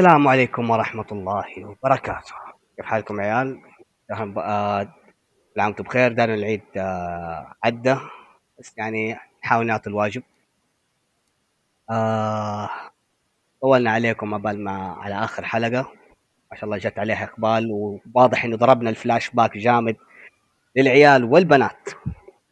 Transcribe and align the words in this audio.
السلام 0.00 0.28
عليكم 0.28 0.70
ورحمة 0.70 1.06
الله 1.12 1.46
وبركاته 1.64 2.34
كيف 2.76 2.86
حالكم 2.86 3.20
عيال؟ 3.20 3.60
العام 5.60 5.70
وأنتم 5.72 5.84
بخير 5.84 6.12
دار 6.12 6.34
العيد 6.34 6.62
آه، 6.76 7.54
عدى 7.64 7.96
بس 8.58 8.72
يعني 8.76 9.18
نحاول 9.44 9.66
نعطي 9.66 9.90
الواجب. 9.90 10.22
آه 11.90 12.70
طولنا 13.62 13.90
عليكم 13.90 14.34
عبال 14.34 14.64
ما 14.64 14.72
على 14.92 15.14
آخر 15.14 15.44
حلقة. 15.44 15.92
ما 16.50 16.56
شاء 16.56 16.64
الله 16.64 16.78
جت 16.78 16.98
عليها 16.98 17.24
إقبال 17.24 17.70
وواضح 17.70 18.44
إنه 18.44 18.56
ضربنا 18.56 18.90
الفلاش 18.90 19.30
باك 19.30 19.58
جامد 19.58 19.96
للعيال 20.76 21.24
والبنات. 21.24 21.88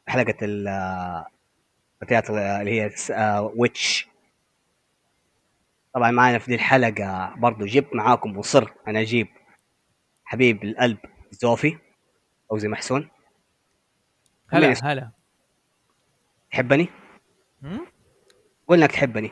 حلقة 0.08 0.36
الفتيات 0.42 2.30
اللي 2.30 2.80
هي 2.82 2.90
ويتش. 3.56 4.08
طبعا 5.94 6.10
معنا 6.10 6.38
في 6.38 6.46
دي 6.46 6.54
الحلقة 6.54 7.34
برضو 7.36 7.66
جبت 7.66 7.94
معاكم 7.94 8.36
وصر 8.38 8.70
أنا 8.88 9.00
أجيب 9.00 9.28
حبيب 10.24 10.64
القلب 10.64 10.98
زوفي. 11.30 11.78
أو 12.52 12.58
زي 12.58 12.68
محسون. 12.68 13.08
هلا 14.48 14.74
هلا. 14.82 15.10
تحبني؟ 16.50 16.88
قول 18.68 18.82
انك 18.82 18.92
تحبني. 18.92 19.30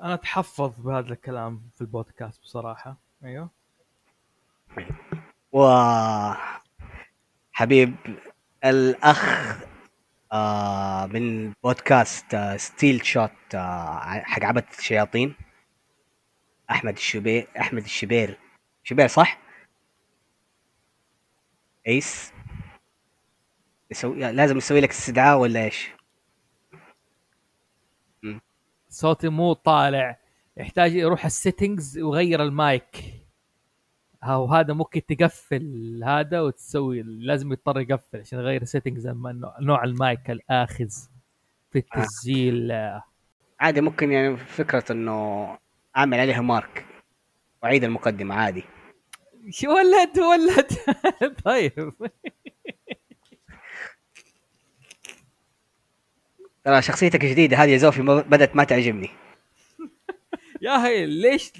أنا 0.00 0.14
أتحفظ 0.14 0.72
بهذا 0.78 1.12
الكلام 1.12 1.70
في 1.74 1.80
البودكاست 1.80 2.42
بصراحة. 2.42 2.96
أيوه. 3.24 3.50
و 5.52 5.68
حبيب 7.52 7.96
الأخ 8.64 9.56
آه 10.32 11.06
من 11.06 11.52
بودكاست 11.62 12.34
آه 12.34 12.56
Steel 12.56 13.04
Shout 13.06 13.54
آه 13.54 13.98
حق 14.00 14.44
عبد 14.44 14.64
الشياطين 14.78 15.34
أحمد 16.70 16.96
الشبير 16.96 17.48
أحمد 17.60 17.82
الشبير. 17.84 18.38
شبير 18.84 19.06
صح؟ 19.06 19.38
ايس 21.86 22.32
يسوي 23.90 24.32
لازم 24.32 24.56
يسوي 24.56 24.80
لك 24.80 24.90
استدعاء 24.90 25.38
ولا 25.38 25.64
إيش؟ 25.64 25.90
صوتي 28.88 29.28
مو 29.28 29.52
طالع 29.52 30.18
يحتاج 30.56 30.94
يروح 30.94 31.24
ال 31.24 31.32
settings 31.32 31.98
ويغير 31.98 32.42
المايك 32.42 33.04
أو 34.22 34.46
هذا 34.46 34.74
ممكن 34.74 35.06
تقفل 35.06 36.00
هذا 36.04 36.40
وتسوي 36.40 37.02
لازم 37.02 37.52
يضطر 37.52 37.80
يقفل 37.80 38.20
عشان 38.20 38.38
يغير 38.38 38.64
settings 38.64 39.06
نوع 39.60 39.84
المايك 39.84 40.30
الآخذ 40.30 40.88
في 41.70 41.78
آه. 41.78 41.82
التسجيل 41.98 42.72
آه. 42.72 43.02
عادي 43.60 43.80
ممكن 43.80 44.12
يعني 44.12 44.36
فكرة 44.36 44.92
إنه 44.92 45.48
أعمل 45.96 46.20
عليها 46.20 46.40
mark 46.40 46.86
وأعيد 47.62 47.84
المقدمة 47.84 48.34
عادي 48.34 48.64
ولد 49.66 50.18
ولد. 50.18 50.72
طيب. 51.44 51.92
ترى 56.64 56.82
شخصيتك 56.82 57.24
جديدة 57.24 57.56
هذه 57.56 57.70
يا 57.70 57.76
زوفي 57.76 58.02
بدأت 58.02 58.56
ما 58.56 58.64
تعجبني. 58.64 59.10
يا 60.62 60.86
هي 60.86 61.06
ليش؟ 61.06 61.52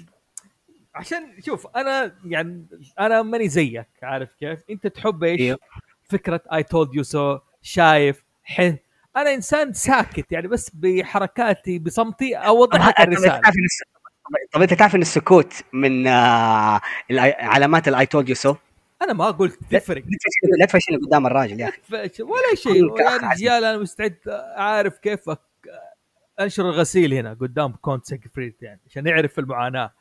عشان 0.95 1.41
شوف 1.45 1.67
أنا 1.67 2.15
يعني 2.25 2.65
أنا 2.99 3.21
ماني 3.21 3.49
زيك 3.49 3.87
عارف 4.03 4.33
كيف؟ 4.39 4.59
أنت 4.69 4.87
تحب 4.87 5.23
إيش؟ 5.23 5.41
إيه. 5.41 5.57
فكرة 6.03 6.41
I 6.53 6.63
told 6.63 6.95
you 6.95 7.03
so 7.03 7.39
شايف 7.61 8.23
حي. 8.43 8.77
أنا 9.15 9.33
إنسان 9.33 9.73
ساكت 9.73 10.31
يعني 10.31 10.47
بس 10.47 10.71
بحركاتي 10.73 11.79
بصمتي 11.79 12.35
اوضح 12.35 12.87
لك 12.87 12.99
الرسالة. 12.99 13.41
طب 14.53 14.61
انت 14.61 14.73
تعرف 14.73 14.95
ان 14.95 15.01
السكوت 15.01 15.53
من 15.73 16.07
آه 16.07 16.81
علامات 17.39 17.87
ال 17.87 18.05
I 18.05 18.10
told 18.10 18.29
you 18.29 18.35
so 18.35 18.55
أنا 19.01 19.13
ما 19.13 19.25
قلت 19.31 19.59
تفرق. 19.71 20.03
لا 20.59 20.65
تفشل 20.65 20.99
قدام 21.07 21.27
الراجل 21.27 21.59
يا 21.59 21.69
أخي. 21.69 22.23
ولا 22.23 22.55
شيء. 22.55 22.99
يا 23.01 23.17
رجال 23.17 23.63
أنا 23.65 23.77
مستعد 23.77 24.17
أعرف 24.57 24.97
كيف 24.97 25.29
أنشر 26.39 26.63
الغسيل 26.69 27.13
هنا 27.13 27.33
قدام 27.41 27.71
كونت 27.71 28.05
سيجفريد 28.05 28.55
يعني 28.61 28.79
عشان 28.89 29.07
يعرف 29.07 29.39
المعاناة. 29.39 29.91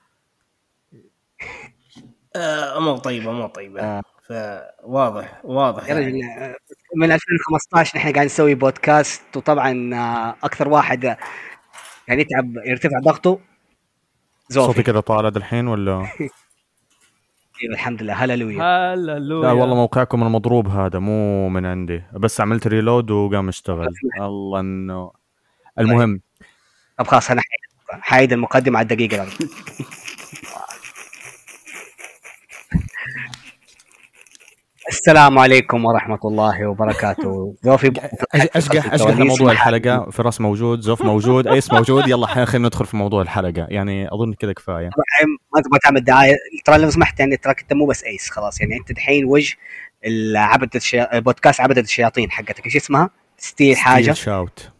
آه 2.36 2.78
مو 2.80 2.96
طيبة 2.96 3.32
مو 3.32 3.46
طيبة. 3.46 3.80
آه. 3.80 4.02
فواضح 4.28 5.40
واضح 5.44 5.88
يا 5.88 5.94
رجل 5.94 6.16
يعني. 6.16 6.54
من 6.96 7.12
2015 7.12 7.98
نحن 7.98 8.12
قاعد 8.12 8.26
نسوي 8.26 8.54
بودكاست 8.54 9.36
وطبعا 9.36 9.94
آه، 9.94 10.36
أكثر 10.46 10.68
واحد 10.68 11.04
يعني 12.08 12.22
يتعب 12.22 12.56
يرتفع 12.66 12.98
ضغطه. 13.04 13.40
زوفي. 14.48 14.66
صوتي 14.66 14.82
كذا 14.82 15.00
طالع 15.00 15.28
الحين 15.36 15.66
ولا؟ 15.68 15.98
أيوه 17.62 17.74
الحمد 17.74 18.02
لله. 18.02 18.14
هللويا. 18.24 18.94
هللويا. 18.94 19.46
لا 19.46 19.52
والله 19.52 19.74
موقعكم 19.74 20.22
المضروب 20.22 20.68
هذا 20.68 20.98
مو 20.98 21.48
من 21.48 21.66
عندي. 21.66 22.02
بس 22.12 22.40
عملت 22.40 22.66
ريلود 22.66 23.10
وقام 23.10 23.48
اشتغل. 23.48 23.88
الله 24.20 24.60
انه 24.60 25.12
المهم. 25.78 26.20
طب 26.98 27.06
خلاص 27.06 27.30
أنا 27.30 27.42
حايد 27.90 28.32
المقدمة 28.32 28.78
على 28.78 28.84
الدقيقة 28.84 29.26
السلام 34.88 35.38
عليكم 35.38 35.84
ورحمة 35.84 36.18
الله 36.24 36.66
وبركاته. 36.66 37.56
زوفي 37.62 37.92
اشقح 38.34 38.94
اشقح 38.94 39.18
لموضوع 39.18 39.52
الحلقة. 39.52 40.10
فراس 40.10 40.40
موجود 40.40 40.80
زوف 40.80 41.02
موجود 41.02 41.46
أيس 41.46 41.72
موجود. 41.72 42.08
يلا 42.08 42.26
خلينا 42.26 42.68
ندخل 42.68 42.86
في 42.86 42.96
موضوع 42.96 43.22
الحلقة. 43.22 43.66
يعني 43.68 44.08
أظن 44.14 44.32
كذا 44.32 44.52
كفاية. 44.52 44.90
ما 45.54 45.62
تبغى 45.62 45.78
تعمل 45.82 46.04
دعاية. 46.04 46.36
ترى 46.64 46.78
لو 46.78 46.90
سمحت 46.90 47.20
يعني 47.20 47.36
تراك 47.36 47.60
انت 47.60 47.72
مو 47.72 47.86
بس 47.86 48.04
أيس 48.04 48.30
خلاص. 48.30 48.60
يعني 48.60 48.76
أنت 48.76 48.92
دحين 48.92 49.24
وجه 49.24 49.56
عبدة 50.36 50.70
الشي... 50.74 51.06
بودكاست 51.14 51.60
عبدة 51.60 51.80
الشياطين 51.80 52.30
حقتك. 52.30 52.64
إيش 52.64 52.76
اسمها؟ 52.76 53.10
Steel 53.38 53.76
حاجة. 53.76 54.02
Steel 54.02 54.16
Shout. 54.16 54.70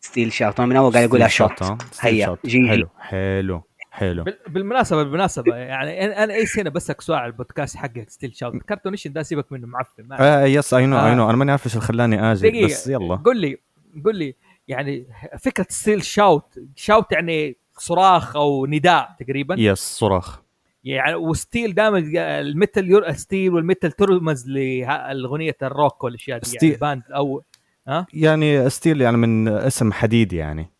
Steel 0.00 0.32
Shout. 0.32 0.60
من 0.60 0.76
أول 0.76 0.92
قاعد 0.92 1.08
اقولها 1.08 1.28
shoot. 1.28 1.62
هيا 2.00 2.36
جي 2.44 2.68
حلو 2.68 2.88
حلو. 2.98 3.62
حلو. 3.90 4.24
بالمناسبه 4.48 5.02
بالمناسبة 5.02 5.56
يعني 5.56 6.22
أنا 6.24 6.34
إيش 6.34 6.58
هنا 6.58 6.70
بسألك 6.70 7.00
سؤال 7.00 7.18
على 7.18 7.26
البودكاست 7.26 7.76
حقك 7.76 8.10
Steel 8.10 8.34
Shout 8.34 8.62
كرتونيشن 8.62 9.12
ده 9.12 9.22
سيبك 9.22 9.52
منه 9.52 9.66
معفن 9.66 10.12
آه 10.12 10.44
yes 10.44 10.74
I 10.74 10.86
know 10.86 11.06
I 11.06 11.14
know 11.14 11.30
أنا 11.30 11.36
ماني 11.36 11.50
عارف 11.50 11.66
إيش 11.66 11.74
اللي 11.74 11.86
خلاني 11.86 12.32
آجي 12.32 12.64
بس 12.64 12.86
يلا. 12.86 13.16
قول 13.16 13.40
لي 13.40 13.58
قول 14.04 14.16
لي 14.16 14.34
يعني 14.68 15.06
فكرة 15.38 15.66
Steel 15.68 16.04
Shout 16.04 16.58
shout 16.76 17.12
يعني 17.12 17.56
صراخ 17.78 18.36
أو 18.36 18.66
نداء 18.66 19.16
تقريبا. 19.20 19.54
yes 19.58 19.78
صراخ. 19.78 20.40
يعني 20.84 21.14
و 21.14 21.24
steel 21.24 21.74
دائما 21.74 21.98
ال 22.40 22.53
metal 22.53 23.16
steel 23.16 23.54
وال 23.54 23.65
metal 23.65 23.92
ترمز 23.92 24.48
لاغنيه 24.48 25.56
الروك 25.62 26.04
والأشياء 26.04 26.38
دي 26.38 26.66
يعني 26.66 26.76
band 26.76 27.02
أو 27.14 27.42
ها؟ 27.88 28.06
يعني 28.14 28.70
steel 28.70 29.00
يعني 29.00 29.16
من 29.16 29.48
اسم 29.48 29.92
حديد 29.92 30.32
يعني. 30.32 30.70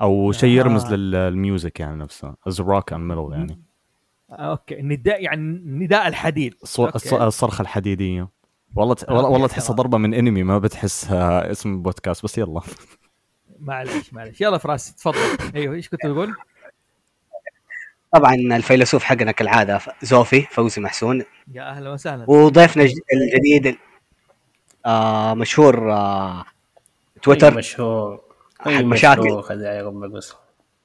أو 0.00 0.32
شيء 0.32 0.50
يرمز 0.50 0.84
آه. 0.84 0.96
لل 0.96 1.20
music 1.20 1.80
يعني 1.80 1.96
نفسه. 1.96 2.34
as 2.48 2.60
rock 2.60 2.92
and 2.92 3.12
metal 3.12 3.32
يعني. 3.32 3.60
okay. 4.30 4.82
نداء 4.82 5.22
يعني 5.22 5.42
نداء 5.64 6.08
الحديد. 6.08 6.54
الصرخة 7.12 7.62
الحديدية. 7.62 8.28
والله 8.74 8.94
ت... 8.94 9.10
والله, 9.10 9.28
والله 9.28 9.46
تحسها 9.46 9.74
ضربة 9.74 9.98
من 9.98 10.14
انمي 10.14 10.42
ما 10.42 10.58
بتحسها 10.58 11.50
اسم 11.50 11.82
بودكاست 11.82 12.24
بس 12.24 12.38
يلا. 12.38 12.60
معلش 13.60 14.12
معلش. 14.12 14.40
يلا 14.40 14.58
فراس 14.58 14.94
تفضل. 14.94 15.16
أيوه 15.54 15.74
إيش 15.74 15.88
كنت 15.88 16.02
تقول؟ 16.02 16.34
طبعا 18.12 18.34
الفيلسوف 18.34 19.04
حقنا 19.04 19.32
كالعادة 19.32 19.80
زوفي 20.02 20.42
فوزي 20.42 20.82
محسون. 20.82 21.22
يا 21.52 21.62
أهلا 21.70 21.90
وسهلا. 21.90 22.30
وضيفنا 22.30 22.82
الجديد 23.12 23.76
آه 24.86 25.34
مشهور 25.34 25.92
آه 25.92 26.44
تويتر. 27.22 27.56
مشهور. 27.56 28.27
حق 28.60 28.70
مشاكل. 28.70 29.42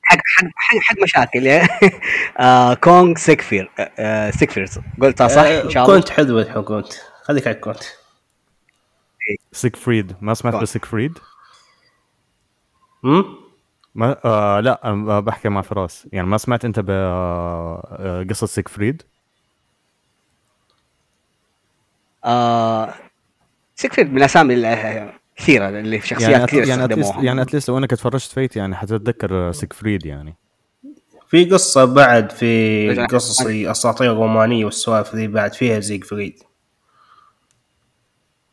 حق 0.03 0.17
حق 0.17 0.45
حق 0.55 0.77
حق 0.81 0.95
مشاكل 1.03 1.47
آه 2.39 2.73
كونغ 2.73 3.15
سيكفير 3.15 3.71
آه 3.99 4.29
سيكفير. 4.31 4.65
قلتها 5.01 5.27
صح؟ 5.27 5.41
إن 5.41 5.69
شاء 5.69 5.85
الله. 5.85 5.99
count 6.00 6.09
حلوة 6.09 6.61
count 6.62 6.94
خليك 7.23 7.47
على 7.47 7.55
count 7.56 7.83
سيكفريد. 9.51 10.15
ما 10.21 10.33
سمعت 10.33 10.55
بسيكفريد؟ 10.55 11.17
امم 13.05 13.25
ما 13.95 14.17
آه 14.25 14.59
لا 14.59 15.19
بحكي 15.19 15.49
مع 15.49 15.61
فراس. 15.61 16.07
يعني 16.11 16.27
ما 16.27 16.37
سمعت 16.37 16.65
أنت 16.65 16.79
بقصه 16.79 18.47
سيكفريد؟ 18.47 19.01
آه 22.25 22.93
سيكفيلد 23.75 24.09
من 24.11 24.17
الأسامي 24.17 24.53
ال- 24.53 25.13
كثيرة 25.44 25.69
اللي 25.69 26.00
في 26.00 26.07
شخصيات 26.07 26.30
يعني 26.31 26.45
كثيره 26.45 26.66
يعني 26.68 26.84
at 26.83 26.88
least 26.88 27.00
استخدموها. 27.01 27.25
يعني 27.25 27.42
at 27.41 27.50
least 27.50 27.69
لو 27.69 27.78
انك 27.78 27.90
تفرجت 27.92 28.31
Fate 28.31 28.56
يعني 28.56 28.75
حتتذكر 28.75 29.51
سيكفريد 29.51 30.06
يعني. 30.06 30.36
في 31.28 31.45
قصة 31.45 31.86
بعد 31.86 32.31
في. 32.31 33.06
قصص 33.06 33.42
الأساطير 33.42 34.12
الرومانية 34.12 34.66
والسوالف 34.66 35.16
ذي 35.16 35.28
بعد 35.28 35.54
فيها 35.54 35.80
زيغفريد 35.80 36.40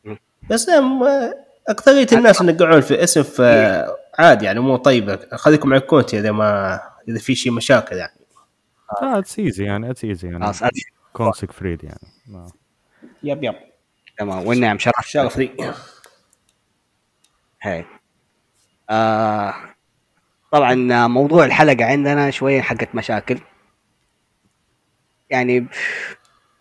مم. 0.05 0.19
بس 0.51 0.67
أم- 0.71 1.35
أكثرية 1.69 2.07
الناس 2.13 2.41
اللي 2.41 2.53
يقعون 2.53 2.81
في 2.81 3.03
اسم 3.05 3.25
عادي 4.19 4.45
يعني 4.45 4.61
مو 4.61 4.77
طيبة. 4.77 5.19
خليكم 5.33 5.73
على 5.73 5.83
ال 5.83 5.89
count 5.89 6.19
إذا 6.19 6.33
ما 6.33 6.81
إذا 7.09 7.19
في 7.19 7.35
شيء 7.35 7.53
مشاكل 7.53 7.97
يعني. 7.97 8.13
آه 9.03 9.19
it's 9.19 9.39
easy 9.39 9.65
يعني 9.65 9.91
it's 9.91 10.05
easy 10.05 10.29
يعني. 10.29 10.45
خلاص 10.45 10.63
أدري. 10.63 10.83
count 11.13 11.33
سيكفريد 11.33 11.85
يعني. 11.85 11.99
ما- 12.27 12.53
yep 13.23 13.45
yep. 13.45 13.55
تمام. 14.19 14.47
والنعم 14.47 14.79
شرف 14.79 14.95
شرف 15.09 15.39
لي 15.39 15.51
هاي. 17.63 17.85
آه 18.91 19.55
طبعا 20.53 21.07
موضوع 21.07 21.45
الحلقة 21.45 21.85
عندنا 21.85 22.31
شوية 22.31 22.61
حقت 22.63 22.95
مشاكل. 22.95 23.39
يعني 25.31 25.67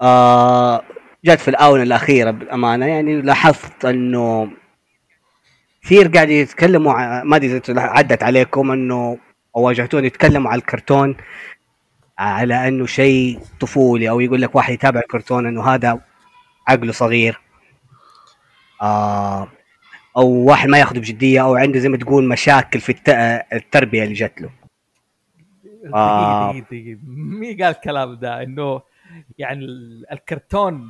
آه 0.01 0.81
جت 1.25 1.39
في 1.39 1.47
الآونة 1.47 1.83
الأخيرة 1.83 2.31
بالأمانة. 2.31 2.85
يعني 2.85 3.21
لاحظت 3.21 3.85
إنه 3.85 4.51
كثير 5.83 6.07
قاعد 6.07 6.29
يتكلموا 6.29 7.23
ما 7.23 7.35
أدري 7.35 7.61
إذا 7.69 7.81
عدت 7.81 8.23
عليكم 8.23 8.71
إنه 8.71 9.17
أو 9.55 9.61
واجهتوني 9.61 10.07
يتكلموا 10.07 10.51
على 10.51 10.59
الكرتون 10.59 11.17
على 12.19 12.67
إنه 12.67 12.85
شيء 12.85 13.39
طفولي 13.59 14.09
أو 14.09 14.19
يقول 14.19 14.41
لك 14.41 14.55
واحد 14.55 14.73
يتابع 14.73 14.99
الكرتون 14.99 15.45
إنه 15.47 15.63
هذا 15.63 16.01
عقله 16.67 16.91
صغير. 16.91 17.39
آه 18.81 19.47
أو 20.19 20.27
واحد 20.29 20.69
ما 20.69 20.77
ياخذه 20.79 20.99
بجدية 20.99 21.41
أو 21.43 21.55
عنده 21.55 21.79
زي 21.79 21.89
ما 21.89 21.97
تقول 21.97 22.27
مشاكل 22.27 22.79
في 22.79 22.89
الت- 22.91 23.43
التربية 23.53 24.03
اللي 24.03 24.13
جات 24.13 24.41
له. 24.41 24.49
آه. 25.93 26.51
دقيقة 26.51 26.65
دقيقة. 26.71 26.99
مين 27.07 27.63
قال 27.63 27.75
الكلام 27.75 28.15
ده 28.15 28.43
إنه 28.43 28.81
يعني 29.37 29.65
ال- 29.65 30.05
الكرتون 30.11 30.87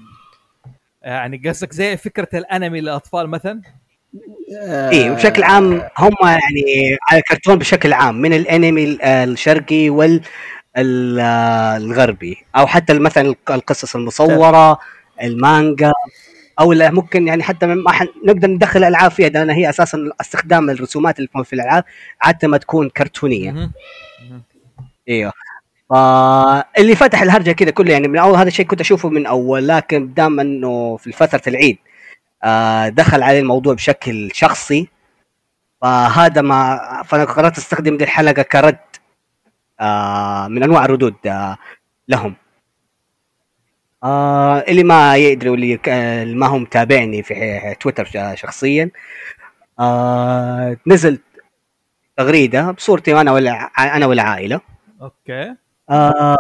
يعني 1.02 1.42
قصدك 1.46 1.74
زي 1.74 1.98
فكرة 1.98 2.28
الأنمي 2.34 2.82
للأطفال 2.82 3.28
مثلا؟ 3.30 3.62
إيه 4.92 5.12
بشكل 5.12 5.44
عام 5.44 5.74
هم 5.98 6.16
يعني 6.22 6.98
على 7.10 7.20
الكرتون 7.20 7.56
بشكل 7.56 7.94
عام 7.94 8.16
من 8.22 8.34
الأنمي 8.34 8.84
ال- 8.84 9.02
الشرقي 9.04 9.90
وال 9.90 10.22
ال- 10.78 11.20
الغربي 11.84 12.38
أو 12.56 12.68
حتى 12.68 12.94
مثلا 13.00 13.24
الق- 13.28 13.52
القصص 13.52 13.96
المصورة 13.96 14.80
المانجا. 15.24 15.92
أو 16.60 16.74
لا 16.74 16.92
ممكن 16.92 17.28
يعني 17.28 17.44
حتى 17.44 17.66
ما 17.66 17.92
حن- 17.92 18.08
نقدر 18.26 18.48
ندخل 18.48 18.80
الالعاب 18.80 19.12
فيها 19.12 19.30
لأن 19.30 19.50
هي 19.50 19.70
أساسا 19.70 20.10
استخدام 20.22 20.70
الرسومات 20.70 21.20
اللي 21.20 21.30
في 21.44 21.54
الألعاب 21.54 21.84
عادة 22.22 22.48
ما 22.48 22.58
تكون 22.58 22.90
كرتونية. 22.90 23.52
إيوه. 25.10 25.34
فاللي 25.90 26.96
فتح 26.96 27.22
الهرجة 27.22 27.52
كذا 27.52 27.72
كله 27.72 27.92
يعني 27.92 28.08
من 28.08 28.18
أول 28.18 28.38
هذا 28.38 28.48
الشيء 28.48 28.66
كنت 28.66 28.82
أشوفه 28.82 29.10
من 29.10 29.26
أول 29.26 29.68
لكن 29.68 30.14
دام 30.14 30.40
إنه 30.40 30.98
في 30.98 31.12
فترة 31.12 31.42
العيد 31.48 31.78
آه 32.44 32.90
دخل 32.90 33.24
عليه 33.24 33.40
الموضوع 33.40 33.74
بشكل 33.74 34.30
شخصي 34.34 34.88
فهذا 35.82 36.42
ما 36.42 36.80
فأنا 37.06 37.24
قررت 37.24 37.58
أستخدم 37.58 37.98
دي 37.98 38.04
الحلقة 38.04 38.42
كرد 38.42 38.78
آه 39.80 40.48
من 40.48 40.64
أنواع 40.64 40.86
الردود 40.86 41.16
آه 41.26 41.58
لهم. 42.08 42.36
آه 44.04 44.60
اللي 44.60 44.84
ما 44.84 45.16
يدري 45.18 45.50
واللي 45.50 45.80
اللي 45.88 46.36
ما 46.36 46.48
هم 46.48 46.62
متابعني 46.62 47.24
في 47.24 47.76
تويتر 47.80 48.10
شخصيا. 48.36 48.90
آه 49.80 50.78
نزلت 50.88 51.22
تغريدة 52.18 52.72
بصورتي 52.72 53.22
أنا 53.22 53.32
ولا 53.32 53.52
أنا 53.80 54.06
والعائلة. 54.06 54.62
okay. 55.02 55.56
آه 55.90 56.36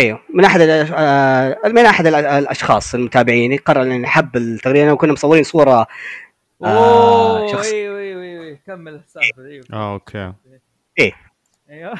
أيوه 0.00 0.20
من 0.34 0.44
أحد 0.44 0.60
آه 0.60 1.58
من 1.64 1.78
أحد 1.86 2.06
الأشخاص 2.06 2.94
المتابعين 2.94 3.56
قرر 3.56 3.82
ان 3.82 4.04
يحب 4.04 4.36
التغريدة 4.36 4.92
وكنا 4.92 5.12
مصورين 5.12 5.42
صورة 5.44 5.86
آه، 6.64 7.38
أوه 7.38 7.46
شخص- 7.52 7.72
أيوه 7.72 7.98
أيوه 7.98 8.22
أيوه 8.22 8.58
كمل 8.66 8.94
السالفة 8.94 9.42
أيوه 9.44 9.64
آه 9.72 9.92
okay. 9.94 10.32
أيوه. 11.70 11.94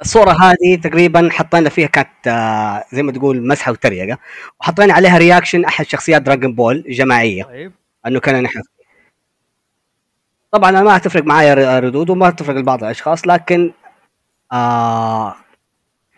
الصورة 0.00 0.30
هذه 0.42 0.76
تقريبا 0.82 1.28
حطينا 1.32 1.68
فيها 1.68 1.86
كانت 1.86 2.08
آه 2.26 2.84
زي 2.92 3.02
ما 3.02 3.12
تقول 3.12 3.46
مسحة 3.46 3.72
وتريقة 3.72 4.18
وحطينا 4.60 4.94
عليها 4.94 5.18
reaction 5.18 5.64
أحد 5.64 5.86
شخصيات 5.86 6.22
Dragon 6.22 6.54
Ball 6.54 6.84
جماعية. 6.88 7.44
طيب. 7.44 7.72
أنه 8.06 8.20
كان 8.20 8.42
نحن. 8.42 8.60
طبعا 10.52 10.70
أنا 10.70 10.82
ما 10.82 10.98
تفرق 10.98 11.24
معايا 11.24 11.78
ردود 11.80 12.10
وما 12.10 12.30
تفرق 12.30 12.56
لبعض 12.56 12.84
الأشخاص 12.84 13.26
لكن 13.26 13.72
آه 14.52 15.34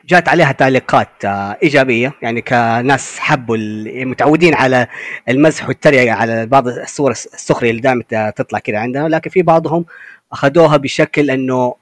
جات 0.07 0.29
عليها 0.29 0.53
تعليقات 0.53 1.25
آه 1.25 1.57
إيجابية. 1.63 2.13
يعني 2.23 2.43
كناس 2.43 3.19
حبوا 3.19 3.57
متعودين 4.05 4.55
على 4.55 4.87
المزح 5.29 5.69
والتريقة 5.69 6.13
على 6.15 6.47
بعض 6.47 6.69
الصور 6.69 7.11
الس- 7.11 7.27
السخرية 7.35 7.71
اللي 7.71 7.81
دائما 7.83 8.03
ت- 8.09 8.35
تطلع 8.37 8.59
كذا 8.59 8.79
عندنا 8.79 9.09
لكن 9.09 9.31
في 9.31 9.43
بعضهم 9.43 9.85
أخذوها 10.33 10.77
بشكل 10.77 11.31
أنه 11.31 11.75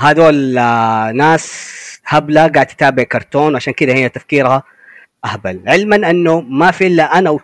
هذول 0.00 0.58
آه 0.58 1.12
ناس 1.12 1.70
هبلة 2.06 2.48
قاعد 2.48 2.66
تتابع 2.66 3.02
كرتون 3.02 3.56
عشان 3.56 3.72
كذا 3.72 3.94
هي 3.94 4.08
تفكيرها 4.08 4.62
أهبل. 5.24 5.60
علما 5.66 6.10
أنه 6.10 6.40
ما 6.40 6.70
في 6.70 6.86
إلا 6.86 7.18
أنا 7.18 7.38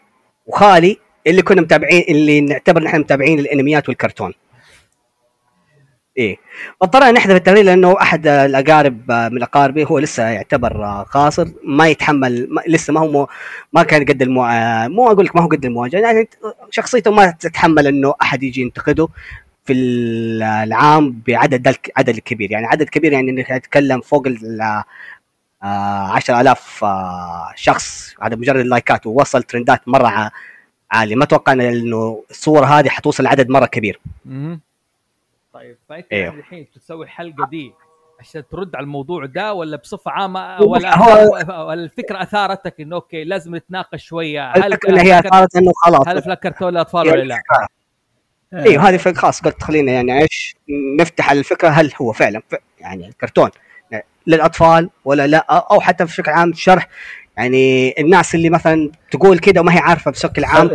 وخالي 0.47 0.99
اللي 1.27 1.43
كنا 1.43 1.61
متابعين 1.61 2.05
اللي 2.09 2.41
نعتبر 2.41 2.83
نحن 2.83 2.99
متابعين 2.99 3.39
الأنميات 3.39 3.89
والكرتون. 3.89 4.33
إيه. 6.19 6.37
اضطرينا 6.83 7.11
نحذف 7.13 7.35
التغريده 7.37 7.63
لأنه 7.63 7.97
أحد 8.03 8.27
الأقارب 8.27 9.13
من 9.13 9.43
اقاربي 9.43 9.85
هو 9.85 9.99
لسه 9.99 10.23
يعتبر 10.29 11.03
قاصر 11.03 11.49
ما 11.65 11.89
يتحمل 11.89 12.49
ما 12.51 12.63
لسه 12.69 12.93
ما 12.93 13.01
هو 13.01 13.29
ما 13.73 13.83
كان 13.83 14.05
قد 14.05 14.23
المو... 14.23 14.43
مو 14.89 15.11
أقول 15.11 15.25
لك 15.25 15.37
ما 15.37 15.43
هو 15.43 15.49
قد 15.49 15.65
المواجهة 15.65 16.01
يعني 16.01 16.29
شخصيته 16.71 17.11
ما 17.11 17.31
تتحمل 17.31 17.87
إنه 17.87 18.15
أحد 18.23 18.43
يجي 18.43 18.61
ينتقده. 18.61 19.09
في 19.67 19.73
العام 19.73 21.23
بعدد 21.27 21.75
عدد 21.97 22.19
كبير. 22.19 22.51
يعني 22.53 22.67
عدد 22.67 22.89
كبير 22.89 23.13
يعني 23.13 23.31
إنك 23.31 23.47
تتكلم 23.49 24.01
فوق 24.01 24.27
ال 24.27 24.61
آه، 25.63 26.13
10000 26.13 26.85
آه، 26.85 27.53
شخص. 27.57 28.15
على 28.21 28.37
مجرد 28.37 28.61
اللايكات 28.61 29.07
ووصل 29.07 29.43
ترندات 29.43 29.89
مرة 29.89 30.31
عالي 30.91 31.15
ما 31.15 31.25
أتوقع 31.25 31.53
إن- 31.55 31.61
إنه 31.61 32.23
الصورة 32.31 32.67
هذه 32.67 32.89
حتوصل 32.89 33.25
لعدد 33.25 33.49
مرة 33.51 33.67
كبير. 33.67 34.01
طيب 35.53 35.77
فانت 35.89 36.07
أيوه. 36.13 36.25
يعني 36.27 36.39
الحين 36.41 36.67
تسوي 36.75 37.05
الحلقة 37.05 37.47
دي 37.51 37.73
عشان 38.21 38.43
ترد 38.53 38.77
على 38.77 38.85
الموضوع 38.85 39.27
ده 39.27 39.53
ولا 39.55 39.77
بصفة 39.77 40.11
عامة؟ 40.11 40.63
ولا 40.63 40.99
هو- 40.99 41.69
ولا 41.69 41.83
الفكرة 41.85 42.23
أثارتك 42.23 42.81
إنه 42.81 42.97
okay 42.97 43.25
لازم 43.25 43.57
نتناقش 43.57 44.05
شوية. 44.05 44.51
هل 44.53 44.79
هي 44.99 45.23
صارت 45.33 45.57
إنه 45.57 45.73
خلاص. 45.85 46.09
هل 46.09 46.23
أفلام 46.23 46.41
كرتون 46.41 46.71
للاطفال 46.71 47.09
ولا 47.09 47.23
لا؟ 47.23 47.41
أيوه 48.55 48.89
هذه 48.89 48.97
فكرة 48.97 49.21
خلاص 49.21 49.41
قلت 49.41 49.63
خلينا 49.63 49.93
يعني 49.93 50.23
إيش 50.23 50.57
نفتح 51.01 51.31
على 51.31 51.39
الفكرة 51.39 51.69
هل 51.69 51.93
هو 52.01 52.13
فعلا 52.13 52.43
يعني 52.81 53.09
الكرتون 53.09 53.51
للأطفال 54.27 54.91
ولا 55.05 55.27
لا؟ 55.27 55.39
أو 55.51 55.81
حتى 55.81 56.05
بشكل 56.05 56.31
عام 56.31 56.53
شرح 56.55 56.89
يعني 57.37 57.95
الناس 57.99 58.35
اللي 58.35 58.51
مثلا 58.51 58.91
تقول 59.11 59.39
كده 59.39 59.61
وما 59.61 59.75
هي 59.75 59.79
عارفة 59.79 60.11
بشكل 60.11 60.45
عام 60.45 60.71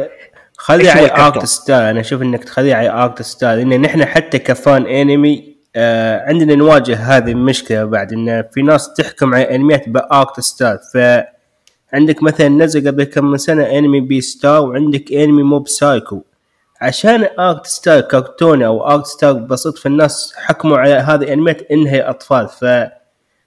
خلي- 0.58 0.90
على؟ 0.90 1.12
art 1.12 1.46
style 1.46 1.82
أنا 1.84 2.00
أشوف 2.00 2.22
إنك 2.22 2.44
تخليه 2.44 2.76
على 2.76 2.90
art 2.90 3.22
style 3.22 3.70
لأن 3.70 3.82
نحن 3.82 4.06
حتى 4.06 4.40
ك 4.40 4.51
fan 4.51 4.86
أنمي 4.86 5.56
آه 5.76 6.26
عندنا 6.30 6.56
نواجه 6.56 6.96
هذه 6.96 7.32
المشكلة 7.32 7.84
بعد 7.84 8.14
إن 8.14 8.44
في 8.54 8.62
ناس 8.62 8.94
تحكم 8.94 9.36
على 9.36 9.56
أنميات 9.56 9.90
ب 9.90 10.02
art 10.02 10.40
style 10.40 10.78
ف 10.94 10.98
عندك 11.94 12.24
مثلا 12.24 12.50
نزل 12.50 12.88
قبل 12.88 13.04
كم 13.04 13.26
من 13.26 13.38
سنة 13.38 13.64
أنمي 13.64 14.00
Beastars 14.00 14.62
وعندك 14.62 15.12
أنمي 15.14 15.44
Mob 15.44 15.68
Psycho 15.68 16.24
عشان 16.82 17.30
art 17.40 17.66
style 17.66 18.02
كرتوني 18.02 18.66
أو 18.66 18.88
art 18.88 19.06
style 19.06 19.40
بسيط 19.40 19.78
فالناس 19.78 20.34
حكموا 20.38 20.78
على 20.78 20.94
هذه 20.94 21.24
الانميات 21.24 21.72
انها 21.72 22.10
أطفال. 22.10 22.48
ف 22.48 22.66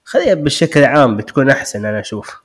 خليها 0.05 0.33
بالشكل 0.33 0.83
عام 0.83 1.17
بتكون 1.17 1.49
أحسن 1.49 1.85
أنا 1.85 1.99
أشوف. 1.99 2.41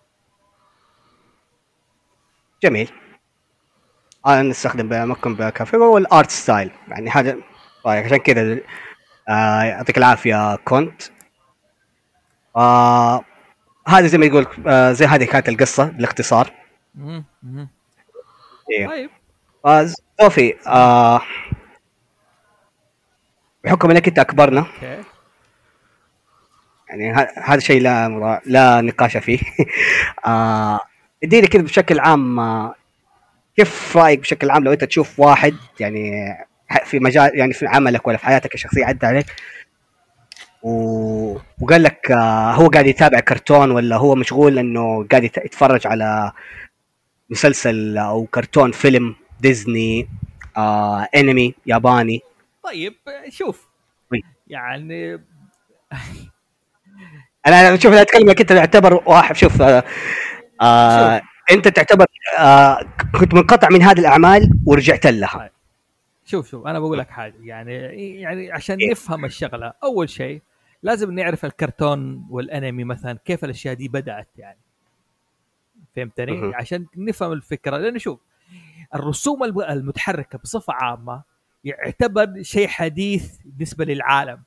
جميل. 2.62 2.90
أنا 4.26 4.42
نستخدم 4.42 5.08
ممكن 5.08 5.34
بكافيه 5.36 5.78
وال 5.78 5.99
art 5.99 6.30
style 6.30 6.70
يعني 6.88 7.10
هذا 7.10 7.36
طيب 7.84 8.04
عشان 8.04 8.16
كذا 8.16 8.58
آه، 9.28 9.62
يعطيك 9.62 9.98
العافية 9.98 10.56
count. 10.56 11.02
آه 12.56 13.24
هذه 13.88 14.06
زي 14.06 14.18
ما 14.18 14.26
يقول 14.26 14.46
آه 14.66 14.92
زي 14.92 15.06
هذه 15.06 15.24
كانت 15.24 15.48
القصة 15.48 15.84
بالاختصار. 15.84 16.52
مهم. 16.94 17.68
إيه. 18.70 18.86
طيب. 18.88 19.10
آه 19.66 19.86
صوفي 20.20 20.54
آه 20.66 21.20
بحكم 23.64 23.90
إنك 23.90 24.08
أنت 24.08 24.18
أكبرنا. 24.18 24.60
أوكي. 24.60 25.02
يعني 26.88 27.12
هذا 27.44 27.60
شيء 27.60 27.82
لا 27.82 28.08
مرا- 28.08 28.40
لا 28.46 28.80
نقاش 28.80 29.16
فيه. 29.16 29.38
آه 30.26 30.80
اديني 31.24 31.46
كذا 31.46 31.62
بشكل 31.62 32.00
عام 32.00 32.40
آه 32.40 32.74
كيف 33.56 33.96
رأيك 33.96 34.20
بشكل 34.20 34.50
عام 34.50 34.64
لو 34.64 34.72
أنت 34.72 34.84
تشوف 34.84 35.20
واحد 35.20 35.54
يعني 35.80 36.12
في 36.84 36.98
مجال 36.98 37.38
يعني 37.38 37.52
في 37.52 37.66
عملك 37.66 38.06
ولا 38.08 38.16
في 38.16 38.26
حياتك 38.26 38.54
الشخصية 38.54 38.84
عدى 38.84 39.06
عليك 39.06 39.26
و... 40.62 41.36
وقال 41.60 41.82
لك 41.82 42.10
آه، 42.10 42.52
هو 42.52 42.68
قاعد 42.68 42.86
يتابع 42.86 43.20
كرتون 43.20 43.70
ولا 43.70 43.96
هو 43.96 44.14
مشغول 44.14 44.58
إنه 44.58 45.06
قاعد 45.10 45.24
يت- 45.24 45.36
يتفرج 45.44 45.86
على 45.86 46.32
مسلسل 47.30 47.98
أو 47.98 48.26
كرتون 48.26 48.72
فيلم؟ 48.72 49.14
ديزني 49.40 50.08
آه 50.56 51.08
انمي 51.16 51.54
ياباني. 51.66 52.20
طيب 52.62 52.94
شوف. 53.28 53.68
وي. 54.12 54.22
يعني 54.46 55.14
أنا 57.46 57.76
شوف 57.76 57.92
أنا 57.92 58.02
أتكلم 58.02 58.30
أنت 58.30 58.42
تعتبر 58.42 59.02
واحد. 59.06 59.36
شوف 59.36 59.62
آه 59.62 59.84
آه 60.62 61.20
أنت 61.50 61.68
تعتبر 61.68 62.06
آه 62.38 62.80
كنت 63.20 63.34
منقطع 63.34 63.68
من 63.70 63.82
هذه 63.82 64.00
الأعمال 64.00 64.50
ورجعت 64.66 65.06
لها. 65.06 65.50
شوف 66.24 66.48
شوف 66.50 66.66
أنا 66.66 66.78
بقول 66.78 66.98
لك 66.98 67.10
حاجة. 67.10 67.34
يعني 67.40 67.74
يعني 68.20 68.52
عشان 68.52 68.76
إيه. 68.76 68.90
نفهم 68.90 69.24
الشغلة 69.24 69.72
أول 69.82 70.08
شيء 70.08 70.42
لازم 70.82 71.12
نعرف 71.12 71.44
الكرتون 71.44 72.26
والأنمي 72.30 72.84
مثلا 72.84 73.18
كيف 73.24 73.44
الأشياء 73.44 73.74
دي 73.74 73.88
بدأت 73.88 74.28
يعني. 74.36 74.58
فهمتني. 75.96 76.54
عشان 76.54 76.86
نفهم 76.96 77.32
الفكرة. 77.32 77.76
لأنه 77.78 77.98
شوف 77.98 78.20
الرسوم 78.94 79.44
الم- 79.44 79.60
المتحركة 79.60 80.38
بصفة 80.38 80.72
عامة 80.72 81.22
يعتبر 81.64 82.42
شيء 82.42 82.68
حديث 82.68 83.36
بالنسبة 83.44 83.84
للعالم. 83.84 84.42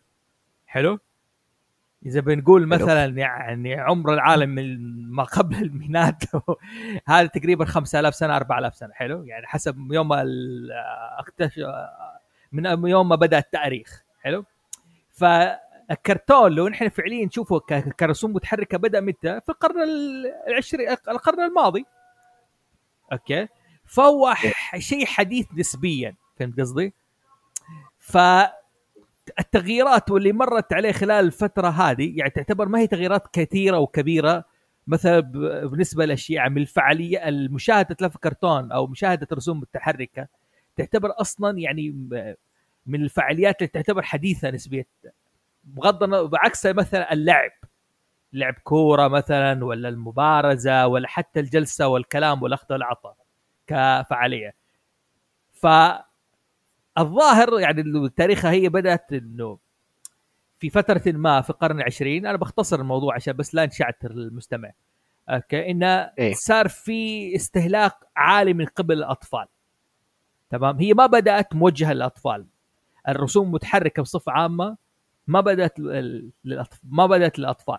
حلو. 0.67 0.99
إذا 2.05 2.19
بنقول 2.19 2.67
مثلا 2.67 3.05
يعني 3.05 3.73
عمر 3.75 4.13
العالم 4.13 4.49
من 4.49 4.77
ما 5.11 5.23
قبل 5.23 5.55
الميلاد 5.63 6.23
هذا 7.07 7.27
تقريبا 7.27 7.65
5000 7.65 8.15
سنة 8.15 8.35
4000 8.37 8.75
سنة. 8.75 8.93
حلو؟ 8.93 9.23
يعني 9.23 9.47
حسب 9.47 9.75
يوم 9.91 10.09
اكتشف 11.19 11.63
من 12.51 12.87
يوم 12.87 13.09
ما 13.09 13.15
بدأ 13.15 13.37
التاريخ. 13.37 14.03
حلو؟ 14.21 14.45
فالكرتون 15.11 16.51
لو 16.51 16.67
نحن 16.67 16.89
فعليا 16.89 17.25
نشوفه 17.25 17.59
كرسوم 17.99 18.33
متحركة 18.33 18.77
بدأ 18.77 18.99
متى؟ 18.99 19.41
في 19.41 19.49
القرن 19.49 19.75
العشرين 20.47 20.89
القرن 20.89 21.39
الماضي. 21.43 21.85
أوكي؟ 23.11 23.47
فهو 23.93 24.33
ح- 24.33 24.77
شيء 24.79 25.05
حديث 25.05 25.45
نسبيا 25.57 26.15
فهمت 26.39 26.59
قصدي؟ 26.59 26.93
فالتغييرات 29.27 30.11
واللي 30.11 30.31
مرت 30.33 30.73
عليه 30.73 30.91
خلال 30.91 31.25
الفترة 31.25 31.67
هذه 31.69 32.13
يعني 32.17 32.29
تعتبر 32.29 32.67
ما 32.67 32.79
هي 32.79 32.87
تغييرات 32.87 33.27
كثيرة 33.33 33.77
وكبيرة 33.77 34.43
مثلا 34.87 35.19
بالنسبة 35.19 36.05
للأشياء 36.05 36.49
من 36.49 36.57
الفعالية 36.61 37.27
المشاهدة 37.29 37.87
افلام 37.95 38.11
كرتون 38.11 38.71
أو 38.71 38.87
مشاهدة 38.87 39.27
رسوم 39.33 39.59
متحركة 39.59 40.27
تعتبر 40.75 41.09
أصلا 41.21 41.59
يعني 41.59 41.89
من 42.85 43.03
الفعاليات 43.03 43.57
اللي 43.61 43.67
تعتبر 43.67 44.01
حديثة 44.01 44.49
نسبيا. 44.49 44.85
بغض 45.63 46.03
النظر 46.03 46.25
بعكس 46.25 46.65
مثلا 46.65 47.13
اللعب 47.13 47.51
لعب 48.33 48.53
كورة 48.63 49.07
مثلا 49.07 49.65
ولا 49.65 49.89
المبارزة 49.89 50.87
ولا 50.87 51.07
حتى 51.07 51.39
الجلسة 51.39 51.87
والكلام 51.87 52.43
والأخذ 52.43 52.73
والعطاء. 52.73 53.15
كفعالية. 53.67 54.53
فالظاهر 55.53 57.59
يعني 57.59 57.81
إنه 57.81 58.07
تاريخها 58.07 58.51
هي 58.51 58.69
بدأت 58.69 59.13
إنه 59.13 59.57
في 60.59 60.69
فترة 60.69 61.01
ما 61.05 61.41
في 61.41 61.49
القرن 61.49 61.77
العشرين 61.79 62.25
أنا 62.25 62.37
بختصر 62.37 62.79
الموضوع 62.79 63.15
عشان 63.15 63.33
بس 63.33 63.55
لا 63.55 63.65
نشعتر 63.65 64.11
المستمع 64.11 64.71
أوكي؟ 65.29 65.71
إنه 65.71 66.11
إيه. 66.19 66.33
صار 66.33 66.67
في 66.67 67.35
استهلاك 67.35 67.93
عالي 68.15 68.53
من 68.53 68.65
قبل 68.65 68.97
الأطفال. 68.97 69.45
تمام؟ 70.49 70.77
هي 70.77 70.93
ما 70.93 71.05
بدأت 71.05 71.55
موجهة 71.55 71.93
للأطفال. 71.93 72.45
الرسوم 73.07 73.47
المتحركة 73.47 74.01
بصفة 74.01 74.31
عامة 74.31 74.77
ما 75.27 75.41
بدأت 75.41 75.79
لل- 75.79 76.31
للأطفال 76.45 76.79
ما 76.83 77.05
بدأت 77.05 77.39
للأطفال. 77.39 77.77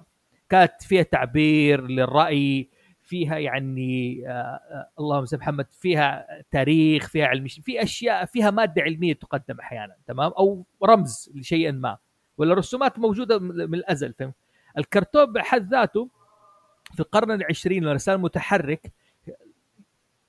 كانت 0.49 0.83
فيها 0.83 1.03
تعبير 1.03 1.87
للرأي 1.87 2.69
فيها 3.05 3.39
يعني 3.39 4.23
آه 4.29 4.33
آه 4.33 4.89
اللهم 5.01 5.25
صل 5.25 5.37
محمد 5.37 5.67
فيها 5.73 6.27
تاريخ 6.51 7.09
فيها 7.09 7.27
علم 7.27 7.47
في 7.49 7.83
أشياء 7.83 8.25
فيها 8.25 8.51
مادة 8.51 8.83
علمية 8.83 9.13
تقدم 9.13 9.61
أحيانا 9.61 9.97
تمام؟ 10.07 10.33
أو 10.39 10.65
رمز 10.85 11.31
لشيء 11.35 11.73
ما 11.73 11.99
ولا 12.39 12.53
الرسومات 12.53 12.99
موجودة 12.99 13.39
من 13.39 13.75
الأزل 13.75 14.13
فهم 14.13 14.33
الكرتون 14.79 15.33
بحد 15.33 15.71
ذاته 15.71 16.09
في 16.95 17.01
القرن 17.01 17.31
العشرين 17.31 17.85
الرسائل 17.85 18.19
متحرك 18.19 18.93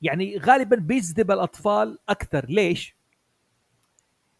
يعني 0.01 0.37
غالبا 0.37 0.75
بيجذب 0.75 1.31
الأطفال 1.31 1.99
أكثر. 2.09 2.45
ليش؟ 2.49 2.95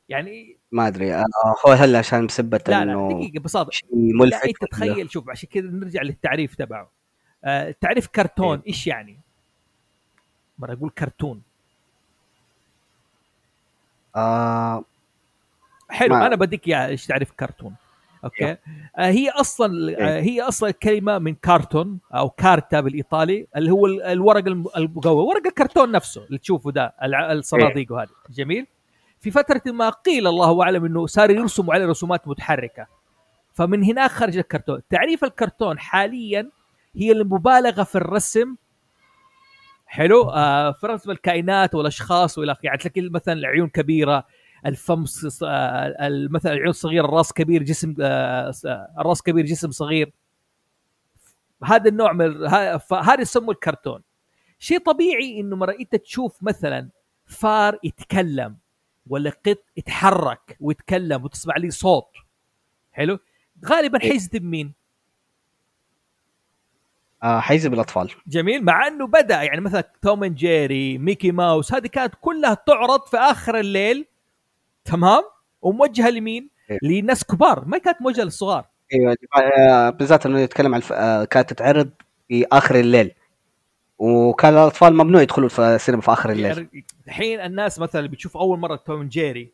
يعني 0.10 0.58
ما 0.72 0.88
أدري 0.88 1.16
آه 1.16 1.26
هو 1.68 1.72
هلأ 1.72 2.00
عشان 2.00 2.28
بسبه 2.28 2.58
لا 2.68 2.72
لا 2.74 2.84
إنه 2.84 3.10
دقيقة 3.10 3.40
ببساطه 3.40 3.72
شيء 3.72 3.90
ملفت 3.94 4.66
تخيل 4.72 5.12
شوف 5.12 5.30
عشان 5.30 5.50
كذا 5.50 5.70
نرجع 5.70 6.02
للتعريف 6.02 6.56
تبعه. 6.56 6.95
آه 7.46 7.76
تعريف 7.82 8.08
كرتون 8.08 8.62
إيش 8.68 8.88
يعني؟ 8.88 9.18
مرة 10.60 10.74
أقول 10.74 10.90
كرتون. 10.90 11.42
آه 14.16 14.84
حلو 15.90 16.16
ما- 16.16 16.28
أنا 16.28 16.36
بديك 16.36 16.68
إياها 16.68 16.88
إيش 16.88 17.06
تعرف 17.06 17.32
كرتون. 17.32 17.76
okay؟ 18.24 18.52
آه 18.52 18.58
هي 18.98 19.30
أصلا 19.30 19.96
آه 20.00 20.20
هي 20.22 20.42
أصلا 20.42 20.72
كلمة 20.72 21.20
من 21.20 21.36
cartone 21.36 22.00
أو 22.14 22.30
carta 22.30 22.80
بالايطالي 22.82 23.48
اللي 23.56 23.72
هو 23.72 23.86
ال- 23.86 24.02
الورق 24.04 24.48
الم- 24.48 24.66
المقوى 24.78 25.24
ورق 25.26 25.48
الكرتون 25.48 25.92
نفسه 25.92 26.24
اللي 26.26 26.38
تشوفه 26.38 26.72
ده 26.72 26.94
الع- 27.04 27.32
الصناديق 27.32 27.92
وهذه. 27.92 28.10
جميل. 28.30 28.68
في 29.22 29.32
فترة 29.32 29.62
ما 29.66 29.90
قيل 29.90 30.28
الله 30.28 30.64
أعلم 30.64 30.86
إنه 30.86 31.06
صار 31.06 31.30
يرسموا 31.32 31.74
عليه 31.74 31.86
رسومات 31.86 32.28
متحركة. 32.28 32.88
فمن 33.54 33.84
هناك 33.84 34.12
خرج 34.12 34.38
الكرتون. 34.38 34.82
تعريف 34.90 35.24
الكرتون 35.24 35.80
حاليا 35.80 36.50
هي 36.98 37.12
المبالغة 37.12 37.84
في 37.84 37.96
الرسم. 37.96 38.56
حلو؟ 39.86 40.30
آه 40.30 40.72
في 40.72 40.88
رسم 40.88 41.12
الكائنات 41.12 41.76
والأشخاص 41.76 42.38
وإلى 42.38 42.52
آخره. 42.52 42.66
يعني 42.66 42.78
تلاقي 42.78 43.10
مثلا 43.10 43.34
العيون 43.34 43.70
كبيرة 43.70 44.26
الفم 44.66 45.06
آه، 45.44 45.96
مثلا 46.30 46.54
العيون 46.54 46.72
صغيرة 46.72 47.06
الراس 47.06 47.34
كبير 47.34 47.64
جسم 47.64 47.96
آه، 48.02 48.54
آه، 48.66 48.94
الراس 49.00 49.22
كبير 49.22 49.46
جسم 49.46 49.72
صغير. 49.72 50.12
هذا 51.64 51.90
النوع 51.90 52.14
من 52.14 52.26
ال- 52.26 52.48
ه- 52.48 52.78
فهذا 52.78 53.22
يسموه 53.22 53.52
الكرتون. 53.52 54.02
شيء 54.60 54.80
طبيعي 54.80 55.40
إنه 55.40 55.56
مرة 55.56 55.76
أنت 55.80 55.96
تشوف 55.96 56.44
مثلا 56.44 56.90
فار 57.26 57.80
يتكلم 57.84 58.58
ولا 59.08 59.30
قط 59.30 59.58
يتحرك 59.78 60.58
ويتكلم 60.60 61.24
وتسمع 61.24 61.58
لي 61.58 61.72
صوت. 61.72 62.08
حلو؟ 62.92 63.20
غالبا 63.66 64.00
حيجذب 64.00 64.44
مين؟ 64.44 64.74
آه 67.24 67.40
حيجذب 67.40 67.74
الاطفال 67.74 68.12
جميل 68.28 68.66
مع 68.66 68.88
إنه 68.88 69.08
بدأ 69.08 69.44
يعني 69.44 69.62
مثلا 69.62 69.84
توم 70.02 70.24
أند 70.24 70.36
جيري 70.36 70.98
ميكي 70.98 71.32
ماوس 71.32 71.74
هذه 71.74 71.88
كانت 71.88 72.14
كلها 72.22 72.54
تعرض 72.54 73.02
في 73.06 73.18
آخر 73.18 73.60
الليل 73.60 74.06
تمام 74.86 75.24
وموجهة 75.62 76.10
لمين؟ 76.10 76.50
إيه. 76.72 76.80
لناس 76.84 77.24
كبار 77.24 77.66
ما 77.66 77.78
كانت 77.78 78.02
موجهة 78.02 78.24
للصغار 78.24 78.66
أيوه 78.94 79.90
بالذات 79.90 80.26
انه 80.26 80.40
يتكلم 80.40 80.74
عن 80.74 80.82
الف... 80.82 80.94
آه 80.94 81.24
كانت 81.24 81.50
تتعرض 81.50 81.90
في 82.28 82.46
آخر 82.52 82.76
الليل 82.76 83.12
وكان 84.00 84.54
الأطفال 84.54 84.94
ممنوع 84.94 85.22
يدخلوا 85.22 85.50
في 85.50 85.62
السينما 85.62 86.02
في 86.02 86.12
آخر 86.12 86.30
الليل 86.30 86.46
يعني 86.46 86.86
الحين 87.08 87.40
الناس 87.40 87.80
مثلا 87.80 88.00
اللي 88.00 88.12
بتشوف 88.12 88.38
أول 88.38 88.60
مرة 88.60 88.76
Tom 88.76 89.02
and 89.02 89.10
Jerry 89.10 89.52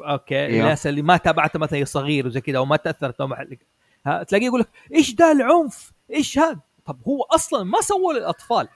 okay 0.00 0.46
إيوه. 0.46 0.60
الناس 0.60 0.86
اللي 0.86 1.02
ما 1.02 1.16
تابعته 1.16 1.58
مثلا 1.58 1.84
صغير 1.84 2.26
وزي 2.26 2.40
كذا 2.40 2.58
وما 2.58 2.76
تاثر 2.76 3.10
توم 3.10 3.34
ها 4.06 4.22
تلاقيه 4.22 4.46
يقول 4.46 4.60
لك 4.60 4.68
إيش 4.94 5.14
ده 5.14 5.32
العنف؟ 5.32 5.91
إيش 6.12 6.38
هذا؟ 6.38 6.58
طب 6.86 6.98
هو 7.08 7.22
أصلا 7.22 7.64
ما 7.64 7.80
سووا 7.80 8.12
للأطفال 8.12 8.68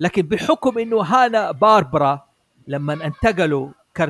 لكن 0.00 0.22
بحكم 0.22 0.78
إنه 0.78 1.00
Hanna 1.00 1.50
Barbera 1.50 2.26
لما 2.68 2.92
انتقلوا. 3.06 3.68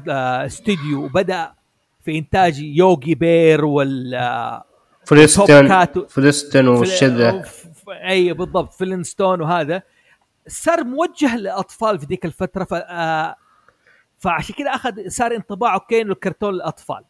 آه، 0.08 0.46
استوديو 0.46 1.04
وبدأ 1.04 1.52
في 2.04 2.18
إنتاج 2.18 2.58
Yogi 2.58 3.14
Bear 3.14 3.64
وال 3.64 4.14
آه، 4.14 4.64
فلسطين 5.06 5.68
فلسطين 6.80 7.42
ف- 7.42 7.88
أي 7.90 8.32
بالضبط 8.32 8.72
فلينستون 8.72 9.40
وهذا 9.40 9.82
صار 10.48 10.84
موجه 10.84 11.36
للأطفال 11.36 11.98
في 11.98 12.06
ذيك 12.06 12.24
الفترة 12.24 12.64
ف 12.64 12.74
آه، 12.74 13.36
فعشان 14.18 14.54
كذا 14.54 14.70
اخذ 14.70 15.08
صار 15.08 15.34
انطباعه 15.36 15.80
كانه 15.90 16.14
كرتون 16.14 16.54
للأطفال 16.54 17.04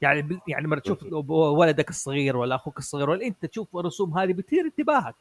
يعني 0.00 0.40
يعني 0.48 0.66
لما 0.66 0.78
تشوف 0.78 0.98
ولدك 1.30 1.90
الصغير 1.90 2.36
ولا 2.36 2.54
أخوك 2.54 2.78
الصغير 2.78 3.10
ولا 3.10 3.26
أنت 3.26 3.46
تشوف 3.46 3.76
الرسوم 3.76 4.18
هذه 4.18 4.32
بتثير 4.32 4.64
انتباهك. 4.64 5.14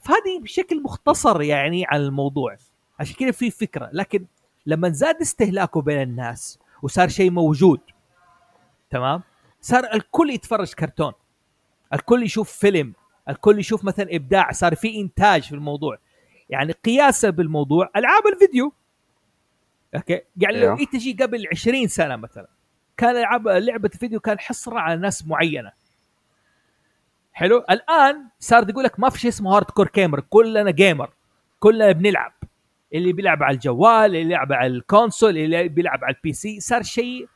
فهذه 0.00 0.40
بشكل 0.42 0.82
مختصر 0.82 1.42
يعني 1.42 1.84
عن 1.88 2.00
الموضوع. 2.00 2.56
عشان 3.00 3.16
كذا 3.16 3.30
في 3.30 3.50
فكرة. 3.50 3.90
لكن 3.92 4.26
لما 4.66 4.88
زاد 4.88 5.20
استهلاكه 5.20 5.82
بين 5.82 6.02
الناس 6.02 6.58
وصار 6.82 7.08
شيء 7.08 7.30
موجود 7.30 7.80
تمام؟ 8.90 9.22
صار 9.60 9.94
الكل 9.94 10.30
يتفرج 10.30 10.72
كرتون. 10.74 11.12
الكل 11.92 12.22
يشوف 12.22 12.52
فيلم. 12.52 12.92
الكل 13.28 13.58
يشوف 13.58 13.84
مثلا 13.84 14.06
إبداع. 14.10 14.52
صار 14.52 14.74
في 14.74 15.00
إنتاج 15.00 15.42
في 15.42 15.54
الموضوع. 15.54 15.98
يعني 16.50 16.72
قياسا 16.72 17.30
بالموضوع. 17.30 17.90
ألعاب 17.96 18.26
الفيديو. 18.26 18.72
okay؟ 19.94 20.20
يعني 20.36 20.60
لو. 20.60 20.72
انت 20.72 20.92
تجي 20.92 21.12
قبل 21.12 21.46
20 21.52 21.88
سنة 21.88 22.16
مثلا. 22.16 22.48
كان 22.96 23.16
العاب 23.16 23.48
لعبة 23.48 23.90
الفيديو 23.94 24.20
كان 24.20 24.38
حصرا 24.38 24.80
على 24.80 25.00
ناس 25.00 25.26
معينة. 25.26 25.72
حلو؟ 27.32 27.64
الآن 27.70 28.24
صار 28.40 28.70
يقول 28.70 28.84
لك 28.84 29.00
ما 29.00 29.10
في 29.10 29.18
شيء 29.20 29.30
اسمه 29.30 29.56
hardcore 29.56 29.90
gamer 29.94 30.20
كلنا 30.20 30.70
gamer 30.70 31.10
كلنا 31.58 31.92
بنلعب. 31.92 32.32
اللي 32.94 33.12
بيلعب 33.12 33.42
على 33.42 33.54
الجوال 33.54 34.04
اللي 34.04 34.24
بيلعب 34.24 34.52
على 34.52 34.66
ال 34.66 34.75
console 34.75 35.38
اللي 35.38 35.68
بيلعب 35.68 36.04
على 36.04 36.14
ال 36.16 36.32
PC 36.32 36.60
صار 36.60 36.82
شيء 36.82 37.28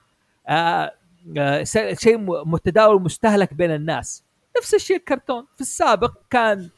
آه 0.48 0.92
آه 1.38 1.64
شيء 1.94 2.18
متداول 2.46 3.02
مستهلك 3.02 3.54
بين 3.54 3.70
الناس. 3.70 4.24
نفس 4.58 4.74
الشيء 4.74 4.96
الكرتون. 4.96 5.46
في 5.54 5.60
السابق 5.60 6.12
كان 6.30 6.68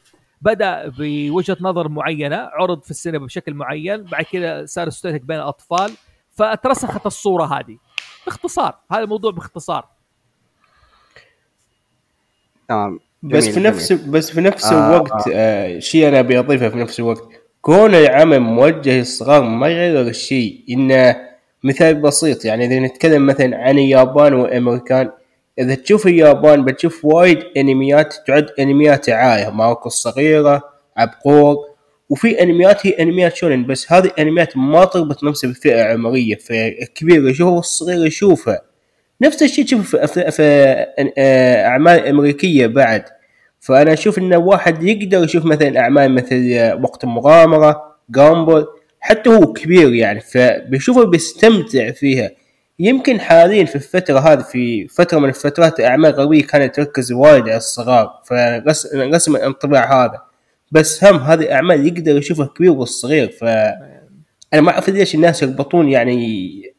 بدأ 0.41 0.93
بوجهة 0.97 1.57
نظر 1.61 1.89
معينة 1.89 2.35
عرض 2.35 2.81
في 2.81 2.91
السينما 2.91 3.25
بشكل 3.25 3.53
معين 3.53 4.03
بعد 4.03 4.25
كده 4.31 4.65
صار 4.65 4.87
يستهلك 4.87 5.21
بين 5.21 5.37
الأطفال 5.37 5.93
فترسخت 6.31 7.05
الصورة 7.05 7.45
هذه. 7.59 7.77
باختصار 8.25 8.75
هذا 8.91 9.03
الموضوع 9.03 9.31
باختصار. 9.31 9.87
تمام 12.69 12.99
بس 13.23 13.47
في 13.47 13.59
نفس 13.59 13.93
بس 13.93 14.31
في 14.31 14.41
نفس 14.41 14.65
آه، 14.65 14.95
الوقت 14.95 15.27
آه. 15.33 15.79
شيء 15.79 16.07
أنا 16.07 16.19
أبي 16.19 16.39
أضيفه 16.39 16.69
في 16.69 16.77
نفس 16.77 16.99
الوقت. 16.99 17.23
كون 17.61 17.95
العمل 17.95 18.39
موجه 18.39 18.97
للصغار 18.97 19.43
ما 19.43 19.67
يغير 19.67 20.07
الشيء. 20.07 20.63
إنه 20.69 21.15
مثال 21.63 22.01
بسيط 22.01 22.45
يعني 22.45 22.65
إذا 22.65 22.79
نتكلم 22.79 23.25
مثلا 23.25 23.57
عن 23.57 23.79
اليابان 23.79 24.33
والأمريكان 24.33 25.11
إذا 25.59 25.75
تشوف 25.75 26.07
اليابان 26.07 26.65
بتشوف 26.65 27.05
وايد 27.05 27.43
أنميات 27.57 28.15
تعد 28.27 28.49
أنميات 28.59 29.09
رعاية. 29.09 29.49
ماركو 29.49 29.87
الصغيره 29.87 30.61
عبقور. 30.97 31.72
وفي 32.09 32.43
أنميات 32.43 32.87
هي 32.87 32.91
أنميات 32.91 33.35
شونن 33.35 33.65
بس 33.65 33.91
هذه 33.91 34.11
انميات 34.19 34.57
ما 34.57 34.85
تربط 34.85 35.23
نفسها 35.23 35.47
بالفئه 35.47 35.81
العمريه 35.81 36.35
فالكبير 36.35 37.29
يشوفها 37.29 37.55
والصغير 37.55 38.05
يشوفها. 38.05 38.61
نفس 39.21 39.43
الشيء 39.43 39.65
تشوفه 39.65 40.05
في, 40.05 40.07
في, 40.07 40.31
في 40.31 40.43
آه، 41.17 41.67
أعمال 41.67 42.07
أمريكية 42.07 42.67
بعد. 42.67 43.03
فأنا 43.59 43.93
أشوف 43.93 44.17
إن 44.17 44.33
واحد 44.33 44.83
يقدر 44.83 45.23
يشوف 45.23 45.45
مثلا 45.45 45.79
أعمال 45.79 46.11
مثل 46.11 46.53
آه، 46.53 46.75
وقت 46.75 47.03
المغامرة 47.03 47.95
جامبل 48.09 48.65
حتى 48.99 49.29
هو 49.29 49.53
كبير 49.53 49.93
يعني 49.93 50.19
فبيشوفه 50.19 51.03
بيستمتع 51.05 51.91
فيها. 51.91 52.31
يمكن 52.79 53.19
حاليا 53.19 53.65
في 53.65 53.75
الفترة 53.75 54.19
هذه 54.19 54.41
في 54.41 54.87
فترة 54.87 55.19
من 55.19 55.29
الفترات 55.29 55.79
الأعمال 55.79 56.09
الغربية 56.09 56.43
كانت 56.43 56.75
تركز 56.75 57.11
وايد 57.11 57.43
على 57.43 57.57
الصغار 57.57 58.21
فرسم 58.25 59.35
الانطباع 59.35 60.05
هذا. 60.05 60.32
بس 60.73 61.03
هم 61.03 61.17
هذه 61.17 61.41
الأعمال 61.41 61.87
يقدر 61.87 62.17
يشوفها 62.17 62.45
الكبير 62.45 62.71
والصغير 62.71 63.31
ف 63.31 63.43
أنا 64.53 64.61
ما 64.61 64.71
أعرف 64.71 64.89
ليش 64.89 65.15
الناس 65.15 65.43
يربطون 65.43 65.89
يعني 65.89 66.73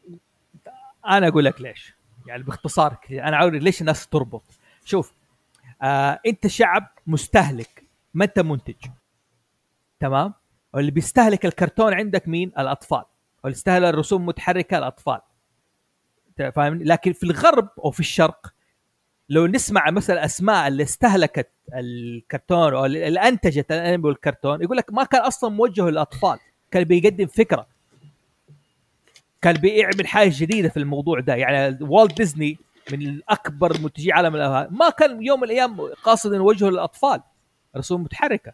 أنا 1.07 1.27
أقول 1.27 1.45
لك 1.45 1.61
ليش. 1.61 1.93
يعني 2.27 2.43
باختصار 2.43 2.97
أنا 3.11 3.37
عاوز 3.37 3.53
ليش 3.53 3.81
الناس 3.81 4.07
تربط. 4.07 4.43
شوف 4.85 5.13
آه 5.81 6.19
أنت 6.27 6.47
شعب 6.47 6.87
مستهلك. 7.07 7.83
ما 8.13 8.25
أنت 8.25 8.39
منتج. 8.39 8.85
تمام؟ 9.99 10.33
واللي 10.73 10.91
بيستهلك 10.91 11.45
الكرتون 11.45 11.93
عندك 11.93 12.27
مين؟ 12.27 12.51
الأطفال. 12.59 13.03
واللي 13.43 13.55
يستهلك 13.57 13.89
الرسوم 13.89 14.21
المتحركه 14.21 14.77
الأطفال. 14.77 15.19
فاهمني؟ 16.55 16.83
لكن 16.83 17.13
في 17.13 17.23
الغرب 17.23 17.69
أو 17.85 17.91
في 17.91 17.99
الشرق 17.99 18.53
لو 19.29 19.47
نسمع 19.47 19.91
مثلا 19.91 20.25
أسماء 20.25 20.67
اللي 20.67 20.83
استهلكت 20.83 21.49
الكرتون 21.73 22.73
أو 22.73 22.85
اللي 22.85 23.19
أنتجت 23.19 23.71
الانمي 23.71 24.07
والكرتون 24.07 24.61
يقول 24.61 24.77
لك 24.77 24.93
ما 24.93 25.03
كان 25.03 25.21
أصلا 25.21 25.49
موجه 25.49 25.89
للأطفال 25.89 26.39
كان 26.71 26.83
بيقدم 26.83 27.27
فكرة. 27.27 27.67
كان 29.41 29.53
بيعمل 29.53 30.07
حاجة 30.07 30.31
جديدة 30.33 30.69
في 30.69 30.77
الموضوع 30.77 31.19
ده 31.19 31.35
يعني 31.35 31.77
والت 31.81 32.17
ديزني 32.17 32.57
من 32.91 33.19
أكبر 33.29 33.81
منتجي 33.81 34.11
عالم 34.11 34.35
الألعاب. 34.35 34.73
ما 34.73 34.89
كان 34.89 35.23
يوم 35.23 35.39
من 35.39 35.45
الأيام 35.45 35.81
قاصد 36.03 36.33
إنه 36.33 36.43
يوجهه 36.43 36.69
للأطفال 36.69 37.21
رسوم 37.77 38.03
متحركة. 38.03 38.51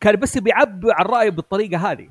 كان 0.00 0.16
بس 0.16 0.38
بيعبر 0.38 0.92
عن 0.92 1.04
رأيه 1.04 1.30
بالطريقة 1.30 1.90
هذه. 1.90 2.08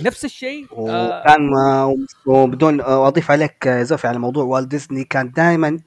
نفس 0.00 0.24
الشيء 0.24 0.66
آه 0.72 1.20
وكان 1.20 1.54
آه، 1.56 1.96
وبدون 2.26 2.80
آه، 2.80 3.08
أضيف 3.08 3.30
عليك 3.30 3.68
زوفي 3.68 4.08
على 4.08 4.18
موضوع 4.18 4.44
والت 4.44 4.68
ديزني 4.68 5.04
كان 5.04 5.30
دائما 5.30 5.78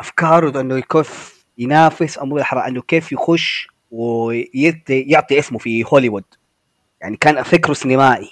أفكاره 0.00 0.60
إنه 0.60 0.80
كيف 0.80 1.44
ينافس 1.58 2.18
أو 2.18 2.26
مو 2.26 2.34
بالأحرى 2.34 2.68
إنه 2.68 2.82
كيف 2.82 3.12
يخش 3.12 3.68
ويعطي 3.90 5.00
يعطي 5.00 5.38
اسمه 5.38 5.58
في 5.58 5.84
هوليوود. 5.92 6.24
يعني 7.00 7.16
كان 7.16 7.42
فكره 7.42 7.72
سينمائي. 7.72 8.30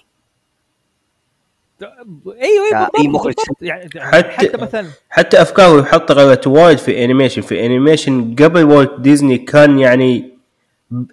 أيوه 1.83 2.37
أيوه 2.43 2.89
بالضبط, 2.95 3.15
مخرج 3.15 3.35
يعني 3.61 3.91
حتى- 3.91 4.25
حتى 4.31 4.57
مثلا 4.57 4.87
حتى 5.11 5.43
أفكاره 5.43 5.81
يحط 5.81 6.13
غلط 6.13 6.47
وايد 6.47 6.79
في 6.79 7.05
animation 7.05 7.43
في 7.43 7.67
animation 7.67 8.35
قبل 8.39 8.65
Walt 8.65 9.01
Disney 9.01 9.39
كان 9.39 9.79
يعني 9.79 10.33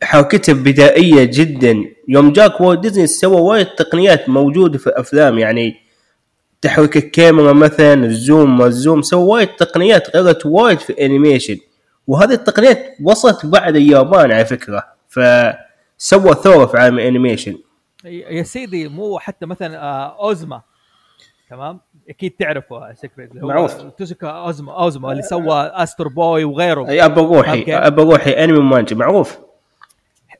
حركته 0.04 0.54
بدائية 0.54 1.24
جدا. 1.24 1.84
يوم 2.08 2.32
جاك 2.34 2.62
Walt 2.62 2.80
Disney 2.80 3.08
سوى 3.08 3.42
وايد 3.42 3.66
تقنيات 3.68 4.30
موجودة 4.30 4.78
في 4.78 4.88
الافلام 4.88 5.40
يعني 5.40 5.76
تحريك 6.62 6.98
الكاميرا 6.98 7.54
مثلا 7.54 7.94
ال 7.94 8.07
zoom 8.07 8.60
وال 8.60 8.74
zoom 8.74 9.02
سوى 9.02 9.24
وايد 9.24 9.48
تقنيات 9.48 10.16
غلط 10.16 10.46
وايد 10.46 10.80
في 10.80 10.90
ال 10.90 10.97
animation 10.97 11.58
وهذه 12.08 12.34
التقنيات 12.34 12.98
وصلت 13.04 13.46
بعد 13.46 13.76
اليابان 13.76 14.32
على 14.32 14.46
فكرة. 14.46 14.84
فسوى 15.08 16.34
ثوره 16.34 16.66
في 16.66 16.78
عالم 16.78 17.00
ال 17.00 17.06
animation 17.06 17.58
يا 18.06 18.44
سيدي 18.44 18.88
مو 18.88 19.20
حتى 19.20 19.46
مثلا 19.46 19.84
آه، 19.84 20.24
Osamu. 20.24 20.62
تمام؟ 21.50 21.80
أكيد 22.10 22.32
تعرفه 22.32 22.76
هو 22.76 22.94
معروف. 23.48 23.82
Tezuka 23.82 24.28
Osamu 24.28 24.84
Osamu 24.84 25.12
اللي 25.12 25.24
سوى 25.24 25.62
Astro 25.74 26.08
Boy 26.08 26.44
وغيره. 26.44 26.88
أي 26.90 27.06
أب 27.06 27.22
روحي. 27.22 27.64
أب 27.74 28.02
روحي 28.02 28.32
أنمي 28.32 28.58
ومانجا 28.58 28.96
معروف. 28.96 29.38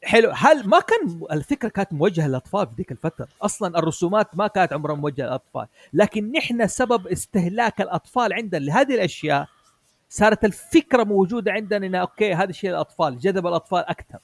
حلو. 0.04 0.32
هل 0.36 0.70
ما 0.70 0.80
كان 0.80 1.20
الفكرة 1.32 1.70
كانت 1.70 1.94
موجهة 1.94 2.28
للأطفال 2.28 2.68
في 2.68 2.74
ذيك 2.78 2.92
الفترة؟ 2.92 3.28
أصلا 3.42 3.80
الرسومات 3.80 4.28
ما 4.38 4.48
كانت 4.48 4.74
عمرها 4.74 4.96
موجهة 4.96 5.26
للأطفال. 5.26 5.68
لكن 5.94 6.32
نحن 6.32 6.68
سبب 6.68 7.08
استهلاك 7.08 7.82
الأطفال 7.82 8.34
عندنا 8.34 8.60
لهذه 8.60 8.96
الأشياء 8.96 9.48
صارت 10.10 10.46
الفكرة 10.46 11.04
موجودة 11.04 11.52
عندنا 11.52 11.88
ان 11.88 11.96
okay 11.96 12.34
هذا 12.34 12.50
الشيء 12.50 12.70
للأطفال 12.70 13.20
جذب 13.20 13.48
الأطفال 13.48 13.80
أكثر. 13.80 14.20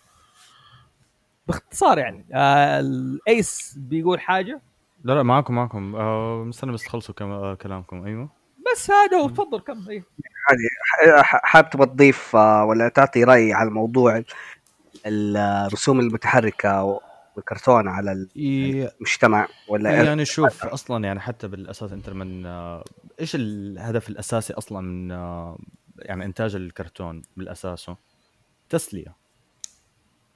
باختصار 1.48 1.98
يعني 1.98 2.26
آه 2.34 2.80
الأيس 2.80 3.76
بيقول 3.78 4.20
حاجة؟ 4.20 4.62
لا 5.04 5.14
لا 5.14 5.24
معكم 5.24 5.56
معكم 5.56 5.96
آه 5.96 6.44
مستني 6.44 6.72
بس 6.72 6.84
تخلصوا 6.84 7.16
كم... 7.16 7.32
آه 7.32 7.54
كلامكم. 7.54 8.06
أيوه. 8.06 8.30
بس 8.72 8.92
هذا 8.92 9.18
هو 9.18 9.30
تفضل 9.30 9.60
كم. 9.60 9.80
هذه 10.50 11.24
ح- 11.24 11.42
حابب 11.46 11.86
تضيف 11.86 12.36
آه، 12.36 12.66
ولا 12.66 12.90
تعطي 12.90 13.24
رأي 13.24 13.54
على 13.54 13.70
موضوع 13.70 14.24
الرسوم 15.06 16.00
المتحركة 16.00 17.00
والكرتون 17.36 17.88
على 17.88 18.28
المجتمع 18.36 19.48
ولا 19.68 20.04
يعني 20.04 20.26
شوف 20.26 20.66
أصلا 20.66 21.06
يعني 21.06 21.20
حتى 21.20 21.48
بالأساس 21.48 21.92
أنت 21.92 22.10
من 22.10 22.46
آه، 22.46 22.84
إيش 23.20 23.36
الهدف 23.36 24.10
الأساسي 24.10 24.54
أصلا 24.54 24.82
من 24.82 25.12
آه، 25.12 25.58
يعني 26.00 26.26
إنتاج 26.26 26.56
الكرتون 26.56 27.22
بالاساسه 27.38 27.98
تسلية. 28.70 29.16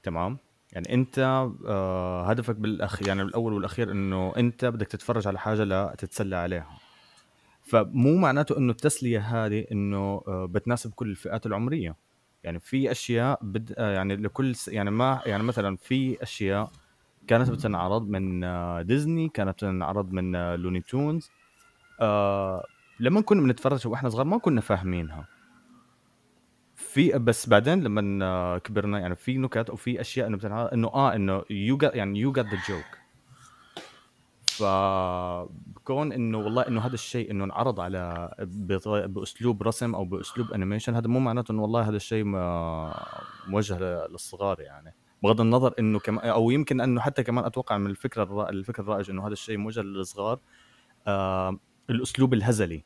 تمام؟ 0.02 0.38
يعني 0.72 0.94
أنت 0.94 1.18
آه، 1.66 2.30
هدفك 2.30 2.56
بالاخ 2.56 3.02
يعني 3.02 3.24
بالاول 3.24 3.52
والأخير 3.52 3.90
إنه 3.90 4.32
أنت 4.36 4.64
بدك 4.64 4.86
تتفرج 4.86 5.28
على 5.28 5.38
حاجة 5.38 5.64
لتتسلى 5.64 6.36
عليها. 6.36 6.78
فمو 7.62 8.16
معناته 8.16 8.58
إنه 8.58 8.72
التسلية 8.72 9.18
هذه 9.18 9.66
إنه 9.72 10.22
بتناسب 10.28 10.92
كل 10.92 11.10
الفئات 11.10 11.46
العمرية. 11.46 11.96
يعني 12.44 12.60
في 12.60 12.90
أشياء 12.90 13.38
بد 13.42 13.74
آه، 13.78 13.94
يعني 13.94 14.16
لكل 14.16 14.54
س... 14.54 14.68
يعني 14.68 14.90
ما 14.90 15.20
يعني 15.26 15.42
مثلا 15.42 15.76
في 15.76 16.22
أشياء 16.22 16.70
كانت 17.26 17.50
بتنعرض 17.50 18.08
من 18.08 18.44
آه، 18.44 18.82
ديزني 18.82 19.28
كانت 19.28 19.50
بتنعرض 19.50 20.12
من 20.12 20.34
آه، 20.34 20.56
لوني 20.56 20.80
تونز 20.80 21.30
آه 22.00 22.64
لما 23.00 23.20
كنا 23.20 23.40
بنتفرج 23.40 23.86
وإحنا 23.86 24.08
صغار 24.08 24.24
ما 24.24 24.38
كنا 24.38 24.60
فاهمينها. 24.60 25.26
في 26.74 27.18
بس 27.18 27.48
بعدين 27.48 27.82
لما 27.82 28.24
آه، 28.24 28.58
كبرنا 28.58 28.98
يعني 28.98 29.16
في 29.16 29.38
نكت 29.38 29.70
أو 29.70 29.76
في 29.76 30.00
أشياء 30.00 30.26
إنه 30.26 30.36
بتنعرض 30.36 30.72
إنه 30.72 30.88
آه 30.88 31.14
إنه 31.14 31.42
you 31.50 31.78
يعني 31.82 32.20
you 32.20 32.32
get 32.32 32.46
the 32.46 32.58
joke 32.68 32.99
فكون 34.56 36.12
إنه 36.12 36.38
والله 36.38 36.62
إنه 36.62 36.80
هذا 36.80 36.94
الشيء 36.94 37.30
إنه 37.30 37.44
انعرض 37.44 37.80
على 37.80 38.34
بأسلوب 39.08 39.62
رسم 39.62 39.94
أو 39.94 40.04
بأسلوب 40.04 40.52
animation 40.52 40.94
هذا 40.94 41.08
مو 41.08 41.20
معناته 41.20 41.52
إنه 41.52 41.62
والله 41.62 41.88
هذا 41.88 41.96
الشيء 41.96 42.24
موجه 43.46 43.78
للصغار 43.78 44.60
يعني. 44.60 44.94
بغض 45.22 45.40
النظر 45.40 45.74
إنه 45.78 45.98
كمان 45.98 46.28
أو 46.28 46.50
يمكن 46.50 46.80
إنه 46.80 47.00
حتى 47.00 47.22
كمان 47.22 47.44
أتوقع 47.44 47.78
من 47.78 47.86
الفكرة 47.86 48.22
الرا... 48.22 48.50
الفكر 48.50 48.82
الرائج 48.82 49.10
إنه 49.10 49.26
هذا 49.26 49.32
الشيء 49.32 49.56
موجه 49.56 49.80
للصغار 49.80 50.40
آه 51.06 51.58
الأسلوب 51.90 52.34
الهزلي 52.34 52.84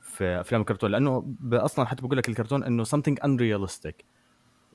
في 0.00 0.40
أفلام 0.40 0.60
الكرتون. 0.60 0.90
لأنه 0.90 1.36
أصلا 1.52 1.84
حتى 1.84 2.02
بقول 2.02 2.18
لك 2.18 2.28
الكرتون 2.28 2.64
إنه 2.64 2.84
something 2.84 3.16
unrealistic. 3.24 4.04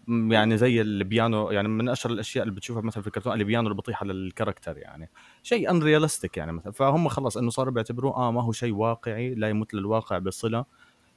يعني 0.07 0.57
زي 0.57 0.81
البيانو 0.81 1.51
يعني 1.51 1.67
من 1.67 1.89
أشهر 1.89 2.13
الأشياء 2.13 2.43
اللي 2.43 2.55
بتشوفها 2.55 2.81
مثلا 2.81 3.01
في 3.01 3.07
الكرتون 3.07 3.33
البيانو 3.33 3.67
اللي 3.67 3.75
بيطيح 3.75 4.03
على 4.03 4.13
ال 4.13 4.19
character 4.19 4.77
يعني. 4.77 5.09
شيء 5.43 5.69
unrealistic 5.69 6.37
يعني 6.37 6.51
مثلا. 6.51 6.71
فهم 6.73 7.07
خلص 7.07 7.37
إنه 7.37 7.49
صاروا 7.49 7.73
بيعتبروه 7.73 8.15
آه 8.15 8.31
ما 8.31 8.41
هو 8.41 8.51
شيء 8.51 8.73
واقعي 8.73 9.35
لا 9.35 9.49
يمت 9.49 9.73
للواقع 9.73 10.17
بصلة. 10.17 10.65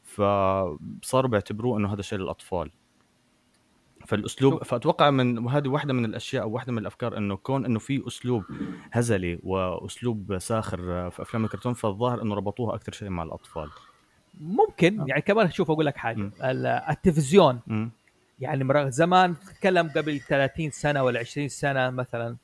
فصاروا 0.03 1.31
بيعتبروه 1.31 1.79
إنه 1.79 1.92
هذا 1.92 2.03
شيء 2.03 2.18
للأطفال. 2.18 2.70
فالأسلوب. 4.07 4.64
فأتوقع 4.64 5.11
من 5.11 5.38
وهذه 5.38 5.68
واحدة 5.68 5.92
من 5.92 6.05
الأشياء 6.05 6.42
أو 6.42 6.51
واحدة 6.51 6.72
من 6.72 6.79
الأفكار 6.79 7.16
إنه 7.16 7.37
كون 7.37 7.64
إنه 7.64 7.79
في 7.79 8.07
أسلوب 8.07 8.44
هزلي 8.92 9.38
وأسلوب 9.42 10.38
ساخر 10.38 11.11
في 11.11 11.22
أفلام 11.22 11.44
الكرتون 11.44 11.74
فالظاهر 11.74 12.22
إنه 12.22 12.35
ربطوها 12.35 12.74
أكثر 12.74 12.92
شيء 12.92 13.09
مع 13.09 13.22
الأطفال. 13.22 13.68
ممكن 14.40 15.05
يعني 15.09 15.22
كمان 15.22 15.51
شوف 15.51 15.70
أقول 15.70 15.87
لك 15.87 15.96
حاجة. 15.96 16.31
التلفزيون. 16.90 17.61
يعني 18.40 18.90
زمان 18.90 19.35
تتكلم 19.40 19.88
قبل 19.96 20.20
30 20.20 20.70
سنة 20.70 21.03
ولا 21.03 21.20
20 21.20 21.48
سنة 21.48 21.90
مثلا 21.90 22.37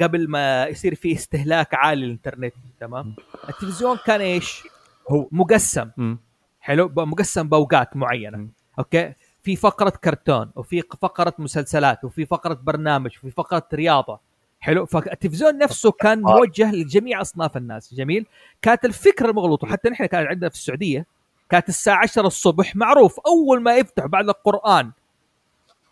قبل 0.00 0.28
ما 0.28 0.66
يصير 0.66 0.94
في 0.94 1.12
استهلاك 1.12 1.74
عالي 1.74 2.06
للإنترنت 2.06 2.54
تمام؟ 2.80 3.14
التلفزيون 3.48 3.98
كان 4.06 4.20
إيش؟ 4.20 4.62
هو 5.10 5.28
مقسم. 5.32 5.90
مم. 5.96 6.18
حلو؟ 6.60 6.92
مقسم 6.96 7.48
بأوقات 7.48 7.96
معينة. 7.96 8.38
مم. 8.38 8.48
أوكي؟ 8.78 9.12
في 9.42 9.56
فقرة 9.56 9.90
كرتون 9.90 10.50
وفي 10.56 10.82
فقرة 11.02 11.34
مسلسلات 11.38 12.04
وفي 12.04 12.26
فقرة 12.26 12.54
برنامج 12.54 13.10
وفي 13.18 13.30
فقرة 13.30 13.68
رياضة. 13.74 14.20
حلو؟ 14.60 14.86
فالتلفزيون 14.86 15.58
نفسه 15.58 15.90
كان 15.90 16.20
موجه 16.20 16.72
لجميع 16.72 17.20
أصناف 17.20 17.56
الناس 17.56 17.94
جميل؟ 17.94 18.26
كانت 18.62 18.84
الفكرة 18.84 19.30
المغلوطة 19.30 19.66
حتى 19.66 19.90
نحن 19.90 20.06
كان 20.06 20.26
عندنا 20.26 20.48
في 20.48 20.54
السعودية 20.54 21.06
كانت 21.50 21.68
الساعة 21.68 22.02
10 22.02 22.26
الصبح 22.26 22.76
معروف 22.76 23.20
أول 23.26 23.62
ما 23.62 23.76
يفتح 23.76 24.06
بعد 24.06 24.28
القرآن 24.28 24.92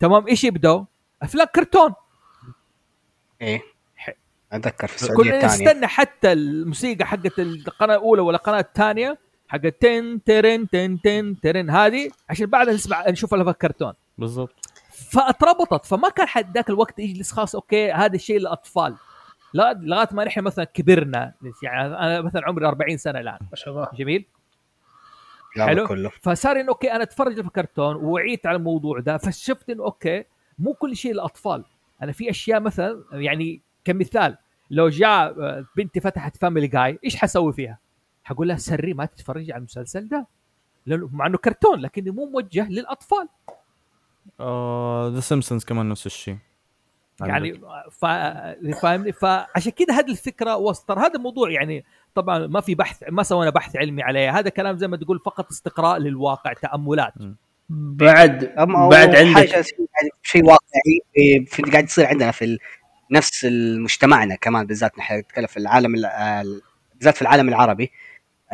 تمام 0.03 0.29
إيش 0.29 0.45
يبدأوا؟ 0.45 0.85
أفلام 1.23 1.47
كرتون. 1.55 1.95
إيه 3.43 3.63
أتذكر 4.53 4.87
في 4.87 4.95
السعودية 4.95 5.31
كنا 5.31 5.37
الثانية. 5.37 5.67
نستنى 5.67 5.87
حتى 5.87 6.33
الموسيقى 6.33 7.07
حقت 7.07 7.39
القناة 7.39 7.95
الأولى 7.95 8.23
ولا 8.23 8.37
القناه 8.37 8.61
الثانية 8.61 9.19
حقت 9.49 9.77
تن 9.81 10.21
ترن 10.25 10.69
تن 10.69 11.01
تن 11.01 11.37
ترن 11.43 11.71
هذه 11.71 12.11
عشان 12.29 12.47
بعدها 12.47 12.75
نسمع 12.75 13.09
نشوف 13.09 13.35
الافلام 13.35 13.55
كرتون. 13.55 13.93
بالضبط. 14.19 14.55
فاتربطت 15.13 15.87
فما 15.87 16.09
كان 16.09 16.27
حد 16.27 16.55
ذاك 16.55 16.71
الوقت 16.71 16.99
يجلس 16.99 17.33
خلاص 17.33 17.55
okay 17.55 17.93
هذا 17.93 18.15
الشيء 18.15 18.39
للأطفال. 18.39 18.97
لا 19.55 19.73
لغاية 19.83 20.09
ما 20.13 20.25
نحن 20.25 20.41
مثلا 20.41 20.65
كبرنا 20.65 21.35
يعني 21.63 21.87
أنا 21.87 22.21
مثلا 22.21 22.43
عمري 22.47 22.67
40 22.67 22.97
سنة 22.97 23.21
الآن. 23.21 23.39
ما 23.51 23.57
شاء 23.57 23.75
الله. 23.75 23.89
جميل؟ 23.95 24.27
حلو. 25.59 25.87
كله. 25.87 26.11
فصار 26.21 26.61
إنه 26.61 26.69
okay 26.69 26.93
أنا 26.93 27.03
أتفرج 27.03 27.41
في 27.41 27.51
كرتون 27.51 27.97
ووعيت 27.97 28.47
على 28.47 28.57
الموضوع 28.57 29.01
ده 29.01 29.17
فشفت 29.17 29.71
إنه 29.71 29.85
okay 29.85 30.25
مو 30.59 30.75
كل 30.75 30.97
شيء 30.97 31.13
للاطفال 31.13 31.65
أنا 32.03 32.13
في 32.13 32.31
أشياء 32.31 32.61
مثلا 32.61 33.05
يعني 33.13 33.63
كمثال 33.85 34.37
لو 34.71 34.89
جاء 34.89 35.41
آه، 35.41 35.67
بنتي 35.77 36.01
فتحت 36.01 36.37
Family 36.37 36.67
Guy 36.67 36.99
إيش 37.05 37.17
حسوي 37.17 37.53
فيها؟ 37.53 37.79
حقول 38.25 38.49
لها 38.49 38.57
sorry 38.57 38.95
ما 38.95 39.05
تتفرجي 39.05 39.53
على 39.53 39.59
المسلسل 39.59 40.09
ده. 40.09 40.27
لأنه 40.87 41.09
مع 41.13 41.27
إنه 41.27 41.39
كرتون 41.39 41.81
لكنه 41.81 42.13
مو 42.13 42.27
موجه 42.27 42.69
للأطفال. 42.69 43.29
The 45.15 45.21
Simpsons 45.21 45.65
كمان 45.65 45.89
نفس 45.89 46.07
الشيء. 46.07 46.37
يعني 47.21 47.61
ف... 47.91 48.05
فاهمني؟ 48.83 49.13
فعشان 49.13 49.73
كده 49.73 49.95
هذه 49.95 50.11
الفكرة 50.11 50.57
وسط 50.57 50.91
هذا 50.91 51.15
الموضوع 51.15 51.51
يعني 51.51 51.85
طبعا 52.15 52.47
ما 52.47 52.61
في 52.61 52.75
بحث 52.75 53.03
ما 53.11 53.23
سوينا 53.23 53.51
بحث 53.51 53.77
علمي 53.77 54.03
عليه 54.03 54.39
هذا 54.39 54.49
كلام 54.51 54.79
زي 54.79 54.89
ما 54.89 54.97
تقول 54.97 55.21
فقط 55.27 55.51
استقراء 55.51 55.99
للواقع 55.99 56.53
تأملات. 56.53 57.13
بعد 57.71 58.45
أما 58.45 58.89
بعد 58.89 59.09
هو 59.17 59.17
عندك. 59.27 59.35
حاجة 59.53 59.65
شيء 60.23 60.45
واقعي 60.45 61.01
في- 61.15 61.45
في 61.47 61.63
قاعد 61.63 61.85
يصير 61.85 62.07
عندنا 62.07 62.31
في 62.31 62.59
نفس 63.11 63.47
مجتمعنا 63.79 64.35
كمان 64.35 64.67
بالذات 64.67 64.99
نحن 64.99 65.15
نتكلم 65.19 65.47
في 65.47 65.57
العالم 65.57 65.95
ال- 65.95 66.07
ال- 66.07 66.63
بالذات 66.95 67.15
في 67.17 67.23
العالم 67.23 67.49
العربي 67.49 67.91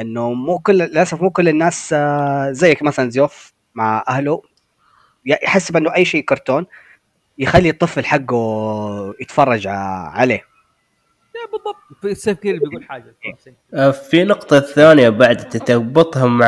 إنه 0.01 0.33
مو 0.33 0.59
كل 0.59 0.75
للأسف 0.79 1.23
مو 1.23 1.31
كل 1.31 1.49
الناس 1.49 1.93
آه، 1.93 2.51
زيك 2.53 2.83
مثلا 2.83 3.11
زيوف 3.11 3.53
مع 3.75 4.05
أهله 4.09 4.43
يحسب 5.27 5.77
انه 5.77 5.95
أي 5.95 6.05
شيء 6.05 6.25
كرتون 6.25 6.67
يخلي 7.39 7.71
الطفل 7.71 8.05
حقه 8.05 9.15
يتفرج 9.21 9.67
ع- 9.67 10.09
عليه. 10.11 10.45
بالضبط. 11.53 11.77
في 12.03 12.15
سفكير 12.15 12.59
بيقول 12.59 12.85
حاجة. 12.85 13.15
آه، 13.75 13.91
في 13.91 14.25
نقطة 14.25 14.61
ثانية 14.61 15.09
بعد 15.09 15.37
تربطها 15.49 16.27
مع 16.27 16.47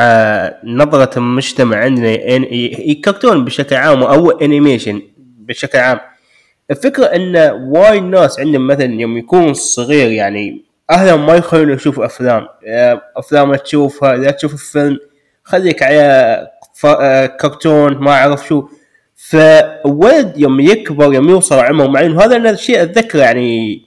نظرة 0.63 1.17
المجتمع 1.19 1.77
عندنا 1.77 2.13
إن- 2.15 2.53
ي- 2.53 2.93
كرتون 3.05 3.45
بشكل 3.45 3.75
عام 3.75 4.03
أو 4.03 4.31
انيميشن 4.31 5.01
بشكل 5.17 5.77
عام. 5.77 5.99
الفكرة 6.71 7.05
إن 7.05 7.35
وايد 7.71 8.03
ناس 8.03 8.39
عندهم 8.39 8.67
مثلا 8.67 9.01
يوم 9.01 9.17
يكون 9.17 9.53
صغير 9.53 10.11
يعني 10.11 10.65
اهلهم 10.91 11.25
ما 11.25 11.35
يخلونه 11.35 11.73
يشوف 11.73 11.99
أفلام. 11.99 12.47
آه، 12.67 13.01
أفلام 13.17 13.55
تشوفها 13.55 14.15
اذا 14.15 14.31
تشوف 14.31 14.53
الفيلم. 14.53 14.97
خليك 15.43 15.83
على 15.83 16.47
آه، 16.85 17.25
كرتون 17.25 17.93
ما 17.97 18.11
أعرف 18.11 18.47
شو. 18.47 18.67
فالولد 19.15 20.33
يوم 20.37 20.59
يكبر 20.59 21.13
يوم 21.13 21.29
يوصل 21.29 21.55
عمره 21.59 21.87
معين 21.87 22.11
وهذا 22.11 22.49
الشيء 22.49 22.83
أتذكره 22.83 23.19
يعني 23.21 23.81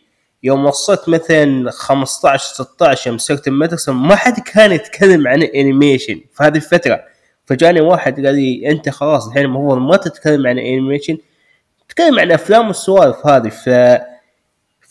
يوم 0.44 0.64
وصلت 0.66 1.08
مثلا 1.08 1.70
15 1.70 2.44
16 2.44 3.10
يوم 3.10 3.18
صرت 3.18 3.48
المدرسة 3.48 3.92
ما 3.92 4.16
حد 4.16 4.40
كان 4.40 4.72
يتكلم 4.72 5.28
عن 5.28 5.42
ال 5.42 5.50
animation 5.50 6.20
في 6.34 6.44
هذه 6.44 6.56
الفترة. 6.56 7.00
فجاني 7.46 7.80
واحد 7.80 8.26
قال 8.26 8.34
لي 8.34 8.70
أنت 8.70 8.88
خلاص 8.88 9.26
الحين 9.26 9.44
المفروض 9.44 9.78
ما 9.78 9.96
تتكلم 9.96 10.46
عن 10.46 10.58
ال 10.58 10.64
animation 10.64 11.18
تتكلم 11.88 12.18
عن 12.18 12.32
أفلام 12.32 12.66
والسوالف 12.66 13.26
هذه. 13.26 13.48
ف 13.48 13.68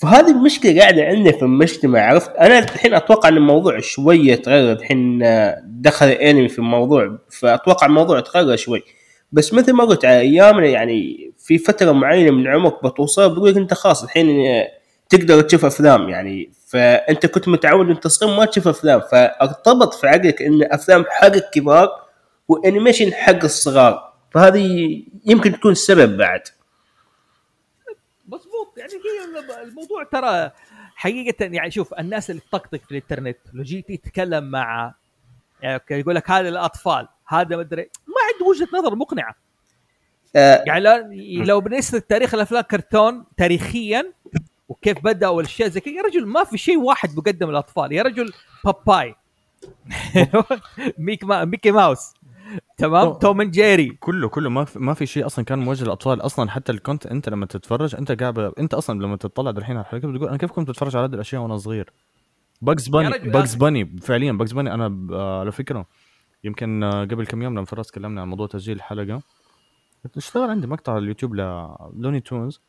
فهذه 0.02 0.32
المشكلة 0.32 0.80
قاعدة 0.80 1.04
عندنا 1.04 1.32
في 1.32 1.42
المجتمع 1.42 2.02
عرفت؟ 2.02 2.32
أنا 2.36 2.60
الحين 2.60 2.94
أتوقع 2.94 3.30
إن 3.30 3.38
الموضوع 3.38 3.80
شوية 3.80 4.36
تغير 4.36 4.72
الحين 4.72 5.20
دخل 5.64 6.06
الانمي 6.06 6.50
في 6.50 6.60
الموضوع 6.60 7.18
فأتوقع 7.30 7.88
الموضوع 7.88 8.20
تغير 8.20 8.56
شوي. 8.56 8.84
بس 9.32 9.54
مثل 9.54 9.74
ما 9.74 9.84
قلت 9.84 10.06
على 10.06 10.20
أيامنا 10.20 10.68
يعني 10.68 11.32
في 11.38 11.58
فترة 11.58 11.92
معينة 11.92 12.32
من 12.32 12.48
عمرك 12.48 12.86
بتوصل 12.86 13.34
بيقول 13.34 13.52
لك 13.52 13.58
أنت 13.58 13.74
خلاص 13.74 14.04
الحين 14.04 14.28
تقدر 15.18 15.42
تشوف 15.42 15.66
أفلام 15.66 16.10
يعني 16.10 16.52
فأنت 16.68 17.26
كنت 17.26 17.48
متعود 17.48 17.90
انت 17.90 18.08
صغير 18.08 18.38
ما 18.38 18.46
تشوف 18.46 18.68
أفلام 18.68 19.02
فارتبط 19.12 19.94
في 19.94 20.08
عقلك 20.08 20.42
إن 20.42 20.64
أفلام 20.64 21.06
حق 21.10 21.26
الكبار 21.34 21.90
وأنيميشن 22.48 23.14
حق 23.14 23.44
الصغار 23.44 24.14
فهذه 24.34 25.02
يمكن 25.26 25.52
تكون 25.52 25.72
السبب 25.72 26.18
بعد. 26.18 26.42
مضبوط 28.28 28.78
يعني 28.78 28.94
هي 28.94 29.64
الموضوع 29.64 30.04
ترى 30.04 30.52
حقيقة 30.96 31.46
يعني 31.46 31.72
شوف 31.72 31.94
الناس 31.94 32.30
اللي 32.30 32.42
تطقطق 32.50 32.82
في 32.86 32.92
الإنترنت 32.92 33.38
لو 33.54 33.64
جيت 33.64 33.92
تتكلم 33.92 34.44
مع 34.44 34.94
يعني 35.64 35.82
يقول 35.92 36.16
لك 36.16 36.32
هذا 36.32 36.50
الأطفال 36.50 37.08
هذا 37.28 37.58
مدري 37.58 37.90
ما 38.08 38.16
عنده 38.34 38.46
وجهة 38.46 38.68
نظر 38.80 38.96
مقنعة. 38.96 39.36
آه. 40.36 40.64
يعني 40.68 40.80
لو, 40.80 41.44
لو 41.44 41.62
بنسرد 41.62 42.02
تاريخ 42.02 42.34
الأفلام 42.34 42.62
كرتون 42.62 43.26
تاريخيا 43.38 44.14
وكيف 44.68 45.04
بدا 45.04 45.28
والأشياء 45.28 45.70
زي 45.70 45.80
كذا. 45.80 45.94
يا 45.94 46.02
رجل 46.02 46.26
ما 46.28 46.44
في 46.44 46.58
شيء 46.58 46.78
واحد 46.78 47.18
مقدم 47.18 47.50
للاطفال 47.50 47.92
يا 47.92 48.04
رجل 48.04 48.34
Popeye. 48.66 49.16
Mick 50.98 51.24
ما 51.24 51.46
Mickey 51.46 51.72
Mouse. 51.72 52.14
تمام. 52.78 53.14
Tom 53.14 53.42
and 53.42 53.52
Jerry. 53.52 53.90
كله 53.90 54.30
كله 54.30 54.50
ما 54.50 54.66
في 54.66 54.80
ما 54.80 54.94
في 54.94 55.06
شيء 55.06 55.26
أصلا 55.26 55.46
كان 55.46 55.60
موجه 55.60 55.84
للأطفال 55.84 56.22
أصلا. 56.22 56.50
حتى 56.50 56.72
الكونت 56.72 57.06
أنت 57.06 57.30
لما 57.30 57.46
تتفرج 57.46 57.96
أنت 57.96 58.12
قاعد 58.12 58.40
أنت 58.40 58.74
أصلا 58.74 59.00
لما 59.04 59.18
تطلع 59.18 59.50
الحين 59.50 59.78
على 59.78 59.86
الحلقة 59.86 60.12
بتقول 60.12 60.28
أنا 60.28 60.38
كيف 60.38 60.52
كنت 60.52 60.70
بتفرج 60.70 60.96
على 60.96 61.06
هذه 61.06 61.14
الأشياء 61.14 61.42
وأنا 61.42 61.58
صغير؟ 61.58 61.94
Bugs 62.62 62.88
Bunny 62.88 63.10
Bugs 63.10 63.50
آخر. 63.56 63.60
Bunny 63.60 63.98
فعليا 64.02 64.32
Bugs 64.32 64.54
Bunny 64.54 64.74
أنا 64.74 65.16
على 65.40 65.52
فكرة 65.52 65.86
يمكن 66.44 66.84
قبل 67.12 67.26
كم 67.26 67.42
يوم 67.42 67.54
لما 67.54 67.66
فراس 67.66 67.88
تكلمنا 67.88 68.22
عن 68.22 68.28
موضوع 68.28 68.48
تسجيل 68.48 68.78
الحلقة. 68.78 69.22
اشتغل 70.18 70.50
عندي 70.50 70.68
مقطع 70.68 70.94
على 70.94 71.02
ال 71.04 71.08
YouTube 71.08 71.36
ل 71.36 71.48
Looney 71.48 72.20
Tunes. 72.20 72.62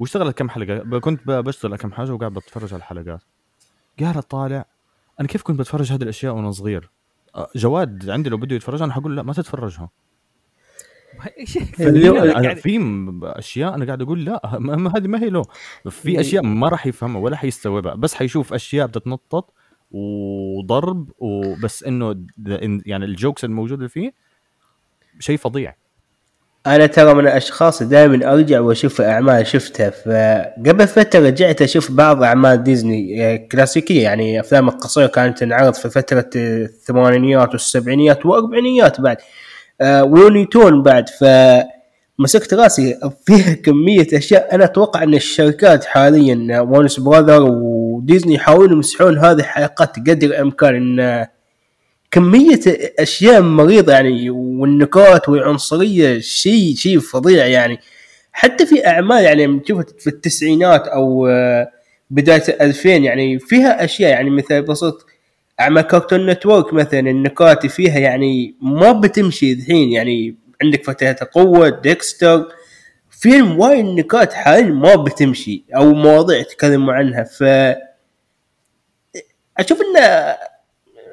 واشتغلت 0.00 0.38
كم 0.38 0.48
حلقة. 0.50 0.98
كنت 1.00 1.20
بشتغل 1.30 1.76
كم 1.76 1.92
حاجة 1.92 2.12
وقاعد 2.14 2.32
بتفرج 2.32 2.72
على 2.74 2.78
الحلقات. 2.80 3.22
قاعد 4.00 4.22
طالع 4.22 4.64
أنا 5.20 5.28
كيف 5.28 5.42
كنت 5.42 5.58
بتفرج 5.58 5.92
هذه 5.92 6.02
الأشياء 6.02 6.34
وأنا 6.34 6.50
صغير؟ 6.50 6.90
آه، 7.34 7.48
جواد 7.56 8.10
عندي 8.10 8.30
لو 8.30 8.36
بده 8.36 8.56
يتفرج 8.56 8.82
أنا 8.82 8.92
حقول 8.92 9.16
لا 9.16 9.22
ما 9.22 9.32
تتفرجها. 9.32 9.90
اليوم- 11.80 12.16
يعني 12.16 12.44
يعني 12.46 12.56
في 12.60 12.78
أشياء 13.22 13.74
أنا 13.74 13.84
قاعد 13.86 14.02
أقول 14.02 14.24
لا 14.24 14.58
ما 14.58 14.76
ما- 14.76 14.92
هذه 14.96 15.06
ما 15.08 15.22
هي 15.22 15.30
له 15.30 15.42
في 15.90 16.20
أشياء 16.20 16.42
ما 16.44 16.68
راح 16.68 16.86
يفهمها 16.86 17.20
ولا 17.20 17.36
حيستوعبها 17.36 17.94
بس 17.94 18.14
حيشوف 18.14 18.54
أشياء 18.54 18.86
بتتنطط 18.86 19.54
وضرب 19.90 21.10
وبس 21.18 21.82
إنه 21.84 22.24
يعني 22.86 23.04
الجوكس 23.04 23.44
الموجوده 23.44 23.88
فيه 23.88 24.12
شيء 25.18 25.36
فظيع. 25.36 25.74
أنا 26.76 26.86
ترى 26.86 27.14
من 27.14 27.20
الأشخاص 27.20 27.82
دائما 27.82 28.32
أرجع 28.32 28.60
وأشوف 28.60 29.00
أعمال 29.00 29.46
شفتها. 29.46 29.90
فقبل 29.90 30.86
فترة 30.86 31.20
رجعت 31.20 31.62
أشوف 31.62 31.90
بعض 31.90 32.22
أعمال 32.22 32.62
ديزني 32.62 33.24
آه، 33.24 33.36
كلاسيكية 33.36 34.02
يعني 34.02 34.40
أفلام 34.40 34.68
القصيرة 34.68 35.06
كانت 35.06 35.38
تنعرض 35.38 35.74
في 35.74 35.90
فترة 35.90 36.30
الثمانينيات 36.36 37.52
والسبعينيات 37.52 38.26
والاربعينيات 38.26 39.00
بعد 39.00 39.16
آه، 39.80 40.04
ولوني 40.04 40.46
تون 40.46 40.82
بعد. 40.82 41.08
ف 41.08 41.24
مسكت 42.18 42.54
راسي 42.54 42.98
فيها 43.26 43.54
كمية 43.64 44.06
أشياء. 44.14 44.54
أنا 44.54 44.64
أتوقع 44.64 45.02
أن 45.02 45.14
الشركات 45.14 45.84
حاليا 45.84 46.60
وونس 46.60 47.00
براذر 47.00 47.42
وديزني 47.50 48.34
يحاولون 48.34 48.72
يمسحون 48.72 49.18
هذه 49.18 49.38
الحلقات 49.38 49.96
قدر 49.96 50.26
الإمكان 50.26 50.74
إن 50.74 51.26
كمية 52.10 52.60
أشياء 52.98 53.42
مريضة 53.42 53.92
يعني 53.92 54.30
والنكات 54.30 55.28
والعنصرية 55.28 56.18
شيء 56.20 56.74
شيء 56.74 56.98
فظيع 56.98 57.46
يعني. 57.46 57.78
حتى 58.32 58.66
في 58.66 58.86
أعمال 58.86 59.24
يعني 59.24 59.60
تشوفها 59.60 59.84
في 59.98 60.06
التسعينات 60.06 60.88
أو 60.88 61.26
آه، 61.26 61.70
بداية 62.10 62.42
2000 62.60 62.88
يعني 62.88 63.38
فيها 63.38 63.84
أشياء 63.84 64.10
يعني 64.10 64.30
مثل 64.30 64.62
بسيط 64.62 65.06
أعمال 65.60 65.82
Cartoon 65.82 66.26
Network 66.30 66.72
مثلا 66.74 67.00
النكات 67.00 67.66
فيها 67.66 67.98
يعني 67.98 68.54
ما 68.62 68.92
بتمشي 68.92 69.52
الحين 69.52 69.92
يعني. 69.92 70.36
عندك 70.62 70.84
فتيات 70.84 71.22
القوة 71.22 71.68
Dexter 71.68 72.48
فيلم 73.10 73.58
وايد 73.58 73.84
نكات 73.84 74.32
حاليا 74.32 74.70
ما 74.70 74.94
بتمشي 74.94 75.64
أو 75.76 75.92
مواضيع 75.94 76.42
تكلموا 76.42 76.94
عنها. 76.94 77.24
ف 77.24 77.42
أشوف 79.58 79.80
انه 79.80 80.36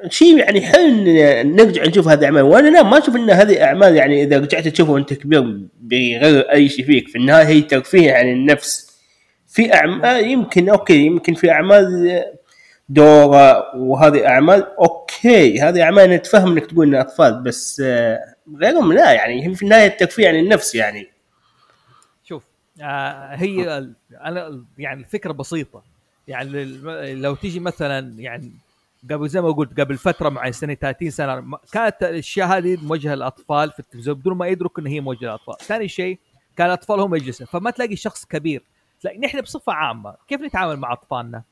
شيء 0.10 0.38
يعني 0.38 0.62
حلو 0.62 0.88
إن 0.88 1.56
نرجع 1.56 1.86
نشوف 1.86 2.08
هذه 2.08 2.20
الاعمال 2.20 2.42
وأنا 2.42 2.70
لا 2.70 2.84
ما 2.84 2.98
أشوف 2.98 3.16
إن 3.16 3.30
هذه 3.30 3.64
أعمال 3.64 3.96
يعني 3.96 4.24
إذا 4.24 4.38
رجعت 4.38 4.68
تشوفها 4.68 4.94
وأنت 4.94 5.14
كبير 5.14 5.60
بيغير 5.80 6.52
أي 6.52 6.70
شيء 6.70 6.86
فيك. 6.86 7.08
في 7.08 7.18
النهاية 7.18 7.46
هي 7.46 7.62
ترفيه 7.62 8.14
عن 8.14 8.32
النفس. 8.32 9.00
في 9.48 9.74
اعمال 9.74 10.28
يمكن 10.28 10.70
okay 10.70 11.06
يمكن 11.06 11.34
في 11.34 11.52
أعمال 11.52 12.24
دورة 12.90 13.76
وهذه 13.76 14.28
أعمال 14.28 14.68
okay 14.80 15.60
هذه 15.62 15.84
أعمال 15.84 16.10
نتفهم 16.10 16.52
إنك 16.52 16.66
تقول 16.66 16.88
إنها 16.88 17.02
أطفال 17.02 17.44
بس 17.44 17.82
آه، 17.86 18.20
غيرهم 18.58 18.94
لا 18.94 19.12
يعني 19.14 19.56
في 19.56 19.64
النهاية 19.64 19.88
الترفيه 19.88 20.28
عن 20.28 20.36
النفس 20.36 20.76
يعني. 20.76 21.08
شوف 22.24 22.44
آه 22.82 23.36
هي 23.36 23.90
أنا 24.22 24.66
يعني 24.78 25.00
الفكرة 25.00 25.32
بسيطة. 25.32 25.84
يعني 26.28 26.66
لو 27.14 27.36
تيجي 27.36 27.60
مثلا 27.60 28.14
يعني 28.18 28.52
قبل 29.12 29.30
زي 29.30 29.42
ما 29.42 29.52
قلت 29.52 29.80
قبل 29.80 29.98
فترة 29.98 30.30
مع 30.30 30.52
سنة 30.52 30.74
30 30.74 31.10
سنة 31.10 31.58
كانت 31.72 32.04
الأشياء 32.04 32.48
هذه 32.48 32.78
موجهة 32.82 33.16
للأطفال 33.16 33.72
في 33.72 33.80
التلفزيون 33.80 34.18
بدون 34.18 34.38
ما 34.38 34.48
يدركوا 34.48 34.84
إن 34.84 34.88
هي 34.88 35.02
موجهة 35.02 35.28
للأطفال، 35.28 35.58
ثاني 35.58 35.88
شيء 35.88 36.20
كان 36.58 36.68
الأطفال 36.68 37.00
هم 37.00 37.16
يجلسون 37.16 37.48
فما 37.48 37.72
تلاقي 37.72 37.96
شخص 37.96 38.26
كبير، 38.26 38.64
تلاقي 39.02 39.18
نحن 39.18 39.42
بصفة 39.42 39.74
عامة 39.74 40.16
كيف 40.28 40.42
نتعامل 40.42 40.78
مع 40.78 40.94
أطفالنا؟ 40.94 41.44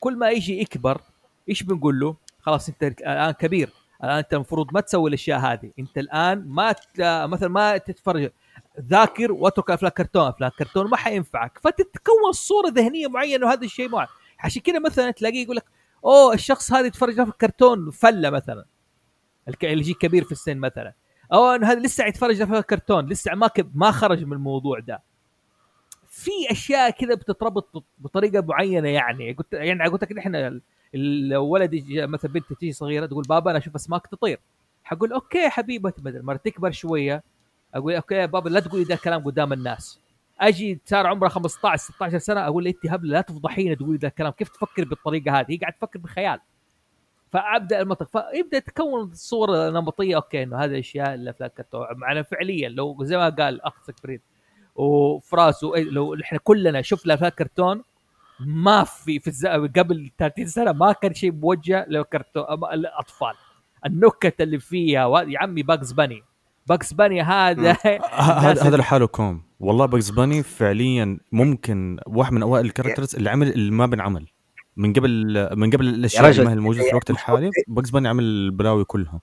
كل 0.00 0.16
ما 0.16 0.30
يجي 0.30 0.60
يكبر 0.60 1.00
إيش 1.48 1.62
بنقول 1.62 2.00
له؟ 2.00 2.16
خلاص 2.40 2.68
أنت 2.68 2.82
الآن 2.82 3.30
كبير، 3.30 3.70
الآن 4.04 4.16
أنت 4.16 4.34
المفروض 4.34 4.74
ما 4.74 4.80
تسوي 4.80 5.08
الأشياء 5.08 5.38
هذه، 5.38 5.70
أنت 5.78 5.98
الآن 5.98 6.44
ما. 6.48 6.74
مثلا 7.26 7.48
ما 7.48 7.76
تتفرج 7.76 8.30
ذاكر 8.80 9.32
واترك 9.32 9.70
أفلام 9.70 9.92
كرتون، 9.92 10.28
أفلام 10.28 10.50
كرتون 10.58 10.90
ما 10.90 10.96
حينفعك، 10.96 11.58
فتتكون 11.58 12.32
صورة 12.32 12.68
ذهنية 12.68 13.06
معينة 13.08 13.46
وهذا 13.46 13.64
الشيء 13.64 13.88
معين، 13.88 14.08
عشان 14.40 14.62
كذا 14.62 14.78
مثلا 14.78 15.10
تلاقيه 15.10 15.42
يقول 15.42 15.56
لك 15.56 15.64
أوه 16.04 16.34
الشخص 16.34 16.72
هذا 16.72 16.86
يتفرج 16.86 17.24
في 17.24 17.32
كرتون 17.40 17.90
فلة 17.90 18.30
مثلا. 18.30 18.64
اللي 19.48 19.80
يجيك 19.80 19.98
كبير 19.98 20.24
في 20.24 20.32
السن 20.32 20.56
مثلا. 20.58 20.92
أو 21.32 21.46
إنه 21.46 21.66
هذا 21.72 21.80
لسه 21.80 22.06
يتفرج 22.06 22.44
في 22.44 22.62
كرتون 22.62 23.06
لسه 23.06 23.34
ما 23.34 23.50
ما 23.74 23.90
خرج 23.90 24.24
من 24.24 24.32
الموضوع 24.32 24.78
ده. 24.78 25.02
في 26.08 26.30
أشياء 26.50 26.90
كذا 26.90 27.14
بتتربط 27.14 27.84
بطريقة 27.98 28.40
معينة 28.42 28.88
يعني. 28.88 29.32
قلت 29.32 29.52
يعني 29.52 29.88
قلت 29.88 30.02
لك 30.02 30.12
نحن 30.12 30.34
ال- 30.34 30.62
الولد 30.94 31.74
يجي 31.74 32.06
مثلا 32.06 32.32
بنت 32.32 32.52
تيجي 32.52 32.72
صغيرة 32.72 33.06
تقول 33.06 33.24
بابا 33.24 33.50
أنا 33.50 33.58
أشوف 33.58 33.74
أسماك 33.74 34.06
تطير. 34.06 34.40
حقول 34.84 35.12
okay 35.12 35.38
يا 35.38 35.48
حبيبتي 35.48 36.02
بدل 36.02 36.22
ما 36.22 36.36
تكبر 36.36 36.70
شوية. 36.70 37.22
أقول 37.74 37.94
okay 37.94 38.14
يا 38.14 38.26
بابا 38.26 38.48
لا 38.48 38.60
تقولي 38.60 38.84
ذا 38.84 38.94
الكلام 38.94 39.24
قدام 39.24 39.52
الناس. 39.52 40.00
أجي 40.40 40.80
صار 40.84 41.06
عمره 41.06 41.28
15 41.28 41.76
16 41.82 42.18
سنة 42.18 42.46
أقول 42.46 42.64
لها 42.64 42.72
أنت 42.72 42.92
هبلة 42.92 43.12
لا 43.12 43.20
تفضحينا 43.20 43.74
تقولي 43.74 43.98
ذا 43.98 44.08
الكلام. 44.08 44.32
كيف 44.32 44.48
تفكر 44.48 44.84
بالطريقة 44.84 45.40
هذه؟ 45.40 45.46
هي 45.50 45.56
قاعد 45.56 45.72
تفكر 45.72 45.98
بخيال. 45.98 46.40
فأبدأ 47.32 47.80
المنطق. 47.80 48.08
فيبدأ 48.08 48.58
تكون 48.58 49.10
صورة 49.14 49.70
نمطية. 49.70 50.16
okay 50.16 50.42
إنه 50.42 50.56
هذه 50.58 50.70
الأشياء 50.70 51.14
اللي 51.14 51.32
في 51.32 51.46
الكرتون 51.46 51.86
معنا 51.96 52.22
فعليا 52.22 52.68
لو 52.68 52.96
زي 53.04 53.16
ما 53.16 53.28
قال 53.28 53.62
أخ 53.62 53.82
سكريد 53.86 54.20
وفراس 54.74 55.64
وإيه- 55.64 55.78
لو 55.78 56.14
إحنا 56.14 56.38
كلنا 56.38 56.82
شفنا 56.82 57.14
افلام 57.14 57.30
كرتون 57.30 57.82
ما 58.40 58.84
في 58.84 59.18
في 59.20 59.26
الز... 59.28 59.46
قبل 59.46 60.10
30 60.18 60.46
سنة 60.46 60.72
ما 60.72 60.92
كان 60.92 61.14
شيء 61.14 61.32
موجه 61.32 61.86
للكرتون 61.88 62.44
الاطفال 62.72 63.34
النكت 63.86 64.40
اللي 64.40 64.58
فيها 64.58 65.06
و... 65.06 65.18
يا 65.18 65.38
عمي 65.38 65.62
باگز 65.62 65.92
باني. 65.92 66.22
باگز 66.66 66.92
باني 66.92 67.22
هذا 67.22 67.76
هذا 68.12 68.62
هذا 68.62 68.76
لحاله 68.76 69.06
كوم 69.06 69.42
والله 69.60 69.86
باگز 69.86 70.10
باني 70.10 70.42
فعليا 70.42 71.18
ممكن 71.32 71.98
واحد 72.06 72.32
من 72.32 72.42
أوائل 72.42 72.66
ال 72.66 72.70
characters 72.70 73.16
اللي 73.16 73.30
عمل 73.30 73.48
اللي 73.48 73.70
ما 73.70 73.86
بنعمل. 73.86 74.26
من 74.76 74.92
قبل 74.92 75.48
من 75.56 75.70
قبل 75.70 75.88
الاشياء 75.88 76.24
يا 76.24 76.30
اللي 76.30 76.44
ما 76.44 76.50
هي 76.50 76.54
الموجوده 76.54 76.82
في 76.84 76.90
الوقت 76.90 77.10
الحالي 77.10 77.50
باگز 77.68 77.90
باني 77.90 78.08
عمل 78.08 78.24
البلاوي 78.24 78.84
كلها. 78.84 79.20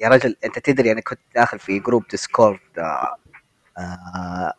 يا 0.00 0.08
رجل 0.08 0.36
أنت 0.44 0.58
تدري 0.58 0.92
أنا 0.92 1.00
كنت 1.00 1.18
داخل 1.34 1.58
في 1.58 1.78
group 1.78 2.04
ديسكورد 2.10 2.58
آه 2.78 3.16
آه 3.78 4.52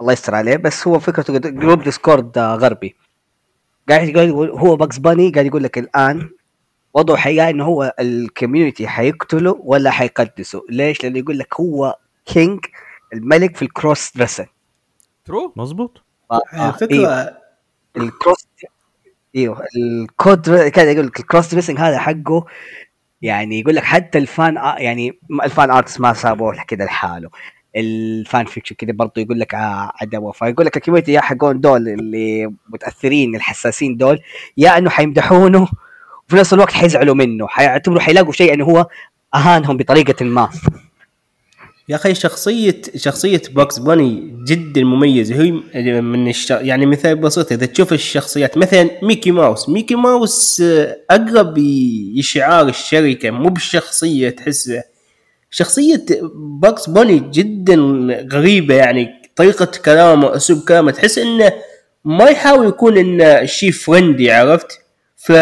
الله 0.00 0.12
يستر 0.12 0.34
عليه 0.34 0.56
بس 0.56 0.88
هو 0.88 0.98
فكرته 0.98 1.38
group 1.38 1.82
ديسكورد 1.82 2.38
آه 2.38 2.54
غربي. 2.54 2.96
قاعد 3.88 4.08
يقول 4.08 4.50
هو 4.50 4.76
باگز 4.76 4.98
باني 4.98 5.30
قاعد 5.30 5.46
يقول 5.46 5.62
لك 5.62 5.78
الآن 5.78 6.30
وضعه 6.94 7.16
حقيقة 7.16 7.50
إنه 7.50 7.64
هو 7.64 7.94
ال 8.00 8.09
community 8.09 8.88
حيقتله 8.88 9.60
ولا 9.60 9.90
حيقدسه. 9.90 10.62
ليش؟ 10.70 11.02
لأنه 11.04 11.18
يقول 11.18 11.38
لك 11.38 11.60
هو 11.60 11.98
king 12.26 12.60
الملك 13.12 13.56
في 13.56 13.62
ال 13.62 13.71
cross 13.71 14.16
dressing 14.16 14.46
true 15.24 15.52
مزبوط 15.56 16.02
آه، 16.32 16.68
الفكرة 16.68 16.92
إيوه. 16.96 17.36
ال 17.96 18.04
cross 18.04 18.46
أيوه 19.36 19.62
الكود 19.76 20.50
كذا 20.68 20.90
يقول 20.90 21.06
لك 21.06 21.20
ال 21.20 21.25
cross 21.25 21.52
dressing 21.52 21.78
هذا 21.78 21.98
حقه 21.98 22.44
يعني 23.22 23.60
يقول 23.60 23.74
لك 23.76 23.82
حتى 23.84 24.18
ال 24.18 24.28
fan 24.28 24.58
آ- 24.58 24.80
يعني 24.80 25.18
ال 25.44 25.50
fan 25.50 25.70
arts 25.70 26.00
ما 26.00 26.12
سابوه 26.12 26.62
كذا 26.68 26.84
لحاله. 26.84 27.30
ال 27.76 27.93
fan 27.93 28.44
fiction 28.46 28.74
كذا 28.74 28.92
برضه 28.92 29.12
يقول 29.22 29.40
لك 29.40 29.54
ع- 29.54 29.90
عدمه 30.02 30.32
فيقول 30.32 30.66
لك 30.66 30.76
ال 30.76 30.80
community 30.80 31.12
يا 31.12 31.20
حقون 31.20 31.60
دول 31.60 31.88
اللي 31.88 32.52
متأثرين 32.68 33.34
الحساسين 33.36 33.96
دول 33.96 34.20
يا 34.56 34.78
إنه 34.78 34.90
حيمدحونه 34.90 35.68
وفي 36.28 36.36
نفس 36.36 36.52
الوقت 36.54 36.72
حيزعلوا 36.72 37.14
منه 37.14 37.46
حيعتبروا 37.48 38.00
حيلاقوا 38.00 38.32
شيء 38.32 38.54
إنه 38.54 38.64
هو 38.64 38.86
أهانهم 39.34 39.76
بطريقة 39.76 40.24
ما. 40.24 40.50
يا 41.88 41.96
أخي 41.96 42.14
شخصيه 42.14 42.82
شخصية 42.96 43.42
باگز 43.50 43.78
باني 43.78 44.34
جدا 44.48 44.84
مميزة. 44.84 45.34
هي 45.74 46.00
من 46.00 46.28
الش... 46.28 46.50
يعني 46.50 46.86
مثال 46.86 47.16
بسيط 47.16 47.52
إذا 47.52 47.66
تشوف 47.66 47.92
الشخصيات 47.92 48.58
مثلا 48.58 48.90
ميكي 49.02 49.30
ماوس. 49.30 49.68
ميكي 49.68 49.94
ماوس 49.94 50.60
آه، 50.60 50.96
أقرب 51.10 51.58
ي- 51.58 52.22
شعار 52.22 52.68
الشركة 52.68 53.30
مو 53.30 53.48
بالشخصية 53.48 54.30
تحسه 54.30 54.82
شخصية 55.50 56.04
باگز 56.60 56.90
باني 56.90 57.30
جدا 57.34 57.74
غريبة 58.32 58.74
يعني 58.74 59.08
طريقة 59.36 59.68
كلامه 59.84 60.36
أسلوب 60.36 60.60
كلامه 60.68 60.90
تحس 60.90 61.18
إنه 61.18 61.52
ما 62.04 62.24
يحاول 62.24 62.66
يكون 62.68 62.98
إنه 62.98 63.44
شيء 63.44 63.70
friendly 63.70 64.30
عرفت؟ 64.32 64.80
ف 65.16 65.32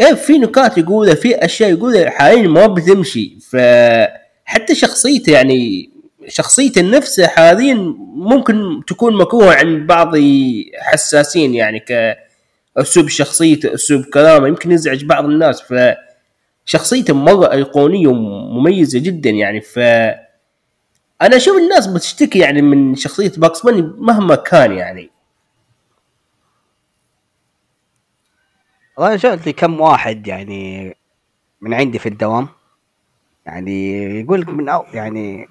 إيه 0.00 0.14
في 0.14 0.38
نكات 0.38 0.78
يقولها 0.78 1.14
في 1.14 1.34
أشياء 1.44 1.70
يقولها 1.70 2.10
حاليا 2.10 2.48
ما 2.48 2.66
بتمشي. 2.66 3.38
فحتى 4.46 4.74
شخصيته 4.74 5.32
يعني 5.32 5.90
شخصيته 6.28 6.82
نفسها 6.82 7.28
حاليا 7.28 7.74
ممكن 8.16 8.82
تكون 8.86 9.16
مكروهة 9.16 9.54
عند 9.56 9.86
بعض 9.86 10.14
حساسين 10.80 11.54
يعني 11.54 11.80
كاسلوب 11.80 13.08
شخصيته 13.08 13.74
أسلوب 13.74 14.04
كلامه 14.04 14.48
يمكن 14.48 14.72
يزعج 14.72 15.04
بعض 15.04 15.24
الناس. 15.24 15.62
ف 15.62 15.74
شخصيته 16.64 17.14
مره 17.14 17.52
ايقونيه 17.52 18.06
ومميزه 18.08 18.98
جدا 18.98 19.30
يعني. 19.30 19.60
ف 19.60 19.78
أنا 21.22 21.36
أشوف 21.36 21.56
الناس 21.56 21.86
بتشتكي 21.86 22.38
يعني 22.38 22.62
من 22.62 22.94
شخصية 22.94 23.32
باكس 23.36 23.62
باني 23.62 23.82
مهما 23.82 24.34
كان 24.34 24.72
يعني. 24.72 25.10
والله 28.96 29.16
شفت 29.16 29.46
لي 29.46 29.52
كم 29.52 29.80
واحد 29.80 30.26
يعني 30.26 30.96
من 31.60 31.74
عندي 31.74 31.98
في 31.98 32.08
الدوام. 32.08 32.48
يعني 33.46 33.96
يقول 34.20 34.40
لك 34.40 34.48
من 34.48 34.68
أو 34.68 34.84
يعني 34.94 35.48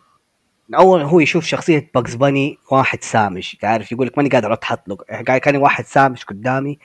من 0.69 0.75
أول 0.75 1.01
هو 1.01 1.19
يشوف 1.19 1.45
شخصية 1.45 1.91
باگز 1.95 2.15
باني 2.15 2.57
واحد 2.71 3.03
سامج 3.03 3.53
تعرف 3.61 3.91
يقول 3.91 4.07
لك 4.07 4.17
ماني 4.17 4.29
قادر 4.29 4.53
اتحط 4.53 4.87
له 4.87 4.95
قاعد 5.27 5.39
كان 5.39 5.55
واحد 5.55 5.85
سامج 5.85 6.23
قدامي 6.23 6.79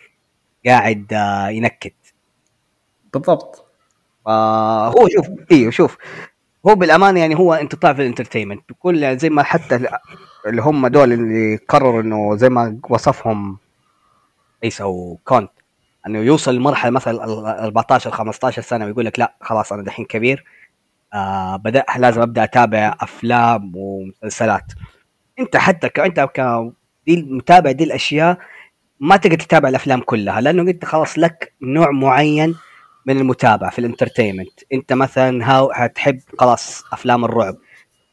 قاعد 0.67 1.13
آه، 1.13 1.49
ينكت. 1.49 1.95
بالضبط. 3.13 3.67
فهو 4.25 5.09
شوف 5.09 5.29
أيوه 5.53 5.71
شوف 5.71 5.97
هو 6.67 6.75
بالأمانة 6.75 7.21
يعني 7.21 7.35
هو 7.35 7.55
انقطاع 7.55 7.93
في 7.93 8.03
ال 8.03 8.07
entertainment 8.07 8.63
بكل 8.69 9.03
يعني 9.03 9.19
زي 9.19 9.31
ما 9.31 9.43
حتى 9.43 9.89
اللي 10.47 10.63
هم 10.63 10.87
دول 10.87 11.13
اللي 11.13 11.57
قرروا 11.57 12.03
إنه 12.03 12.37
زي 12.37 12.49
ما 12.49 12.79
وصفهم 12.91 13.59
عيسى 14.65 14.85
وكونت 14.85 15.51
إنه 16.07 16.19
يوصل 16.19 16.55
لمرحلة 16.55 16.91
مثلا 16.91 17.25
ال 17.25 17.47
14 17.47 18.11
15 18.11 18.63
سنة 18.63 18.85
ويقول 18.85 19.05
لك 19.05 19.19
لا 19.19 19.35
خلاص 19.41 19.73
أنا 19.73 19.83
دحين 19.83 20.05
كبير. 20.05 20.45
آه 21.15 21.57
بدأ 21.57 21.85
لازم 21.99 22.21
أبدأ 22.23 22.45
أتابع 22.45 22.95
أفلام 23.01 23.73
ومسلسلات. 23.77 24.73
أنت 25.39 25.57
حتى 25.57 25.89
ك... 25.89 26.01
أنت 26.01 26.21
ك 26.21 26.41
دي 27.07 27.15
المتابع 27.15 27.73
دي 27.73 27.85
الأشياء 27.85 28.39
ما 29.01 29.17
تقدر 29.17 29.37
تتابع 29.37 29.69
الأفلام 29.69 30.01
كلها 30.01 30.41
لأنه 30.41 30.63
انت 30.63 30.85
خلاص 30.85 31.19
لك 31.19 31.53
نوع 31.63 31.91
معين 31.91 32.55
من 33.07 33.19
المتابعة 33.19 33.71
في 33.71 33.79
الانترتينمنت. 33.79 34.61
أنت 34.73 34.93
مثلا 34.93 35.51
هاو 35.53 35.71
هتحب 35.75 36.21
خلاص 36.39 36.85
أفلام 36.93 37.25
الرعب. 37.25 37.57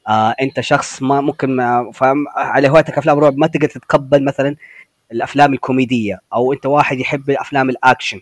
آه 0.08 0.36
أنت 0.42 0.60
شخص 0.62 1.02
ما 1.04 1.22
ممكن 1.22 1.56
ما 1.56 1.92
فاهم؟ 1.94 2.26
على 2.36 2.70
هوايتك 2.70 2.98
أفلام 2.98 3.20
رعب 3.20 3.38
ما 3.38 3.48
تقدر 3.48 3.68
تتقبل 3.70 4.26
مثلا 4.26 4.56
الأفلام 5.12 5.54
الكوميدية 5.54 6.20
أو 6.34 6.54
أنت 6.54 6.66
واحد 6.66 7.00
يحب 7.00 7.30
افلام 7.30 7.70
الأكشن. 7.70 8.20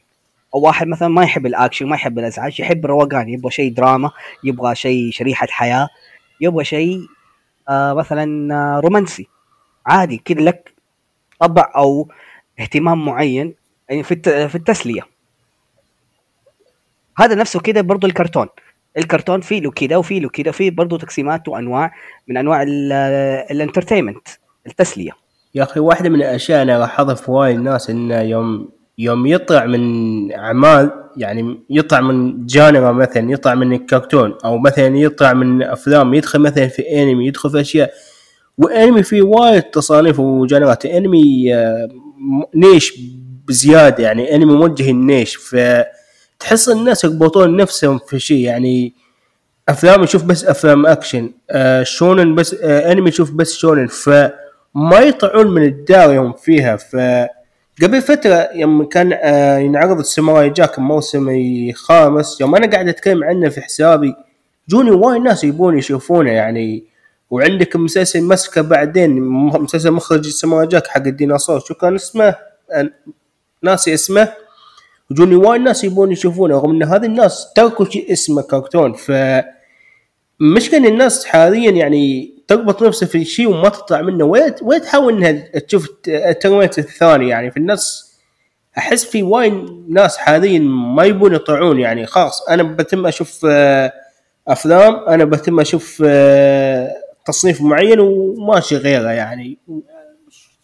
أو 0.56 0.62
واحد 0.62 0.88
مثلا 0.88 1.08
ما 1.08 1.24
يحب 1.24 1.46
الأكشن 1.46 1.86
ما 1.86 1.96
يحب 1.96 2.20
الأزعاج 2.20 2.60
يحب 2.60 2.86
الروقان 2.86 3.30
يبغى 3.30 3.52
شيء 3.52 3.74
دراما 3.74 4.12
يبغى 4.44 4.76
شيء 4.76 5.12
شريحة 5.12 5.48
حياة 5.50 5.90
يبغى 6.42 6.64
شيء 6.64 7.00
آه 7.70 7.94
مثلا 7.94 8.56
آه 8.56 8.80
رومانسي. 8.80 9.28
عادي 9.86 10.18
كذا 10.18 10.42
لك 10.42 10.74
طبع 11.40 11.72
أو 11.76 12.08
اهتمام 12.60 13.06
معين 13.06 13.54
يعني 13.90 14.04
في 14.04 14.16
في 14.50 14.56
التسلية. 14.56 15.02
هذا 17.18 17.36
نفسه 17.36 17.60
كده 17.60 17.82
برضو 17.82 18.08
الكرتون. 18.08 18.48
الكرتون 18.98 19.42
فيه 19.42 19.60
له 19.62 19.72
كده 19.72 20.00
وفيه 20.00 20.20
له 20.20 20.30
كده 20.30 20.52
فيه 20.52 20.72
برضو 20.72 20.98
تقسيمات 20.98 21.48
وأنواع 21.48 21.94
من 22.28 22.38
أنواع 22.38 22.62
ال- 22.62 22.92
ال 23.52 23.57
entertainment 23.57 24.28
التسلية. 24.68 25.12
يا 25.56 25.64
أخي 25.64 25.80
واحدة 25.80 26.10
من 26.10 26.16
الأشياء 26.16 26.62
أنا 26.62 26.80
لاحظها 26.80 27.16
في 27.16 27.32
وايد 27.32 27.60
ناس 27.60 27.90
انه 27.90 28.22
يوم 28.22 28.70
يوم 28.98 29.26
يطلع 29.26 29.66
من 29.66 30.32
اعمال 30.34 30.92
يعني 31.18 31.60
يطلع 31.70 32.02
من 32.02 32.46
genre 32.46 32.92
مثلا 32.92 33.32
يطلع 33.32 33.56
من 33.56 33.74
الكرتون 33.74 34.36
أو 34.46 34.58
مثلا 34.58 34.98
يطلع 34.98 35.34
من 35.34 35.64
أفلام 35.64 36.14
يدخل 36.14 36.40
مثلا 36.40 36.68
في 36.68 37.02
أنمي 37.02 37.28
يدخل 37.28 37.50
في 37.50 37.62
أشياء. 37.62 37.94
وأنمي 38.58 39.04
فيه 39.04 39.22
وايد 39.22 39.64
تصانيف 39.64 40.20
وgenre 40.20 40.76
ات 40.76 40.86
أنمي 40.86 41.56
آه، 41.56 41.88
niche 42.56 43.00
بزيادة 43.48 44.04
يعني 44.04 44.36
أنمي 44.36 44.54
موجه 44.54 44.92
ال 44.92 44.98
niche. 44.98 45.36
فتحس 45.36 46.70
الناس 46.70 47.04
يربطون 47.04 47.56
نفسهم 47.58 47.98
في 48.08 48.20
شيء 48.20 48.40
يعني 48.40 48.94
أفلام 49.70 50.04
يشوف 50.04 50.24
بس 50.24 50.46
أفلام 50.46 50.86
أكشن 50.86 51.32
آه 51.50 51.84
shonen 51.84 52.36
بس 52.36 52.54
آه 52.54 52.92
أنمي 52.92 53.10
يشوف 53.10 53.32
بس 53.32 53.58
shonen. 53.58 53.88
فما 53.88 55.00
يطلعون 55.00 55.48
من 55.48 55.64
الدائره 55.64 56.22
هم 56.22 56.34
فيها. 56.34 56.76
ف 56.76 56.96
قبل 57.82 58.02
فترة 58.02 58.50
يوم 58.54 58.84
كان 58.86 59.14
آه 59.14 59.58
ينعرض 59.58 60.00
الساموراي 60.00 60.50
جاك 60.50 60.78
الموسم 60.78 61.30
الخامس 61.30 62.42
يوم 62.42 62.56
أنا 62.56 62.72
قاعد 62.72 62.88
أتكلم 62.88 63.24
عنه 63.24 63.50
في 63.50 63.62
حسابي 63.62 64.16
جوني 64.70 64.92
وايد 64.92 65.22
ناس 65.22 65.44
يبون 65.44 65.78
يشوفونه 65.78 66.32
يعني. 66.32 66.84
وعندك 67.30 67.76
مسلسل 67.76 68.24
مسكة 68.24 68.62
بعدين 68.62 69.22
مسلسل 69.22 69.92
مخرج 69.92 70.26
الساموراي 70.26 70.68
جاك 70.68 70.88
حق 70.88 71.02
الديناصور 71.02 71.60
شو 71.60 71.74
كان 71.74 71.96
اسمه؟ 71.96 72.36
آه، 72.72 72.90
ناسي 73.64 73.94
اسمه. 73.94 74.34
وجوني 75.12 75.36
وايد 75.36 75.62
ناس 75.62 75.84
يبون 75.84 76.12
يشوفونه 76.12 76.56
رغم 76.56 76.72
إن 76.72 76.84
هذه 76.84 77.06
الناس 77.06 77.54
تركوا 77.56 77.86
اسمه 78.12 78.42
كرتون. 78.42 78.94
ف 78.94 79.12
مشكلة 80.40 80.88
الناس 80.88 81.26
حاليا 81.26 81.72
يعني 81.72 82.35
تربط 82.48 82.84
نفسها 82.84 83.08
في 83.08 83.26
شيء 83.26 83.48
وما 83.48 83.70
تطلع 83.70 84.02
منه. 84.02 84.26
وين 84.26 84.54
وين 84.62 84.82
تحاول 84.82 85.14
إنها 85.14 85.60
تشوف 85.60 85.90
الترميت 86.08 86.80
الثاني 86.80 87.30
يعني؟ 87.30 87.52
في 87.52 87.58
الناس 87.58 88.16
أحس 88.78 89.06
في 89.06 89.24
وايد 89.24 89.86
ناس 89.90 90.18
حاليا 90.18 90.60
ما 90.60 91.04
يبون 91.04 91.36
يطلعون 91.36 91.80
يعني. 91.80 92.06
خلاص 92.06 92.50
أنا 92.50 92.64
بتم 92.64 93.08
أشوف 93.08 93.46
آه، 93.50 93.94
أفلام 94.48 94.96
أنا 94.96 95.26
بتم 95.26 95.60
أشوف 95.60 96.04
آه، 96.06 96.92
تصنيف 97.26 97.62
معين 97.62 98.00
وماشي 98.00 98.78
غيره 98.78 99.10
يعني. 99.10 99.58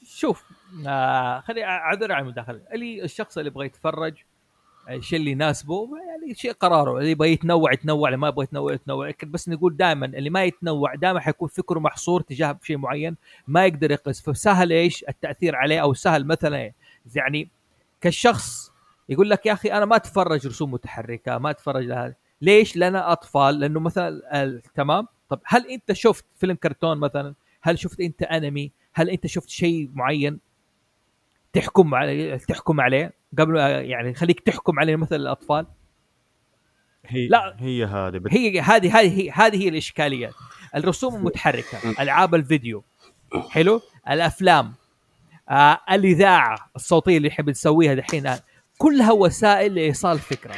شوف 0.06 0.44
آه 0.88 1.39
خلي 1.39 1.63
أعذر 1.63 2.12
عن 2.12 2.24
المداخلة. 2.24 2.60
اللي 2.74 3.04
الشخص 3.04 3.38
اللي 3.38 3.48
يبغى 3.48 3.65
يتفرج 3.65 4.13
الشيء 4.89 5.20
اللي 5.20 5.32
يناسبه 5.32 5.89
يعني 6.08 6.36
شيء 6.36 6.52
قراره. 6.52 6.98
اللي 6.98 7.12
يبغى 7.12 7.32
يتنوع 7.32 7.74
يتنوع 7.74 8.10
اللي 8.10 8.17
ما 8.17 8.28
يبغى 8.28 8.44
يتنوع 8.44 8.74
يتنوع. 8.74 9.12
بس 9.24 9.50
نقول 9.50 9.78
دائما 9.78 10.06
اللي 10.06 10.30
ما 10.30 10.44
يتنوع 10.44 10.96
دائما 10.96 11.20
حيكون 11.20 11.48
فكره 11.48 11.80
محصور 11.80 12.22
تجاه 12.22 12.60
شيء 12.63 12.78
معين 12.78 13.15
ما 13.48 13.65
يقدر 13.65 13.91
يقيس. 13.91 14.22
فسهل 14.22 14.72
إيش 14.72 15.06
التأثير 15.10 15.56
عليه؟ 15.56 15.80
أو 15.80 15.94
سهل 15.94 16.26
مثلا 16.26 16.72
يعني 17.15 17.50
كالشخص 18.02 18.72
يقول 19.10 19.30
لك 19.30 19.46
يا 19.46 19.54
أخي 19.54 19.72
أنا 19.72 19.86
ما 19.86 19.96
أتفرج 19.96 20.48
رسوم 20.48 20.72
متحركة 20.72 21.38
ما 21.38 21.50
أتفرج 21.50 21.86
لها. 21.86 22.15
ليش؟ 22.41 22.78
لأن 22.78 22.96
أطفال 22.96 23.60
لأنه 23.60 23.80
مثلا 23.80 24.62
تمام؟ 24.76 25.08
طب 25.30 25.39
هل 25.46 25.67
أنت 25.67 25.91
شفت 25.91 26.26
فيلم 26.36 26.56
كرتون 26.56 26.98
مثلا؟ 26.98 27.34
هل 27.62 27.80
شفت 27.80 28.00
أنت 28.00 28.24
أنمي؟ 28.24 28.72
هل 28.94 29.10
أنت 29.10 29.28
شفت 29.28 29.50
شيء 29.50 29.89
معين 29.94 30.39
تحكم 31.54 31.96
عليه 31.96 32.36
تحكم 32.36 32.82
عليه؟ 32.82 33.20
قبل 33.39 33.56
يعني 33.58 34.13
خليك 34.13 34.39
تحكم 34.39 34.80
عليه 34.80 34.96
مثل 34.96 35.15
الأطفال. 35.15 35.65
هي 37.06 37.28
لا. 37.28 37.56
هي 37.60 37.86
هذه 37.86 38.17
بت... 38.17 38.34
هي 38.34 38.60
هذه 38.62 39.00
هذه 39.00 39.22
هي 39.22 39.32
هذه 39.32 39.63
هي 39.63 39.67
الاشكاليه 39.70 40.32
الرسوم 40.76 41.15
المتحركة 41.15 42.02
ألعاب 42.02 42.36
الفيديو. 42.36 42.84
حلو؟ 43.50 43.82
الأفلام 44.10 44.74
آه 45.50 45.80
الإذاعة 45.91 46.70
الصوتية 46.76 47.17
اللي 47.17 47.28
نحب 47.28 47.50
نسويها 47.50 47.94
دحين 47.94 48.28
آه، 48.28 48.39
كلها 48.78 49.12
وسائل 49.12 49.76
لإيصال 49.76 50.20
فكرة 50.20 50.56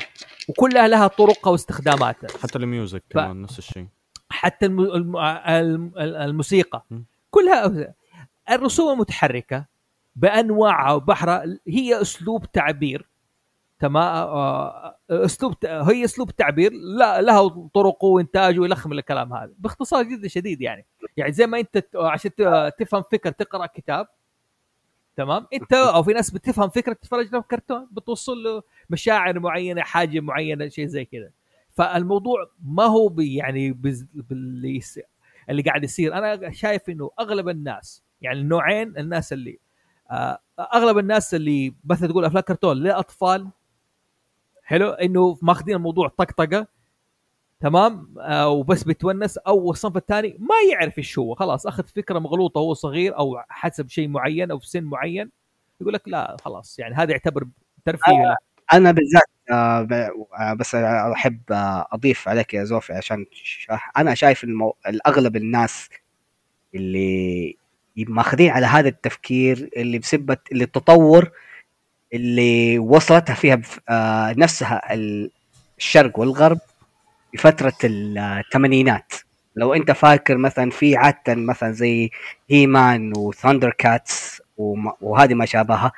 وكلها 0.50 0.88
لها 0.88 1.08
طرقها 1.08 1.52
واستخداماتها. 1.52 2.28
حتى 2.44 2.58
الميوزك 2.58 3.04
ف- 3.10 3.14
كمان 3.14 3.42
نفس 3.42 3.60
الشيء. 3.60 3.88
حتى 4.30 4.66
الم... 4.66 4.80
الم... 4.80 5.18
الم... 5.18 5.92
الموسيقى. 5.98 6.86
م. 6.92 7.00
كلها 7.30 7.94
الرسوم 8.52 8.94
المتحركة 8.94 9.66
بانواعها 10.16 10.94
وبحرها 10.94 11.44
هي 11.68 12.02
أسلوب 12.02 12.52
تعبير. 12.52 13.10
تمام؟ 13.80 14.04
آه، 14.04 14.98
أسلوب 15.10 15.60
ت- 15.60 15.66
هي 15.66 16.06
أسلوب 16.06 16.32
تعبير. 16.32 16.72
لا 16.74 17.22
لها 17.22 17.70
طرقه 17.74 18.06
وانتاجه 18.06 18.60
ويلخم 18.60 18.92
الكلام 18.92 19.34
هذا. 19.34 19.54
باختصار 19.60 20.04
جدا 20.04 20.28
شديد 20.28 20.62
يعني. 20.62 20.86
يعني 21.18 21.32
زي 21.32 21.48
ما 21.48 21.60
أنت 21.60 21.86
عشان 21.96 22.32
تفهم 22.80 23.04
فكره 23.12 23.30
تقرأ 23.30 23.66
كتاب. 23.66 24.08
تمام؟ 25.16 25.48
أنت 25.54 25.74
أو 25.74 26.04
في 26.04 26.14
ناس 26.14 26.32
بتفهم 26.32 26.70
فكره 26.70 26.94
تتفرج 26.94 27.34
له 27.34 27.42
كرتون. 27.42 27.88
بتوصل 27.92 28.44
له 28.44 28.62
مشاعر 28.90 29.40
معينة 29.40 29.82
حاجة 29.82 30.20
معينة 30.20 30.68
شيء 30.68 30.86
زي 30.86 31.06
كذا. 31.06 31.32
فالموضوع 31.72 32.50
ما 32.64 32.84
هو 32.84 33.08
بي 33.10 33.36
يعني 33.36 33.72
باللي 34.14 34.82
اللي 35.50 35.62
قاعد 35.62 35.84
يصير. 35.84 36.14
أنا 36.14 36.52
شايف 36.52 36.90
إنه 36.90 37.12
أغلب 37.20 37.50
الناس 37.50 38.04
يعني 38.22 38.40
النوعين 38.40 38.98
الناس 38.98 39.34
اللي 39.34 39.52
آه 39.52 39.63
أغلب 40.60 40.98
الناس 40.98 41.34
اللي 41.34 41.74
مثلا 41.86 42.10
تقول 42.10 42.26
أفلام 42.26 42.44
كرتون 42.44 42.78
للأطفال 42.78 43.50
حلو 44.64 44.90
إنه 44.90 45.38
ماخذين 45.42 45.76
الموضوع 45.76 46.08
طقطقة 46.08 46.68
تمام؟ 47.60 48.16
آه 48.20 48.50
وبس 48.50 48.84
بتونس 48.84 49.38
أو 49.38 49.72
الصنف 49.72 49.98
الثاني 49.98 50.38
ما 50.40 50.56
يعرف 50.72 50.98
إيش 50.98 51.20
هو 51.20 51.36
خلاص 51.36 51.68
أخذ 51.68 51.84
فكرة 51.84 52.20
مغلوطة 52.20 52.62
وهو 52.62 52.74
صغير 52.74 53.18
أو 53.18 53.38
حسب 53.50 53.90
شيء 53.90 54.08
معين 54.08 54.52
أو 54.52 54.60
في 54.60 54.70
سن 54.70 54.84
معين 54.84 55.32
يقول 55.82 55.94
لك 55.94 56.08
لا 56.08 56.38
خلاص 56.42 56.80
يعني 56.80 56.96
هذا 56.96 57.12
يعتبر 57.12 57.48
ترفيه. 57.86 58.36
أنا 58.74 58.92
بالذات 58.92 59.24
آه، 59.52 59.88
آه، 60.40 60.54
بس 60.54 60.76
أحب 60.76 61.52
آه، 61.52 61.88
أضيف 61.92 62.28
عليك 62.28 62.54
يا 62.54 62.64
زوفي 62.64 62.94
عشان 62.94 63.26
أنا 63.98 64.16
شايف 64.16 64.44
المو... 64.44 64.76
الأغلب 64.88 65.36
الناس 65.36 65.90
اللي 66.76 67.58
ماخذين 67.98 68.50
على 68.52 68.66
هذا 68.66 68.88
التفكير 68.90 69.70
اللي 69.78 69.98
بسبة 70.00 70.38
اللي 70.52 70.64
التطور 70.64 71.32
اللي 72.14 72.80
وصلتها 72.80 73.34
فيها. 73.34 73.62
آه، 73.90 74.34
نفسها 74.38 74.94
ال- 74.94 75.32
الشرق 75.78 76.20
والغرب 76.20 76.60
في 77.32 77.38
فترة 77.38 77.74
الثمانينات. 77.84 79.14
لو 79.56 79.74
أنت 79.74 79.92
فاكر 79.92 80.38
مثلا 80.38 80.70
في 80.70 80.96
عادة 80.96 81.36
مثلا 81.36 81.72
زي 81.72 82.10
هيمان 82.50 83.14
وثاندر 83.18 83.70
كاتس 83.78 84.42
وما- 84.58 84.94
وهذه 85.02 85.34
ما 85.34 85.46
شابهها 85.46 85.92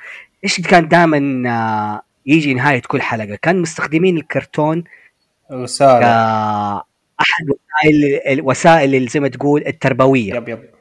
إيش 0.44 0.60
كان 0.60 0.88
دائما 0.88 1.50
آه، 1.50 2.02
يجي 2.26 2.54
نهاية 2.54 2.82
كل 2.88 3.02
حلقة؟ 3.02 3.38
كان 3.42 3.60
مستخدمين 3.62 4.16
الكرتون 4.16 4.84
رسالة 5.52 6.00
كأحد 6.00 7.46
وسائل 7.50 8.20
الوسائل 8.38 8.94
اللي 8.94 9.08
زي 9.08 9.20
ما 9.20 9.28
تقول 9.28 9.64
التربوية. 9.66 10.34
يب 10.34 10.48
يب. 10.48 10.75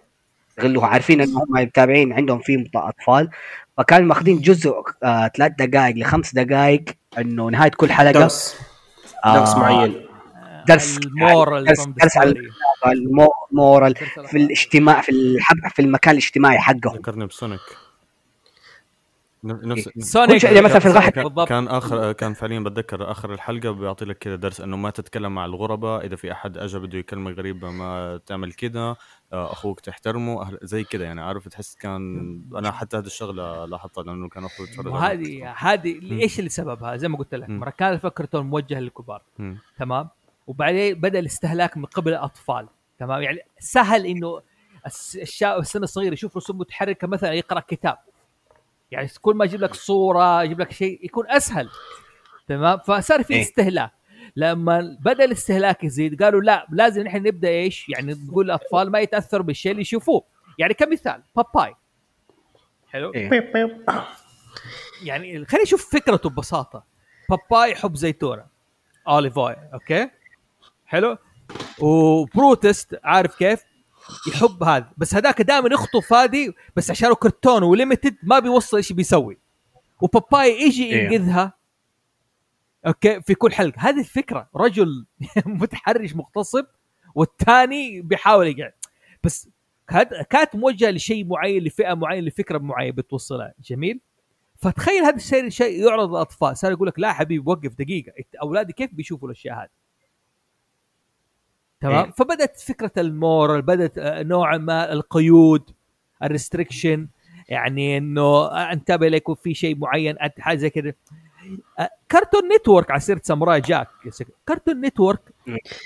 يغلوها 0.59 0.87
عارفين 0.87 1.21
إن 1.21 1.29
هم 1.35 1.45
متابعين 1.49 2.13
عندهم 2.13 2.39
في 2.39 2.69
أطفال. 2.75 3.29
فكانوا 3.77 4.07
ماخذين 4.07 4.41
جزء 4.41 4.73
آه 5.03 5.27
ثلاث 5.37 5.51
دقائق 5.59 5.95
لخمس 5.97 6.35
دقائق 6.35 6.83
إنه 7.17 7.47
نهاية 7.49 7.71
كل 7.71 7.91
حلقة. 7.91 8.11
درس. 8.11 8.59
درس 9.25 9.49
آه، 9.49 9.59
معين. 9.59 10.05
درس 10.67 10.97
المورال 10.97 11.65
درس- 11.65 11.85
درس 11.85 12.17
على. 12.17 12.33
المورال 13.51 13.95
في 14.27 14.37
الاجتماع 14.37 15.01
في 15.01 15.09
الحب 15.11 15.57
في 15.75 15.81
المكان 15.81 16.11
الاجتماعي 16.11 16.57
حقهم. 16.59 16.95
ذكرني 16.95 17.25
بسونيك. 17.25 17.59
نفس 19.43 19.89
سونيك 19.99 20.43
يعني 20.43 20.61
مثلا 20.61 20.79
في 20.79 20.85
الغاحة 20.85 21.09
كان, 21.09 21.23
بالضبط 21.23 21.49
كان 21.49 21.67
اخر 21.67 22.11
كان 22.11 22.33
فعليا 22.33 22.59
بتذكر 22.59 23.11
آخر 23.11 23.33
الحلقة 23.33 23.71
بيعطي 23.71 24.05
لك 24.05 24.17
كذا 24.17 24.35
درس 24.35 24.61
إنه 24.61 24.77
ما 24.77 24.89
تتكلم 24.89 25.35
مع 25.35 25.45
الغرباء. 25.45 26.05
إذا 26.05 26.15
في 26.15 26.31
أحد 26.31 26.57
اجى 26.57 26.79
بده 26.79 26.97
يكلمك 26.97 27.37
غريبه 27.37 27.69
ما 27.71 28.19
تعمل 28.25 28.53
كذا 28.53 28.95
أخوك 29.33 29.79
تحترمه 29.79 30.41
أهل 30.41 30.59
زي 30.61 30.83
كذا 30.83 31.03
يعني 31.03 31.21
عارف 31.21 31.47
تحس 31.47 31.75
كان 31.75 32.41
أنا 32.55 32.71
حتى 32.71 32.97
هذه 32.97 33.05
الشغلة 33.05 33.65
لاحظتها 33.65 34.03
لأنه 34.03 34.29
كان 34.29 34.45
أخوي 34.45 34.67
يتفرج 34.67 34.87
وهذه 34.87 35.53
هذه 35.57 36.21
إيش 36.21 36.39
اللي 36.39 36.49
سببها؟ 36.49 36.97
زي 36.97 37.07
ما 37.07 37.17
قلت 37.17 37.35
لك. 37.35 37.49
مرة 37.49 37.69
كان 37.69 37.93
الكرتون 37.93 38.45
موجه 38.45 38.79
للكبار. 38.79 39.21
تمام؟ 39.77 40.09
وبعدين 40.47 40.93
بدأ 40.93 41.19
الاستهلاك 41.19 41.77
من 41.77 41.85
قبل 41.85 42.11
الأطفال 42.11 42.67
تمام؟ 42.99 43.21
يعني 43.21 43.39
سهل 43.59 44.05
إنه 44.05 44.41
الشاب 45.15 45.59
السن 45.59 45.83
الصغير 45.83 46.13
يشوف 46.13 46.37
رسوم 46.37 46.57
متحركة 46.57 47.07
مثلا 47.07 47.33
يقرأ 47.33 47.59
كتاب. 47.59 47.97
يعني 48.91 49.09
كل 49.21 49.35
ما 49.35 49.45
يجيب 49.45 49.61
لك 49.61 49.73
صورة 49.73 50.43
يجيب 50.43 50.59
لك 50.59 50.71
شيء 50.71 51.05
يكون 51.05 51.29
أسهل 51.29 51.69
تمام؟ 52.47 52.77
فصار 52.77 53.23
في 53.23 53.33
إيه. 53.33 53.41
استهلاك. 53.41 53.91
لما 54.35 54.97
بدا 55.01 55.25
الاستهلاك 55.25 55.83
يزيد 55.83 56.23
قالوا 56.23 56.41
لا 56.41 56.67
لازم 56.71 57.01
نحن 57.01 57.17
نبدأ 57.17 57.49
إيش؟ 57.49 57.89
يعني 57.89 58.13
نقول 58.27 58.45
الأطفال 58.45 58.91
ما 58.91 58.99
يتاثروا 58.99 59.45
بالشيء 59.45 59.71
اللي 59.71 59.81
يشوفوه. 59.81 60.23
يعني 60.59 60.73
كمثال 60.73 61.23
باباي. 61.35 61.75
حلو. 62.87 63.13
إيه. 63.13 63.29
يعني 65.03 65.45
خلينا 65.45 65.63
نشوف 65.63 65.95
فكرته 65.95 66.29
ببساطة. 66.29 66.83
باباي 67.29 67.71
يحب 67.71 67.95
زيتونة. 67.95 68.45
اوليف 69.07 69.39
اويل 69.39 69.55
أوكي؟ 69.73 70.09
حلو. 70.85 71.17
وبروتست 71.79 72.99
عارف 73.03 73.35
كيف؟ 73.35 73.63
يحب 74.27 74.63
هذا. 74.63 74.91
بس 74.97 75.15
هذاك 75.15 75.41
دائما 75.41 75.69
يخطف 75.73 76.13
هذه 76.13 76.53
بس 76.75 76.91
عشان 76.91 77.09
هو 77.09 77.15
كرتون 77.15 77.63
وليمتد 77.63 78.15
ما 78.23 78.39
بيوصل 78.39 78.77
إيش 78.77 78.93
بيسوي. 78.93 79.37
وباباي 80.01 80.61
يجي 80.61 80.83
إيه. 80.83 81.03
ينقذها. 81.03 81.53
أوكي؟ 82.87 83.21
في 83.21 83.35
كل 83.35 83.51
حلقة. 83.51 83.79
هذه 83.79 83.99
الفكرة. 83.99 84.49
رجل 84.55 85.05
متحرش 85.45 86.15
مغتصب 86.15 86.65
والثاني 87.15 88.01
بيحاول 88.01 88.47
يقعد. 88.47 88.73
بس 89.23 89.49
كانت 90.29 90.55
موجهة 90.55 90.91
لشيء 90.91 91.25
معين 91.25 91.63
لفئة 91.63 91.93
معينة 91.93 92.27
لفكرة 92.27 92.57
معينة 92.57 92.95
بتوصلها. 92.95 93.53
جميل؟ 93.63 93.99
فتخيل 94.55 95.03
هذا 95.03 95.15
الشيء 95.15 95.49
شيء 95.49 95.87
يعرض 95.87 96.09
للاطفال 96.09 96.57
صار 96.57 96.71
يقول 96.71 96.87
لك 96.87 96.99
لا 96.99 97.13
حبيبي 97.13 97.43
وقف 97.47 97.73
دقيقة. 97.73 98.11
أولادي 98.41 98.73
كيف 98.73 98.93
بيشوفوا 98.93 99.27
الأشياء 99.27 99.55
هذه؟ 99.55 99.69
تمام؟ 101.81 102.05
إيه. 102.05 102.11
فبدأت 102.11 102.59
فكرة 102.59 102.91
ال 102.97 103.08
moral 103.08 103.61
بدأت 103.61 103.97
آه، 103.97 104.23
نوعا 104.23 104.57
ما 104.57 104.93
القيود 104.93 105.71
ال 106.23 106.30
restriction. 106.30 107.07
يعني 107.49 107.97
إنه 107.97 108.21
آه، 108.21 108.71
انتبه 108.71 109.07
لك 109.07 109.29
وفي 109.29 109.53
شيء 109.53 109.77
معين 109.77 110.15
حاجة 110.39 110.57
زي 110.57 110.69
كذا 110.69 110.93
كارتون 112.09 112.41
نتورك 112.55 112.91
على 112.91 112.99
سيرة 112.99 113.21
ساموراي 113.23 113.61
جاك 113.61 113.87
كارتون 114.47 114.81
نتورك. 114.81 115.33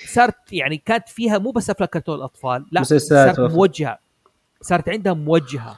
صارت 0.07 0.53
يعني 0.53 0.77
كانت 0.77 1.09
فيها 1.09 1.37
مو 1.37 1.51
بس 1.51 1.69
أفلام 1.69 1.89
كرتون 1.89 2.15
الأطفال 2.15 2.65
لا 2.71 2.83
صارت. 2.83 3.39
موجهة 3.39 3.99
صارت 4.61 4.89
عندها 4.89 5.13
موجهة 5.13 5.77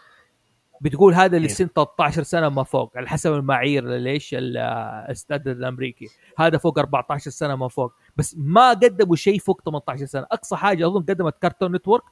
بتقول 0.81 1.13
هذا 1.13 1.37
اللي. 1.37 1.47
سن 1.47 1.67
13 1.75 2.23
سنة 2.23 2.49
ما 2.49 2.63
فوق 2.63 2.97
على 2.97 3.07
حسب 3.07 3.33
المعايير 3.33 3.87
ليش 3.87 4.35
ال 4.37 4.50
standard 4.50 5.57
الأمريكي 5.57 6.07
هذا 6.37 6.57
فوق 6.57 6.79
14 6.79 7.31
سنة 7.31 7.55
ما 7.55 7.67
فوق 7.67 7.93
بس 8.15 8.35
ما 8.37 8.69
قدموا 8.69 9.15
شيء 9.15 9.39
فوق 9.39 9.61
18 9.65 10.05
سنة 10.05 10.25
أقصى 10.31 10.55
حاجة 10.55 10.87
أظن 10.87 11.01
قدمت 11.01 11.35
Cartoon 11.41 11.75
Network 11.75 12.03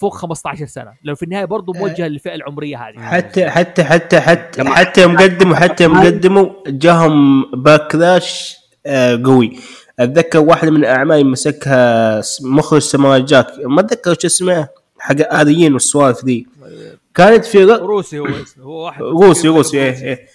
فوق 0.00 0.14
15 0.14 0.66
سنة. 0.66 0.92
لو 1.04 1.14
في 1.14 1.22
النهاية 1.22 1.44
برضه 1.44 1.72
موجهة 1.72 2.06
للفئة 2.08 2.34
العمرية 2.34 2.76
هذه. 2.76 2.98
حتى 2.98 3.50
حتى 3.50 3.84
حتى 3.84 4.20
حتى 4.20 4.64
حتى 4.64 5.02
يوم 5.02 5.16
قدموا 5.16 5.56
حتى 5.56 5.84
يوم 5.84 6.00
قدموا 6.04 6.50
جاهم 6.66 7.42
backlash 7.62 8.56
آه، 8.86 9.20
قوي. 9.24 9.56
أتذكر 10.00 10.38
واحدة 10.38 10.70
من 10.70 10.76
الاعمال 10.76 11.26
مسكها 11.26 12.22
مخرج 12.42 12.80
Samurai 12.80 13.22
Jack 13.22 13.46
ما 13.64 13.80
أتذكر 13.80 14.14
شو 14.20 14.26
اسمه 14.26 14.68
حق 14.98 15.14
اديين 15.20 15.72
والسوالف 15.72 16.24
ذي. 16.24 16.46
كانت 17.14 17.44
في 17.44 17.64
غ- 17.64 17.76
روسي 17.82 18.18
هو 18.18 18.26
اسمه. 18.26 18.64
هو 18.64 18.84
واحد 18.84 19.02
روسي 19.22 19.48
روسي 19.48 19.78
إيه 19.78 20.02
إيه. 20.02 20.26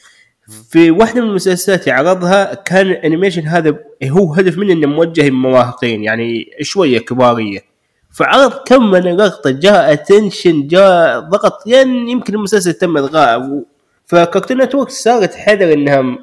في 0.72 0.92
واحدة 0.92 1.22
من 1.22 1.28
المسلسلات 1.30 1.90
عرضها 1.90 2.54
كان 2.54 2.88
ال 2.88 2.94
animation 2.94 3.48
هذا 3.48 3.76
هو 4.04 4.34
هدف 4.34 4.58
منه 4.58 4.74
إنه 4.74 4.88
موجه 4.88 5.22
للمراهقين 5.22 6.04
يعني 6.04 6.52
شوية 6.62 7.00
كبارية. 7.00 7.71
فعرض 8.14 8.52
كم 8.52 8.92
من 8.92 9.18
لقطه 9.18 9.50
جاء 9.52 9.94
attention 9.94 10.68
جاء 10.68 11.20
ضغط 11.20 11.68
يعني 11.68 12.12
يمكن 12.12 12.34
المسلسل 12.36 12.74
تم 12.74 12.98
الغاء 12.98 13.64
ف 14.06 14.13
Cartoon 14.13 14.62
Network 14.62 14.90
صارت 14.90 15.36
حذر 15.36 15.74
انها 15.74 16.18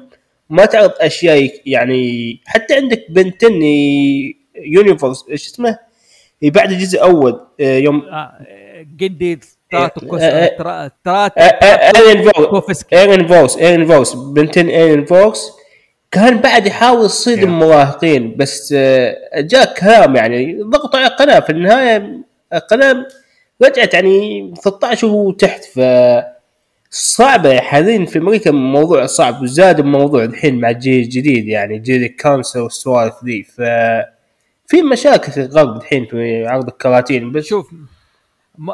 ما 0.49 0.65
تعرض 0.65 0.91
اشياء 0.99 1.51
يعني 1.65 2.41
حتى 2.45 2.75
عندك 2.75 3.05
Ben 3.09 3.35
Ten 3.35 3.61
يونيفرس 4.55 5.25
إيش 5.29 5.47
اسمه 5.47 5.79
بعد 6.43 6.71
الجزء 6.71 6.97
الأول 6.97 7.39
آه، 7.61 7.77
يوم 7.77 8.01
آه، 8.05 8.85
جندي 8.97 9.39
تراتو 9.71 10.07
كوس 10.07 10.21
آه، 10.21 10.25
آه، 10.25 10.57
ترا- 10.57 10.91
تراتو 11.05 11.41
ايرين 11.41 12.23
فوكس 12.23 12.45
كوفسكي 12.45 12.95
ايرين 14.69 15.05
كان 16.11 16.37
بعد 16.37 16.67
يحاول 16.67 17.05
يصيد. 17.05 17.43
المراهقين 17.43 18.35
بس 18.37 18.73
آه، 18.77 19.41
جاء 19.41 19.73
كلام 19.79 20.15
يعني 20.15 20.63
ضغطوا 20.63 20.99
على 20.99 21.07
القناة. 21.07 21.39
في 21.39 21.49
النهاية 21.49 22.23
القناة 22.53 23.05
رجعت 23.63 23.93
يعني 23.93 24.53
13 24.63 25.07
وتحت 25.07 25.63
ف 25.63 25.79
صعبة 26.91 27.59
حاليا 27.59 28.05
في 28.05 28.19
أمريكا 28.19 28.51
موضوع 28.51 29.05
صعب 29.05 29.41
وزاد 29.41 29.79
الموضوع 29.79 30.23
الحين 30.23 30.59
مع 30.59 30.69
الجيل 30.69 31.03
الجديد 31.03 31.47
يعني 31.47 31.79
جيل 31.79 32.03
الكانسر 32.03 32.61
والسوالف 32.61 33.23
ذي. 33.25 33.43
ف 33.43 33.61
في 34.67 34.81
مشاكل 34.81 35.31
في 35.31 35.39
الغرب 35.41 35.77
الحين 35.77 36.05
في 36.05 36.47
عرض 36.47 36.67
الكراتين 36.67 37.31
بس 37.31 37.45
شوف 37.45 37.71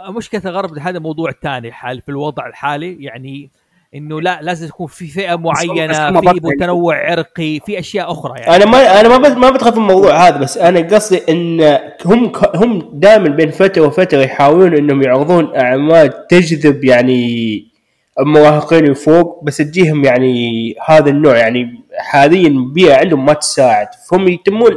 مشكلة 0.09 0.41
الغرب 0.45 0.77
هذا 0.79 0.99
موضوع 0.99 1.31
ثاني 1.43 1.71
حال 1.71 2.01
في 2.01 2.09
الوضع 2.09 2.47
الحالي 2.47 3.03
يعني 3.03 3.49
إنه 3.95 4.21
لا 4.21 4.39
لازم 4.41 4.67
يكون 4.67 4.87
في 4.87 5.07
فئة 5.07 5.35
معينة 5.35 6.21
في 6.21 6.55
تنوع 6.59 7.11
عرقي 7.11 7.59
في 7.65 7.79
أشياء 7.79 8.11
أخرى 8.11 8.39
يعني. 8.39 8.55
أنا 8.55 8.65
ما 8.65 9.01
أنا 9.01 9.17
ما 9.17 9.29
ما 9.35 9.49
بدخل 9.49 9.71
في 9.71 9.77
الموضوع 9.77 10.27
هذا 10.27 10.37
بس 10.37 10.57
أنا 10.57 10.79
قصدي 10.79 11.21
إن 11.29 11.79
هم 12.05 12.31
هم 12.55 12.89
دائما 12.93 13.29
بين 13.29 13.51
فترة 13.51 13.81
وفترة 13.81 14.21
يحاولون 14.21 14.75
إنهم 14.75 15.01
يعرضون 15.01 15.55
أعمال 15.55 16.27
تجذب 16.27 16.83
يعني 16.83 17.75
المراهقين 18.19 18.93
فوق 18.93 19.43
بس 19.43 19.57
تجيهم 19.57 20.05
يعني 20.05 20.75
هذا 20.87 21.09
النوع 21.09 21.37
يعني 21.37 21.83
حاليا 21.97 22.47
البيئه 22.47 22.95
عندهم 22.95 23.25
ما 23.25 23.33
تساعد. 23.33 23.87
فهم 24.09 24.27
يتمون 24.27 24.71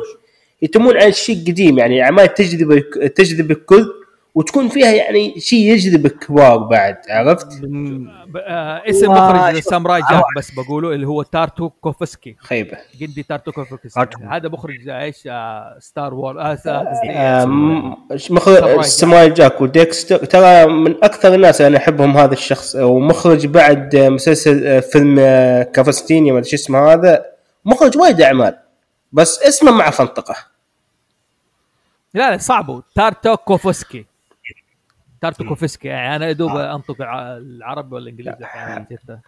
يتمون 0.62 0.96
على 0.96 1.12
شيء 1.12 1.36
قديم 1.36 1.78
يعني 1.78 2.02
أعمال 2.02 2.34
تجذب 2.34 2.78
تجذب 3.16 3.50
الكل. 3.50 3.86
وتكون 4.38 4.68
فيها 4.68 4.90
يعني 4.92 5.40
شيء 5.40 5.72
يجذب 5.72 6.06
الكبار 6.06 6.56
بعد 6.58 6.96
عرفت؟ 7.10 7.46
آه 8.46 8.82
اسم 8.90 9.10
مخرج 9.10 9.54
شوف، 9.54 9.64
Samurai 9.64 10.00
Jack 10.10 10.24
بس 10.36 10.50
بقوله 10.50 10.92
اللي 10.92 11.06
هو 11.06 11.22
Tartakovsky. 11.22 12.36
خيبة. 12.38 12.78
Genndy 13.00 13.22
Tartakovsky. 13.22 14.24
هذا 14.30 14.48
مخرج 14.48 14.88
إيش 14.88 15.22
آه 15.26 15.76
Star 15.78 16.14
Wars 16.14 16.40
آه 16.40 17.44
م- 17.44 17.96
مخرج 18.30 18.54
Samurai 18.58 18.82
Samurai 18.82 19.30
Jack 19.30 19.60
و 19.60 19.67
Dexter. 19.67 20.16
ترى 20.24 20.66
من 20.66 21.04
أكثر 21.04 21.34
الناس 21.34 21.60
أنا 21.60 21.76
أحبهم 21.78 22.16
هذا 22.16 22.32
الشخص 22.32 22.76
ومخرج 22.76 23.46
بعد 23.46 23.96
مسلسل 23.96 24.82
فيلم 24.82 25.16
كافستينيا 25.62 26.32
ما 26.32 26.38
أدري 26.38 26.50
شو 26.50 26.56
اسمه 26.56 26.92
هذا. 26.92 27.24
مخرج 27.64 27.98
وايد 27.98 28.20
أعمال 28.20 28.58
بس 29.12 29.42
اسمه 29.42 29.70
مع 29.72 29.90
فنطقه 29.90 30.34
لا 32.14 32.30
لا 32.30 32.38
صعبه 32.38 32.82
تارتو 32.94 33.36
كوفسكي. 33.36 34.06
تارتو 35.20 35.44
كوفسكي 35.44 35.88
يعني 35.88 36.16
أنا 36.16 36.30
ادوب 36.30 36.56
أنطق 36.56 37.00
الع- 37.02 37.36
العربي 37.36 37.94
والانجليزي 37.94 38.44
فعرفت؟ 38.54 39.18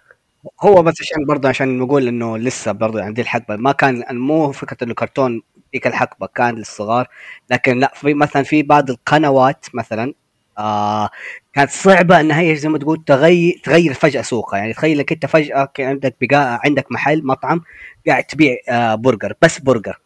هو 0.63 0.83
بس 0.83 0.95
عشان 1.01 1.25
برضه 1.27 1.49
عشان 1.49 1.79
نقول 1.79 2.09
إنه 2.09 2.39
لسه 2.39 2.73
برضه 2.73 3.03
عندي 3.03 3.21
الحقبة. 3.23 3.57
ما 3.57 3.73
كان 3.73 4.05
مو 4.11 4.53
فكرة 4.53 4.85
إنه 4.85 4.95
كرتون 4.95 5.43
ذيك 5.75 5.87
الحقبة 5.87 6.27
كان 6.27 6.55
للصغار. 6.55 7.09
لكن 7.51 7.79
لا 7.79 7.93
في 7.95 8.15
مثلا 8.15 8.43
في 8.43 8.63
بعض 8.63 8.91
القنوات 8.91 9.67
مثلا 9.75 10.15
آه 10.59 11.11
كانت 11.53 11.71
صعبة 11.71 12.21
إنها 12.21 12.41
هي 12.41 12.57
زي 12.57 12.69
ما 12.69 12.79
تقول 12.79 13.05
تغير 13.07 13.61
تغير 13.65 13.95
فجأة 13.95 14.23
سوقها. 14.23 14.59
يعني 14.59 14.73
تخيل 14.73 14.99
لك 14.99 15.13
أنت 15.13 15.27
فجأة 15.27 15.69
عندك 15.79 16.17
بقاء 16.21 16.61
عندك 16.65 16.93
محل 16.93 17.27
مطعم 17.27 17.61
قاعد 18.07 18.25
تبيع 18.25 18.57
آه 18.69 18.95
برجر 18.95 19.35
بس 19.43 19.59
برجر. 19.61 20.01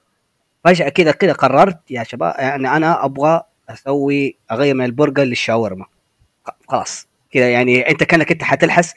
فجأة 0.64 0.88
كذا 0.88 1.10
كذا 1.12 1.32
قررت 1.32 1.90
يا 1.90 2.02
شباب 2.02 2.34
يعني 2.38 2.68
أنا 2.76 3.04
أبغى 3.04 3.42
أسوي 3.70 4.36
أغير 4.52 4.74
من 4.74 4.84
البرجر 4.84 5.22
للشاورما. 5.22 5.84
خلاص. 6.68 7.06
كذا 7.32 7.48
يعني 7.50 7.90
أنت 7.90 8.04
كأنك 8.04 8.30
أنت 8.32 8.42
حتلحس 8.42 8.94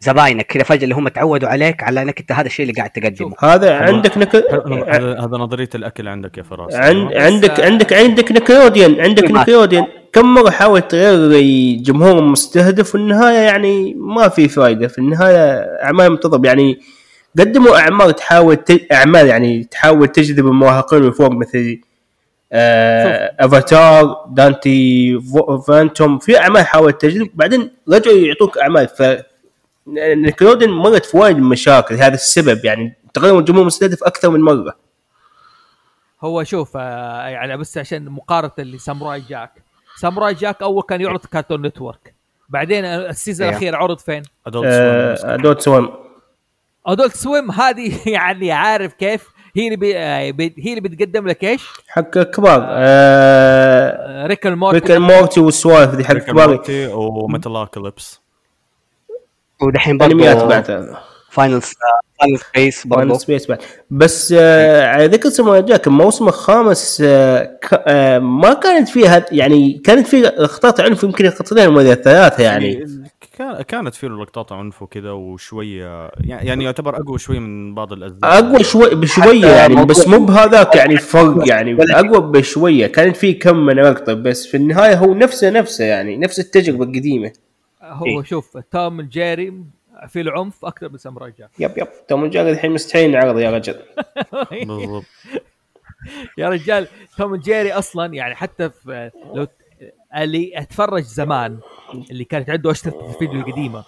زباينك 0.00 0.46
كذا 0.46 0.62
فجأة 0.62 0.84
اللي 0.84 0.94
هم 0.94 1.08
تعودوا 1.08 1.48
عليك 1.48 1.82
على 1.82 2.02
أنك 2.02 2.20
أنت 2.20 2.32
هذا 2.32 2.46
الشيء 2.46 2.62
اللي 2.68 2.76
قاعد 2.76 2.90
تقدمه. 2.90 3.34
هذا 3.40 3.74
عندك 3.74 4.18
نك... 4.18 4.36
هذا 4.36 5.20
هذا 5.20 5.36
نظرية 5.36 5.68
الأكل 5.74 6.08
عندك 6.08 6.38
يا 6.38 6.42
فراس. 6.42 6.74
عن... 6.74 7.08
بس- 7.08 7.16
عندك 7.16 7.60
عندك 7.60 7.92
عندك 7.92 8.32
Nickelodeon 8.32 9.00
عندك 9.00 9.30
Nickelodeon 9.30 9.86
كم 10.12 10.34
مرة 10.34 10.50
حاولت 10.50 10.90
تغير 10.90 11.76
جمهور 11.82 12.22
مستهدف؟ 12.22 12.94
والنهايه 12.94 13.38
يعني 13.38 13.94
ما 13.94 14.28
في 14.28 14.48
فائده 14.48 14.88
في 14.88 14.98
النهاية 14.98 15.58
أعمال 15.84 16.20
تضرب 16.20 16.44
يعني 16.44 16.80
قدموا 17.38 17.78
أعمال 17.78 18.16
تحاول 18.16 18.56
ت... 18.56 18.92
أعمال 18.92 19.26
يعني 19.26 19.64
تحاول 19.64 20.08
تجذب 20.08 20.46
المراهقين 20.46 21.02
من 21.02 21.10
فوق 21.12 21.30
مثل 21.30 21.80
آه... 22.52 23.36
Avatar 23.40 24.24
Danny. 24.28 25.18
Phantom 25.66 26.18
في 26.18 26.38
أعمال 26.38 26.66
حاولت 26.66 27.00
تجذب. 27.00 27.30
بعدين 27.34 27.70
رجعوا 27.88 28.16
يعطوك 28.16 28.58
أعمال. 28.58 28.88
ف 28.88 29.02
Nickelodeon 29.96 30.70
مرت 30.70 31.04
في 31.04 31.16
وايد 31.16 31.38
مشاكل. 31.38 31.94
هذا 31.94 32.14
السبب 32.14 32.64
يعني. 32.64 32.96
تغير 33.14 33.38
الجمهور 33.38 33.62
المستهدف 33.62 34.04
أكثر 34.04 34.30
من 34.30 34.40
مرة. 34.40 34.76
هو 36.22 36.44
شوف 36.44 36.76
آه، 36.76 37.28
يعني 37.28 37.56
بس 37.56 37.78
عشان 37.78 38.08
مقارنة 38.08 38.52
اللي 38.58 38.78
Samurai 38.78 39.22
Jack. 39.28 39.62
Samurai 39.96 40.34
Jack 40.34 40.62
أول 40.62 40.82
كان 40.82 41.00
يعرض 41.00 41.24
Cartoon 41.24 41.66
Network. 41.66 42.14
بعدين 42.50 42.84
ال 42.84 42.93
season 42.93 43.46
أيوه. 43.46 43.58
الأخير 43.58 43.76
عرض 43.76 43.98
فين؟ 43.98 44.22
Adult 44.46 44.68
آه... 44.70 45.36
Adult 45.36 45.60
Swim 45.60 45.88
Adult 46.86 47.16
Swim 47.16 47.50
هذه 47.50 47.98
يعني 48.16 48.52
عارف 48.52 48.94
كيف؟ 48.94 49.28
هي 49.56 49.64
اللي 49.64 49.76
بي 49.76 49.98
آه، 49.98 50.30
بي- 50.30 50.54
هي 50.58 50.70
اللي 50.70 50.80
بتقدم 50.88 51.28
لك 51.28 51.44
إيش؟ 51.44 51.62
حق 51.88 52.10
كبار 52.18 52.66
آه... 52.70 54.26
Rick 54.26 54.46
and 54.46 54.58
Morty 54.58 54.78
Rick 54.78 54.90
Morty 54.90 55.40
والسوالف 55.40 55.94
دي 55.94 56.04
حق 56.04 56.14
كبار 56.14 56.48
Morty 56.48 56.86
و 56.86 56.96
Metalocalypse 56.96 58.20
ودحين 59.62 59.98
برضه 59.98 60.12
أنميات 60.12 60.36
بعد. 60.44 60.94
Final 61.30 61.60
Final 62.20 62.38
Space 62.38 62.86
Final 62.86 63.20
Space 63.20 63.46
بعد. 63.46 63.58
بس 63.90 64.34
آه 64.38 64.86
على 64.86 65.06
ذكر 65.06 65.28
Samurai 65.28 65.56
Jack 65.60 65.86
الموسم 65.86 66.28
الخامس 66.28 67.02
آه 67.06 67.44
ك... 67.44 67.82
آه 67.86 68.18
ما 68.18 68.52
كانت 68.54 68.88
فيها 68.88 69.26
يعني 69.32 69.80
كانت 69.84 70.06
في 70.06 70.20
لقطات 70.20 70.80
عنف 70.80 71.02
يمكن 71.02 71.24
لقطتين 71.24 71.68
ولا 71.68 71.94
ثلاثة 71.94 72.42
يعني 72.42 72.86
كان- 73.40 73.62
كانت 73.62 73.94
فيه 73.94 74.08
لقطات 74.08 74.52
عنف 74.52 74.82
وكذا 74.82 75.10
وشوية 75.10 76.10
يعني 76.24 76.64
يعتبر 76.64 76.96
أقوى 76.96 77.18
شوية 77.18 77.38
من 77.38 77.74
بعض 77.74 77.92
الاجزاء 77.92 78.38
أقوى 78.38 78.64
شوي 78.64 78.94
بشوية 78.94 79.46
يعني 79.46 79.84
بس 79.84 80.08
مو 80.08 80.26
بهذاك 80.26 80.76
يعني 80.76 80.96
فرق 80.96 81.48
يعني 81.48 81.74
ولا- 81.74 82.00
أقوى 82.00 82.20
بشوية. 82.32 82.86
كانت 82.86 83.16
في 83.16 83.32
كم 83.34 83.56
من 83.56 83.74
لقطة 83.74 84.12
بس 84.12 84.46
في 84.46 84.56
النهاية 84.56 84.94
هو 84.94 85.14
نفسه 85.14 85.50
نفسه 85.50 85.84
يعني 85.84 86.16
نفس 86.16 86.40
التجربة 86.40 86.84
القديمة. 86.84 87.32
هو 87.82 88.06
إيه. 88.06 88.22
شوف 88.22 88.56
توم 88.70 89.00
جيري 89.02 89.52
في 90.08 90.20
العنف 90.20 90.64
أكثر 90.64 90.88
من 90.88 90.98
ساموراي 90.98 91.32
جاك 91.38 91.50
يب 91.58 91.70
يب. 91.78 91.88
توم 92.08 92.26
جاك 92.26 92.46
الحين 92.46 92.70
مستحيل 92.72 93.10
نعرض 93.10 93.38
يا 93.38 93.50
رجل. 93.50 93.74
بالضبط. 94.66 95.04
يا 96.38 96.48
رجال 96.48 96.86
توم 97.18 97.36
جيري 97.36 97.72
أصلا 97.72 98.14
يعني 98.14 98.34
حتى 98.34 98.70
في 98.70 99.10
لو 99.34 99.46
اللي 100.16 100.52
أتفرج 100.54 101.02
زمان 101.02 101.58
اللي 102.10 102.24
كانت 102.24 102.50
عنده 102.50 102.70
أشرطة 102.70 103.10
الفيديو 103.10 103.40
القديمة. 103.40 103.84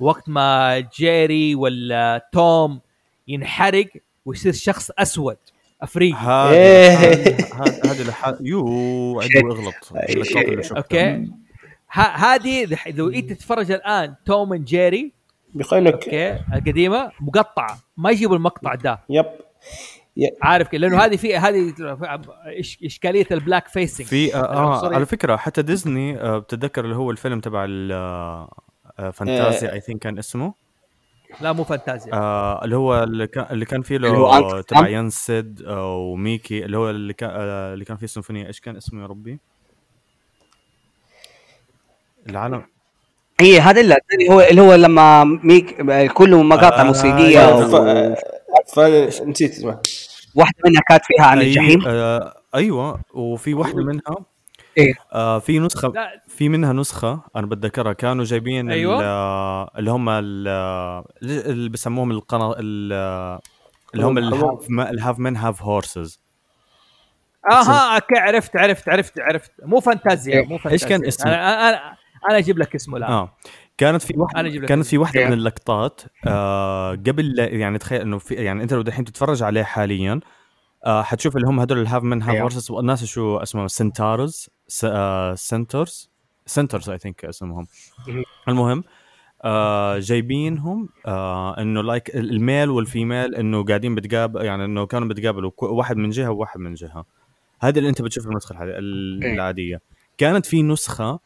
وقت 0.00 0.28
ما 0.28 0.78
Jerry 0.80 1.54
ولا 1.54 2.28
توم 2.32 2.80
ينحرق 3.28 3.86
ويصير 4.24 4.52
شخص 4.52 4.90
أسود 4.98 5.36
أفريقي. 5.82 6.18
هذا 6.18 6.50
إيه. 6.50 7.36
هذا 7.84 8.38
يو 8.40 9.20
عنده 9.20 9.40
أغلط. 9.50 9.74
okay. 10.76 11.30
هذه 11.92 12.78
لو 12.86 13.08
إنت 13.08 13.32
تتفرج 13.32 13.70
الآن 13.70 14.14
Tom 14.26 14.52
and 14.52 14.64
Jerry 14.64 15.12
بيخلينك 15.54 15.92
okay 15.92 16.32
القديمة 16.32 17.12
مقطعه 17.20 17.78
ما 17.96 18.10
يجيبوا 18.10 18.36
المقطع 18.36 18.74
ده. 18.74 19.00
yep. 19.08 19.26
عارف 20.42 20.68
كيف؟ 20.68 20.80
لأنه 20.80 20.98
هذه 20.98 21.16
في 21.16 21.36
هذه 21.36 21.74
اشكاليه 22.84 23.26
ال 23.30 23.68
blackfacing 23.68 24.06
في 24.06 24.34
آه, 24.34 24.38
آه 24.38 24.80
sorry. 24.80 24.94
على 24.94 25.06
فكره 25.06 25.36
حتى 25.36 25.62
ديزني 25.62 26.20
آه 26.20 26.38
بتتذكر 26.38 26.84
اللي 26.84 26.96
هو 26.96 27.10
الفيلم 27.10 27.40
تبع 27.40 27.66
آه 27.70 28.50
آه، 28.98 29.10
Fantasia 29.10 29.72
I 29.72 29.80
think 29.80 30.00
كان 30.02 30.18
اسمه 30.18 30.54
لا 31.40 31.52
مو 31.52 31.64
فانتازيا 31.64 32.14
آه 32.14 32.64
اللي 32.64 32.76
هو 32.76 33.02
اللي 33.02 33.26
كان 33.26 33.46
اللي 33.50 33.64
كان 33.64 33.82
فيه 33.82 33.96
له 33.96 34.60
تبع 34.60 34.88
ينسد 34.88 35.62
آه 35.66 35.96
و 35.96 36.06
Mickey 36.06 36.64
اللي 36.64 36.78
هو 36.78 36.90
اللي 36.90 37.12
كان 37.12 37.30
آه 37.32 37.74
اللي 37.74 37.84
كان 37.84 37.96
فيه 37.96 38.06
سيمفونيه 38.06 38.46
إيش 38.46 38.60
كان 38.60 38.76
اسمه 38.76 39.02
يا 39.02 39.06
ربي؟ 39.06 39.38
العالم 42.30 42.62
هي 43.40 43.60
هذا 43.60 43.80
اللي 43.80 43.96
هو 44.30 44.40
اللي 44.40 44.60
هو 44.60 44.74
لما 44.74 45.24
Mick 45.24 45.82
كله 46.12 46.42
مقاطع 46.42 46.80
آه، 46.80 46.84
موسيقيه 46.84 47.48
أيوة. 47.48 48.10
و- 48.10 48.14
ف... 48.74 48.78
نسيت 49.26 49.50
اسمه 49.52 49.78
واحدة 50.34 50.56
منها 50.66 50.80
كانت 50.88 51.02
فيها 51.04 51.26
عن 51.26 51.38
أي- 51.38 51.42
الجحيم. 51.42 51.82
آه 51.86 52.34
أيوه 52.54 53.00
وفي 53.14 53.54
واحدة 53.54 53.82
منها. 53.84 54.02
إيه. 54.78 54.94
آه 55.12 55.38
في 55.38 55.58
نسخة 55.58 55.88
لا. 55.88 56.22
في 56.28 56.48
منها 56.48 56.72
نسخة 56.72 57.20
أنا 57.36 57.46
بتذكرها 57.46 57.92
كانوا 57.92 58.24
جايبين 58.24 58.70
أيوة. 58.70 59.00
اللي 59.78 59.90
هم 59.90 60.08
ال- 60.08 60.48
اللي 61.22 61.68
بسموهم 61.68 62.10
القنا 62.10 62.54
ال- 62.58 63.40
اللي 63.94 64.06
هم 64.06 64.18
ال 64.18 64.28
half 64.28 64.66
ال 64.70 64.80
half 64.80 65.18
man 65.18 65.36
half 65.36 65.62
horses 65.62 66.20
أها 67.50 67.94
okay 67.94 68.18
عرفت 68.18 68.56
عرفت 68.56 68.88
عرفت 68.88 69.20
عرفت. 69.20 69.50
مو 69.64 69.80
فانتازيا 69.80 70.42
مو 70.42 70.58
فانتازيا 70.58 70.72
إيش 70.72 70.84
كان 70.84 71.06
اسمه؟ 71.06 71.32
أنا 71.32 71.68
أنا 71.68 71.96
أنا 72.30 72.38
أجيب 72.38 72.58
لك 72.58 72.74
اسمه 72.74 72.96
الآن. 72.96 73.12
آه. 73.12 73.36
كانت 73.80 74.02
في 74.02 74.12
لك 74.36 74.64
كانت 74.64 74.86
في 74.86 74.98
واحدة 74.98 75.20
إيه. 75.20 75.26
من 75.26 75.32
اللقطات 75.32 76.00
آه 76.26 76.90
قبل 76.90 77.38
يعني 77.38 77.78
تخيل 77.78 78.00
إنه 78.00 78.18
في 78.18 78.34
يعني 78.34 78.62
أنت 78.62 78.72
لو 78.74 78.82
دحين 78.82 79.04
تتفرج 79.04 79.42
عليه 79.42 79.62
حاليا 79.62 80.20
آه 80.86 81.02
حتشوف 81.02 81.36
اللي 81.36 81.46
هم 81.48 81.60
هدول 81.60 81.78
ال 81.78 81.83
half 81.83 82.02
man 82.02 82.22
half. 82.22 82.36
horses 82.36 82.70
والناس 82.70 83.04
شو 83.04 83.36
اسمهم 83.36 83.68
centaurs 83.68 84.48
centaurs 85.34 86.10
centaurs 86.46 86.90
I 86.90 86.98
think 86.98 87.24
اسمهم 87.24 87.66
مهم. 88.08 88.24
المهم 88.48 88.84
آه 89.44 89.98
جايبينهم 89.98 90.88
آه 91.06 91.60
إنه 91.60 91.82
like 91.82 92.16
ال 92.16 92.27
male 92.27 92.70
وال 92.70 92.86
female 92.86 93.34
إنه 93.34 93.64
قاعدين 93.64 93.94
بتقابل 93.94 94.44
يعني 94.44 94.64
إنه 94.64 94.86
كانوا 94.86 95.08
بتقابلوا 95.08 95.50
واحد 95.62 95.96
من 95.96 96.10
جهة 96.10 96.30
وواحد 96.30 96.60
من 96.60 96.74
جهة 96.74 97.04
هذا 97.60 97.78
اللي 97.78 97.88
أنت 97.90 98.02
بتشوف 98.02 98.26
النسخه 98.26 98.54
الحالية- 98.54 98.60
ال- 98.78 99.24
إيه. 99.24 99.34
العادية 99.34 99.80
كانت 100.18 100.46
في 100.46 100.62
نسخة 100.62 101.20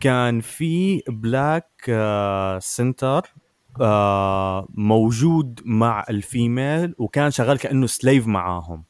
كان 0.00 0.40
في 0.40 1.02
black 1.08 1.70
آه 1.88 2.58
centaur 2.58 3.34
آه 3.80 4.66
موجود 4.74 5.60
مع 5.64 6.04
ال 6.10 6.22
female 6.22 6.94
وكان 6.98 7.30
شغال 7.30 7.58
كأنه 7.58 7.86
slave 7.86 8.26
معاهم. 8.26 8.84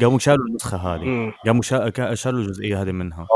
قاموا 0.00 0.18
شالوا 0.18 0.46
النسخة 0.46 0.76
هذه. 0.76 1.32
قاموا 1.46 1.62
شالوا 2.14 2.40
الجزئية 2.40 2.82
هذه 2.82 2.92
منها. 2.92 3.26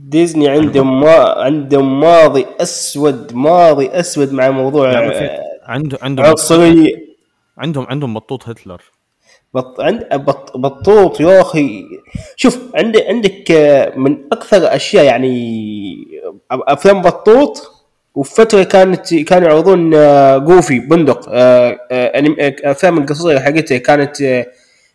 ديزني 0.00 0.48
عندهم 0.48 1.00
ما 1.00 1.14
عندهم 1.44 2.00
ماضي 2.00 2.46
أسود 2.60 3.34
ماضي 3.34 3.88
أسود 3.88 4.32
مع 4.32 4.50
موضوع 4.50 4.90
في- 5.10 5.38
عنده 5.62 5.98
عندهم 6.02 6.26
عنصري. 6.26 6.92
عندهم 7.58 7.86
عندهم 7.88 8.14
بطوط 8.14 8.48
هتلر. 8.48 8.82
بط... 9.54 9.80
عند 9.80 10.08
بط... 10.14 10.56
بطوط 10.56 11.20
يا 11.20 11.40
أخي. 11.40 11.84
شوف 12.36 12.58
عندك 12.74 13.06
عندك 13.06 13.50
آه، 13.50 13.96
من 13.96 14.24
أكثر 14.32 14.56
الاشياء 14.56 15.04
يعني 15.04 16.08
أفلام 16.50 17.02
بطوط 17.02 17.78
وفترة 18.14 18.62
كانت 18.62 19.14
كانوا 19.14 19.48
يعرضون 19.48 19.94
آه، 19.94 20.38
جوفي 20.38 20.78
بندق 20.78 21.28
آه، 21.28 21.78
أفلام 22.64 22.98
القصصيه 22.98 23.38
حقتها 23.38 23.78
كانت 23.78 24.46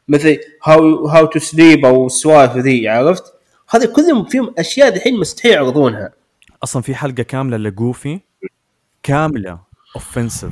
مثل 0.08 0.40
هاو 0.64 1.08
هاو 1.08 1.26
تو 1.26 1.40
سليب 1.40 1.86
أو 1.86 2.06
السوالف 2.06 2.58
ذي 2.58 2.90
عرفت؟ 2.90 3.34
هذه 3.70 3.86
كلهم 3.86 4.26
فيهم 4.26 4.54
أشياء 4.58 4.96
الحين 4.96 5.20
مستحيل 5.20 5.52
يعرضونها. 5.52 6.12
أصلا 6.64 6.82
في 6.82 6.96
حلقة 6.96 7.24
كاملة 7.24 7.58
لجوفي 7.58 8.20
كاملة 9.04 9.60
offensive 9.96 10.52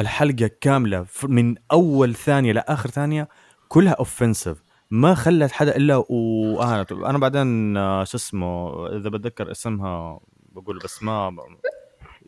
الحلقة 0.00 0.50
كاملة 0.60 1.06
من 1.24 1.54
أول 1.72 2.14
ثانية 2.14 2.52
لآخر 2.52 2.90
ثانية 2.90 3.28
كلها 3.68 3.92
offensive 3.92 4.58
ما 4.90 5.14
خلت 5.14 5.52
حدا 5.52 5.76
إلا 5.76 6.04
وأنا. 6.08 6.86
أنا 6.92 7.18
بعدين 7.18 7.76
آه، 7.76 8.04
شو 8.04 8.16
اسمه 8.16 8.86
إذا 8.96 9.08
بتذكر 9.08 9.50
اسمها 9.50 10.20
بقول 10.52 10.78
بس 10.78 11.02
ما 11.02 11.36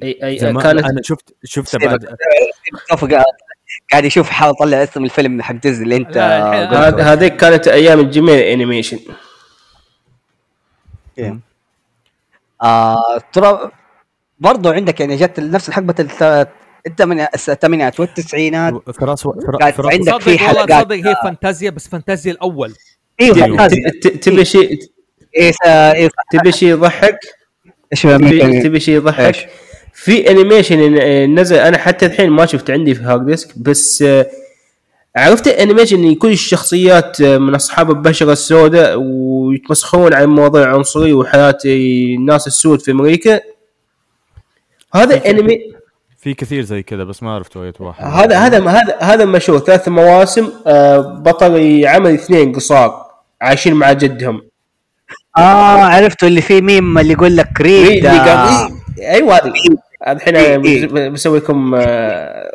اي 0.02 0.18
اي 0.24 0.36
كانت 0.62 0.84
أنا 0.84 1.02
شفت 1.02 1.34
شفت 1.44 1.76
بعد. 1.76 2.04
قاعد- 3.92 4.04
يشوف 4.04 4.30
حاول 4.30 4.54
يطلع 4.54 4.82
اسم 4.82 5.04
الفيلم 5.04 5.42
حق 5.42 5.54
ديزني 5.54 5.84
اللي 5.84 5.96
أنت 5.96 6.16
هذيك 7.00 7.36
كانت 7.36 7.68
أيام 7.68 8.00
الجميل 8.00 8.38
animation 8.38 8.98
آه 12.62 13.18
ترى 13.32 13.70
برضو 14.38 14.70
عندك 14.70 15.00
يعني 15.00 15.16
جت 15.16 15.40
نفس 15.40 15.68
الحقبه 15.68 15.94
الث- 15.94 16.48
الثمانينات 16.86 17.34
الثمانينات 17.34 18.00
والتسعينات. 18.00 18.74
فراس 19.00 19.22
فراس, 19.22 19.80
عندك 19.80 20.12
صدق 20.12 20.18
في 20.18 20.30
والله 20.30 20.46
حلقات. 20.48 20.68
تصدق 20.70 20.94
هي 21.08 21.16
فانتازيا 21.24 21.70
بس 21.70 21.88
فانتازيا 21.88 22.32
الأول. 22.32 22.74
أيوه 23.20 23.66
تبي 24.22 24.44
شيء 24.44 24.78
س- 24.80 25.66
إيه، 25.66 26.10
تبي 26.32 26.52
شيء 26.52 26.68
يضحك؟ 26.68 27.18
تبي 28.62 28.80
شيء 28.80 28.94
يضحك؟ 28.94 29.48
في 29.92 30.30
animation 30.30 30.78
نزل 31.34 31.56
أنا 31.56 31.78
حتى 31.78 32.06
الحين 32.06 32.30
ما 32.30 32.46
شفت 32.46 32.70
عندي 32.70 32.94
في 32.94 33.02
hard 33.02 33.26
disk 33.26 33.58
بس 33.58 34.02
آه، 34.02 34.26
عرفت 35.16 35.48
animation 35.48 36.04
إن 36.04 36.14
كل 36.14 36.32
الشخصيات 36.32 37.20
آه، 37.20 37.38
من 37.38 37.54
أصحاب 37.54 37.90
البشرة 37.90 38.32
السوداء 38.32 38.96
ويتمسخرون 38.98 40.14
عن 40.14 40.26
موضوع 40.26 40.62
العنصريه 40.62 41.12
وحياة 41.14 41.58
الناس 41.64 42.46
السود 42.46 42.80
في 42.82 42.90
أمريكا. 42.90 43.40
هذا 44.94 45.30
أنمي 45.30 45.58
في 46.26 46.34
كثير 46.34 46.62
زي 46.62 46.82
كذا 46.82 47.04
بس 47.04 47.22
ما 47.22 47.34
عرفت 47.34 47.56
اي 47.56 47.72
واحد. 47.80 48.04
هذا 48.04 48.38
هذا 48.38 48.68
هذا 48.68 48.96
هذا 49.00 49.24
مشهور. 49.24 49.58
ثلاث 49.58 49.88
مواسم 49.88 50.48
آه، 50.66 50.98
بطل 50.98 51.56
العمل 51.56 52.14
اثنين 52.14 52.52
صغار 52.52 53.06
عايشين 53.42 53.74
مع 53.74 53.92
جدهم. 53.92 54.42
آه 55.38 55.84
عرفتوا 55.84 56.28
اللي 56.28 56.40
فيه 56.40 56.60
ميم 56.60 56.98
اللي 56.98 57.12
يقول 57.12 57.36
لك 57.36 57.60
ريد 57.60 58.06
آه، 58.06 58.68
أيوه 58.98 59.34
هذه. 59.36 59.52
الحين 60.08 61.12
بسوي 61.12 61.38
لكم 61.38 61.74
آه، 61.74 62.50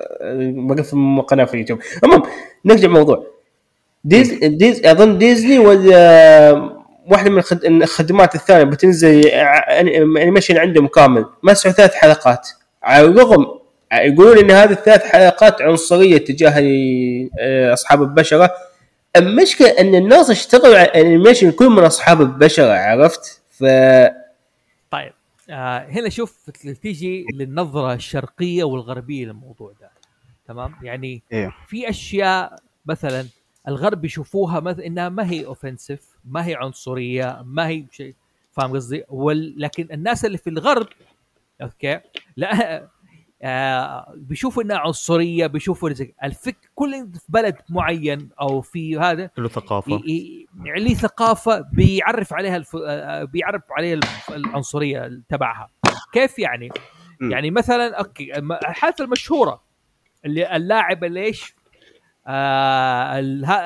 بقفل 0.56 1.22
قناه 1.28 1.46
في 1.46 1.54
اليوتيوب. 1.54 1.80
المهم 2.04 2.24
نرجع 2.66 2.86
الموضوع 2.86 3.24
ديز 4.04 4.34
ديز 4.44 4.86
أظن 4.86 5.18
ديزني 5.18 5.60
ولا 5.60 6.72
واحدة 7.12 7.30
من 7.30 7.38
الخد- 7.38 7.66
الخدمات 7.66 8.36
الثانية 8.36 8.64
بتنزل 8.64 9.30
ع- 9.34 9.80
animation 9.80 10.58
عندهم 10.58 10.88
كامل. 10.88 11.26
مسحوا 11.44 11.72
ثلاث 11.72 11.94
حلقات. 11.94 12.48
على 12.84 13.06
الرغم 13.06 13.61
يقولون 13.94 14.38
إن 14.38 14.52
هذه 14.52 14.72
الثلاث 14.72 15.04
حلقات 15.04 15.62
عنصرية 15.62 16.18
تجاه 16.18 16.54
آه، 17.40 17.74
أصحاب 17.74 18.02
البشرة. 18.02 18.52
المشكلة 19.16 19.68
أن 19.70 19.96
الناس 19.96 20.30
اشتغلوا 20.30 20.78
على 20.78 20.86
ال 20.88 20.94
animation 20.94 21.48
يكون 21.50 21.76
من 21.76 21.84
أصحاب 21.84 22.22
البشرة 22.22 22.74
عرفت؟ 22.74 23.42
ف 23.50 23.64
طيب 24.92 25.14
آه 25.50 25.86
هنا 25.90 26.10
شوف 26.10 26.50
تيجي 26.82 27.26
للنظرة 27.34 27.94
الشرقية 27.94 28.64
والغربية 28.64 29.26
للموضوع 29.26 29.72
ده 29.82 29.92
تمام؟ 30.48 30.76
يعني 30.84 31.24
إيه. 31.32 31.52
في 31.68 31.90
أشياء 31.90 32.56
مثلا 32.86 33.26
الغرب 33.68 34.06
يشوفوها 34.06 34.60
مثلا 34.60 34.86
إنها 34.86 35.10
ما 35.10 35.32
هي 35.32 35.46
offensive 35.46 36.02
ما 36.26 36.46
هي 36.48 36.56
عنصرية 36.56 37.42
ما 37.46 37.68
هي 37.68 37.84
شيء 37.92 38.16
فاهم 38.52 38.76
قصدي؟ 38.76 39.04
ول- 39.10 39.54
لكن 39.58 39.88
الناس 39.92 40.26
اللي 40.26 40.38
في 40.38 40.50
الغرب 40.50 40.88
okay 41.62 42.00
لا 42.38 42.88
آه 43.44 44.14
بيشوفوا 44.18 44.64
إنها 44.64 44.78
عنصرية 44.78 45.48
بيشوفوا 45.48 45.90
الفك 46.24 46.58
كل 46.76 46.92
في 47.14 47.26
بلد 47.30 47.56
معين 47.70 48.30
أو 48.42 48.62
في 48.62 49.00
هذا 49.00 49.30
له 49.38 49.48
ثقافة. 49.48 49.92
ي- 49.92 50.48
ي- 50.66 50.80
ليه 50.80 50.94
ثقافة 50.96 51.60
بيعرف 51.74 52.34
عليها 52.34 52.56
الف... 52.58 52.76
آه، 52.88 53.24
بيعرف 53.24 53.62
عليها 53.72 54.00
العنصرية 54.30 55.22
تبعها. 55.30 55.70
كيف 56.14 56.40
يعني؟ 56.40 56.70
مم. 57.22 57.32
يعني 57.32 57.52
مثلا 57.52 57.96
okay 58.00 58.38
الحادثه 58.38 59.04
المشهورة 59.04 59.62
اللي 60.26 60.56
اللاعب 60.56 61.04
اللي 61.04 61.24
إيش؟ 61.24 61.56
آه 62.28 63.20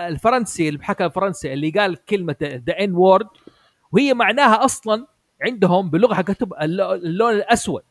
الفرنسي 0.08 0.70
الحكم 0.70 1.06
الفرنسي 1.06 1.54
اللي 1.54 1.70
قال 1.70 2.06
كلمة 2.06 2.36
the 2.42 2.80
N 2.84 2.94
word 2.96 3.28
وهي 3.92 4.14
معناها 4.14 4.66
أصلا 4.66 5.08
عندهم 5.42 5.90
باللغة 5.90 6.14
حقتهم 6.14 6.50
اللو- 6.62 6.94
اللون 6.94 7.34
الأسود. 7.34 7.82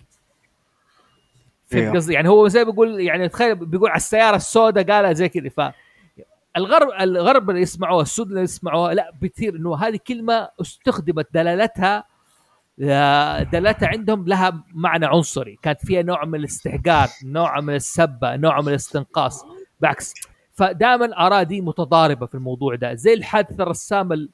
فهمت 1.67 1.83
أيوه. 1.83 1.95
قصدي 1.95 2.15
يعني 2.15 2.29
هو 2.29 2.49
زي 2.49 2.65
بيقول 2.65 3.01
يعني 3.01 3.29
تخيل 3.29 3.55
بيقول 3.55 3.91
على 3.91 3.97
السيارة 3.97 4.37
السوداء 4.37 4.85
قالها 4.85 5.13
زي 5.13 5.29
كذا 5.29 5.49
ف 5.49 5.61
الغرب 6.57 6.89
الغرب 7.01 7.51
اللي 7.51 7.61
يسمعوها 7.63 8.03
السود 8.03 8.29
اللي 8.29 8.41
يسمعوها 8.41 8.95
لا 8.95 9.13
بتصير 9.23 9.57
إنه 9.57 9.77
هذه 9.77 9.99
كلمة 10.09 10.49
استخدمت 10.61 11.29
دلالتها 11.35 12.05
آه، 12.83 13.43
دلالتها 13.43 13.89
عندهم 13.89 14.27
لها 14.29 14.65
معنى 14.75 15.07
عنصري. 15.07 15.59
كانت 15.63 15.87
فيها 15.87 16.03
نوع 16.03 16.25
من 16.25 16.35
الاستحقار 16.35 17.09
نوع 17.25 17.61
من 17.61 17.75
السبة 17.75 18.37
نوع 18.37 18.61
من 18.61 18.69
الاستنقاص 18.69 19.45
بعكس. 19.81 20.15
فدائما 20.53 21.05
الاراء 21.05 21.43
دي 21.43 21.61
متضاربة 21.61 22.27
في 22.27 22.35
الموضوع 22.35 22.75
ده 22.75 22.95
زي 22.95 23.15
الحادثه 23.15 23.63
الرسام 23.63 24.13
ال- 24.13 24.31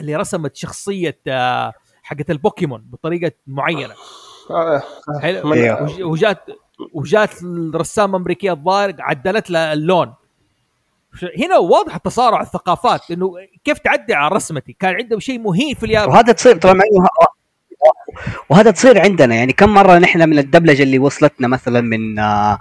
اللي 0.00 0.16
رسمت 0.16 0.56
شخصية 0.56 1.18
آه، 1.28 1.72
حقت 2.02 2.30
البوكيمون 2.30 2.80
بطريقة 2.92 3.32
معينة. 3.46 3.94
حلو. 5.22 5.52
أيوه. 5.54 5.82
وج- 5.82 6.02
وجات 6.02 6.38
وجات 6.92 7.30
الرسامه 7.42 8.16
امريكيه 8.18 8.52
الظاهر 8.52 8.94
عدلت 8.98 9.50
لها 9.50 9.72
اللون. 9.72 10.12
هنا 11.38 11.58
واضح 11.58 11.96
تصارع 11.96 12.40
الثقافات 12.40 13.00
إنه 13.10 13.32
كيف 13.64 13.78
تعدي 13.78 14.14
على 14.14 14.34
رسمتي؟ 14.34 14.76
كان 14.80 14.94
عندهم 14.94 15.20
شيء 15.20 15.38
مهين 15.38 15.74
في 15.74 15.86
اليابان. 15.86 16.08
وهذا 16.14 16.32
تصير 16.32 16.56
طبعا 16.56 16.74
وهذا 18.48 18.70
تصير 18.70 19.00
عندنا 19.00 19.34
يعني 19.34 19.52
كم 19.52 19.74
مرة 19.74 19.98
نحن 19.98 20.28
من 20.28 20.38
الدبلجة 20.38 20.82
اللي 20.82 20.98
وصلتنا 20.98 21.48
مثلا 21.48 21.80
من 21.80 22.18
آه، 22.18 22.58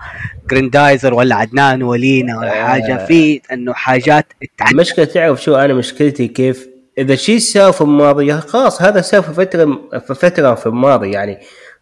جريندايزر 0.49 1.13
ولا 1.13 1.35
عدنان 1.35 1.83
ولينا 1.83 2.37
ولا 2.39 2.67
حاجة 2.67 3.05
في 3.05 3.41
إنه 3.51 3.73
حاجات 3.73 4.33
المشكلة 4.71 5.05
تعرف 5.05 5.43
شو 5.43 5.55
أنا 5.55 5.73
مشكلتي 5.73 6.27
كيف؟ 6.27 6.67
إذا 6.97 7.15
شيء 7.15 7.37
ساوى 7.37 7.73
في 7.73 7.81
الماضي 7.81 8.33
خلاص 8.33 8.81
هذا 8.81 9.01
ساوى 9.01 9.23
في 9.23 9.33
فترة 9.33 9.79
في 9.99 10.15
فترة 10.15 10.53
في 10.55 10.65
الماضي 10.65 11.11
يعني 11.11 11.37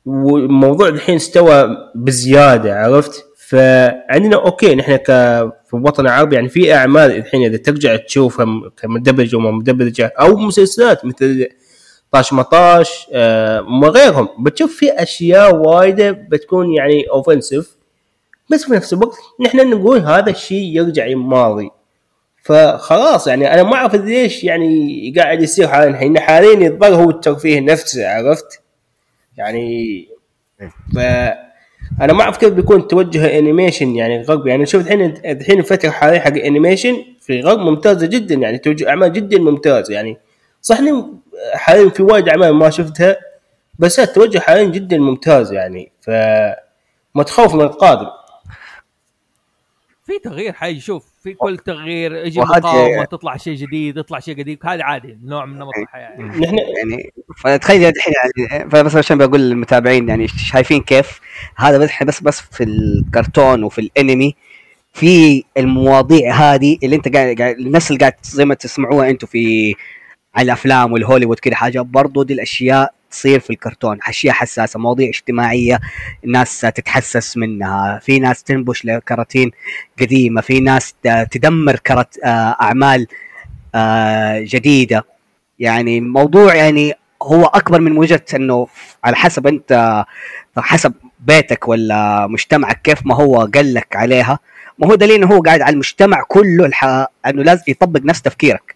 والموضوع 0.05 0.87
الحين 0.87 1.15
استوى 1.15 1.77
بزيادة 1.95 2.79
عرفت؟ 2.79 3.25
فعندنا 3.47 4.35
okay 4.35 4.75
نحن 4.75 4.95
ك 4.95 5.05
في 5.65 5.73
الوطن 5.73 6.05
العربي 6.05 6.35
يعني 6.35 6.49
في 6.49 6.73
أعمال 6.73 7.11
الحين 7.11 7.43
إذا 7.43 7.57
ترجع 7.57 7.95
تشوفها 7.95 8.45
كمدبلجة 8.77 9.37
وما 9.37 9.51
مدبلجه 9.51 10.13
أو 10.19 10.35
مسلسلات 10.35 11.05
مثل 11.05 11.47
طاش 12.11 12.33
مطاش 12.33 13.07
آه 13.13 13.61
وغيرهم 13.83 14.27
بتشوف 14.39 14.75
في 14.75 14.91
أشياء 14.91 15.55
وايدة 15.55 16.11
بتكون 16.11 16.73
يعني 16.73 17.03
offensive 17.11 17.75
بس 18.51 18.63
في 18.65 18.73
نفس 18.73 18.93
الوقت 18.93 19.17
نحن 19.41 19.69
نقول 19.69 19.99
هذا 19.99 20.29
الشيء 20.29 20.77
يرجع 20.77 21.05
الماضي 21.05 21.69
فخلاص 22.43 23.27
يعني 23.27 23.53
أنا 23.53 23.63
ما 23.63 23.75
أعرف 23.75 23.95
ليش 23.95 24.43
يعني 24.43 25.13
قاعد 25.17 25.41
يصير 25.41 25.67
حاليا. 25.67 25.89
الحين 25.89 26.19
حاليا 26.19 26.67
التطور 26.67 26.95
هو 26.95 27.09
الترفيه 27.09 27.59
نفسه 27.59 28.09
عرفت؟ 28.09 28.64
يعني 29.37 30.07
ف 30.95 30.97
أنا 32.01 32.13
ما 32.13 32.21
أعرف 32.21 32.37
كيف 32.37 32.53
بيكون 32.53 32.87
توجه 32.87 33.39
animation 33.39 33.95
يعني 33.95 34.21
غربي 34.21 34.49
يعني 34.49 34.65
شوف 34.65 34.81
الحين 34.81 35.01
الحين 35.25 35.59
الفترة 35.59 35.89
حاليا 35.89 36.19
حق 36.19 36.33
animation 36.33 36.95
في 37.21 37.39
الغرب 37.39 37.59
ممتازة 37.59 38.07
جدا. 38.07 38.35
يعني 38.35 38.57
توجه 38.57 38.89
أعمال 38.89 39.13
جدا 39.13 39.39
ممتازة. 39.39 39.93
يعني 39.93 40.17
صح 40.61 40.79
حاليا 41.53 41.89
في 41.89 42.03
وايد 42.03 42.29
أعمال 42.29 42.53
ما 42.53 42.69
شفتها 42.69 43.17
بس 43.79 43.99
التوجه 43.99 44.39
حاليا 44.39 44.63
جدا 44.63 44.97
ممتاز 44.97 45.53
يعني. 45.53 45.91
ف 46.01 46.11
متخوف 47.15 47.55
من 47.55 47.61
القادم. 47.61 48.07
في 50.05 50.19
تغيير 50.23 50.53
حي 50.53 50.79
شوف 50.79 51.05
في 51.23 51.33
كل 51.33 51.57
تغيير 51.57 52.15
يجي 52.15 52.39
مقاومة 52.39 53.05
تطلع 53.05 53.37
شيء 53.37 53.55
جديد 53.55 53.97
يطلع 53.97 54.19
شيء 54.19 54.33
جديد 54.35 54.59
هذا 54.65 54.83
عادي 54.83 55.17
نوع 55.23 55.45
من 55.45 55.57
نمط 55.59 55.73
الحياة 55.83 56.01
يعني. 56.09 56.23
نحن 56.39 56.57
يعني 56.77 57.13
فتخيل 57.37 57.85
الحين 57.95 58.13
يعني 58.51 58.69
فبس 58.69 58.95
عشان 58.95 59.17
بقول 59.17 59.39
للمتابعين 59.39 60.09
يعني 60.09 60.27
شايفين 60.27 60.81
كيف 60.81 61.19
هذا 61.55 61.77
بس 61.77 61.89
بس 62.03 62.21
بس 62.21 62.39
في 62.41 62.63
الكرتون 62.63 63.63
وفي 63.63 63.81
الأنمي 63.81 64.35
في 64.93 65.43
المواضيع 65.57 66.33
هذه 66.35 66.77
اللي 66.83 66.95
أنت 66.95 67.15
قاعد 67.15 67.37
قاعد- 67.41 67.55
الناس 67.59 67.87
اللي 67.91 67.99
قاعد 67.99 68.13
زي 68.23 68.45
ما 68.45 68.53
تسمعوها 68.55 69.09
أنتم 69.09 69.27
في 69.27 69.75
على 70.35 70.45
الأفلام 70.45 70.91
والهوليوود 70.93 71.39
كده 71.39 71.55
حاجة 71.55 71.81
برضو 71.81 72.23
دي 72.23 72.33
الأشياء 72.33 72.93
تصير 73.11 73.39
في 73.39 73.49
الكرتون. 73.49 73.99
أشياء 74.07 74.33
حساسة 74.33 74.79
مواضيع 74.79 75.09
اجتماعية 75.09 75.79
الناس 76.23 76.61
تتحسس 76.61 77.37
منها. 77.37 77.99
في 77.99 78.19
ناس 78.19 78.43
تنبش 78.43 78.85
لكراتين 78.85 79.51
قديمة 80.01 80.41
في 80.41 80.59
ناس 80.59 80.93
تدمر 81.31 81.75
كرت 81.75 82.19
آه، 82.23 82.55
أعمال 82.61 83.07
آه، 83.75 84.39
جديدة. 84.39 85.05
يعني 85.59 86.01
موضوع 86.01 86.55
يعني 86.55 86.93
هو 87.23 87.45
أكبر 87.45 87.81
من 87.81 87.97
وجهه 87.97 88.25
إنه 88.35 88.67
على 89.03 89.15
حسب 89.15 89.47
أنت 89.47 90.03
حسب 90.57 90.93
بيتك 91.19 91.67
ولا 91.67 92.27
مجتمعك 92.27 92.81
كيف 92.81 93.05
ما 93.05 93.15
هو 93.15 93.49
قال 93.55 93.73
لك 93.73 93.95
عليها. 93.95 94.39
ما 94.79 94.87
هو 94.87 94.95
دليل 94.95 95.15
إنه 95.15 95.27
هو 95.27 95.41
قاعد 95.41 95.61
على 95.61 95.73
المجتمع 95.73 96.23
كله 96.27 96.65
الح... 96.65 96.85
إنه 97.25 97.43
لازم 97.43 97.63
يطبق 97.67 98.01
نفس 98.03 98.21
تفكيرك. 98.21 98.74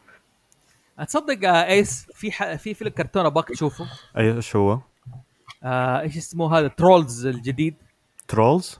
تصدق 1.04 1.50
إيس 1.50 2.08
في 2.14 2.32
ح... 2.32 2.56
في 2.56 2.74
فيلم 2.74 2.92
كرتون 2.92 3.26
أبغاك 3.26 3.48
تشوفه 3.48 3.86
اي 4.18 4.32
إيش 4.36 4.56
هو؟ 4.56 4.80
آه 5.64 6.00
إيش 6.02 6.18
اسمه 6.18 6.58
هذا 6.58 6.68
Trolls 6.68 7.26
الجديد 7.26 7.76
Trolls؟ 8.28 8.80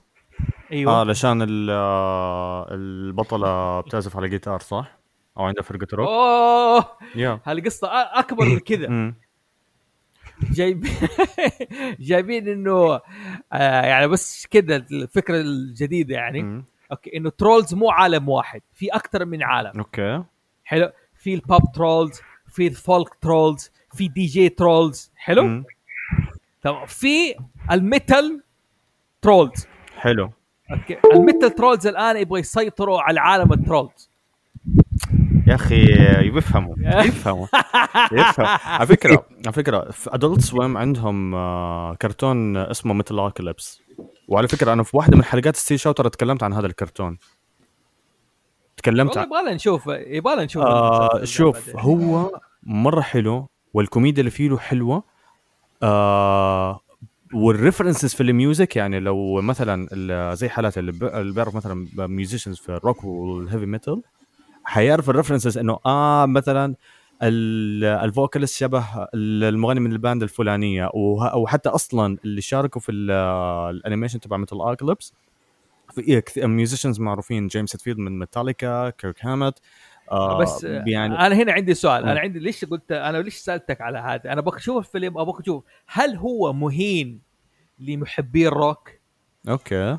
أيوه 0.72 0.94
آه 0.94 1.00
علشان 1.00 1.68
آه، 1.70 2.68
البطلة 2.72 3.82
بتعزف 3.82 4.18
على 4.18 4.30
جيتار 4.30 4.60
صح؟ 4.60 4.98
أو 5.38 5.44
عندها 5.44 5.64
فرقة 5.64 5.88
روك؟ 5.94 6.08
أوه 6.08 6.86
يا 7.16 7.40
هذه 7.44 7.62
قصه 7.62 7.88
أ- 7.88 8.18
أكبر 8.18 8.46
من 8.46 8.60
كذا 8.60 8.88
مم. 9.00 9.16
جايب 10.52 10.86
جايبين 12.00 12.48
إنه 12.48 13.00
آه 13.54 13.82
يعني 13.86 14.08
بس 14.08 14.48
كذا 14.48 14.76
الفكرة 14.76 15.42
الجديدة 15.42 16.16
يعني. 16.16 16.64
okay 16.92 17.18
إنه 17.18 17.30
trolls 17.30 17.74
مو 17.74 17.90
عالم 17.90 18.30
واحد 18.30 18.62
في 18.74 18.88
أكثر 18.88 19.26
من 19.26 19.44
عالم 19.44 19.80
أوكي 19.80 20.24
حلو 20.64 20.92
في 21.20 21.34
ال 21.34 21.41
pop 21.41 21.62
trolls 21.76 22.22
في 22.48 22.68
ال 22.68 22.76
folk 22.76 23.10
trolls 23.22 23.72
في 23.94 24.08
DJ 24.08 24.50
trolls 24.50 25.12
حلو. 25.16 25.64
طب 26.64 26.86
في 26.88 27.36
ال 27.72 27.84
metal 27.84 28.42
trolls 29.22 29.68
حلو. 29.98 30.32
okay. 30.72 30.98
ال 31.14 31.21
metal 31.21 31.56
trolls 31.56 31.88
الآن 31.88 32.18
يبغى 32.18 32.40
يسيطروا 32.40 33.02
على 33.02 33.20
عالم 33.20 33.54
ال 33.54 33.62
trolls 33.62 34.10
يا 35.48 35.56
أخي 35.56 35.86
بيفهموا 36.30 36.76
يفهموا. 36.80 37.48
يفهم 38.12 38.46
على 38.66 38.88
فكرة 38.88 39.26
على 39.46 39.54
فكرة 39.54 39.92
في 39.92 40.16
Adult 40.16 40.42
Swim 40.42 40.78
عندهم 40.78 41.36
آه، 41.36 41.96
كرتون 41.96 42.58
اسمه 42.58 42.94
Metalocalypse 42.94 43.82
وعلى 44.28 44.48
فكرة 44.48 44.74
أنا 44.74 44.84
في 44.84 44.98
واحدة 44.98 45.18
من 45.18 45.24
حلقات 45.24 45.56
ستي 45.56 45.78
شوتر 45.78 46.08
تكلمت 46.08 46.44
عن 46.44 46.54
هذا 46.54 46.68
الكرتون. 46.68 47.18
تكلمت 48.82 49.18
عن 49.18 49.26
يبغى 49.28 49.42
لنا 49.42 49.54
نشوف 49.54 49.88
يبغى 49.88 50.34
لنا 50.36 50.44
نشوف 50.46 50.64
آه 50.64 51.24
شوف. 51.24 51.76
هو 51.76 52.32
مرة 52.64 53.02
حلو 53.02 53.48
والكوميديا 53.74 54.20
اللي 54.22 54.32
فيه 54.32 54.58
حلوة 54.58 55.04
آه 55.84 56.80
وال 57.34 57.47
references 57.47 58.14
في 58.16 58.24
ال 58.24 58.33
music 58.33 58.76
يعني 58.76 59.00
لو 59.00 59.42
مثلا 59.42 59.88
زي 60.36 60.50
حالات 60.50 60.78
اللي 60.78 60.92
بيعرف 61.34 61.56
مثلا 61.56 61.88
musicians 61.98 62.58
في 62.58 62.70
ال 62.70 62.77
rock 62.77 63.04
وال 63.04 63.22
heavy 63.22 63.66
metal 63.66 64.02
حيعرف 64.64 65.10
ال 65.10 65.14
references 65.14 65.58
إنه 65.58 65.80
آه 65.86 66.26
مثلا 66.26 66.76
ال- 67.24 67.84
ال 67.84 67.92
vocalist 67.92 68.56
شبه 68.58 68.86
المغني 69.14 69.80
من 69.80 69.92
ال 69.92 69.98
band 69.98 70.24
الفلانية 70.24 70.90
وحتى 71.36 71.70
أصلا 71.70 72.18
اللي 72.26 72.42
شاركوا 72.42 72.82
في 72.82 72.92
ال- 72.92 73.12
ال 73.76 73.80
animation 73.80 74.20
تبع 74.20 74.38
Metalocalypse 74.38 75.14
musicians 76.38 77.00
معروفين 77.00 77.48
James 77.48 77.76
Hetfield 77.76 77.98
من 77.98 78.20
Metallica 78.20 78.90
Kirk 78.90 79.26
Hammett 79.26 79.60
آه 80.12 80.38
بس 80.38 80.64
يعني 80.64 81.26
أنا 81.26 81.36
هنا 81.36 81.52
عندي 81.52 81.74
سؤال 81.74 82.04
مم. 82.04 82.10
أنا 82.10 82.20
عندي 82.20 82.40
ليش 82.40 82.66
قلت 82.66 82.92
أنا 82.92 83.18
ليش 83.18 83.36
سألتك 83.36 83.82
على 83.82 83.98
هذا 83.98 84.34
أنا 84.34 84.40
أبغى 84.40 84.58
أشوف 84.58 84.86
الفيلم 84.86 85.18
أبغى 85.18 85.42
أشوف 85.42 85.64
هل 85.88 86.16
هو 86.16 86.54
مهين 86.54 87.22
لمحبي 87.80 88.48
ال 88.48 88.57
rock 88.57 88.92
okay 89.50 89.98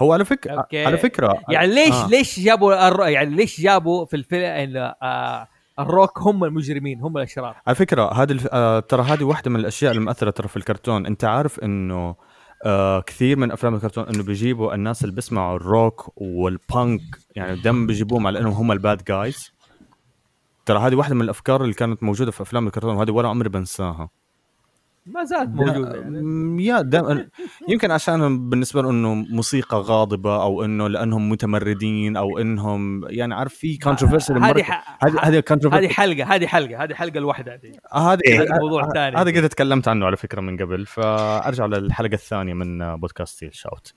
هو 0.00 0.12
على 0.12 0.24
فكره 0.24 0.52
okay. 0.52 0.86
على 0.86 0.98
فكرة 0.98 1.42
يعني 1.48 1.74
ليش 1.74 1.94
آه. 1.94 2.04
آه. 2.04 2.08
ليش 2.08 2.40
جابوا 2.40 2.88
الر... 2.88 3.08
يعني 3.08 3.36
ليش 3.36 3.60
جابوا 3.60 4.04
في 4.04 4.16
الفيلم 4.16 4.94
آه 5.02 5.48
الروك 5.78 6.18
هم 6.18 6.44
المجرمين 6.44 7.00
هم 7.00 7.16
الأشرار 7.16 7.56
على 7.66 7.74
فكرة 7.76 8.12
هذه 8.12 8.32
الف... 8.32 8.48
آه 8.52 8.80
ترى 8.80 9.02
هذه 9.02 9.24
واحدة 9.24 9.50
من 9.50 9.60
الأشياء 9.60 9.92
المؤثره 9.92 10.30
ترى 10.30 10.48
في 10.48 10.56
الكرتون 10.56 11.06
أنت 11.06 11.24
عارف 11.24 11.60
إنه 11.60 12.14
آه 12.64 13.00
كثير 13.00 13.36
من 13.38 13.50
أفلام 13.50 13.74
الكرتون 13.74 14.04
إنه 14.04 14.22
بيجيبوا 14.22 14.74
الناس 14.74 15.04
اللي 15.04 15.14
بيسمعوا 15.14 15.56
الروك 15.56 16.12
والبانك 16.16 17.02
يعني 17.36 17.60
دم 17.60 17.86
بيجيبوهم 17.86 18.26
على 18.26 18.38
إنهم 18.38 18.52
هم 18.52 18.72
ال 18.72 18.80
bad 18.80 19.04
guys 19.04 19.52
ترى 20.66 20.78
هذه 20.78 20.94
واحدة 20.94 21.14
من 21.14 21.22
الأفكار 21.22 21.62
اللي 21.62 21.74
كانت 21.74 22.02
موجودة 22.02 22.30
في 22.30 22.42
أفلام 22.42 22.66
الكرتون 22.66 22.96
وهذه 22.96 23.10
ولا 23.10 23.28
عمري 23.28 23.48
بنساها. 23.48 24.10
ما 25.14 25.24
زالت 25.24 25.48
موجودة 25.48 26.00
يعني. 26.00 26.64
يا 26.64 26.82
دائما. 26.82 27.28
يمكن 27.68 27.90
عشان 27.90 28.48
بالنسبة 28.50 28.82
لهم 28.82 28.90
إنه 28.90 29.14
موسيقى 29.14 29.76
غاضبة 29.76 30.42
أو 30.42 30.64
إنه 30.64 30.88
لأنهم 30.88 31.30
متمردين 31.30 32.16
أو 32.16 32.38
إنهم 32.38 33.04
يعني 33.08 33.34
عارف 33.34 33.54
في 33.54 33.76
controversy 33.76 34.32
هذه 34.32 34.64
هذه 35.02 35.18
هذه 35.22 35.42
هذه 35.72 35.88
حلقة 35.88 36.24
هذه 36.34 36.46
حلقة 36.46 36.84
هذه 36.84 36.94
حلقة 36.94 37.20
لوحدها 37.20 37.60
هذا 37.92 38.18
إيه. 38.26 38.42
هذا 38.42 38.58
موضوع 38.60 38.92
ثاني. 38.92 39.16
هذا 39.16 39.40
قد 39.40 39.48
تكلمت 39.48 39.88
عنه 39.88 40.06
على 40.06 40.16
فكرة 40.16 40.40
من 40.40 40.56
قبل 40.56 40.86
فأرجع 40.86 41.66
للحلقة 41.66 42.14
الثانية 42.14 42.54
من 42.54 42.96
بودكاست 42.96 43.36
ستيل 43.36 43.54
شاوت. 43.54 43.94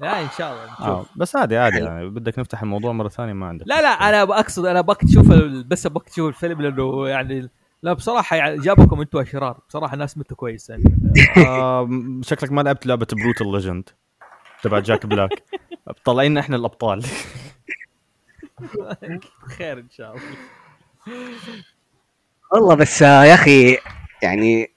لا 0.00 0.22
إن 0.22 0.28
شاء 0.38 0.52
الله 0.52 0.88
آه 0.88 1.06
بس 1.16 1.36
عادي 1.36 1.56
عادي 1.56 1.78
يعني 1.78 2.08
بدك 2.08 2.38
نفتح 2.38 2.62
الموضوع 2.62 2.92
مرة 2.92 3.08
ثانية 3.08 3.32
ما 3.32 3.46
عندك 3.46 3.68
لا 3.68 3.82
لا 3.82 3.88
أنا 3.88 4.24
بقصد 4.24 4.66
أنا 4.66 4.80
بك 4.80 5.00
تشوف 5.04 5.28
بس 5.66 5.86
ابغاك 5.86 6.08
تشوف 6.08 6.28
الفيلم 6.28 6.62
لأنه 6.62 7.08
يعني 7.08 7.50
لا 7.82 7.92
بصراحة 7.92 8.36
يعني 8.36 8.60
جابكم 8.60 9.00
أنتم 9.00 9.18
اشرار 9.18 9.60
بصراحة 9.68 9.96
ناس 9.96 10.18
متى 10.18 10.34
كويس 10.34 10.70
يعني. 10.70 10.84
آه 11.36 11.88
شكلك 12.22 12.52
ما 12.52 12.60
لعبت 12.60 12.86
لعبة 12.86 13.06
Brutal 13.12 13.52
Legend 13.52 13.88
تبع 14.62 14.78
Jack 14.78 15.06
Black 15.06 15.42
طالعين 16.04 16.38
إحنا 16.38 16.56
الأبطال. 16.56 17.04
خير 19.58 19.78
إن 19.78 19.90
شاء 19.90 20.10
الله. 20.16 20.22
والله 22.52 22.74
بس 22.74 23.02
آه، 23.02 23.24
يا 23.24 23.34
أخي 23.34 23.78
يعني 24.22 24.70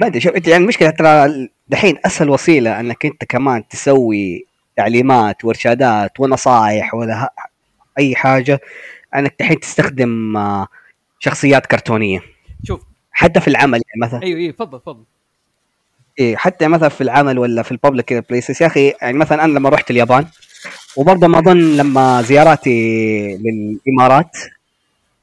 ما 0.00 0.06
أدري 0.06 0.20
شوف 0.20 0.34
أنت 0.34 0.48
يعني 0.48 0.62
المشكلة 0.62 0.90
ترى 0.90 1.48
دحين 1.68 1.96
أسهل 2.06 2.30
وسيلة 2.30 2.80
أنك 2.80 3.06
أنت 3.06 3.24
كمان 3.24 3.68
تسوي 3.68 4.46
تعليمات 4.76 5.44
وإرشادات 5.44 6.20
ونصائح 6.20 6.94
ولا 6.94 7.24
ه- 7.24 7.28
أي 7.98 8.14
حاجة 8.16 8.60
أنك 9.14 9.34
دحين 9.40 9.60
تستخدم 9.60 10.36
آه، 10.36 10.68
شخصيات 11.18 11.66
كرتونية. 11.66 12.20
شوف. 12.64 12.80
حتى 13.12 13.40
في 13.40 13.48
العمل 13.48 13.80
يعني 13.88 14.08
مثلا. 14.08 14.22
أيوه 14.22 14.38
أيوه 14.38 14.52
تفضل 14.52 14.80
تفضل. 14.80 15.04
إيه 16.18 16.36
حتى 16.36 16.68
مثلا 16.68 16.88
في 16.88 17.00
العمل 17.00 17.38
ولا 17.38 17.62
في 17.62 17.72
ال 17.72 17.80
public 17.80 18.30
places 18.30 18.62
يا 18.62 18.66
أخي 18.66 18.92
يعني 19.02 19.18
مثلا 19.18 19.44
أنا 19.44 19.52
لما 19.58 19.68
رحت 19.68 19.90
اليابان 19.90 20.26
وبرضه 20.96 21.26
ما 21.26 21.38
أظن 21.38 21.76
لما 21.76 22.22
زياراتي 22.22 22.70
للإمارات 23.36 24.36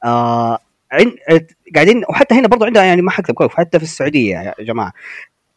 آه. 0.03 0.59
قاعدين 1.75 2.03
وحتى 2.09 2.35
هنا 2.35 2.47
برضه 2.47 2.65
عندها 2.65 2.83
يعني 2.83 3.01
ما 3.01 3.11
حكذب 3.11 3.35
كويس 3.35 3.51
حتى 3.51 3.79
في 3.79 3.83
السعودية 3.85 4.37
يا 4.59 4.63
جماعة. 4.63 4.93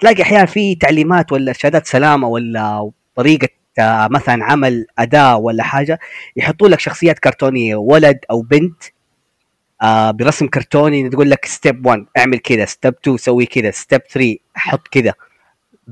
تلاقي 0.01 0.23
أحيانا 0.23 0.47
في 0.47 0.75
تعليمات 0.75 1.33
ولا 1.33 1.51
إرشادات 1.51 1.87
سلامة 1.87 2.29
ولا 2.29 2.91
طريقة 3.17 3.49
آه 3.79 4.09
مثلا 4.11 4.45
عمل 4.45 4.87
اداء 4.99 5.41
ولا 5.41 5.63
حاجة 5.63 5.99
يحطوا 6.37 6.69
لك 6.69 6.81
شخصيات 6.81 7.19
كرتونية 7.19 7.77
ولد 7.77 8.19
أو 8.31 8.41
بنت 8.43 8.83
آه 9.85 10.11
برسم 10.11 10.47
كرتوني 10.47 11.09
تقول 11.09 11.31
لك 11.31 11.45
step 11.45 11.87
1 11.87 12.07
اعمل 12.19 12.39
كذا 12.39 12.65
step 12.65 12.95
2 13.03 13.17
سوي 13.17 13.47
كذا 13.47 13.71
step 13.71 14.01
3 14.11 14.37
حط 14.55 14.89
كذا 14.89 15.13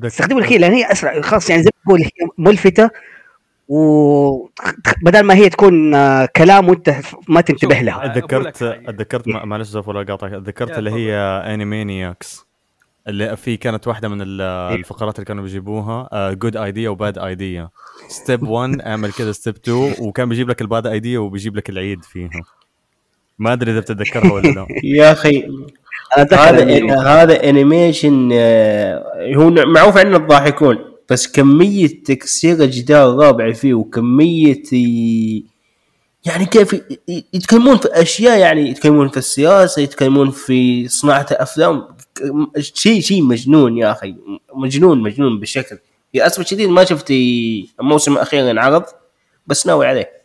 استخدموا 0.05 0.41
الخيل 0.41 0.61
لأن 0.61 0.73
هي 0.73 0.93
أسرع. 0.93 1.21
خلاص 1.21 1.51
يعني 1.51 1.63
زي 1.63 1.71
ما 1.77 1.83
تقول 1.85 2.01
هي 2.01 2.29
ملفتة 2.39 2.91
وبدل 3.69 5.21
ما 5.23 5.35
هي 5.35 5.49
تكون 5.49 5.95
آه، 5.95 6.29
كلام 6.37 6.69
وأنت 6.69 6.95
ما 7.29 7.41
تنتبه 7.41 7.81
لها. 7.81 8.07
أتذكرت. 8.07 8.63
أتذكرت 8.63 9.29
ما- 9.29 9.45
معلش 9.45 9.69
زوف 9.69 9.89
ولا 9.89 10.03
قاطعك 10.03 10.33
أتذكرت 10.33 10.79
اللي 10.79 10.91
هي 10.91 11.15
Animaniacs 11.55 12.47
اللي 13.09 13.37
في 13.37 13.57
كانت 13.57 13.89
واحدة 13.89 14.09
من 14.09 14.41
إيه. 14.41 14.75
الفقرات 14.75 15.15
اللي 15.17 15.25
كانوا 15.25 15.43
بيجيبوها 15.43 16.09
good 16.33 16.57
idea 16.57 16.89
و 16.91 16.98
bad 16.98 17.19
idea 17.19 17.69
step 18.09 18.43
1 18.43 18.81
اعمل 18.81 19.13
كذا 19.13 19.33
step 19.33 19.55
2 19.57 19.95
وكان 20.01 20.29
بيجيب 20.29 20.49
لك 20.49 20.61
ال 20.63 20.69
bad 20.69 20.87
idea 20.87 21.19
وبيجيب 21.19 21.57
لك 21.57 21.69
العيد 21.71 22.05
فيها. 22.05 22.31
ما 23.43 23.53
أدري 23.53 23.71
إذا 23.73 23.81
بتتذكرها 23.81 24.33
ولا 24.33 24.49
لا. 24.49 24.67
يا 24.85 25.13
أخي 25.13 25.47
هذا 26.13 26.37
هذا 27.07 27.49
انيميشن 27.49 28.31
آه، 28.33 29.05
هو 29.37 29.51
معروف 29.51 29.97
عنه 29.97 30.17
الضاحكون 30.17 30.79
بس 31.11 31.29
كمية 31.33 31.87
تكسير 31.87 32.65
جدار 32.65 33.17
رابع 33.17 33.53
فيه 33.53 33.75
وكمية 33.75 34.63
ي- 34.73 35.45
يعني 36.27 36.45
كيف 36.47 36.83
يتكلمون 37.35 37.77
في 37.77 37.89
أشياء 37.93 38.39
يعني 38.39 38.69
يتكلمون 38.71 39.09
في 39.09 39.17
السياسة 39.17 39.83
يتكلمون 39.83 40.31
في 40.31 40.89
صناعة 40.89 41.27
افلام 41.31 41.81
ك- 42.15 42.61
شيء 42.61 43.01
شيء 43.01 43.23
مجنون 43.23 43.79
يا 43.79 43.93
أخي 43.93 44.15
مجنون 44.55 45.03
مجنون 45.03 45.41
بشكل. 45.41 45.79
للاسف 46.15 46.41
الشديد 46.41 46.69
ما 46.69 46.85
شفت 46.85 47.11
الموسم 47.81 48.13
الاخير 48.13 48.51
انعرض 48.51 48.85
بس 49.47 49.67
ناوي 49.67 49.87
عليه. 49.87 50.22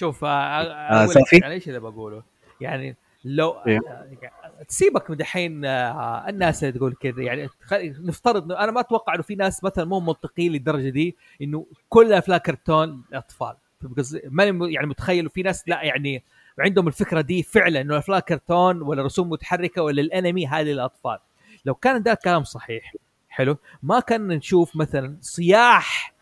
شوف 0.00 0.24
آه، 0.24 0.28
آه،؟ 0.28 1.08
يعني 1.32 1.54
إيش 1.54 1.68
اللي 1.68 1.80
بقوله 1.80 2.22
يعني 2.60 2.96
لو 3.24 3.50
إيه. 3.50 3.80
آه، 3.88 4.62
تسيبك 4.68 5.10
من 5.10 5.16
دحين 5.16 5.64
آه، 5.64 6.28
الناس 6.28 6.64
اللي 6.64 6.78
تقول 6.78 6.94
كذا 6.94 7.22
يعني 7.22 7.48
نفترض 7.78 8.52
أنا 8.52 8.72
ما 8.72 8.80
أتوقع 8.80 9.14
إنه 9.14 9.22
في 9.22 9.34
ناس 9.34 9.64
مثلا 9.64 9.84
مو 9.84 10.00
منطقيين 10.00 10.52
للدرجة 10.52 10.88
دي 10.88 11.16
إنه 11.42 11.66
كل 11.88 12.12
افلام 12.12 12.38
كرتون 12.38 13.02
الأطفال 13.10 13.56
قصدي- 13.96 14.22
ماني 14.24 14.74
يعني 14.74 14.86
متخيل 14.86 15.28
في 15.28 15.42
ناس 15.42 15.68
لا 15.68 15.82
يعني 15.82 16.24
عندهم 16.58 16.88
الفكرة 16.88 17.20
دي 17.20 17.42
فعلا 17.42 17.80
إنه 17.80 17.98
أفلام 17.98 18.20
كرتون 18.20 18.82
ولا 18.82 19.02
رسوم 19.02 19.30
متحركة 19.30 19.82
ولا 19.82 20.02
الأنمي 20.02 20.46
هذه 20.46 20.66
للأطفال 20.66 21.18
لو 21.64 21.74
كان 21.74 22.02
ده 22.02 22.12
الكلام 22.12 22.44
صحيح 22.44 22.94
حلو 23.28 23.56
ما 23.82 24.00
كان 24.00 24.28
نشوف 24.28 24.76
مثلا 24.76 25.16
صياح 25.20 26.14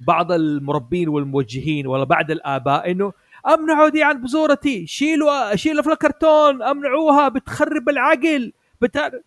بعض 0.00 0.32
المربين 0.32 1.08
والموجهين 1.08 1.86
ولا 1.86 2.04
بعض 2.04 2.30
الآباء 2.30 2.90
إنه 2.90 3.12
امنعوا 3.46 3.88
دي 3.88 4.02
عن 4.02 4.22
بزورتي 4.22 4.86
شيلوا 4.86 5.56
شيلوا 5.56 5.82
في 5.82 5.92
الكرتون 5.92 6.62
امنعوها 6.62 7.28
بتخرب 7.28 7.88
العقل 7.88 8.52
بت... 8.80 9.22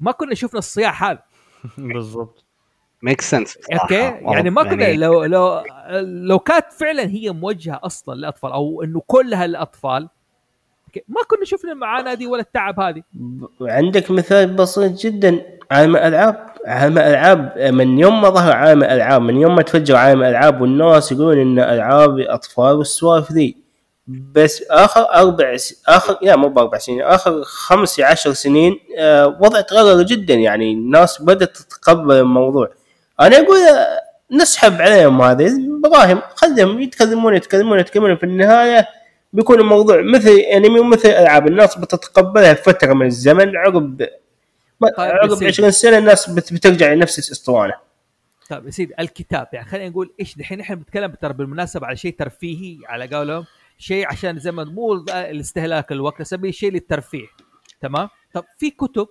ما 0.00 0.12
كنا 0.12 0.34
شفنا 0.34 0.58
الصياح 0.58 1.04
هذا. 1.04 1.22
بالضبط. 1.78 2.44
make 3.02 3.20
sense 3.20 3.58
okay؟ 3.72 3.94
يعني 3.94 4.50
ما 4.50 4.62
كنا 4.62 4.92
لو 4.92 5.24
لو 5.24 5.64
لو 6.00 6.38
كانت 6.38 6.72
فعلا 6.72 7.02
هي 7.02 7.30
موجهة 7.30 7.80
أصلا 7.82 8.14
للأطفال 8.14 8.52
أو 8.52 8.82
إنه 8.82 9.02
كلها 9.06 9.46
للاطفال 9.46 10.08
okay، 10.86 11.04
ما 11.08 11.20
كنا 11.28 11.44
شفنا 11.44 11.72
المعاناة 11.72 12.14
دي 12.14 12.26
ولا 12.26 12.42
التعب 12.42 12.80
هذه. 12.80 13.02
عندك 13.60 14.10
مثال 14.10 14.56
بسيط 14.56 14.92
جدا. 14.92 15.59
عالم 15.70 15.96
الألعاب. 15.96 16.50
عالم 16.66 16.98
الألعاب 16.98 17.58
من 17.58 17.98
يوم 17.98 18.22
ما 18.22 18.30
ظهر 18.30 18.52
عالم 18.52 18.82
الألعاب 18.82 19.22
من 19.22 19.36
يوم 19.36 19.56
ما 19.56 19.62
تفجر 19.62 19.96
عالم 19.96 20.22
الألعاب 20.22 20.60
والناس 20.60 21.12
يقولون 21.12 21.38
إن 21.38 21.58
ألعاب 21.58 22.18
اطفال 22.18 22.76
والسوالف 22.76 23.32
ذي. 23.32 23.56
بس 24.06 24.62
آخر 24.70 25.00
أربع 25.00 25.56
س... 25.56 25.82
آخر 25.88 26.18
لا 26.22 26.36
مو 26.36 26.48
بأربع 26.48 26.78
سنين 26.78 27.02
آخر 27.02 27.42
خمس 27.42 28.00
عشر 28.00 28.32
سنين 28.32 28.78
آه 28.98 29.26
وضع 29.40 29.60
تغير 29.60 30.02
جدا 30.02 30.34
يعني. 30.34 30.72
الناس 30.72 31.22
بدأت 31.22 31.56
تتقبل 31.56 32.14
الموضوع. 32.14 32.70
أنا 33.20 33.36
أقول 33.36 33.58
نسحب 34.32 34.82
عليهم 34.82 35.22
هذه. 35.22 35.50
براهم 35.82 36.22
خليهم 36.34 36.80
يتكلمون 36.80 37.34
يتكلمون 37.34 37.80
يتكلمون. 37.80 38.16
في 38.16 38.24
النهاية 38.24 38.86
بيكون 39.32 39.60
الموضوع 39.60 40.02
مثل 40.02 40.30
انمي 40.30 40.80
ومثل 40.80 41.08
ألعاب. 41.08 41.46
الناس 41.46 41.78
بتتقبلها 41.78 42.54
فترة 42.54 42.92
من 42.92 43.06
الزمن 43.06 43.56
عقب 43.56 44.06
طيب، 44.80 45.10
عقب 45.10 45.28
بس- 45.30 45.42
20 45.42 45.70
سنة 45.70 45.98
الناس 45.98 46.30
بت- 46.30 46.52
بترجع 46.52 46.92
لنفس 46.92 47.18
الأسطوانة. 47.28 47.74
طيب 48.48 48.66
يا 48.66 48.70
سيدي 48.70 48.94
الكتاب. 49.00 49.48
يعني 49.52 49.68
خلينا 49.68 49.88
نقول 49.88 50.14
إيش 50.20 50.36
دحين 50.38 50.60
إحنا 50.60 50.76
بنتكلم 50.76 51.12
ترى 51.14 51.32
بالمناسبة 51.32 51.86
على 51.86 51.96
شيء 51.96 52.16
ترفيهي 52.18 52.78
على 52.86 53.16
قولهم. 53.16 53.44
شيء 53.78 54.06
عشان 54.08 54.38
زي 54.38 54.52
ما 54.52 54.64
مو 54.64 54.92
الاستهلاك 55.08 55.92
الوقت 55.92 56.20
نسميه 56.20 56.50
شيء 56.50 56.72
للترفيه. 56.72 57.26
تمام؟ 57.80 58.08
طب 58.32 58.44
في 58.58 58.70
كتب 58.70 59.08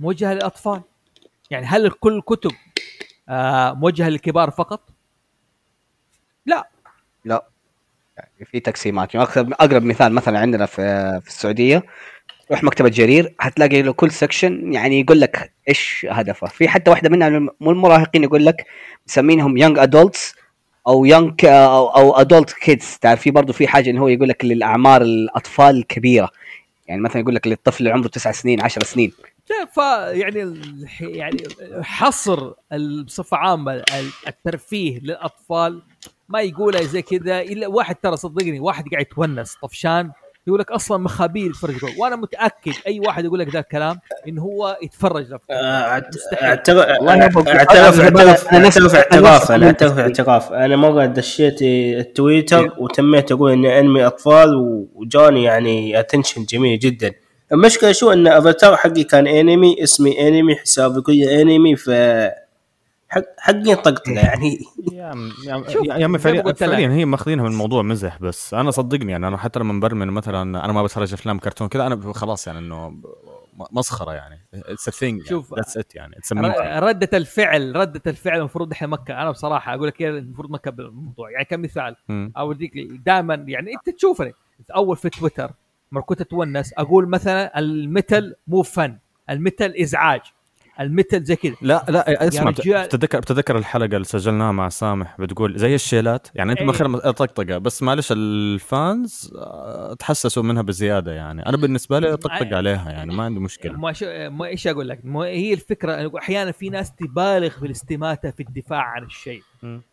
موجهة 0.00 0.34
للأطفال. 0.34 0.82
يعني 1.50 1.66
هل 1.66 1.90
كل 1.90 2.16
الكتب 2.16 2.50
آه 3.28 3.72
موجهة 3.72 4.08
للكبار 4.08 4.50
فقط؟ 4.50 4.88
لا. 6.46 6.68
لا. 7.24 7.46
يعني 8.16 8.44
في 8.44 8.60
تقسيمات. 8.60 9.14
يعني 9.14 9.26
اقرب 9.26 9.52
أقرب 9.52 9.82
مثال 9.82 10.12
مثلا 10.12 10.38
عندنا 10.38 10.66
في 10.66 10.82
في 11.22 11.28
السعودية 11.28 11.82
روح 12.50 12.62
مكتبة 12.64 12.88
جرير 12.88 13.34
هتلاقي 13.40 13.82
له 13.82 13.92
كل 13.92 14.10
سكشن 14.10 14.72
يعني 14.72 15.00
يقول 15.00 15.20
لك 15.20 15.52
إيش 15.68 16.06
هدفه. 16.10 16.46
في 16.46 16.68
حتى 16.68 16.90
واحدة 16.90 17.08
منها 17.08 17.28
مو 17.60 17.70
المراهقين 17.70 18.24
يقول 18.24 18.46
لك 18.46 18.66
مسمينهم 19.08 19.56
young 19.56 19.78
adults 19.78 20.34
أو 20.88 21.04
young 21.04 21.44
أو 21.44 22.16
adult 22.16 22.52
kids 22.52 22.98
تعرف 23.00 23.20
في 23.20 23.30
برضه 23.30 23.52
في 23.52 23.66
حاجة 23.68 23.90
انه 23.90 24.00
هو 24.00 24.08
يقول 24.08 24.28
لك 24.28 24.44
للأعمار 24.44 25.02
الأطفال 25.02 25.76
الكبيرة. 25.76 26.30
يعني 26.88 27.00
مثلا 27.00 27.22
يقول 27.22 27.34
لك 27.34 27.46
للطفل 27.46 27.78
اللي 27.78 27.90
عمره 27.90 28.08
تسع 28.08 28.32
سنين 28.32 28.60
عشر 28.60 28.82
سنين. 28.82 29.12
ف 29.72 29.76
يعني 30.12 30.60
يعني 31.00 31.42
حصر 31.82 32.52
بصفة 33.06 33.36
عامة 33.36 33.72
ال- 33.74 33.84
الترفيه 34.28 34.98
للأطفال 35.00 35.82
ما 36.28 36.40
يقولها 36.40 36.82
زي 36.82 37.02
كذا. 37.02 37.40
إلا 37.40 37.66
واحد 37.66 37.94
ترى 37.94 38.16
صدقني 38.16 38.60
واحد 38.60 38.84
قاعد 38.92 39.06
يتونس 39.12 39.56
طفشان. 39.62 40.10
يقول 40.46 40.60
لك 40.60 40.70
أصلا 40.70 40.98
مخابيل 40.98 41.46
يتفرج 41.46 41.76
جول. 41.78 41.90
وأنا 41.98 42.16
متأكد 42.16 42.72
أي 42.86 43.00
واحد 43.00 43.24
يقول 43.24 43.38
لك 43.38 43.48
ذا 43.48 43.58
الكلام 43.60 43.98
انه 44.28 44.42
هو 44.42 44.78
يتفرج 44.82 45.26
له. 45.30 45.38
اعترف 45.50 46.22
اعترف 46.42 46.86
أنا- 46.86 47.08
اعترف 47.08 47.48
اعتراف 47.48 48.00
أنا- 49.50 49.52
أنا 49.52 49.66
اعترف 49.66 49.98
اعتراف 49.98 50.52
أنا 50.52 50.76
مره 50.76 51.06
دشيت 51.06 51.58
التويتر 51.62 52.72
وتميت 52.78 53.32
أقول 53.32 53.52
إني 53.52 53.78
أنمي 53.80 54.06
أطفال 54.06 54.54
وجاني 54.94 55.42
يعني 55.44 56.00
attention 56.00 56.44
جميل 56.44 56.78
جدا. 56.78 57.12
المشكلة 57.52 57.92
شو؟ 57.92 58.10
إن 58.12 58.26
أفاتار 58.26 58.76
حقي 58.76 59.04
كان 59.04 59.26
انمي 59.26 59.82
اسمي 59.82 60.28
انمي 60.28 60.56
حسابي 60.56 61.00
كله 61.00 61.42
انمي 61.42 61.76
ف 61.76 61.90
حق 63.08 63.22
حقي 63.38 63.74
طقطقه 63.74 64.12
يعني. 64.12 64.58
يا 64.92 65.04
عم 65.04 65.30
يا 65.46 65.52
عم- 65.54 65.68
شوف، 65.68 65.86
يا 65.86 65.92
عم 65.92 65.98
زي 66.00 66.06
ما 66.08 66.18
فعليا. 66.18 66.52
فعليا 66.52 66.88
هي 66.88 67.04
ماخذينها 67.04 67.44
من 67.44 67.50
الموضوع 67.50 67.82
مزح 67.82 68.18
بس. 68.20 68.54
أنا 68.54 68.70
صدقني 68.70 69.12
يعني 69.12 69.28
أنا 69.28 69.36
حتى 69.36 69.58
لما 69.60 69.80
برمن 69.80 70.08
مثلا 70.08 70.64
أنا 70.64 70.72
ما 70.72 70.82
بتفرج 70.82 71.12
أفلام 71.12 71.38
كرتون 71.38 71.68
كذا 71.68 71.86
أنا 71.86 72.12
خلاص 72.12 72.46
يعني 72.46 72.58
إنه 72.58 72.96
مسخرة 73.72 74.12
يعني. 74.12 74.40
اتس 74.54 74.88
ا 74.88 74.90
ثينج 74.90 75.22
شوف، 75.26 75.54
ذاتس 75.54 75.76
ات 75.76 75.94
يعني. 75.94 76.18
اتس 76.18 76.32
ر- 76.32 76.82
ردة 76.82 77.10
الفعل 77.18 77.76
ردة 77.76 78.02
الفعل 78.06 78.38
المفروض 78.38 78.72
إحنا 78.72 78.86
مكة. 78.88 79.22
أنا 79.22 79.30
بصراحة 79.30 79.74
أقول 79.74 79.88
لك 79.88 80.00
إيه، 80.00 80.08
المفروض 80.08 80.50
مكة 80.50 80.70
بالموضوع. 80.70 81.30
يعني 81.30 81.44
كمثال 81.44 81.96
أوديك 82.36 82.72
دائما 83.06 83.34
يعني 83.34 83.70
أنت 83.74 83.96
تشوفني. 83.96 84.32
أول 84.76 84.96
في 84.96 85.08
تويتر 85.10 85.50
مره 85.92 86.02
كنت 86.02 86.20
اتونس 86.20 86.72
أقول 86.78 87.08
مثلا 87.08 87.58
المثل 87.58 88.34
مو 88.46 88.62
فن 88.62 88.98
المثل 89.30 89.74
إزعاج. 89.82 90.20
المثل 90.80 91.24
زي 91.24 91.36
كذا. 91.36 91.54
لا 91.62 91.84
لا 91.88 92.28
اسمع 92.28 92.50
بت- 92.50 92.60
رجال. 92.60 92.86
بتتذكر 92.86 93.20
بتتذكر 93.20 93.58
الحلقة 93.58 93.84
اللي 93.94 94.04
سجلناها 94.04 94.52
مع 94.52 94.68
سامح 94.68 95.20
بتقول 95.20 95.58
زي 95.58 95.74
الشيلات؟ 95.74 96.28
يعني 96.34 96.52
أنت 96.52 96.60
إيه. 96.60 96.66
مخير 96.66 96.98
طقطقه 96.98 97.58
بس 97.58 97.82
معلش 97.82 98.12
الفانز 98.12 99.32
آه، 99.38 99.94
تحسسوا 99.94 100.42
منها 100.42 100.62
بزيادة 100.62 101.12
يعني. 101.12 101.46
أنا 101.46 101.56
بالنسبة 101.56 101.98
لي 101.98 102.16
طقطق 102.16 102.56
عليها 102.56 102.90
يعني 102.90 103.14
ما 103.14 103.24
عندي 103.24 103.40
مشكلة. 103.40 103.72
ما 103.78 103.92
شو 103.92 104.06
ما 104.30 104.46
إيش 104.46 104.66
أقول 104.66 104.88
لك؟ 104.88 105.00
ما 105.04 105.20
هي 105.24 105.52
الفكرة 105.52 106.18
أحيانا 106.18 106.52
في 106.52 106.68
ناس 106.70 106.92
تبالغ 106.92 107.48
في 107.48 107.66
الاستماته 107.66 108.30
في 108.30 108.42
الدفاع 108.42 108.82
عن 108.82 109.04
الشيء. 109.04 109.42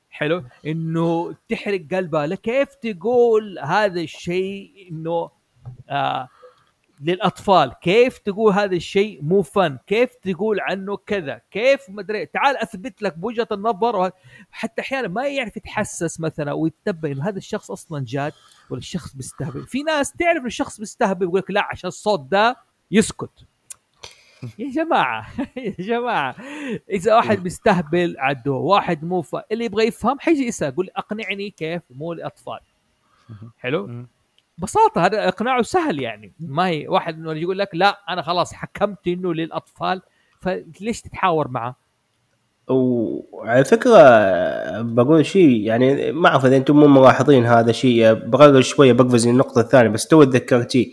حلو؟ 0.10 0.44
إنه 0.68 1.36
تحرق 1.50 1.82
قلبها. 1.92 2.28
لا 2.28 2.36
كيف 2.36 2.68
تقول 2.76 3.60
هذا 3.60 4.02
الشيء 4.02 4.72
إنه 4.92 5.30
آه 5.90 6.28
للأطفال. 7.04 7.74
كيف 7.82 8.18
تقول 8.18 8.54
هذا 8.54 8.76
الشيء 8.76 9.22
مو 9.22 9.42
فن 9.42 9.78
كيف 9.88 10.16
تقول 10.16 10.60
عنه 10.60 10.98
كذا؟ 10.98 11.42
كيف 11.52 11.90
مدري 11.90 12.26
تعال 12.26 12.58
أثبت 12.58 13.02
لك 13.02 13.18
بوجهة 13.18 13.48
النظر 13.52 14.12
حتى 14.52 14.82
أحيانا 14.82 15.08
ما 15.08 15.28
يعرف 15.28 15.58
يتحسس 15.58 16.20
مثلا 16.20 16.72
إنه 17.06 17.28
هذا 17.30 17.38
الشخص 17.38 17.72
أصلا 17.72 18.06
جاد 18.08 18.34
ولا 18.70 18.80
الشخص 18.80 19.16
بيستهبل 19.16 19.68
في 19.68 19.84
ناس 19.84 20.12
تعرف 20.12 20.46
الشخص 20.46 20.80
بيستهبل 20.80 21.26
ويقول 21.26 21.40
لك 21.40 21.52
لا 21.52 21.68
عشان 21.72 21.88
الصوت 21.88 22.20
ده 22.32 22.56
يسكت. 22.92 23.46
يا 24.60 24.72
جماعة 24.72 25.28
يا 25.58 25.76
جماعة. 25.80 26.36
إذا 26.90 27.16
واحد 27.16 27.44
بيستهبل 27.44 28.16
عدوه 28.20 28.58
واحد 28.58 29.04
مو 29.04 29.22
ف... 29.22 29.36
اللي 29.52 29.66
يبغى 29.66 29.88
يفهم 29.88 30.20
حيجي 30.20 30.48
يسأل 30.48 30.74
يقول 30.74 30.86
لي 30.86 30.92
أقنعني 30.96 31.50
كيف؟ 31.50 31.82
مو 31.90 32.14
الاطفال 32.14 32.60
حلو؟ 33.58 34.06
مم. 34.58 34.62
ببساطة 34.62 35.06
هذا 35.06 35.28
إقناعه 35.28 35.62
سهل 35.62 36.02
يعني 36.02 36.34
ما 36.40 36.68
هي 36.68 36.88
واحد 36.88 37.16
إنه 37.18 37.34
يقول 37.34 37.60
لك 37.60 37.70
لا 37.74 38.00
أنا 38.10 38.22
خلاص 38.22 38.54
حكمت 38.54 39.08
إنه 39.08 39.34
للأطفال 39.34 40.02
فليش 40.42 41.02
تتحاور 41.02 41.48
معه؟ 41.48 41.76
وعلى 42.70 43.64
فكرة 43.64 44.02
بقول 44.82 45.26
شيء 45.26 45.62
يعني 45.62 46.12
ما 46.12 46.28
أعرف 46.30 46.46
إذا 46.46 46.58
أنتم 46.58 46.76
مو 46.76 46.88
ملاحظين 46.88 47.46
هذا 47.46 47.70
الشيء 47.70 48.14
بغرر 48.14 48.62
شوية 48.62 48.94
بقفز 48.94 49.28
النقطة 49.28 49.62
الثانية 49.62 49.90
بس 49.90 50.08
تو 50.08 50.24
تذكرتي 50.24 50.92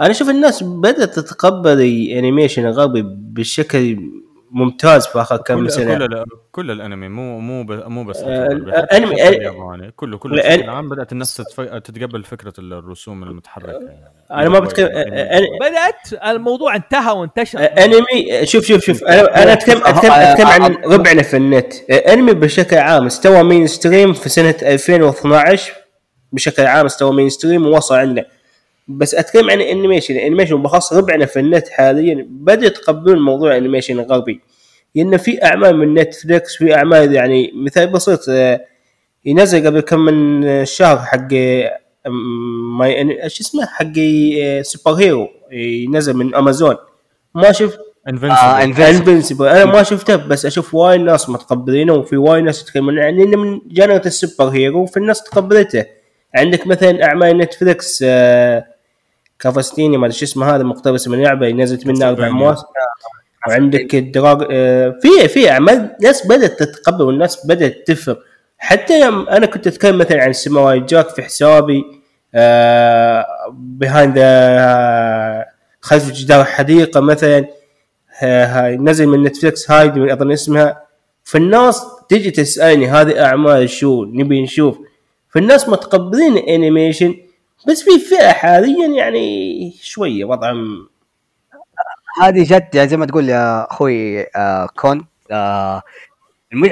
أنا 0.00 0.10
أشوف 0.10 0.30
الناس 0.30 0.62
بدأت 0.62 1.18
تتقبل 1.18 1.80
ال 1.80 1.89
animation 1.89 2.66
الغربي 2.66 3.02
بشكل 3.06 3.98
ممتاز 4.54 5.06
في 5.06 5.20
آخر 5.20 5.36
كم 5.36 5.56
كل 5.56 5.70
سنة. 5.70 6.06
كل, 6.06 6.24
كل 6.52 6.70
الأنمي 6.70 7.08
مو 7.08 7.38
مو 7.38 7.64
ب- 7.64 7.88
مو 7.88 8.04
بس 8.04 8.16
آه، 8.26 8.48
حتى 8.82 8.96
الياباني 8.96 9.90
كله 9.96 10.18
كله 10.18 10.36
بشكل 10.42 10.70
عام 10.70 10.88
بدأت 10.88 11.12
الناس. 11.12 11.36
تتقبل 11.84 12.24
فكرة 12.24 12.52
الرسوم 12.58 13.22
المتحركة. 13.22 13.72
يعني 13.72 14.10
أنا 14.30 14.48
ما 14.48 14.58
بتكلم 14.58 14.88
أنا- 14.88 15.60
بدأت 15.68 16.22
الموضوع 16.34 16.76
انتهى 16.76 17.12
وانتشر. 17.12 17.58
أنمي 17.58 18.46
شوف 18.46 18.64
شوف 18.64 18.84
شوف 18.84 19.04
أنا 19.04 19.42
أنا 19.42 19.52
اتكلم 19.52 19.80
اتكلم 19.84 20.12
أتكلم 20.12 20.46
عن 20.46 20.74
ربعنا 20.74 21.22
في 21.22 21.36
النت. 21.36 21.72
أنمي 21.90 22.32
بشكل 22.34 22.76
عام 22.76 23.06
استوى 23.06 23.42
mainstream 23.42 24.12
في 24.12 24.28
سنة 24.28 24.54
2012 24.62 25.72
بشكل 26.32 26.62
عام 26.66 26.86
استوى 26.86 27.12
mainstream 27.16 27.66
ووصل 27.66 27.94
عندنا. 27.94 28.24
بس 28.88 29.14
أتكلم 29.14 29.50
عن 29.50 29.60
ال 29.60 29.65
animation 29.65 30.14
ال 30.14 30.18
animation 30.18 30.54
وبخاص 30.54 30.92
ربعنا 30.92 31.26
في 31.26 31.40
النت 31.40 31.68
حاليا 31.68 32.26
بدأوا 32.30 32.66
يتقبلون 32.66 33.18
موضوع 33.18 33.50
ال 33.50 33.55
animation 33.55 34.00
الغربي 34.00 34.40
لأن 34.94 35.16
في 35.16 35.44
أعمال 35.44 35.76
من 35.76 35.94
Netflix 35.94 36.56
في 36.56 36.74
أعمال 36.74 37.14
يعني 37.14 37.52
مثال 37.54 37.86
بسيط 37.86 38.20
آه، 38.28 38.64
ينزل 39.24 39.66
قبل 39.66 39.80
كم 39.80 40.00
من 40.00 40.64
شهر 40.64 40.98
حق 40.98 41.28
آه، 41.32 41.78
my 42.78 43.22
إيش 43.22 43.40
اسمه؟ 43.40 43.66
حق 43.66 43.92
آه، 44.42 44.62
superhero 44.62 45.28
ينزل 45.52 46.14
من 46.16 46.34
امازون 46.34 46.76
ما 47.34 47.52
شفت؟ 47.52 47.78
آه 48.08 48.08
انفنسبل 48.08 48.82
انفنسبل 48.82 49.46
أنا 49.46 49.64
ما 49.64 49.82
شفته 49.82 50.16
بس 50.16 50.46
أشوف 50.46 50.74
وايد 50.74 51.00
ناس 51.00 51.30
متقبلينه 51.30 51.92
وفي 51.94 52.16
وايد 52.16 52.44
ناس 52.44 52.62
يتكلمون 52.62 52.98
يعني 52.98 53.22
انه 53.22 53.36
من 53.36 53.60
genre 53.66 54.02
ال 54.06 54.50
superhero 54.50 54.86
في 54.86 54.96
الناس 54.96 55.22
تقبلته. 55.24 55.84
عندك 56.34 56.66
مثلا 56.66 57.04
أعمال 57.04 57.38
نتفلكس 57.38 58.04
آه 58.06 58.71
كافستيني 59.42 59.96
ما 59.96 60.06
أدري 60.06 60.18
شو 60.18 60.24
اسمه 60.24 60.54
هذا 60.54 60.62
مقتبس 60.62 61.08
من 61.08 61.22
لعبة 61.22 61.50
نزلت 61.50 61.86
منها 61.86 62.08
أربع. 62.08 62.28
مواسم. 62.28 62.64
وعندك 63.48 63.94
الدراج 63.94 64.46
آه 64.50 64.98
في 65.02 65.28
في 65.28 65.50
أعمال 65.50 65.96
ناس 66.02 66.26
بدأت 66.26 66.62
تتقبل 66.62 67.04
والناس 67.04 67.46
بدأت 67.46 67.86
تفهم. 67.86 68.16
حتى 68.58 69.00
يوم 69.00 69.28
أنا 69.28 69.46
كنت 69.46 69.66
أتكلم 69.66 69.98
مثلا 69.98 70.22
عن 70.22 70.32
سماواي 70.32 70.80
جاك 70.80 71.08
في 71.08 71.22
حسابي 71.22 71.84
آه 72.34 73.26
بيهايند 73.52 74.18
خلف 75.80 76.12
جدار 76.12 76.40
الحديقه 76.40 77.00
مثلا. 77.00 77.44
ها- 78.18 78.66
هاي 78.66 78.76
نزل 78.76 79.06
من 79.06 79.22
نتفلكس 79.22 79.70
هايد 79.70 79.98
من 79.98 80.10
أظن 80.10 80.32
اسمها. 80.32 80.82
فالناس 81.24 81.82
تجي 82.08 82.30
تسألني 82.30 82.86
هذه 82.88 83.24
أعمال 83.24 83.70
شو؟ 83.70 84.04
نبي 84.04 84.42
نشوف. 84.42 84.78
فالناس 85.28 85.68
متقبلين 85.68 86.36
الانيميشن 86.36 87.14
بس 87.68 87.82
في 87.82 87.98
فئة 87.98 88.32
حاليا 88.32 88.86
يعني 88.88 89.72
شوية 89.82 90.24
وضعهم 90.24 90.88
هذه 92.22 92.42
جد 92.44 92.74
يعني 92.74 92.88
زي 92.88 92.96
ما 92.96 93.06
تقول 93.06 93.28
يا 93.28 93.70
أخوي 93.72 94.22
آه 94.36 94.66
كون 94.76 95.06
آه 95.30 95.82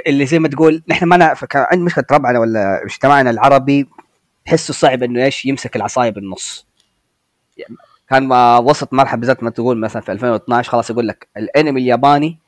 اللي 0.07 0.26
زي 0.26 0.38
ما 0.38 0.49
تقول 0.49 0.82
نحن 0.88 1.05
ما 1.07 1.34
كان 1.34 1.66
عند 1.72 1.80
مشكلة 1.82 2.05
ربعنا 2.12 2.38
ولا 2.38 2.80
مجتمعنا 2.84 3.30
العربي 3.30 3.88
تحسه 4.47 4.74
صعب 4.74 5.03
إنه 5.03 5.24
إيش 5.24 5.47
يمسك 5.47 5.76
العصايه 5.76 6.11
بالنص 6.11 6.66
يعني 7.57 7.76
كان 8.11 8.26
ما 8.26 8.59
وسط 8.59 8.93
مرحلة 8.93 9.20
بالذات 9.20 9.43
ما 9.43 9.51
تقول 9.51 9.78
مثلا 9.78 10.03
في 10.03 10.12
2012 10.12 10.70
خلاص 10.70 10.91
يقول 10.91 11.09
لك 11.09 11.28
الأنمي 11.36 11.80
الياباني 11.80 12.38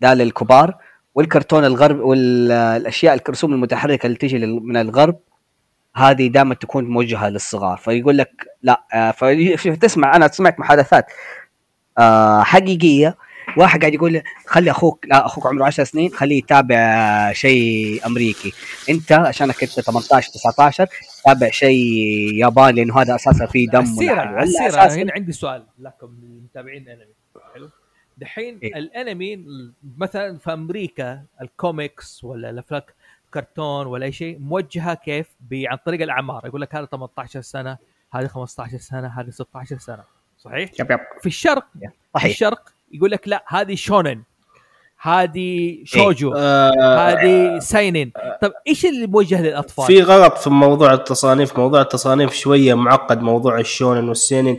ده 0.00 0.14
للكبار 0.14 0.74
والكرتون 1.14 1.64
الغرب 1.64 2.00
والأشياء 2.00 3.14
الرسوم 3.28 3.52
المتحركة 3.52 4.06
اللي 4.06 4.16
تيجي 4.18 4.38
لل- 4.38 4.60
من 4.62 4.76
الغرب 4.76 5.16
هذه 5.96 6.26
دائما 6.28 6.54
تكون 6.54 6.84
موجهة 6.84 7.28
للصغار. 7.28 7.76
فيقول 7.76 8.18
لك 8.18 8.30
لا 8.62 8.82
آه، 8.94 9.10
في- 9.10 9.56
في- 9.56 9.76
تسمع 9.76 10.16
أنا 10.16 10.28
سمعت 10.28 10.60
محادثات 10.60 11.06
آه، 11.98 12.42
حقيقية. 12.42 13.16
واحد 13.56 13.80
قاعد 13.80 13.94
يقول 13.94 14.12
لي 14.12 14.22
خلي 14.46 14.70
أخوك 14.70 15.06
لا 15.06 15.26
أخوك 15.26 15.46
عمره 15.46 15.64
10 15.66 15.84
سنين 15.84 16.10
خليه 16.10 16.38
يتابع 16.38 17.32
شيء 17.32 18.06
أمريكي. 18.06 18.52
أنت 18.90 19.12
عشانك 19.12 19.62
أنت 19.62 19.80
18 19.80 20.30
19 20.32 20.86
تابع 21.24 21.50
شيء 21.50 21.78
ياباني 22.34 22.72
لأنه 22.72 23.00
هذا 23.02 23.14
أساسا 23.14 23.46
فيه 23.46 23.68
دم 23.68 23.80
السيرة 23.80 24.42
السيرة 24.42 24.68
أساساً 24.68 25.02
هنا 25.02 25.12
عندي 25.12 25.32
سؤال 25.32 25.66
لكم 25.78 26.06
المتابعين 26.22 26.88
أنمي 26.88 27.04
حلو؟ 27.54 27.70
دحين 28.18 28.58
إيه. 28.62 28.76
الأنمي 28.76 29.44
مثلا 29.98 30.38
في 30.38 30.52
أمريكا 30.52 31.22
الكوميكس 31.42 32.24
ولا 32.24 32.50
الافلام 32.50 32.82
كرتون 33.34 33.86
ولا 33.86 34.06
اي 34.06 34.12
شيء 34.12 34.38
موجهة 34.38 34.94
كيف 34.94 35.26
عن 35.52 35.76
طريق 35.86 36.02
الأعمار. 36.02 36.46
يقول 36.46 36.60
لك 36.60 36.74
هذا 36.74 36.86
18 36.86 37.40
سنة 37.40 37.78
هذه 38.12 38.26
15 38.26 38.78
سنة 38.78 39.08
هذه 39.20 39.30
16 39.30 39.78
سنة. 39.78 40.04
صحيح؟ 40.38 40.70
yep 40.80 40.90
yep. 40.90 41.00
في 41.20 41.26
الشرق 41.26 41.66
في 41.72 41.88
صحيح. 42.14 42.30
الشرق 42.30 42.68
يقول 42.92 43.10
لك 43.10 43.28
لا 43.28 43.44
هذه 43.46 43.74
shounen. 43.74 44.22
هذه 45.00 45.78
shoujo. 45.84 46.32
آه، 46.36 47.10
هذه 47.10 47.58
seinen. 47.58 48.12
طب 48.42 48.52
إيش 48.66 48.86
اللي 48.86 49.06
موجه 49.06 49.42
للأطفال؟ 49.42 49.86
في 49.86 50.02
غلط 50.02 50.38
في 50.38 50.50
موضوع 50.50 50.94
التصانيف. 50.94 51.58
موضوع 51.58 51.80
التصانيف 51.80 52.32
شوية 52.32 52.74
معقد 52.74 53.22
موضوع 53.22 53.58
ال 53.58 53.64
shounen 53.64 54.08
وال 54.08 54.20
seinen 54.20 54.58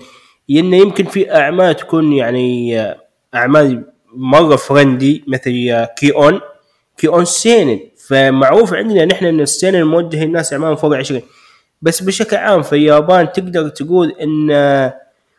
انه 0.49 0.77
يمكن 0.77 1.05
في 1.05 1.35
أعمال 1.35 1.75
تكون 1.75 2.13
يعني 2.13 2.79
آه، 2.79 3.01
أعمال 3.35 3.91
مرة 4.13 4.55
فرندي 4.55 5.23
مثل 5.27 5.69
آه، 5.71 5.89
كي 5.97 6.11
اون 6.11 6.41
كي 6.97 7.07
اون 7.07 7.25
سينن 7.25 7.79
فمعروف 8.07 8.73
عندنا 8.73 9.05
نحن 9.05 9.25
إن 9.25 9.39
السينن 9.39 9.83
موجه 9.83 10.25
للناس 10.25 10.53
اعمال 10.53 10.77
فوق 10.77 10.95
20 10.95 11.21
بس 11.81 12.03
بشكل 12.03 12.35
عام 12.35 12.61
في 12.61 12.73
اليابان 12.73 13.31
تقدر 13.31 13.69
تقول 13.69 14.15
إن 14.21 14.49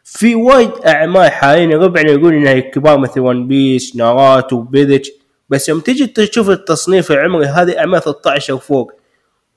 في 0.04 0.34
وايد 0.34 0.70
أعمال 0.86 1.30
حاليا 1.32 1.76
ربعنا 1.78 2.10
يقول 2.10 2.34
إنها 2.34 2.58
كبار 2.58 2.98
مثل 2.98 3.20
ون 3.20 3.48
بيس 3.48 3.96
ناراتو 3.96 4.60
بيدج 4.60 5.08
بس 5.48 5.68
يوم 5.68 5.80
تجي 5.80 6.06
تشوف 6.06 6.50
التصنيف 6.50 7.12
العمري 7.12 7.46
هذه 7.46 7.78
أعمال 7.78 8.02
13 8.02 8.54
وفوق. 8.54 8.92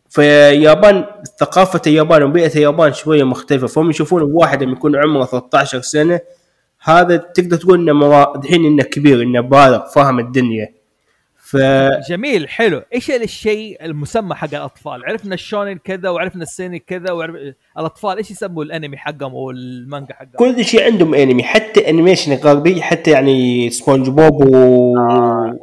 فاليابان 0.10 1.06
ثقافة 1.40 1.82
اليابان 1.88 2.24
وبيئة 2.24 2.56
اليابان 2.56 2.94
شوية 2.94 3.24
مختلفة. 3.24 3.68
فهم 3.68 3.90
يشوفون 3.90 4.22
واحد 4.22 4.64
لما 4.64 4.72
يكون 4.72 4.96
عمره 4.96 5.26
13 5.26 5.82
سنة 5.82 6.20
هذا 6.82 7.18
تقدر 7.18 7.58
تقول 7.58 7.80
إنه 7.90 8.34
دحين 8.36 8.66
إنه 8.66 8.84
كبير 8.84 9.22
إنه 9.22 9.42
بالغ 9.42 9.88
فاهم 9.96 10.20
الدنيا. 10.20 10.81
ف 11.52 11.58
جميل 12.10 12.50
حلو. 12.50 12.82
إيش 12.94 13.12
الشيء 13.12 13.86
المسمى 13.86 14.36
حق 14.36 14.56
الأطفال؟ 14.56 15.06
عرفنا 15.06 15.34
ال 15.34 15.39
shounen 15.39 15.78
كذا 15.78 16.10
وعرفنا 16.10 16.44
ال 16.44 16.49
seinen 16.49 16.80
كذا 16.80 17.12
وعرف... 17.12 17.36
الأطفال 17.78 18.18
إيش 18.18 18.32
يسموا 18.32 18.64
الأنمي 18.64 18.98
حقهم 18.98 19.32
أو 19.32 19.52
المانجا 19.52 20.14
حقهم؟ 20.14 20.32
كل 20.36 20.66
شيء 20.66 20.84
عندهم 20.84 21.16
أنمي 21.16 21.44
حتى 21.44 21.90
animation 21.90 22.34
غربي 22.34 22.82
حتى 22.82 23.12
يعني 23.12 23.70
سبونج 23.70 24.10
بوب 24.10 24.48
و... 24.56 24.96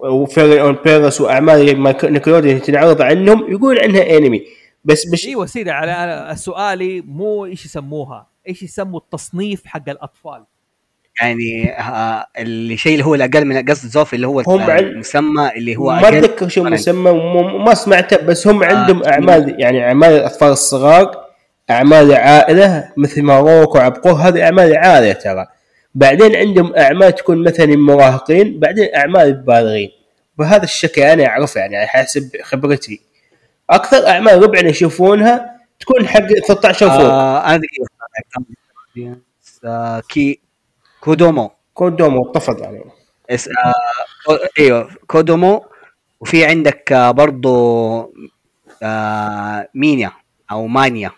وفيري 0.08 0.60
اود 0.60 0.76
بيرنتس 0.84 1.20
وأعمال 1.20 1.76
ما- 1.78 2.04
نيكلوديون 2.04 2.62
تنعرض 2.62 3.02
عنهم 3.02 3.50
يقول 3.52 3.78
عنها 3.78 4.18
أنمي. 4.18 4.42
بس 4.84 5.06
بش 5.12 5.26
إيوه 5.26 5.46
سيدي 5.46 5.70
على 5.70 5.90
على 5.90 6.36
سؤالي 6.36 7.00
مو 7.00 7.44
إيش 7.44 7.64
يسموها؟ 7.64 8.26
إيش 8.48 8.62
يسموا 8.62 9.00
التصنيف 9.00 9.66
حق 9.66 9.88
الأطفال؟ 9.88 10.44
يعني 11.22 11.72
آه، 11.78 12.26
الشيء 12.38 12.92
اللي 12.92 13.04
هو 13.04 13.14
الاقل 13.14 13.44
من 13.44 13.64
قصد 13.64 13.88
زوف 13.88 14.14
اللي 14.14 14.26
هو 14.26 14.40
هم 14.40 14.70
المسمى 14.70 15.50
اللي 15.56 15.76
هو 15.76 15.90
ما 15.90 16.08
أتذكر 16.08 16.48
شو. 16.48 16.66
المسمى 16.66 17.10
وما 17.10 17.64
ما 17.64 17.74
سمعته 17.74 18.16
بس 18.16 18.46
هم 18.46 18.62
آه، 18.62 18.66
عندهم 18.66 19.02
أعمال 19.04 19.60
يعني 19.60 19.84
أعمال 19.84 20.12
الأطفال 20.12 20.48
الصغار 20.48 21.24
أعمال 21.70 22.12
عائلة 22.14 22.92
مثل 22.96 23.22
ماروك 23.22 23.74
وعبقور 23.74 24.12
هذه 24.12 24.42
أعمال 24.44 24.76
عائلة 24.76 25.12
ترى. 25.12 25.46
بعدين 25.94 26.36
عندهم 26.36 26.74
أعمال 26.76 27.14
تكون 27.14 27.44
مثلا 27.44 27.64
المراهقين 27.66 28.60
بعدين 28.60 28.88
أعمال 28.94 29.22
البالغين 29.26 29.90
بهذا 30.38 30.64
الشكل 30.64 31.02
أنا 31.02 31.26
اعرفه 31.26 31.60
يعني 31.60 31.76
على 31.76 31.86
حسب 31.86 32.30
خبرتي. 32.42 33.00
أكثر 33.70 34.06
أعمال 34.06 34.42
ربعنا 34.42 34.68
يشوفونها 34.68 35.58
تكون 35.80 36.08
حق 36.08 36.26
13 36.48 36.90
فوق. 36.90 37.00
آه 37.00 37.46
أنا 37.46 37.56
دقيقه 37.56 39.16
آه 39.64 40.02
كي 40.08 40.40
kodomo. 41.00 41.50
kodomo 41.74 42.24
طفل 42.32 42.58
يعني 42.62 42.84
اس 43.30 43.48
آه 43.48 44.38
أيوه 44.58 44.90
kodomo. 45.06 45.64
وفي 46.20 46.44
عندك 46.44 46.92
آه 46.92 47.10
برضو 47.10 48.14
آه 48.82 49.68
مينيا 49.74 50.12
أو 50.50 50.66
مانيا. 50.66 51.10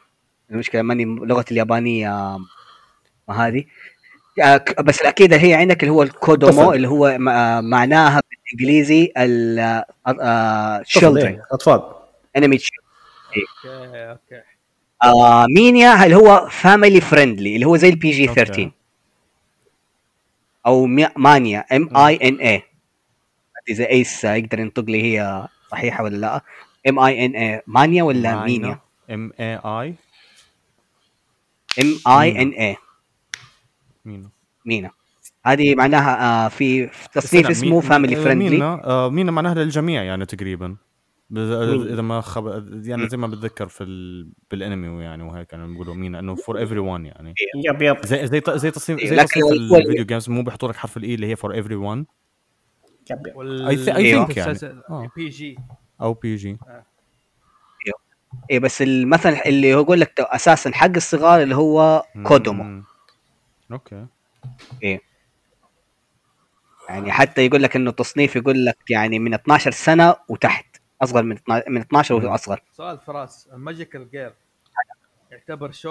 المشكلة 0.50 0.82
ماني 0.82 1.04
لغة 1.04 1.44
اليابانية 1.50 2.12
آه 2.12 2.38
ما 3.28 3.46
هذه. 3.48 3.64
آه 4.42 4.64
بس 4.80 5.00
الأكيد 5.00 5.32
هي 5.32 5.54
عندك 5.54 5.82
اللي 5.82 5.92
هو 5.94 6.02
ال 6.02 6.11
kodomo 6.11 6.62
طفل. 6.64 6.74
اللي 6.76 6.88
هو 6.88 7.06
آه 7.06 7.60
معناها 7.60 8.20
بالإنجليزي 8.30 9.12
ال 9.16 9.58
آه 10.06 10.82
طفل 10.82 11.00
children. 11.00 11.24
إيه، 11.26 11.42
أطفال. 11.52 11.82
أنمي 12.36 12.56
okay 12.56 13.46
okay. 14.10 14.42
آه 15.04 15.46
مينيا 15.56 16.04
اللي 16.04 16.16
هو 16.16 16.48
family 16.50 17.00
friendly 17.00 17.54
اللي 17.54 17.66
هو 17.66 17.76
زي 17.76 17.88
ال 17.88 18.10
PG 18.10 18.26
13 18.26 18.50
okay. 18.50 18.72
أو 20.66 20.86
مانيا. 21.16 21.64
M 21.72 21.96
I 21.96 22.28
N 22.28 22.34
A 22.40 22.62
إذا 23.68 23.88
ايس 23.88 24.24
يقدر 24.24 24.58
ينطق 24.60 24.84
لي 24.84 25.02
هي 25.02 25.48
صحيحة 25.70 26.04
ولا 26.04 26.16
لا. 26.16 26.40
M 26.88 26.98
I 26.98 27.26
N 27.26 27.34
A 27.36 27.62
مانيا 27.66 28.02
ولا 28.02 28.44
مينيا؟ 28.44 28.78
M 29.10 29.32
I 29.40 29.56
I 29.56 29.94
M 31.80 32.12
I 32.12 32.42
N 32.42 32.48
A 32.52 32.76
minna 34.04 34.28
minna 34.66 34.90
هذه 35.46 35.74
معناها 35.74 36.44
آه 36.46 36.48
في 36.48 36.90
تصنيف 37.12 37.50
اسمه 37.50 37.76
مي- 37.76 37.82
family 37.82 38.16
friendly 38.16 38.50
minna 38.50 38.80
آه، 38.84 39.08
minna 39.10 39.32
معناها 39.32 39.54
للجميع 39.54 40.02
يعني 40.02 40.26
تقريبا؟ 40.26 40.76
اذا 41.32 42.02
ما 42.02 42.20
خب... 42.20 42.46
يعني 42.86 43.08
زي 43.08 43.16
ما 43.16 43.26
بتذكر 43.26 43.68
في 43.68 43.84
ال... 43.84 44.28
بالانمي 44.50 45.04
يعني 45.04 45.22
وهيك 45.22 45.46
كانوا 45.46 45.66
بيقولوا 45.66 45.94
minna 45.94 46.18
إنه 46.18 46.34
for 46.34 46.58
everyone 46.58 47.06
يعني. 47.06 47.34
yep 47.64 47.82
yep 47.82 48.06
زي 48.06 48.26
زي 48.26 48.42
زي 48.48 48.70
تصنيف 48.70 49.04
زي 49.04 49.16
لكن 49.16 49.40
تصنيف 49.40 49.72
ال 49.72 49.78
video 49.78 50.04
games 50.04 50.30
مو 50.30 50.42
بيحطوا 50.42 50.68
لك 50.68 50.76
حرف 50.76 50.96
ال 50.96 51.05
E 51.05 51.14
اللي 51.14 51.26
هي 51.26 51.36
for 51.36 51.54
everyone 51.54 52.06
أيوه. 53.10 54.26
think 54.26 54.36
يعني. 54.36 54.82
آه. 54.90 55.10
PG 55.16 55.58
أو 56.00 56.14
PG 56.14 56.58
اي 58.50 58.58
بس 58.58 58.82
المثل 58.82 59.28
اللي 59.46 59.74
هو 59.74 59.80
يقول 59.80 60.00
لك 60.00 60.20
أساسا 60.20 60.70
حق 60.74 60.90
الصغار 60.96 61.42
اللي 61.42 61.56
هو 61.56 62.04
kodomo. 62.22 62.82
okay. 63.72 64.06
يعني 66.88 67.12
حتى 67.12 67.46
يقول 67.46 67.62
لك 67.62 67.76
إنه 67.76 67.90
تصنيف 67.90 68.36
يقول 68.36 68.64
لك 68.64 68.76
يعني 68.90 69.18
من 69.18 69.34
12 69.34 69.70
سنة 69.70 70.16
وتحت. 70.28 70.69
أصغر 71.02 71.22
من 71.22 71.36
12 71.36 71.70
من 71.70 71.80
12 71.80 72.18
مم. 72.20 72.24
واصغر 72.24 72.62
سؤال 72.72 72.98
فراس 73.06 73.48
ال 73.52 73.60
magical 73.60 74.10
girl 74.10 74.32
يعتبر 75.32 75.70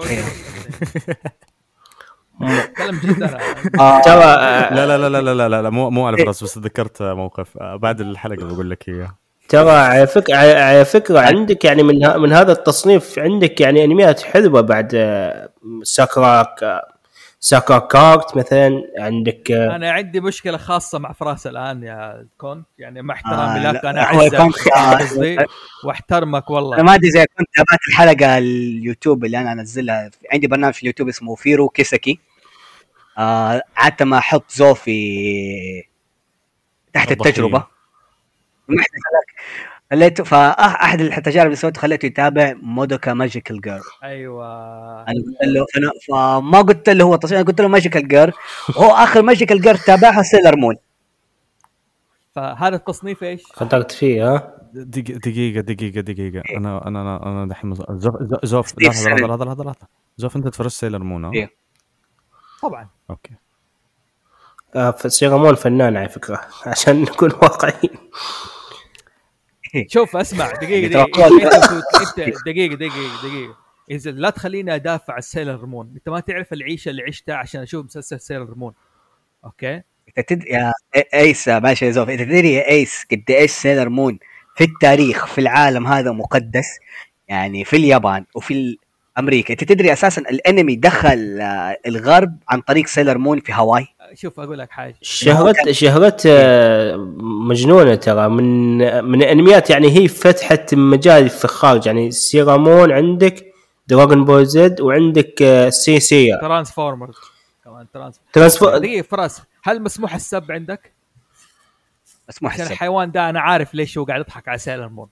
كلام 2.77 2.95
جد 3.03 3.23
أنا. 3.23 3.39
آه. 3.79 4.01
ترى 4.01 4.23
آه، 4.23 4.73
لا 4.73 4.97
لا 4.97 4.97
لا 5.09 5.21
لا 5.21 5.33
لا 5.33 5.49
لا, 5.49 5.61
لا 5.61 5.69
مو 5.69 5.89
مو 5.89 6.07
على 6.07 6.17
فراس 6.17 6.43
بس 6.43 6.53
تذكرت 6.53 7.01
موقف. 7.01 7.57
آه، 7.57 7.75
بعد 7.75 8.01
الحلقة 8.01 8.45
بقول 8.45 8.69
لك 8.69 8.89
إياه. 8.89 9.15
ترى 9.49 9.71
على 9.71 10.07
فكره 10.07 10.35
على 10.35 10.85
فكرة 10.85 11.19
عندك 11.19 11.65
يعني 11.65 11.83
من 11.83 12.05
ه- 12.05 12.17
من 12.17 12.33
هذا 12.33 12.51
التصنيف 12.51 13.19
عندك 13.19 13.61
يعني 13.61 13.83
أنميات 13.83 14.21
حلوة 14.21 14.61
بعد 14.61 14.91
ساكراك 15.83 16.81
آه، 17.39 17.41
ساكرا 17.41 17.79
كارت 17.79 18.37
مثلا 18.37 18.83
عندك 18.97 19.51
آه، 19.51 19.75
أنا 19.75 19.91
عندي 19.91 20.19
مشكلة 20.19 20.57
خاصة 20.57 20.99
مع 20.99 21.11
فراس 21.11 21.47
الآن 21.47 21.83
يا 21.83 22.27
كونت 22.37 22.65
يعني 22.79 23.01
مع 23.01 23.13
آه، 23.13 23.17
احترامي 23.17 23.59
لا، 23.59 23.71
لك 23.71 23.85
أنا 23.85 24.03
اعزك 24.03 24.35
آه، 24.75 25.45
وأحترمك 25.83 26.43
أنا 26.49 26.55
والله 26.59 26.83
ما 26.83 26.95
أدري 26.95 27.07
إذا 27.09 27.25
كنت 27.37 27.47
تابعت 27.55 27.79
الحلقة 27.89 28.37
اليوتيوب 28.37 29.25
اللي 29.25 29.37
أنا 29.39 29.51
أنزلها. 29.51 30.11
اندي 30.33 30.47
برنامج 30.47 30.73
في 30.73 30.81
اليوتيوب 30.81 31.09
اسمه 31.09 31.35
فيرو 31.35 31.69
كيسكي 31.69 32.19
آه 33.17 33.61
عادة 33.77 34.05
ما 34.05 34.17
أحط 34.17 34.51
زوفي 34.51 35.83
تحت. 36.93 37.11
التجربة. 37.11 37.67
ما 38.67 38.83
خليته 39.91 40.23
فاحد 40.23 41.01
التجارب 41.01 41.45
اللي 41.45 41.55
سويتها 41.55 41.81
خليته 41.81 42.05
يتابع 42.05 42.53
مادوكا 42.61 43.13
magical 43.13 43.61
girl 43.61 43.81
أيوه. 44.03 44.45
أنا 45.01 45.13
قلت 45.13 45.43
له 45.47 45.65
أنا 45.77 45.91
فما 46.07 46.61
قلت 46.61 46.89
له 46.89 47.05
هو 47.05 47.15
تصوير 47.15 47.41
قلت 47.43 47.61
له 47.61 47.67
magical 47.67 48.07
girl 48.07 48.33
وهو 48.77 48.91
آخر 48.91 49.21
magical 49.21 49.61
girl 49.61 49.77
تابعها 49.77 50.21
سيلر 50.21 50.55
مون 50.57 50.75
فهذا 52.35 52.75
التصنيف 52.75 53.23
إيش؟ 53.23 53.43
خطرت 53.53 53.91
فيه 53.91 54.33
ها؟ 54.35 54.53
دقيقة 54.73 55.17
دقيقة 55.17 55.61
دقيقة 55.61 56.01
دقيقة. 56.01 56.57
أنا 56.57 56.87
أنا 56.87 57.01
أنا 57.01 57.23
أنا 57.23 57.45
دحين 57.49 57.73
زوف 57.75 58.15
زوف- 58.43 58.73
لحظة. 58.81 59.09
لحظة 59.09 59.45
لحظة 59.45 59.63
لحظة. 59.63 59.87
زوف 60.17 60.35
أنت 60.35 60.47
تفرجت 60.47 60.71
سيلر 60.73 60.99
مون 61.03 61.25
ها؟ 61.25 61.31
إيه. 61.33 61.49
طبعا. 62.61 62.87
okay. 63.09 63.31
آه، 64.75 64.91
ف- 64.91 65.11
سيلر 65.13 65.37
مون 65.37 65.55
فنان 65.55 65.97
على 65.97 66.09
فكرة 66.09 66.41
عشان 66.65 67.01
نكون 67.01 67.31
واقعيين. 67.31 67.89
شوف 69.93 70.15
أسمع 70.15 70.51
دقيقة 70.51 70.93
ترى 70.93 71.11
دقيقه 71.11 71.57
أنت 71.57 72.19
أنت 72.19 72.37
دقيقة 72.45 72.75
دقيقة 72.75 73.21
دقيقة. 73.23 73.55
إذا 73.91 74.11
لا 74.11 74.29
تخليني 74.29 74.75
أدافع 74.75 75.13
عن 75.13 75.21
سيلر 75.21 75.65
مون 75.65 75.91
أنت 75.95 76.09
ما 76.09 76.19
تعرف 76.19 76.53
العيشه 76.53 76.89
اللي 76.89 77.03
عشتها 77.03 77.35
عشان 77.35 77.61
أشوف 77.61 77.85
مسلسل 77.85 78.19
سيلر 78.19 78.55
مون 78.55 78.73
okay؟ 79.45 79.81
أنت 80.17 80.29
تدري 80.29 80.49
يا 80.49 80.73
ايس 81.13 81.47
ماشي 81.47 81.85
يا 81.85 81.91
زوف 81.91 82.09
أنت 82.09 82.21
تدري 82.21 82.53
يا 82.53 82.69
ايس 82.69 83.05
قد 83.11 83.23
إيش 83.29 83.51
سيلر 83.51 83.89
مون 83.89 84.19
في 84.55 84.63
التاريخ 84.63 85.25
في 85.25 85.41
العالم 85.41 85.87
هذا 85.87 86.11
مقدس؟ 86.11 86.79
يعني 87.27 87.65
في 87.65 87.75
اليابان 87.75 88.25
وفي 88.35 88.77
أمريكا. 89.19 89.53
أنت 89.53 89.63
تدري 89.63 89.93
أساسا 89.93 90.21
الأنمي 90.21 90.75
دخل 90.75 91.39
آه، 91.41 91.77
الغرب 91.87 92.37
عن 92.49 92.61
طريق 92.61 92.87
سيلر 92.87 93.17
مون 93.17 93.39
في 93.39 93.53
هاواي؟ 93.53 93.87
شوف 94.13 94.39
أقول 94.39 94.59
لك 94.59 94.71
حاجة. 94.71 94.95
شهرت 95.01 95.71
شهرت 95.71 96.23
آه، 96.27 96.95
مجنونة 97.21 97.95
ترى. 97.95 98.29
من 98.29 98.77
من 99.05 99.21
الأنميات 99.23 99.69
يعني 99.69 99.97
هي 99.97 100.07
فتحت 100.07 100.75
مجال 100.75 101.29
في 101.29 101.45
الخارج. 101.45 101.85
يعني 101.85 102.11
سيلر 102.11 102.57
مون 102.57 102.91
عندك 102.91 103.45
دراغون 103.87 104.25
بول 104.25 104.45
زد 104.45 104.81
وعندك 104.81 105.41
آه، 105.41 105.69
سي 105.69 105.99
سي 105.99 106.27
ترانسفورمرز. 106.41 107.15
كمان 107.65 107.85
ترانس 107.93 108.19
ترانسفور 108.33 108.77
دقيقة 108.77 109.01
فراس 109.07 109.41
هل 109.63 109.81
مسموح 109.83 110.15
السب 110.15 110.51
عندك؟ 110.51 110.93
مسموح 112.29 112.53
السب. 112.55 112.71
الحيوان 112.71 113.11
ده 113.11 113.29
أنا 113.29 113.39
عارف 113.41 113.73
ليش 113.75 113.97
هو 113.97 114.03
قاعد 114.03 114.19
يضحك 114.21 114.47
على 114.47 114.57
سيلر 114.57 114.87
مون 114.89 115.07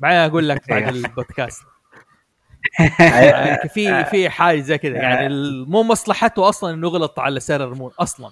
معايا 0.00 0.26
أقول 0.26 0.48
لك 0.48 0.68
بعد 0.68 0.88
البودكاست. 0.94 1.62
يعني 3.00 3.68
في 3.68 4.04
في 4.04 4.28
حاجة 4.30 4.60
زي 4.60 4.78
كذا. 4.78 4.96
يعني 4.96 5.26
ال- 5.26 5.70
مو 5.70 5.82
مصلحته 5.82 6.48
أصلا 6.48 6.74
إنه 6.74 6.86
يغلط 6.88 7.18
على 7.20 7.40
سيلر 7.40 7.74
مون 7.74 7.90
أصلا. 8.00 8.30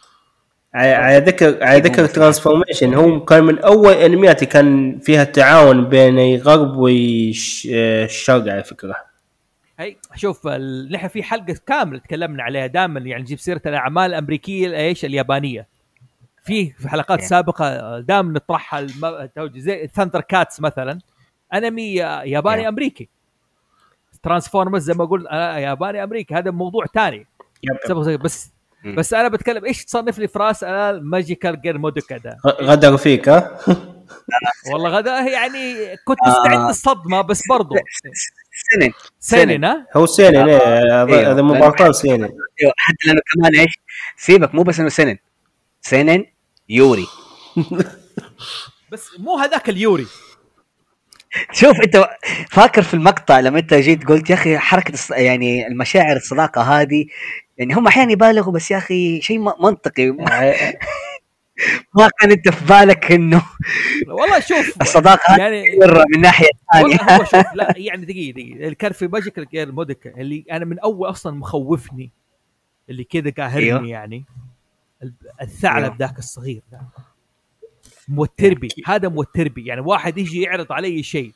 على 0.74 1.18
ذكر 1.18 1.64
على 1.64 1.80
ذكر 1.80 2.06
transformation. 2.06 2.94
هو 2.94 3.24
كان 3.24 3.44
من 3.44 3.58
أول 3.58 3.92
انميات 3.92 4.44
كان 4.44 4.98
فيها 4.98 5.24
تعاون 5.24 5.88
بين 5.88 6.18
الغرب 6.18 6.76
والشرق 6.76 8.52
على 8.52 8.64
فكرة. 8.64 8.94
هي 9.78 9.96
شوف 10.16 10.46
ال- 10.46 10.92
نحن 10.92 11.08
في 11.08 11.22
حلقة 11.22 11.56
كاملة 11.66 11.98
تكلمنا 11.98 12.42
عليها 12.42 12.66
دائما 12.66 13.00
يعني 13.00 13.22
نجيب 13.22 13.38
سيرة 13.38 13.62
الأعمال 13.66 14.10
الأمريكية 14.10 14.76
إيش؟ 14.76 15.04
اليابانية. 15.04 15.66
في 16.44 16.70
في 16.70 16.88
حلقات. 16.88 17.20
سابقة 17.20 18.00
دائما 18.00 18.32
نطرحها 18.32 18.86
زي 19.56 19.88
ثاندر 19.94 20.20
كاتس 20.20 20.60
مثلا. 20.60 20.98
أنمي 21.54 21.94
ياباني 21.94 22.64
Yeah. 22.64 22.68
أمريكي. 22.68 23.08
ترانسفورمرز 24.22 24.82
زي 24.82 24.94
ما 24.94 25.04
قلت 25.04 25.26
أنا 25.26 25.58
ياباني 25.58 26.04
أمريكي. 26.04 26.34
هذا 26.34 26.50
موضوع 26.50 26.84
ثاني 26.94 27.26
بس 28.16 28.50
مم. 28.84 28.94
بس 28.94 29.14
أنا 29.14 29.28
بتكلم 29.28 29.64
إيش 29.64 29.84
تصنف 29.84 30.18
لي 30.18 30.28
في 30.28 30.38
راس 30.38 30.64
أنا 30.64 30.90
الماجيكال 30.90 31.60
جير 31.62 31.78
مودوكا 31.78 32.16
ده؟ 32.16 32.36
غ- 32.46 32.62
غدر 32.62 32.96
فيك 32.96 33.28
ها؟ 33.28 33.58
والله 34.72 34.90
غدا 34.90 35.10
يعني 35.20 35.74
كنت 36.04 36.18
آه. 36.26 36.30
مستعد 36.30 36.68
للصدمة 36.68 37.20
بس 37.20 37.42
برضو. 37.48 37.74
سنن 38.70 38.92
سنن 39.20 39.64
ها 39.64 39.86
هو 39.96 40.06
إيه، 40.18 40.28
هذا 40.28 41.14
أيوه. 41.16 41.32
هذا 41.32 41.42
مبارطان 41.42 41.92
سينن 41.92 42.22
أيوه 42.62 42.72
حتى 42.76 43.06
لأنه 43.06 43.20
كمان 43.34 43.56
إيش؟ 43.56 43.74
سيبك 44.16 44.54
مو 44.54 44.62
بس 44.62 44.80
إنه 44.80 44.88
سنن 44.88 45.18
سينين 45.80 46.24
يوري. 46.68 47.06
بس 48.92 49.08
مو 49.18 49.36
هذاك 49.38 49.68
اليوري. 49.68 50.06
شوف 51.52 51.80
انت 51.80 52.08
فاكر 52.50 52.82
في 52.82 52.94
المقطع 52.94 53.40
لما 53.40 53.58
انت 53.58 53.74
جيت 53.74 54.04
قلت 54.04 54.30
يا 54.30 54.34
أخي 54.34 54.58
حركة. 54.58 54.94
يعني 55.10 55.66
المشاعر 55.66 56.16
الصداقة 56.16 56.62
هذه 56.62 57.06
يعني 57.58 57.74
هم 57.74 57.86
أحيانا 57.86 58.12
يبالغوا 58.12 58.52
بس 58.52 58.70
يا 58.70 58.78
أخي 58.78 59.20
شيء 59.20 59.38
منطقي 59.38 60.10
ما 60.10 60.24
ما 61.98 62.08
كان 62.20 62.30
أنت 62.30 62.48
في 62.48 62.64
بالك 62.64 63.12
إنه 63.12 63.42
والله 64.08 64.40
شوف 64.40 64.82
الصداقة 64.82 65.36
يعني 65.38 65.64
من 66.14 66.20
ناحية 66.20 66.48
ثانية 66.72 66.96
شوف 67.18 67.34
لا 67.54 67.74
يعني 67.76 68.04
دقيقة 68.06 68.32
دقيقة 68.34 68.56
اللي 68.64 68.74
كان 68.74 68.92
في 68.92 69.06
magical 69.06 69.46
girl 69.48 69.72
مادوكا 69.72 70.10
اللي 70.20 70.44
أنا 70.52 70.64
من 70.64 70.78
أول 70.78 71.10
أصلا 71.10 71.36
مخوفني 71.36 72.10
اللي 72.90 73.04
كذا 73.04 73.30
قاهرني 73.30 73.64
أيوه. 73.66 73.88
يعني 73.88 74.24
ال- 75.02 75.14
الثعلب 75.42 75.84
أيوه. 75.84 75.96
ذاك 75.96 76.18
الصغير 76.18 76.62
ذا 76.72 76.80
موتر 78.10 78.54
بي 78.54 78.68
هذا 78.86 79.08
موتر 79.08 79.48
بي 79.48 79.66
يعني 79.66 79.80
واحد 79.80 80.18
يجي 80.18 80.40
يعرض 80.42 80.72
علي 80.72 81.02
شيء. 81.02 81.32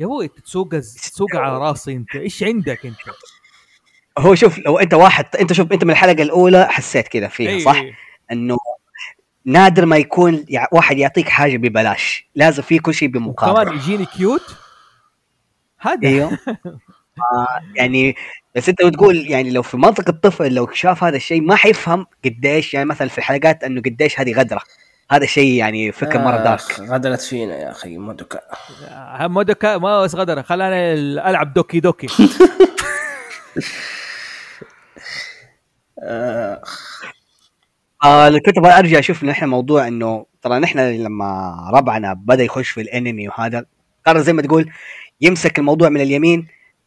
يا 0.00 0.06
أبوي 0.06 0.28
تسوق 0.28 0.68
تسوق 0.68 1.36
على 1.36 1.58
راسي 1.58 1.92
أنت؟ 1.92 2.16
إيش 2.16 2.42
عندك 2.42 2.86
أنت؟ 2.86 2.96
هو 4.18 4.34
شوف 4.34 4.58
لو 4.58 4.78
أنت 4.78 4.94
واحد 4.94 5.36
أنت 5.36 5.52
شوف 5.52 5.72
أنت 5.72 5.84
من 5.84 5.90
الحلقة 5.90 6.22
الأولى 6.22 6.66
حسيت 6.70 7.08
كذا 7.08 7.28
فيها 7.28 7.50
إيه، 7.50 7.58
صح؟ 7.58 7.74
إيه. 7.74 7.94
إنه 8.32 8.56
نادر 9.44 9.86
ما 9.86 9.96
يكون 9.96 10.44
يع- 10.48 10.68
واحد 10.72 10.98
يعطيك 10.98 11.28
حاجة 11.28 11.56
ببلاش 11.56 12.28
لازم 12.34 12.62
في 12.62 12.78
كل 12.78 12.94
شيء 12.94 13.08
بمقابل. 13.08 13.76
يجيني 13.76 14.06
cute؟ 14.06 14.56
هذا. 15.78 16.08
إيوه. 16.08 16.38
آه 17.18 17.46
يعني 17.74 18.14
بس 18.56 18.68
أنت 18.68 18.82
بتقول 18.82 19.16
يعني 19.30 19.50
لو 19.50 19.62
في 19.62 19.76
منطق 19.76 20.08
الطفل 20.08 20.54
لو 20.54 20.68
شاف 20.72 21.04
هذا 21.04 21.16
الشيء 21.16 21.40
ما 21.40 21.56
حيفهم 21.56 22.06
قديش 22.24 22.74
يعني 22.74 22.86
مثلا 22.86 23.08
في 23.08 23.18
الحلقات 23.18 23.64
إنه 23.64 23.80
قديش 23.80 24.20
هذه 24.20 24.32
غدرة. 24.32 24.60
هذا 25.10 25.26
شيء 25.26 25.52
يعني 25.52 25.92
فكر 25.92 26.18
مرة 26.18 26.36
dark 26.36 26.60
آخ، 26.60 26.80
غدرت 26.80 27.20
فينا 27.20 27.56
يا 27.56 27.70
أخي 27.70 27.98
مادوكا. 27.98 28.40
آه، 28.90 29.26
مادوكا 29.26 29.78
ما 29.78 30.02
بس 30.02 30.14
غدر 30.14 30.42
خلاني 30.42 30.92
ألعب 31.30 31.52
Doki 31.54 31.80
Doki. 31.80 32.06
آه، 36.02 36.62
آه 38.04 38.28
كنت 38.46 38.58
أبغى 38.58 38.72
أرجع 38.78 38.98
أشوف 38.98 39.24
نحن 39.24 39.48
موضوع 39.48 39.88
إنه 39.88 40.26
ترى 40.42 40.58
نحن 40.58 40.78
لما 40.78 41.56
ربعنا 41.74 42.12
بدأ 42.14 42.42
يخش 42.44 42.68
في 42.68 42.80
الأنمي 42.80 43.28
وهذا 43.28 43.64
قرر 44.06 44.20
زي 44.20 44.32
ما 44.32 44.42
تقول 44.42 44.70
يمسك 45.20 45.58
الموضوع 45.58 45.88
من 45.88 46.00
اليمين 46.00 46.46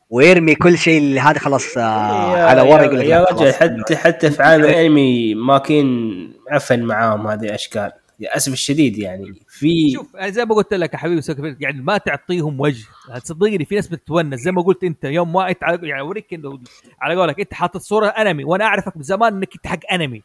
ويرمي 0.10 0.56
كل 0.56 0.78
شيء 0.78 0.98
اللي 0.98 1.20
هذا 1.20 1.40
خلاص 1.40 1.78
آه 1.78 2.44
على 2.46 2.62
ورا 2.62 2.84
يقول 2.84 3.00
لك 3.00 3.06
يا 3.06 3.24
رجل. 3.24 3.54
حتى 3.54 3.96
حتى 3.96 4.32
في 4.32 4.44
عالم 4.44 4.64
الأنمي 4.64 5.36
ما 5.36 5.58
كان 5.58 6.12
عفن 6.52 6.84
معاهم 6.84 7.28
هذه 7.28 7.46
الأشكال. 7.46 7.92
للأسف 8.22 8.54
الشديد 8.54 8.98
يعني 8.98 9.34
في 9.50 9.92
شوف 9.92 10.18
زي 10.18 10.46
ما 10.46 10.56
قلت 10.56 10.74
لك 10.74 10.94
يا 10.94 10.98
حبيبي 10.98 11.22
يعني 11.60 11.82
ما 11.82 11.98
تعطيهم 11.98 12.60
وجه. 12.60 12.86
صدقني 13.24 13.66
في 13.66 13.76
ناس 13.76 13.88
بتتونس. 13.88 14.40
زي 14.40 14.52
ما 14.52 14.62
قلت 14.62 14.84
أنت 14.84 15.04
يوم 15.04 15.34
ما 15.34 15.50
انت 15.50 15.64
على- 15.64 15.84
يعني 15.84 16.00
أوريك 16.02 16.34
إنه 16.34 16.60
على 17.02 17.16
قولك 17.16 17.40
أنت 17.40 17.54
حاطط 17.54 17.82
صورة 17.82 18.08
أنمي 18.08 18.44
وأنا 18.44 18.66
أعرفك 18.66 18.98
من 18.98 19.04
زمان 19.04 19.34
إنك 19.36 19.56
أنت 19.56 19.68
حق 19.68 19.80
أنمي. 19.94 20.24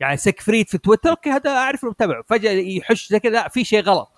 يعني 0.00 0.16
سك 0.16 0.40
فريد 0.40 0.68
في 0.68 0.78
تويتر 0.78 1.10
أوكي 1.10 1.30
هذا 1.30 1.50
أعرف 1.50 1.82
إنه 1.84 1.90
متابعه 1.90 2.24
فجأة 2.28 2.50
يحش 2.52 3.08
زي 3.08 3.20
كذا 3.20 3.32
لا 3.32 3.48
في 3.48 3.64
شيء 3.64 3.80
غلط. 3.82 4.08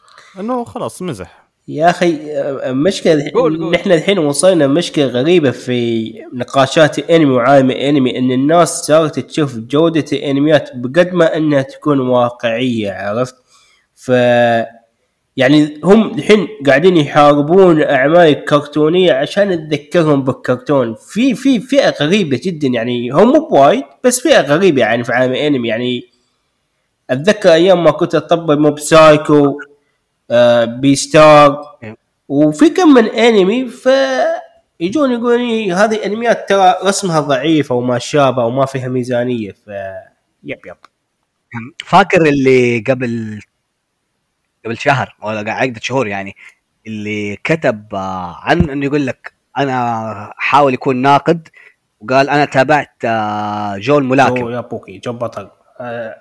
إنه 0.41 0.65
خلاص 0.65 1.03
مزح. 1.03 1.44
يا 1.69 1.91
أخي 1.91 2.33
آه، 2.33 3.31
قول. 3.35 3.71
نحن 3.71 3.93
الحين 3.93 4.19
وصلنا 4.19 4.67
مشكلة 4.67 5.07
غريبة 5.07 5.51
في 5.51 6.13
نقاشات 6.33 6.99
الانمي 6.99 7.31
وعالم 7.31 7.71
الانمي 7.71 8.19
إن 8.19 8.33
الناس 8.33 8.69
صارت 8.69 9.21
تشوف 9.21 9.59
جودة 9.59 10.05
الأنميات 10.13 10.71
بقد 10.75 11.13
ما 11.15 11.37
إنها 11.37 11.63
تكون 11.63 12.01
واقعية 12.01 12.93
عرفت؟ 12.93 13.35
ف 13.95 14.09
يعني 15.37 15.81
هم 15.85 16.15
الحين 16.15 16.49
قاعدين 16.67 16.97
يحاربون 16.97 17.81
الاعمال 17.83 18.29
الكرتونية 18.29 19.13
عشان 19.13 19.69
تذكرهم 19.69 20.25
بالكرتون 20.25 20.95
في 20.95 21.35
في 21.35 21.61
فئة 21.61 21.95
غريبة 22.01 22.41
جدا 22.45 22.69
يعني 22.69 23.11
هم 23.11 23.33
مو 23.33 23.49
بوايد 23.49 23.83
بس 24.05 24.21
فئة 24.21 24.41
غريبة 24.41 24.81
يعني 24.81 25.05
في 25.05 25.13
عالم 25.13 25.33
الانمي 25.33 25.69
يعني 25.69 26.03
أتذكر 27.11 27.53
أيام 27.53 27.85
ما 27.85 27.91
كنت 27.91 28.15
اطبق 28.15 28.55
Mob 28.55 28.79
Psycho 28.79 29.59
آه 30.31 30.65
Beastars 30.65 31.79
وفي 32.29 32.71
كم 32.71 32.89
من 32.89 33.05
انمي 33.07 33.69
ف 33.69 33.89
يجون 34.81 35.13
يقولون 35.13 35.49
لي 35.49 35.73
هذه 35.73 36.07
انميات 36.07 36.49
ترى 36.49 36.75
رسمها 36.85 37.21
ضعيف 37.21 37.73
أو 37.73 37.81
ما 37.81 37.99
شابه 37.99 38.45
وما 38.45 38.67
فيها 38.67 38.89
ميزانية 38.89 39.53
ف 39.53 39.69
yep 40.45 40.67
yep. 40.67 40.77
فاكر 41.85 42.23
اللي 42.27 42.79
قبل 42.79 43.41
قبل 44.65 44.79
شهر 44.79 45.17
ولا 45.23 45.53
عقدة 45.53 45.81
شهور 45.81 46.07
يعني 46.07 46.37
اللي 46.87 47.37
كتب 47.37 47.95
آه، 47.95 48.37
عن 48.41 48.71
إنه 48.71 48.87
يقول 48.87 49.07
لك 49.07 49.35
أنا 49.59 50.33
حاول 50.37 50.75
يكون 50.75 50.97
ناقد 50.97 51.49
وقال 52.01 52.31
أنا 52.31 52.45
تابعت 52.45 53.05
آه، 53.05 53.77
جو 53.77 53.81
جو 53.81 53.99
الملاكم 53.99 54.51
يا 54.51 54.61
بوكي 54.61 54.99
جو 54.99 55.13
بطل 55.13 55.51
آه. 55.81 56.17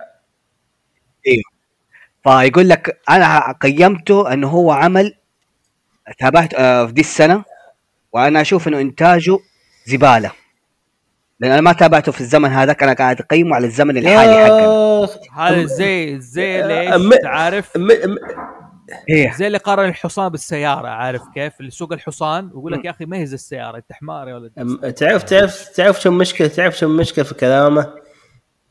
فيقول 2.24 2.70
لك 2.70 3.02
أنا 3.10 3.52
قيمته 3.62 4.34
أنه 4.34 4.48
هو 4.50 4.72
عمل 4.72 5.14
تابعت 6.20 6.54
آه، 6.54 6.86
في 6.86 6.91
دي 6.91 7.02
السنة 7.02 7.44
وأنا 8.14 8.41
أشوف 8.41 8.68
إنه 8.68 8.82
إنتاجه 8.82 9.38
زبالة. 9.86 10.32
لأن 11.40 11.52
أنا 11.52 11.62
ما 11.62 11.74
تابعته 11.74 12.12
في 12.12 12.22
الزمن 12.22 12.50
هذاك 12.50 12.84
أنا 12.84 12.94
قاعد 12.94 13.20
أقيمه 13.22 13.56
على 13.56 13.68
الزمن 13.68 13.98
الحالي 13.98 14.45
حقنا 14.45 15.08
هذا 15.48 15.66
زي 15.66 16.20
زي 16.20 16.66
إيش 16.66 17.04
عارف 17.26 17.78
م- 17.78 17.82
م- 17.82 18.18
إيه. 19.10 19.32
زي 19.34 19.48
اللي 19.48 19.58
قارن 19.58 19.90
الحصان 19.90 20.30
بالسيارة 20.30 20.88
عارف 20.88 21.22
كيف؟ 21.34 21.54
اللي 21.60 21.68
يسوق 21.68 21.94
الحصان 21.94 22.45
ويقول 22.45 22.72
لك 22.74 22.86
يا 22.86 22.90
أخي 22.90 23.06
ما 23.06 23.18
هي 23.18 23.26
زي 23.26 23.36
السيارة 23.36 23.78
أنت 23.78 23.91
حمار 23.94 24.30
يا 24.30 24.36
ولد 24.36 24.94
تعرف 24.94 25.24
تعرف 25.24 25.68
تعرف 25.68 26.02
شو 26.02 26.10
المشكلة؟ 26.10 26.48
تعرف 26.48 26.78
شو 26.78 26.86
المشكلة 26.86 27.26
في 27.26 27.34
كلامه؟ 27.34 27.94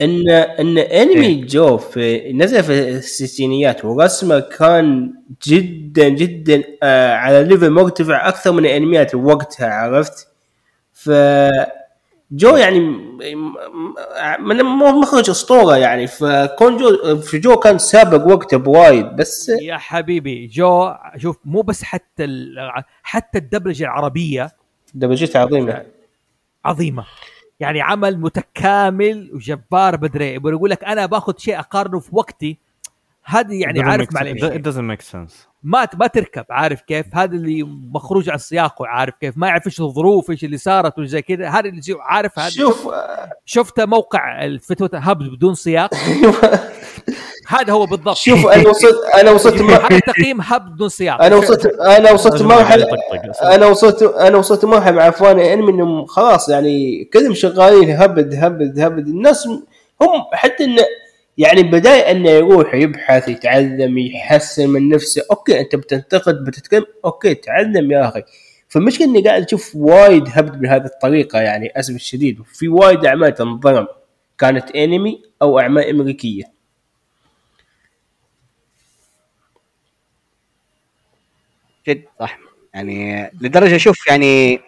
إن 0.01 0.29
إن 0.31 0.79
انمي 0.79 1.35
جو 1.35 1.77
في 1.79 2.33
نزل 2.33 2.63
في 2.63 2.89
الستينيات 2.89 3.85
ورسمه 3.85 4.41
كان 4.41 5.13
جدا 5.47 6.09
جدا 6.09 6.63
آه 6.83 7.15
على 7.15 7.45
level 7.45 7.71
مرتفع 7.71 8.29
أكثر 8.29 8.53
من 8.53 8.67
الأنميات 8.67 9.15
وقتها 9.15 9.69
عرفت؟ 9.75 10.29
ف 10.93 11.11
جو 12.33 12.57
يعني 12.57 12.81
من 14.41 14.63
مخرج 14.63 15.31
أسطورة 15.31 15.77
يعني 15.77 16.07
فكون 16.07 16.77
جو 16.77 17.17
في 17.17 17.39
جو 17.39 17.57
كان 17.57 17.79
سابق 17.79 18.27
وقته 18.27 18.57
بوايد 18.57 19.07
بس 19.17 19.49
يا 19.49 19.77
حبيبي 19.77 20.47
جو 20.47 20.93
شوف 21.17 21.37
مو 21.45 21.63
بس 21.63 21.83
حتى 21.83 22.25
ال- 22.25 22.83
حتى 23.03 23.39
الدبلجة 23.39 23.85
العربية 23.85 24.51
دبلجته 24.95 25.39
عظيمة. 25.41 25.85
عظيمة. 26.65 27.05
يعني 27.63 27.81
عمل 27.81 28.21
متكامل 28.21 29.31
وجبار 29.35 29.97
بدري. 29.97 30.35
يقول 30.35 30.71
لك 30.71 30.85
أنا 30.85 31.07
باخذ 31.07 31.33
شيء 31.39 31.59
أقارنه 31.59 31.99
في 31.99 32.11
وقتي. 32.13 32.59
هذه 33.25 33.61
يعني 33.61 33.83
عارف 33.83 34.09
make 34.09 34.15
مع 34.15 34.21
sense. 34.21 34.25
الامشي 34.25 34.59
It 34.59 34.63
doesn't 34.63 34.99
make 34.99 35.05
sense. 35.13 35.33
ما 35.63 35.89
ما 35.95 36.07
تركب. 36.07 36.45
عارف 36.51 36.81
كيف؟ 36.81 37.17
هذا 37.17 37.37
اللي 37.37 37.63
مخروج 37.95 38.31
عن 38.31 38.39
سياقه. 38.39 38.87
عارف 38.87 39.15
كيف؟ 39.21 39.39
ما 39.39 39.49
يعرف 39.49 39.67
إيش 39.67 39.81
الظروف 39.81 40.31
إيش 40.31 40.45
اللي 40.45 40.57
صارت 40.57 40.99
وزي 40.99 41.23
كذا. 41.23 41.49
هذا 41.49 41.69
اللي 41.69 41.81
عارف 42.01 42.39
هذا؟ 42.39 42.49
شوف 42.49 42.89
شفت 43.45 43.81
موقع 43.81 44.45
الفتوة 44.45 44.91
هب 44.95 45.19
بدون 45.19 45.55
سياق؟ 45.55 45.91
هذا 47.61 47.73
هو 47.73 47.87
بالضبط. 47.87 48.17
شوف 48.17 48.47
أنا 48.47 48.69
وصلت 48.71 49.01
أنا 49.15 49.31
وصلت 49.31 49.63
هذا 49.63 49.99
تقييم 49.99 50.41
هب 50.41 50.75
بدون 50.75 50.89
سياق. 50.89 51.23
أنا 51.23 51.37
وصلت 51.37 51.67
أنا 51.67 52.13
وصلت 52.13 52.43
مرحله. 52.43 52.87
أنا 53.43 53.67
وصلت 53.67 54.03
أنا 54.03 54.39
وصلت 54.39 54.65
مرحلة 54.65 54.97
مع 54.97 55.11
fan 55.11 55.39
انمي 55.39 55.71
انهم 55.73 56.07
خلاص 56.07 56.49
يعني 56.49 57.05
كلهم 57.05 57.35
شغالين 57.35 57.91
هبد 57.91 58.35
هبد 58.35 58.81
هبد. 58.81 59.09
الناس 59.09 59.47
هم 60.03 60.25
حتى 60.33 60.65
انه 60.65 60.83
يعني 61.39 61.63
بداية 61.63 62.11
إنه 62.11 62.31
يروح 62.31 62.75
يبحث 62.75 63.29
يتعلم 63.29 63.99
يحسن 63.99 64.69
من 64.69 64.89
نفسه. 64.89 65.23
أوكي 65.31 65.61
أنت 65.61 65.77
بتنتقد 65.77 66.45
بتتكلم. 66.45 66.85
أوكي 67.05 67.35
تعلم 67.35 67.93
يا 67.93 68.09
أخي. 68.09 68.23
فالمشكلة 68.69 69.07
إني 69.07 69.23
قاعد 69.23 69.43
أشوف 69.45 69.73
وايد 69.77 70.25
هبد 70.29 70.61
بهذه 70.61 70.85
الطريقة 70.85 71.41
يعني 71.41 71.73
أسف 71.77 71.95
الشديد. 71.95 72.41
وفي 72.41 72.69
وايد 72.69 73.07
أعمال 73.07 73.35
تنظلم. 73.35 73.87
كانت 74.39 74.71
انمي 74.71 75.23
أو 75.43 75.59
أعمال 75.59 75.89
أمريكية. 75.91 76.52
جد 81.89 82.05
صح. 82.21 82.39
يعني 82.75 83.31
لدرجة 83.41 83.77
شوف 83.77 84.07
يعني 84.07 84.61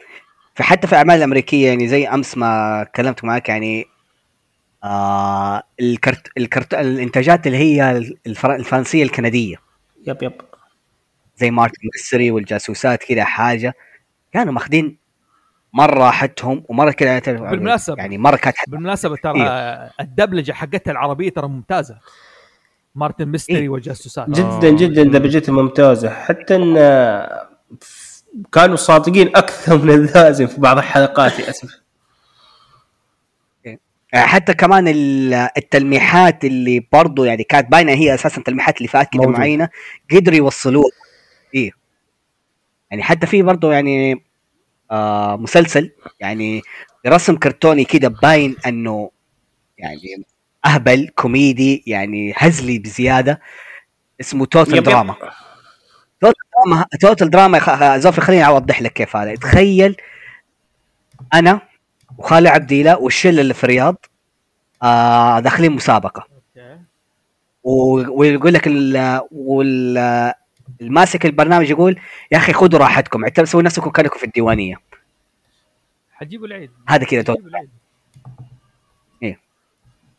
في 0.54 0.62
حتى 0.62 0.86
في 0.86 0.92
الاعمال 0.92 1.16
الامريكيه 1.16 1.68
يعني 1.68 1.88
زي 1.88 2.08
أمس 2.08 2.36
ما 2.36 2.84
كلمت 2.96 3.24
معك 3.24 3.48
يعني 3.48 3.86
آه 4.84 5.62
الكرت 5.80 6.28
ال 6.38 6.47
كرت 6.47 6.74
الإنتاجات 6.74 7.46
اللي 7.46 7.58
هي 7.58 7.90
الفر... 8.26 8.54
الفرنسية 8.54 9.02
الكندية. 9.02 9.56
yep 10.06 10.22
yep. 10.22 10.40
زي 11.36 11.50
مارتن 11.50 11.88
ميستري 11.94 12.30
والجاسوسات 12.30 13.04
كذا 13.04 13.24
حاجة. 13.24 13.74
كانوا 14.32 14.52
ماخذين 14.52 14.96
مرة 15.72 15.98
راحتهم 15.98 16.64
ومرة 16.68 16.90
كذا 16.90 17.18
بالمناسبة. 17.18 17.96
يعني 17.98 18.18
مرة 18.18 18.36
كانت 18.36 18.56
بالمناسبة 18.68 19.16
ترى 19.16 19.42
الدبلجة 20.00 20.52
حقتها 20.52 20.92
العربية 20.92 21.30
ترى 21.30 21.48
ممتازة. 21.48 21.98
مارتن 22.94 23.28
ميستري 23.28 23.58
إيه. 23.58 23.68
والجاسوسات. 23.68 24.30
جدا 24.30 24.70
جدا 24.70 25.02
دبلجته 25.02 25.52
ممتازة. 25.52 26.10
حتى 26.10 26.56
إن 26.56 26.74
كانوا 28.52 28.76
صادقين 28.76 29.36
أكثر 29.36 29.78
من 29.78 29.90
اللازم 29.90 30.46
في 30.46 30.60
بعض 30.60 30.78
الحلقات 30.78 31.40
للأسف. 31.40 31.80
حتى 34.14 34.54
كمان 34.54 34.88
ال- 34.88 35.34
التلميحات 35.56 36.44
اللي 36.44 36.86
برضو 36.92 37.24
يعني 37.24 37.42
كانت 37.44 37.70
باينة 37.72 37.92
هي 37.92 38.14
أساسا 38.14 38.42
تلميحات 38.42 38.76
اللي 38.78 38.88
فات 38.88 39.16
موجود. 39.16 39.32
معينة 39.38 39.68
قدروا 40.12 40.36
يوصلوها. 40.36 40.90
إيه. 41.54 41.70
يعني 42.90 43.02
حتى 43.02 43.26
في 43.26 43.42
برضو 43.42 43.70
يعني 43.70 44.24
آه 44.90 45.36
مسلسل 45.36 45.90
يعني 46.20 46.62
رسم 47.06 47.36
كرتوني 47.36 47.84
كده 47.84 48.08
باين 48.08 48.56
إنه 48.66 49.10
يعني 49.78 49.98
أهبل 50.66 51.08
كوميدي 51.14 51.82
يعني 51.86 52.32
هزلي 52.36 52.78
بزيادة 52.78 53.40
اسمه 54.20 54.46
Total. 54.46 54.82
Drama 54.82 55.14
Total 56.20 56.42
Drama 56.56 56.86
Total 57.00 57.30
Drama 57.30 57.98
شوفي 57.98 58.20
خليني 58.20 58.46
أوضح 58.46 58.82
لك 58.82 58.92
كيف 58.92 59.16
هذا. 59.16 59.34
تخيل 59.34 59.96
أنا 61.34 61.60
وخالي 62.18 62.48
عبديله 62.48 62.98
والشلة 62.98 63.40
اللي 63.40 63.54
في 63.54 63.64
الرياض 63.64 64.06
آه 64.82 65.40
داخلين 65.40 65.72
مسابقة. 65.72 66.26
ويقول 67.64 68.54
لك 68.54 68.66
ال 68.66 69.20
وال 69.30 69.98
الماسك 70.80 71.26
البرنامج 71.26 71.70
يقول 71.70 72.00
يا 72.32 72.36
أخي 72.36 72.52
خذوا 72.52 72.80
راحتكم 72.80 73.24
اعتبروا 73.24 73.46
سووا 73.46 73.62
نفسكم 73.62 73.90
كأنكم 73.90 74.18
في 74.18 74.26
الديوانية. 74.26 74.76
حجيبوا 76.12 76.46
العيد. 76.46 76.70
هذا 76.88 77.04
كذا 77.04 77.22
توتال 77.22 77.68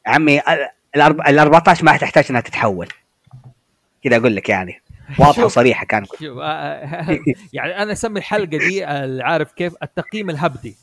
عمي 0.07 0.41
ال 1.27 1.39
14 1.39 1.85
ما 1.85 1.97
تحتاج 1.97 2.25
إنها 2.29 2.41
تتحول. 2.41 2.87
كذا 4.03 4.17
أقول 4.17 4.35
لك 4.35 4.49
يعني. 4.49 4.81
واضحة. 5.19 5.45
وصريحة 5.45 5.85
كان 5.85 6.05
شوف 6.05 6.37
آه، 6.37 6.43
آه، 6.43 7.19
يعني 7.53 7.81
أنا 7.83 7.91
أسمي 7.91 8.19
الحلقة 8.19 8.45
دي 8.57 8.85
آه، 8.85 9.23
عارف 9.23 9.51
كيف؟ 9.51 9.73
التقييم 9.83 10.29
الهبدي. 10.29 10.75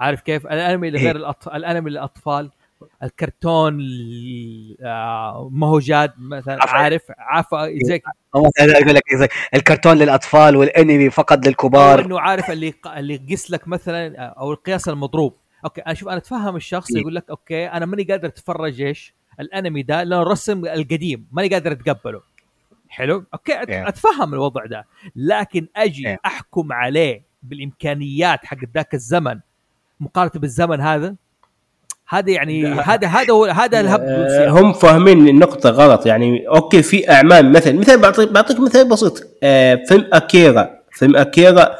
عارف 0.00 0.20
كيف؟ 0.20 0.46
الأنمي 0.46 0.90
لغير 0.90 1.16
الأطفال 1.16 1.56
الأنمي 1.56 1.90
للأطفال 1.90 2.50
الكرتون 3.02 3.80
آه، 4.82 5.48
ما 5.52 5.66
هو 5.66 5.78
جاد 5.78 6.12
مثلا. 6.18 6.58
عارف؟ 6.60 7.02
عفا 7.18 7.66
زي 7.82 8.02
مثلا 8.34 8.78
أقول 8.78 8.94
لك 8.94 9.14
زي 9.14 9.28
الكرتون 9.54 9.96
للأطفال 9.96 10.56
والأنمي 10.56 11.10
فقط 11.10 11.46
للكبار. 11.46 12.00
إنه 12.00 12.20
عارف 12.20 12.50
اللي 12.50 12.74
اللي 12.96 13.14
يقيس 13.14 13.50
لك 13.50 13.68
مثلا 13.68 14.16
أو 14.18 14.52
القياس 14.52 14.88
المضروب. 14.88 15.34
أوكي 15.64 15.80
أنا 15.80 15.94
شوف 15.94 16.08
أنا 16.08 16.16
أتفهم 16.16 16.56
الشخص 16.56 16.94
إيه. 16.94 17.00
يقول 17.00 17.14
لك 17.14 17.30
أوكي 17.30 17.66
أنا 17.66 17.86
ماني 17.86 18.02
قادر 18.02 18.28
أتفرج 18.28 18.80
إيش 18.80 19.14
الأنمي 19.40 19.82
ده 19.82 20.02
لأنه 20.02 20.22
الرسم 20.22 20.64
القديم 20.64 21.26
ماني 21.32 21.48
قادر 21.48 21.72
أتقبله. 21.72 22.20
حلو؟ 22.88 23.24
أوكي 23.34 23.52
إيه. 23.52 23.88
أتفهم 23.88 24.34
الوضع 24.34 24.64
ده. 24.66 24.86
لكن 25.16 25.66
أجي 25.76 26.08
إيه. 26.08 26.20
أحكم 26.26 26.72
عليه 26.72 27.22
بالإمكانيات 27.42 28.44
حق 28.44 28.56
ذاك 28.74 28.94
الزمن 28.94 29.40
مقارنة 30.00 30.32
بالزمن 30.34 30.80
هذا؟ 30.80 31.14
هذا 32.08 32.30
يعني 32.30 32.66
هذا 32.66 33.08
هذا 33.08 33.32
هو 33.32 33.44
هذا 33.44 33.80
الهبد 33.80 34.00
هم 34.48 34.72
فاهمين 34.72 35.28
النقطة 35.28 35.70
غلط. 35.70 36.06
يعني 36.06 36.48
أوكي 36.48 36.82
في 36.82 37.10
أعمال 37.10 37.52
مثل 37.52 37.78
مثال 37.78 38.00
بعطيك 38.00 38.32
بعطيك 38.32 38.60
مثال 38.60 38.88
بسيط. 38.88 39.22
آه 39.42 39.78
فيلم 39.88 40.08
أكيرا. 40.12 40.78
فيلم 40.92 41.16
أكيرا 41.16 41.76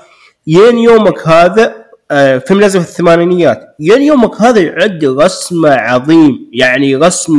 ين 0.47 0.79
يومك 0.79 1.29
هذا 1.29 1.78
فيلم 2.47 2.61
نزل 2.65 2.81
في 2.81 2.89
الثمانينيات 2.89 3.77
ين 3.81 4.03
يومك 4.03 4.41
هذا 4.43 4.61
يعد 4.61 5.05
رسمة 5.05 5.71
عظيم 5.71 6.51
يعني 6.53 6.97
رسم 6.97 7.33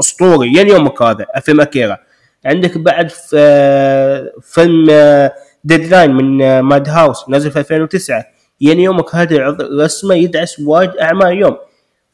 أسطوري 0.00 0.48
ين 0.48 0.68
يومك 0.68 1.02
هذا؟ 1.02 1.26
فيلم 1.42 1.60
أكيرا. 1.60 1.96
عندك 2.46 2.78
بعد 2.78 3.10
ف- 3.10 3.30
آه، 3.34 4.32
فيلم 4.42 4.86
ديدلاين 5.64 6.10
من 6.14 6.42
آه، 6.42 6.60
ماد 6.60 6.88
هاوس 6.88 7.24
نزل 7.28 7.50
في 7.50 7.58
2009 7.58 8.24
ين 8.60 8.80
يومك 8.80 9.14
هذا 9.14 9.56
رسمة 9.84 10.14
يدعس 10.14 10.60
وايد 10.60 10.90
اعمال 10.90 11.26
اليوم 11.26 11.56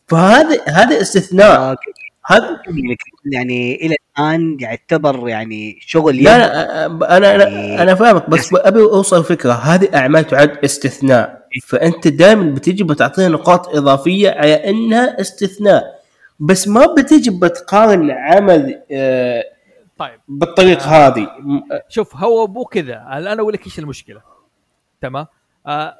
فهذا 0.09 0.61
هذا 0.69 1.01
استثناء. 1.01 1.57
آه، 1.61 1.77
هذا 2.27 2.59
يعني 3.33 3.75
إلى 3.87 3.97
الآن 4.19 4.57
يعتبر 4.61 5.29
يعني 5.29 5.79
شغل 5.81 6.17
لا 6.17 6.35
يد. 6.35 6.41
لا 6.41 7.17
أنا 7.17 7.35
أنا 7.35 7.83
أنا 7.83 7.95
فاهمك 7.95 8.31
بس 8.31 8.51
أبي 8.55 8.81
أوصل 8.81 9.25
فكرة. 9.25 9.53
هذه 9.53 9.89
أعمال 9.95 10.25
تعد 10.27 10.59
استثناء. 10.65 11.44
فأنت 11.63 12.09
دائما 12.09 12.55
بتجي 12.55 12.85
بتعطيها 12.85 13.29
نقاط 13.29 13.69
إضافية 13.69 14.31
على 14.31 14.71
إنها 14.71 15.21
استثناء. 15.21 16.05
بس 16.41 16.69
ما 16.69 16.87
بتجي 16.99 17.31
بتقارن 17.31 18.11
عمل 18.11 18.83
آه، 18.91 19.45
طيب. 19.99 20.21
بالطريقة 20.29 20.87
هذه. 21.07 21.23
م- 21.39 21.61
شوف 21.89 22.17
هو 22.17 22.47
مو 22.47 22.65
كذا. 22.65 22.97
أنا 22.97 23.41
أقول 23.41 23.53
لك 23.53 23.67
إيش 23.67 23.79
المشكلة. 23.79 24.23
تمام؟ 25.01 25.27
آه 25.67 25.99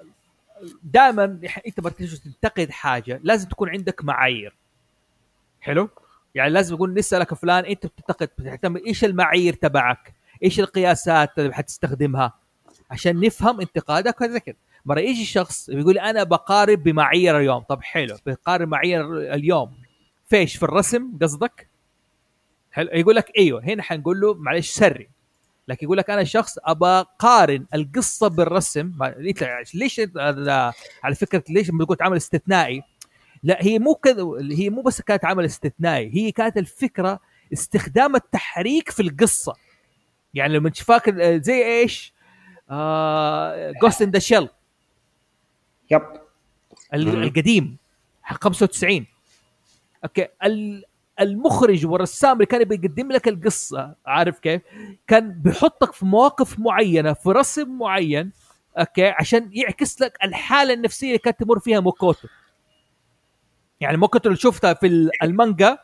دائما 0.83 1.25
أنت 1.67 1.89
تيجي 1.89 2.17
تنتقد 2.17 2.71
حاجة 2.71 3.21
لازم 3.23 3.49
تكون 3.49 3.69
عندك 3.69 4.05
معايير. 4.05 4.57
حلو؟ 5.61 5.89
يعني 6.35 6.51
لازم 6.51 6.75
يقول 6.75 6.95
نسألك 6.95 7.35
فلان 7.35 7.65
أنت 7.65 7.87
بتنتقد 7.87 8.29
بتعتمد 8.39 8.81
إيش 8.87 9.05
المعايير 9.05 9.55
تبعك؟ 9.55 10.15
إيش 10.43 10.61
القياسات 10.61 11.39
اللي 11.39 11.55
حتستخدمها؟ 11.55 12.33
عشان 12.91 13.21
نفهم 13.21 13.61
انتقادك 13.61 14.21
وكذا 14.21 14.39
كذا. 14.39 14.55
مرة 14.87 15.01
يجي 15.01 15.25
شخص 15.25 15.71
بيقول 15.71 15.99
أنا 15.99 16.23
بقارب 16.23 16.83
بمعايير 16.83 17.39
اليوم. 17.39 17.59
طب 17.63 17.83
حلو 17.83 18.17
بقارب 18.27 18.69
معايير 18.69 19.19
اليوم. 19.35 19.73
فيش 20.29 20.57
في 20.57 20.63
الرسم 20.63 21.19
قصدك؟ 21.23 21.69
حلو 22.73 22.89
يقول 22.93 23.17
لك 23.17 23.33
إيوه 23.39 23.65
هنا 23.65 23.83
حنقول 23.83 24.21
له 24.21 24.35
معلش 24.35 24.71
سري. 24.71 25.09
لكن 25.69 25.87
يقول 25.87 25.99
لك 25.99 26.11
أنا 26.11 26.25
شخص 26.25 26.59
أبى 26.65 27.05
قارن 27.19 27.67
القصة 27.75 28.29
بالرسم. 28.29 28.93
ما- 28.99 29.15
ليش- 29.75 30.01
على 31.05 31.15
فكرة 31.15 31.45
ليش 31.51 31.71
لما 31.71 31.85
تقول 31.85 31.97
عمل 32.01 32.17
استثنائي؟ 32.17 32.83
لا 33.43 33.59
هي 33.61 33.79
مو 33.79 33.95
كذا 33.95 34.23
هي 34.53 34.71
مو 34.71 34.83
بس 34.83 35.01
كانت 35.03 35.25
عمل 35.25 35.45
استثنائي 35.45 36.11
هي 36.15 36.33
كانت 36.33 36.57
الفكرة 36.57 37.21
استخدام 37.53 38.17
التحريك 38.17 38.91
في 38.91 39.03
القصة. 39.03 39.55
يعني 40.35 40.55
لما 40.55 40.71
تشوف 40.71 40.87
فاكر 40.89 41.39
زي 41.43 41.65
إيش؟ 41.65 42.15
Ghost 43.83 44.03
in 44.03 44.11
the 44.11 44.19
Shell 44.19 44.49
يب. 45.91 46.03
ال- 46.95 47.23
القديم 47.23 47.77
حق 48.23 48.45
95 48.45 49.07
أوكي 50.05 50.29
ال- 50.45 50.85
المخرج 51.21 51.87
والرسام 51.87 52.33
اللي 52.33 52.47
كان 52.47 52.65
بيقدم 52.65 53.13
لك 53.13 53.29
القصة 53.29 53.95
عارف 54.07 54.39
كيف؟ 54.39 54.63
كان 55.07 55.31
بيحطك 55.33 55.93
في 55.93 56.07
مواقف 56.07 56.59
معينة 56.59 57.13
في 57.13 57.29
رسم 57.29 57.79
معين 57.79 58.33
أوكي 58.79 59.07
عشان 59.09 59.51
يعكس 59.53 60.01
لك 60.01 60.19
الحالة 60.25 60.75
النفسية 60.75 61.07
اللي 61.07 61.19
كانت 61.19 61.41
تمر 61.41 61.59
فيها 61.59 61.81
موكوتو. 61.81 62.29
يعني 63.81 63.97
موكوتو 63.97 64.29
اللي 64.29 64.41
شفتها 64.41 64.75
في 64.75 64.87
ال- 64.87 65.11
المانجا 65.23 65.79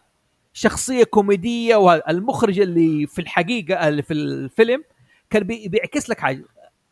شخصية 0.52 1.04
كوميدية 1.04 1.76
والمخرج 1.76 2.60
اللي 2.60 3.06
في 3.06 3.18
الحقيقة 3.20 3.88
اللي 3.88 4.02
في 4.02 4.12
الفيلم 4.14 4.84
كان 5.30 5.42
بي- 5.42 5.68
بيعكس 5.68 6.10
لك 6.10 6.20
حاجة. 6.20 6.44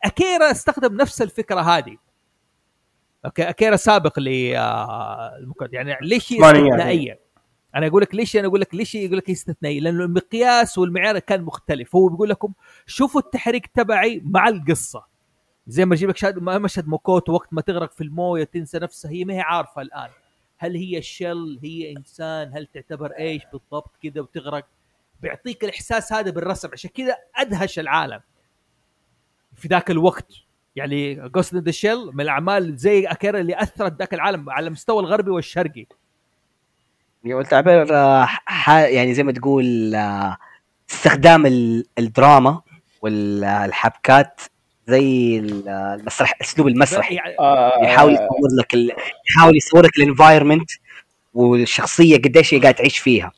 أكيرا 0.03 0.51
استخدم 0.51 0.95
نفس 0.95 1.21
الفكرة 1.21 1.61
هذه. 1.61 1.97
أوكي 3.25 3.49
اكيرا 3.49 3.75
سابق 3.75 4.19
ل 4.19 4.53
آه، 4.55 5.31
يعني 5.71 5.97
ليش 6.01 6.33
هي. 6.33 6.37
استثنائية؟ 6.67 7.19
أنا 7.75 7.87
أقول 7.87 8.01
لك 8.01 8.15
ليش 8.15 8.35
أنا 8.37 8.47
أقول 8.47 8.61
لك 8.61 8.75
ليش 8.75 8.95
يقول 8.95 9.17
لك 9.17 9.29
هي 9.29 9.33
استثنائية؟ 9.33 9.79
لأنه 9.81 10.03
المقياس 10.03 10.77
والمعيار 10.77 11.19
كان 11.19 11.41
مختلف، 11.41 11.95
هو 11.95 12.07
بيقول 12.07 12.29
لكم 12.29 12.53
شوفوا 12.85 13.21
التحريك 13.21 13.67
تبعي 13.67 14.21
مع 14.25 14.47
القصة 14.47 15.05
زي 15.67 15.85
ما 15.85 15.93
أجيب 15.95 16.09
لك 16.09 16.17
شاد- 16.17 16.39
مشهد 16.39 16.87
موكوتو 16.87 17.33
وقت 17.33 17.47
ما 17.53 17.61
تغرق 17.61 17.91
في 17.93 18.03
الموية 18.03 18.43
تنسى 18.43 18.79
نفسها 18.79 19.11
هي 19.11 19.25
ما 19.25 19.33
هي 19.33 19.39
عارفة 19.41 19.81
الآن 19.81 20.09
هل 20.57 20.75
هي 20.75 21.01
شل 21.01 21.59
هي 21.63 21.91
إنسان 21.97 22.51
هل 22.53 22.65
تعتبر 22.73 23.11
إيش 23.11 23.41
بالضبط 23.53 23.91
كذا 24.03 24.21
وتغرق 24.21 24.65
بيعطيك 25.21 25.63
الإحساس 25.63 26.13
هذا 26.13 26.31
بالرسم 26.31 26.69
عشان 26.73 26.89
كذا 26.93 27.15
أدهش 27.35 27.79
العالم 27.79 28.19
في 29.55 29.67
ذاك 29.67 29.91
الوقت 29.91 30.31
يعني 30.79 31.15
Ghost 31.29 31.55
the 31.55 31.71
Shell 31.71 31.97
من 32.13 32.21
الأعمال 32.21 32.77
زي 32.77 33.05
اكيرا 33.05 33.39
اللي 33.39 33.61
أثرت 33.61 33.99
ذاك 33.99 34.13
العالم 34.13 34.49
على 34.49 34.67
المستوى 34.67 34.99
الغربي 34.99 35.31
والشرقي. 35.31 35.85
تعبير 37.49 37.95
آه، 37.95 38.25
ح- 38.45 38.69
يعني 38.79 39.13
زي 39.13 39.23
ما 39.23 39.31
تقول 39.31 39.95
آه، 39.95 40.37
استخدام 40.91 41.45
ال- 41.45 41.85
الدراما 41.99 42.61
والحبكات 43.01 44.41
زي 44.87 45.39
ال- 45.39 45.69
المسرح 45.69 46.33
أسلوب 46.41 46.67
المسرحي 46.67 47.15
يعني 47.15 47.35
آه، 47.39 47.83
يحاول 47.83 48.13
يصور 48.13 48.27
لك 48.59 48.73
ال... 48.73 48.91
يحاول 49.29 49.57
يصور 49.57 49.85
لك 49.85 49.97
الانفايرمنت 49.97 50.71
والشخصية 51.33 52.17
قديش 52.17 52.53
هي 52.53 52.59
قاعد 52.59 52.73
تعيش 52.73 52.97
فيها. 52.97 53.31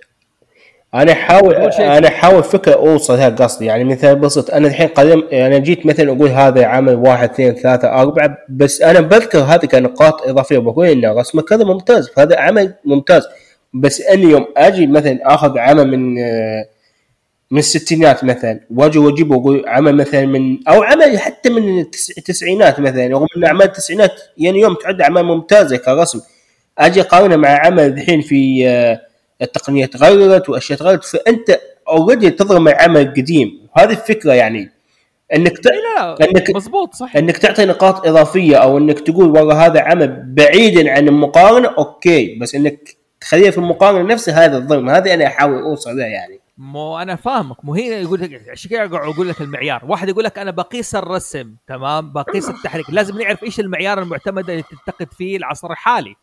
أنا 0.93 1.11
احاول 1.11 1.55
أنا 1.55 2.07
احاول 2.07 2.43
فكرة 2.43 2.73
أوصل 2.73 3.13
لها 3.17 3.29
قصدي. 3.29 3.65
يعني 3.65 3.83
مثال 3.83 4.15
بسيط 4.15 4.51
أنا 4.51 4.67
الحين 4.67 4.87
قدم 4.87 5.23
أنا 5.33 5.57
جيت 5.57 5.85
مثلا 5.85 6.11
أقول 6.11 6.29
هذا 6.29 6.65
عمل 6.65 6.95
واحد 6.95 7.29
اثنين 7.29 7.53
ثلاثة 7.55 7.87
أربعة 8.01 8.37
بس 8.49 8.81
أنا 8.81 8.99
بذكر 9.01 9.39
هذه 9.39 9.65
كنقاط 9.65 10.21
إضافية 10.27 10.57
بقول 10.57 10.87
ان 10.87 11.05
رسمك 11.19 11.53
هذا 11.53 11.63
ممتاز 11.63 12.09
هذا 12.17 12.39
عمل 12.39 12.73
ممتاز. 12.85 13.23
بس 13.73 14.01
اني 14.01 14.23
يوم 14.23 14.45
أجي 14.57 14.87
مثلا 14.87 15.19
أخذ 15.33 15.57
عمل 15.57 15.87
من 15.87 16.19
آه، 16.19 16.65
من 17.51 17.59
الستينات 17.59 18.23
مثلا 18.23 18.59
وأجي 18.75 18.99
واجيبه 18.99 19.35
وأقول 19.37 19.63
عمل 19.67 19.95
مثلا 19.95 20.25
من 20.25 20.67
أو 20.67 20.83
عمل 20.83 21.19
حتى 21.19 21.49
من 21.49 21.81
التس- 21.83 22.13
التسعينات 22.17 22.79
مثلا 22.79 23.07
رغم 23.07 23.27
إن 23.37 23.43
أعمال 23.45 23.65
التسعينات 23.67 24.11
يعني 24.37 24.59
يوم 24.59 24.73
تعد 24.83 25.01
أعمال 25.01 25.23
ممتازة 25.25 25.77
كرسم. 25.77 26.19
أجي 26.77 27.01
أقارنها 27.01 27.37
مع 27.37 27.49
عمل 27.65 27.85
الحين 27.85 28.21
في 28.21 28.67
آه، 28.69 29.01
التقنية 29.41 29.85
تغيرت 29.85 30.49
وأشياء 30.49 30.79
تغيرت 30.79 31.05
فأنت 31.05 31.59
already 31.87 32.29
تضرب 32.29 32.61
مع 32.61 32.75
عمل 32.79 33.13
قديم. 33.17 33.67
وهذه 33.77 33.91
الفكرة 33.91 34.33
يعني 34.33 34.71
إنك 35.35 35.57
ت... 35.57 35.65
لا 35.67 36.15
لا 36.19 36.25
لأنك- 36.25 36.55
مضبوط 36.55 36.93
صح 36.93 37.15
إنك 37.15 37.37
تعطي 37.37 37.65
نقاط 37.65 38.07
إضافية 38.07 38.55
أو 38.57 38.77
إنك 38.77 38.99
تقول 38.99 39.25
والله 39.25 39.65
هذا 39.65 39.81
عمل 39.81 40.23
بعيدا 40.27 40.91
عن 40.91 41.07
المقارنة 41.07 41.67
أوكي. 41.77 42.35
بس 42.39 42.55
إنك 42.55 42.97
تخليها 43.21 43.51
في 43.51 43.57
المقارنة 43.57 44.13
نفسها 44.13 44.45
هذا 44.45 44.57
الظلم. 44.57 44.89
هذه 44.89 45.13
أنا 45.13 45.27
أحاول 45.27 45.61
أوصل 45.61 45.97
له 45.97 46.05
يعني. 46.05 46.39
مو 46.57 46.97
أنا 46.97 47.15
فاهمك. 47.15 47.65
مو 47.65 47.73
هي 47.73 48.01
يقول 48.01 48.21
لك 48.21 48.41
عشان 48.49 48.69
كذا 48.69 48.83
أقول 48.97 49.29
لك 49.29 49.41
المعيار؟ 49.41 49.81
واحد 49.87 50.09
يقول 50.09 50.23
لك 50.23 50.39
أنا 50.39 50.51
بقيس 50.51 50.95
الرسم 50.95 51.55
تمام؟ 51.67 52.13
بقيس 52.13 52.49
التحريك. 52.49 52.85
لازم 52.89 53.21
نعرف 53.21 53.43
إيش 53.43 53.59
المعيار 53.59 54.01
المعتمد 54.01 54.49
اللي 54.49 54.63
تنتقد 54.63 55.13
فيه 55.13 55.37
العصر 55.37 55.71
الحالي. 55.71 56.15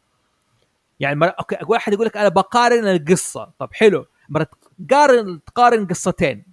يعني 1.01 1.16
مر... 1.16 1.33
أوكي 1.39 1.57
واحد 1.69 1.93
يقول 1.93 2.07
لك 2.07 2.16
أنا 2.16 2.29
بقارن 2.29 2.89
القصة. 2.89 3.51
طب 3.59 3.69
حلو. 3.73 4.07
مرة 4.29 4.47
تقارن 4.89 5.41
تقارن 5.47 5.87
قصتين. 5.87 6.45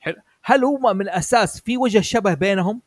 حلو. 0.00 0.16
هل 0.44 0.64
هو 0.64 0.94
من 0.94 1.00
الأساس 1.00 1.60
في 1.60 1.76
وجه 1.76 2.00
شبه 2.00 2.34
بينهم 2.34 2.80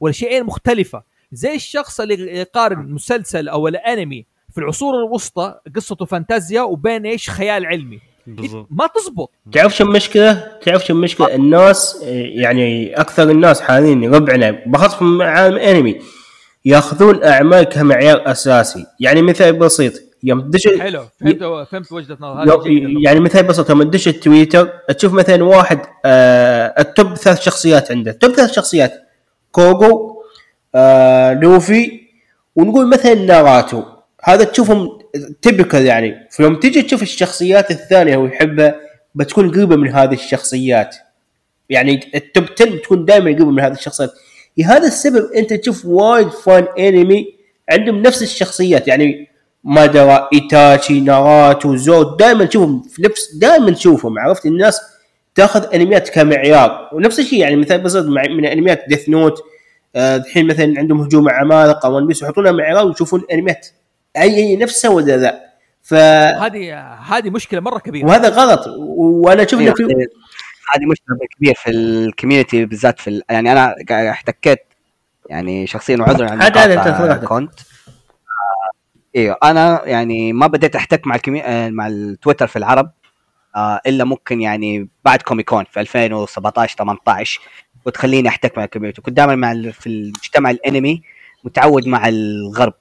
ولا 0.00 0.12
شيئين 0.12 0.44
مختلفة؟ 0.44 1.02
زي 1.32 1.54
الشخص 1.54 2.00
اللي 2.00 2.36
يقارن 2.36 2.92
مسلسل 2.92 3.48
أو 3.48 3.68
الأنمي 3.68 4.26
في 4.52 4.58
العصور 4.58 4.94
الوسطى 4.94 5.54
قصته 5.76 6.04
فانتازيا 6.04 6.62
وبين 6.62 7.06
إيش؟ 7.06 7.30
خيال 7.30 7.66
علمي. 7.66 8.00
بالضبط. 8.26 8.66
ما 8.70 8.86
تزبط. 8.86 9.30
تعرف 9.52 9.76
شو 9.76 9.84
المشكلة؟ 9.84 10.58
تعرف 10.62 10.86
شو 10.86 10.92
المشكلة؟ 10.92 11.34
الناس 11.34 12.02
آه، 12.04 12.06
يعني 12.26 12.94
أكثر 13.00 13.30
الناس 13.30 13.60
حاليا 13.60 14.10
ربعنا 14.10 14.50
بخاصة 14.66 15.24
عالم 15.24 15.58
أنمي 15.58 16.00
ياخذون 16.64 17.24
اعمال 17.24 17.64
كمعيار 17.64 18.30
أساسي، 18.30 18.86
يعني 19.00 19.22
مثال 19.22 19.58
بسيط. 19.58 20.05
يوم 20.26 20.40
تدش 20.40 20.68
حلو 20.80 21.04
فهمت 21.20 21.68
فهمت 21.70 21.92
وجهة 21.92 22.16
نظر. 22.20 22.62
يعني 23.04 23.20
مثال 23.20 23.42
بسيط 23.42 23.70
لما 23.70 23.84
تدش 23.84 24.08
التويتر 24.08 24.66
تشوف 24.66 25.12
مثلا 25.12 25.44
واحد 25.44 25.80
آه 26.04 26.74
ال 26.78 26.87
top 26.87 27.14
ثلاث 27.14 27.40
شخصيات 27.40 27.90
عنده. 27.90 28.12
top 28.12 28.32
ثلاث 28.32 28.52
شخصيات 28.52 28.92
غوكو 29.52 30.22
آه 30.74 31.32
لوفي 31.32 32.00
ونقول 32.56 32.88
مثلا 32.88 33.14
ناروتو 33.14 33.82
هذا 34.24 34.44
تشوفهم 34.44 34.98
تبكل 35.42 35.78
يعني. 35.82 36.28
فلما 36.30 36.58
تيجي 36.58 36.82
تشوف 36.82 37.02
الشخصيات 37.02 37.70
الثانية 37.70 38.16
هو 38.16 38.26
يحبها 38.26 38.74
بتكون 39.14 39.50
قريبة 39.50 39.76
من 39.76 39.88
هذه 39.88 40.14
الشخصيات. 40.14 40.96
يعني 41.70 42.00
التوب 42.14 42.44
10 42.60 42.70
بتكون 42.70 43.04
دائما 43.04 43.24
قريبة 43.24 43.50
من 43.50 43.60
هذه 43.60 43.72
الشخصيات. 43.72 44.10
لهذا 44.58 44.86
السبب 44.86 45.32
أنت 45.36 45.52
تشوف 45.52 45.84
وايد 45.86 46.28
فان 46.28 46.66
انمي 46.78 47.26
عندهم 47.70 48.02
نفس 48.02 48.22
الشخصيات. 48.22 48.88
يعني 48.88 49.28
مادارا 49.66 50.28
ايتاتشي 50.32 51.00
ناراتو 51.00 51.76
زود. 51.76 52.16
دائما 52.16 52.44
تشوفهم 52.44 52.82
في 52.82 53.02
نفس 53.02 53.34
دائما 53.34 53.70
تشوفهم 53.70 54.18
عرفت؟ 54.18 54.46
الناس 54.46 54.80
تاخذ 55.34 55.74
أنميات 55.74 56.08
كمعيار. 56.08 56.90
ونفس 56.92 57.18
الشيء 57.18 57.38
يعني 57.40 57.56
بسيط 57.56 58.04
مع- 58.06 58.28
من 58.28 58.44
أنميات 58.46 58.84
ديث 58.88 59.08
نوت 59.08 59.42
آه، 59.96 60.16
الحين 60.16 60.46
مثلا 60.46 60.74
عندهم 60.78 61.00
هجوم 61.00 61.28
عمالقة 61.28 61.88
ون 61.88 62.06
بيس 62.06 62.22
يحطونها 62.22 62.52
معيار 62.52 62.86
ويشوفون 62.86 63.22
أنميات. 63.32 63.66
اي 64.16 64.36
أي 64.36 64.56
نفسها 64.56 64.90
ولا 64.90 65.16
لا؟ 65.16 65.46
ف 65.82 65.94
هذه 65.94 66.78
هذه 66.84 67.30
مشكلة 67.30 67.60
مرة 67.60 67.78
كبيرة. 67.78 68.06
وهذا 68.06 68.28
غلط. 68.28 68.66
وأنا 68.96 69.42
أشوف 69.42 69.60
إنه 69.60 69.74
في 69.74 69.82
يعني 69.82 69.94
هذه 70.74 70.84
مشكلة 70.90 71.16
كبيرة 71.36 71.54
في 71.54 71.70
ال 71.70 71.79
community 71.79 72.64
بالذات 72.64 73.00
في 73.00 73.10
ال... 73.10 73.22
يعني 73.30 73.52
أنا 73.52 73.74
احتكيت 74.10 74.58
يعني 75.30 75.66
شخصيا 75.66 75.96
وعذرا 75.96 76.30
عن 76.30 76.42
عادي، 76.42 76.58
عادي، 76.58 76.72
المقاطعة 76.72 77.04
أنت 77.04 77.22
تفضل. 77.22 77.26
كنت 77.26 77.60
آه، 77.60 78.70
أيوه 79.16 79.36
أنا 79.44 79.82
يعني 79.86 80.32
ما 80.32 80.46
بديت 80.46 80.76
أحتك 80.76 81.06
مع 81.06 81.14
الكمي... 81.14 81.42
آه، 81.44 81.68
مع 81.70 81.86
التويتر 81.86 82.46
في 82.46 82.56
العرب 82.56 82.90
آه 83.56 83.80
إلا 83.86 84.04
ممكن 84.04 84.40
يعني 84.40 84.88
بعد 85.04 85.22
كوميكون 85.22 85.64
في 85.64 85.80
2017 85.80 86.76
18 86.78 87.40
وتخليني 87.86 88.28
أحتك 88.28 88.58
مع 88.58 88.64
الكوميونتي. 88.64 89.02
كنت 89.02 89.16
دائما 89.16 89.34
مع 89.36 89.52
ال- 89.52 89.72
في 89.72 89.86
المجتمع 89.88 90.50
الأنمي 90.50 91.02
متعود 91.44 91.86
مع 91.88 92.08
الغرب. 92.08 92.74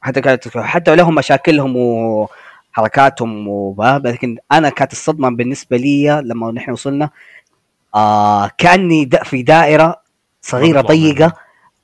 حتى 0.00 0.20
كانت 0.20 0.58
حتى 0.58 0.96
لهم 0.96 1.14
مشاكلهم 1.14 1.76
وحركاتهم 1.76 3.48
وباب 3.48 4.06
لكن 4.06 4.38
أنا 4.52 4.68
كانت 4.70 4.92
الصدمة 4.92 5.30
بالنسبة 5.30 5.76
لي 5.76 6.22
لما 6.24 6.52
نحن 6.52 6.70
وصلنا 6.72 7.10
آه 7.94 8.50
كأني 8.58 9.04
دا 9.04 9.24
في 9.24 9.42
دائرة 9.42 10.02
صغيرة. 10.42 10.80
ضيقة 10.80 11.32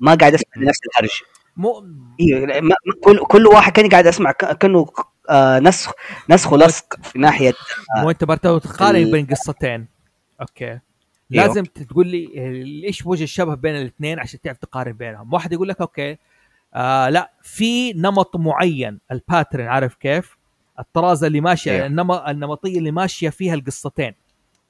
ما 0.00 0.14
قاعد 0.14 0.34
أسمع 0.34 0.52
نفس 0.68 0.80
الهرج. 0.98 1.22
مو 1.56 1.80
ما- 2.60 2.74
كل 3.04 3.18
كل 3.18 3.46
واحد 3.46 3.72
كاني 3.72 3.88
قاعد 3.88 4.06
اسمع 4.06 4.30
كأنه 4.32 4.86
آه 5.30 5.58
نسخ 5.58 5.92
نسخ 6.30 6.52
ولصق 6.52 7.00
في 7.02 7.18
ناحية 7.18 7.52
مو 7.96 8.10
أنت 8.10 8.24
برتو 8.24 8.58
تقارن 8.58 9.10
بين 9.10 9.26
قصتين. 9.26 9.86
أوكي. 10.40 10.78
لازم 11.30 11.64
تقول 11.64 12.06
لي 12.06 12.28
إيش 12.86 13.06
وجه 13.06 13.24
الشبه 13.24 13.54
بين 13.54 13.76
الاثنين 13.76 14.18
عشان 14.18 14.40
تعرف 14.40 14.58
تقارن 14.58 14.92
بينهم؟ 14.92 15.32
واحد 15.34 15.52
يقول 15.52 15.68
لك 15.68 15.80
أوكي 15.80 16.18
آه 16.74 17.08
لا 17.08 17.30
في 17.42 17.92
نمط 17.92 18.36
معين 18.36 18.98
ال 19.12 19.19
pattern 19.19 19.66
عارف 19.66 19.94
كيف؟ 19.94 20.36
الطرازة 20.78 21.26
اللي 21.26 21.40
ماشية 21.40 21.72
أيوه. 21.72 21.86
النمط 21.86 22.28
النمطية 22.28 22.78
اللي 22.78 22.90
ماشية 22.90 23.28
فيها 23.28 23.54
القصتين. 23.54 24.14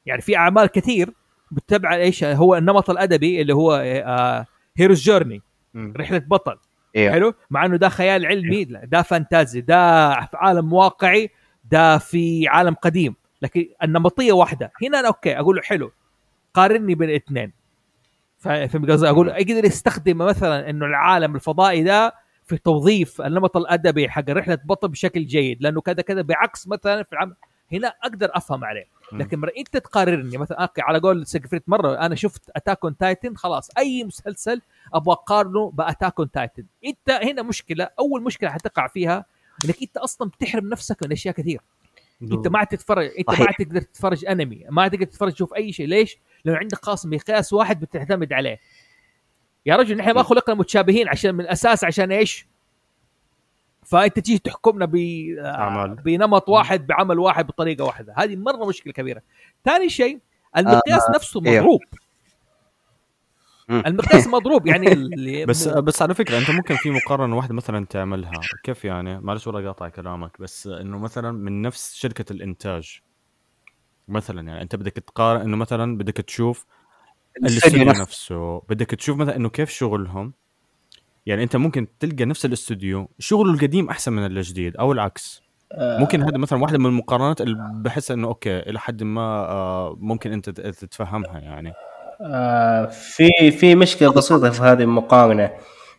يعني 0.06 0.22
في 0.22 0.36
أعمال 0.36 0.66
كثير 0.66 1.10
بتتبع 1.50 1.94
إيش؟ 1.94 2.24
هو 2.24 2.56
النمط 2.56 2.90
الأدبي 2.90 3.40
اللي 3.40 3.54
هو 3.54 3.72
آه 4.06 4.46
hero's 4.76 5.00
journey 5.02 5.42
مم. 5.74 5.92
رحلة 5.96 6.18
بطل. 6.18 6.56
أيوه 6.96 7.12
حلو؟ 7.12 7.34
مع 7.50 7.64
إنه 7.66 7.76
ده 7.76 7.88
خيال 7.88 8.26
علمي 8.26 8.64
لا 8.64 8.84
ده 8.84 9.02
fantasy 9.02 9.60
ده 9.60 10.10
في 10.20 10.36
عالم 10.36 10.72
واقعي 10.72 11.30
ده 11.70 11.98
في 11.98 12.48
عالم 12.48 12.74
قديم. 12.74 13.14
لكن 13.42 13.68
النمطية 13.82 14.32
واحدة. 14.32 14.72
هنا 14.82 15.00
أنا 15.00 15.08
أوكي 15.08 15.38
أقول 15.38 15.56
له 15.56 15.62
حلو 15.62 15.92
قارني 16.54 16.94
بين 16.94 17.10
الاثنين. 17.10 17.52
فا- 18.38 18.66
فهمت 18.66 18.90
قصدي؟ 18.90 19.08
أقول 19.08 19.28
يقدر 19.28 19.64
يستخدم 19.64 20.18
مثلا 20.18 20.70
إنه 20.70 20.86
العالم 20.86 21.34
الفضائي 21.34 21.82
ده 21.82 22.14
في 22.44 22.58
توظيف 22.58 23.20
النمط 23.20 23.56
الأدبي 23.56 24.08
حق 24.08 24.30
رحلة 24.30 24.58
بطل 24.64 24.88
بشكل 24.88 25.26
جيد 25.26 25.62
لأنه 25.62 25.80
كذا 25.80 26.02
كذا 26.02 26.22
بعكس 26.22 26.68
مثلا 26.68 27.02
في 27.02 27.12
العمل. 27.12 27.34
هنا 27.72 27.88
أقدر 28.02 28.30
أفهم 28.34 28.64
عليه. 28.64 28.84
لكن 29.12 29.38
مرة 29.40 29.52
أنت 29.58 29.76
تقارني 29.76 30.38
مثلا 30.38 30.62
أوكي 30.62 30.82
على 30.82 30.98
قول 30.98 31.26
سيجفريد 31.26 31.62
مرة 31.66 31.94
أنا 31.94 32.14
شفت 32.14 32.50
Attack 32.56 32.78
on 32.84 32.96
Titan 32.96 33.36
خلاص 33.36 33.70
أي 33.78 34.04
مسلسل 34.04 34.60
أبغى 34.94 35.12
أقارنه 35.12 35.70
ب 35.70 35.76
Attack 35.76 36.14
on 36.18 36.30
Titan 36.30 36.64
أنت 36.86 37.10
هنا 37.10 37.42
مشكلة 37.42 37.88
أول 37.98 38.22
مشكلة 38.22 38.50
حتقع 38.50 38.86
فيها 38.86 39.24
إنك 39.64 39.82
أنت 39.82 39.96
أصلا 39.96 40.28
بتحرم 40.28 40.68
نفسك 40.68 40.96
من 41.02 41.12
أشياء 41.12 41.34
كثير. 41.34 41.60
أنت 42.22 42.48
ما 42.48 42.58
عاد 42.58 42.66
تتفرج 42.66 43.10
أنت 43.18 43.28
ما 43.30 43.34
صحيح. 43.34 43.46
عاد 43.46 43.66
تقدر 43.66 43.80
تتفرج 43.80 44.26
أنمي 44.26 44.64
ما 44.70 44.82
عاد 44.82 44.90
تقدر 44.90 45.04
تتفرج 45.04 45.32
تشوف 45.32 45.54
أي 45.54 45.72
شيء. 45.72 45.86
ليش؟ 45.86 46.18
لأنه 46.44 46.58
عندك 46.58 46.84
خاص 46.84 47.06
مقياس 47.06 47.52
واحد 47.52 47.80
بتعتمد 47.80 48.32
عليه. 48.32 48.58
يا 49.66 49.76
رجل 49.76 49.96
نحن 49.96 50.10
ما 50.10 50.22
خلقنا 50.22 50.54
متشابهين 50.54 51.08
عشان 51.08 51.34
من 51.34 51.40
الأساس 51.40 51.84
عشان 51.84 52.12
إيش؟ 52.12 52.46
فأنت 53.90 54.18
تيجي 54.18 54.38
تحكمنا 54.38 54.84
ب. 54.84 54.96
بنمط 56.04 56.48
واحد 56.48 56.86
بعمل 56.86 57.18
واحد 57.18 57.46
بطريقة 57.46 57.84
واحدة. 57.84 58.14
هذه 58.16 58.36
مرة 58.36 58.64
مشكلة 58.66 58.92
كبيرة. 58.92 59.22
ثاني 59.64 59.88
شيء 59.88 60.18
المقياس 60.56 61.10
نفسه 61.14 61.42
إيوه. 61.46 61.62
مضروب. 61.62 61.80
المقياس 63.86 64.26
مضروب. 64.34 64.66
يعني 64.66 64.92
اللي 64.92 65.46
بس 65.50 65.68
بس 65.68 66.02
على 66.02 66.14
فكرة 66.14 66.38
أنت 66.38 66.50
ممكن 66.50 66.76
في 66.76 66.90
مقارنة 66.90 67.36
واحدة 67.36 67.54
مثلا 67.54 67.86
تعملها. 67.86 68.32
كيف 68.64 68.84
يعني؟ 68.84 69.20
معلش 69.20 69.46
ولا 69.46 69.66
قاطع 69.66 69.88
كلامك 69.88 70.40
بس 70.40 70.66
إنه 70.66 70.98
مثلا 70.98 71.32
من 71.32 71.62
نفس 71.62 71.94
شركة 71.94 72.32
الإنتاج. 72.32 73.00
مثلا 74.08 74.48
يعني 74.48 74.62
أنت 74.62 74.76
بدك 74.76 74.92
تقارن 74.92 75.40
إنه 75.40 75.56
مثلا 75.56 75.98
بدك 75.98 76.16
تشوف 76.16 76.66
الاستوديو 77.36 77.84
نفسه. 77.84 78.02
نفسه. 78.02 78.58
بدك 78.68 78.90
تشوف 78.90 79.18
مثلا 79.18 79.36
إنه 79.36 79.48
كيف 79.48 79.70
شغلهم. 79.70 80.32
يعني 81.30 81.42
انت 81.42 81.56
ممكن 81.56 81.86
تلقى 82.00 82.24
نفس 82.24 82.44
الاستوديو 82.44 83.08
شغله 83.18 83.52
القديم 83.52 83.88
احسن 83.88 84.12
من 84.12 84.24
الجديد 84.26 84.76
أو 84.76 84.92
العكس. 84.92 85.42
ممكن 85.78 86.22
هذا 86.22 86.38
مثلا 86.38 86.62
واحدة 86.62 86.78
من 86.78 86.86
المقارنات 86.86 87.40
اللي 87.40 87.56
بحس 87.74 88.10
إنه 88.10 88.28
أوكي 88.28 88.58
إلى 88.58 88.78
حد 88.78 89.02
ما 89.02 89.20
آه، 89.48 89.96
ممكن 90.00 90.32
أنت 90.32 90.50
تت- 90.50 90.60
تتفهمها 90.84 91.38
يعني. 91.38 91.72
آه، 92.22 92.86
في 92.86 93.50
في 93.50 93.74
مشكلة 93.74 94.12
بسيطة 94.12 94.50
في 94.50 94.62
هذه 94.62 94.82
المقارنة. 94.82 95.50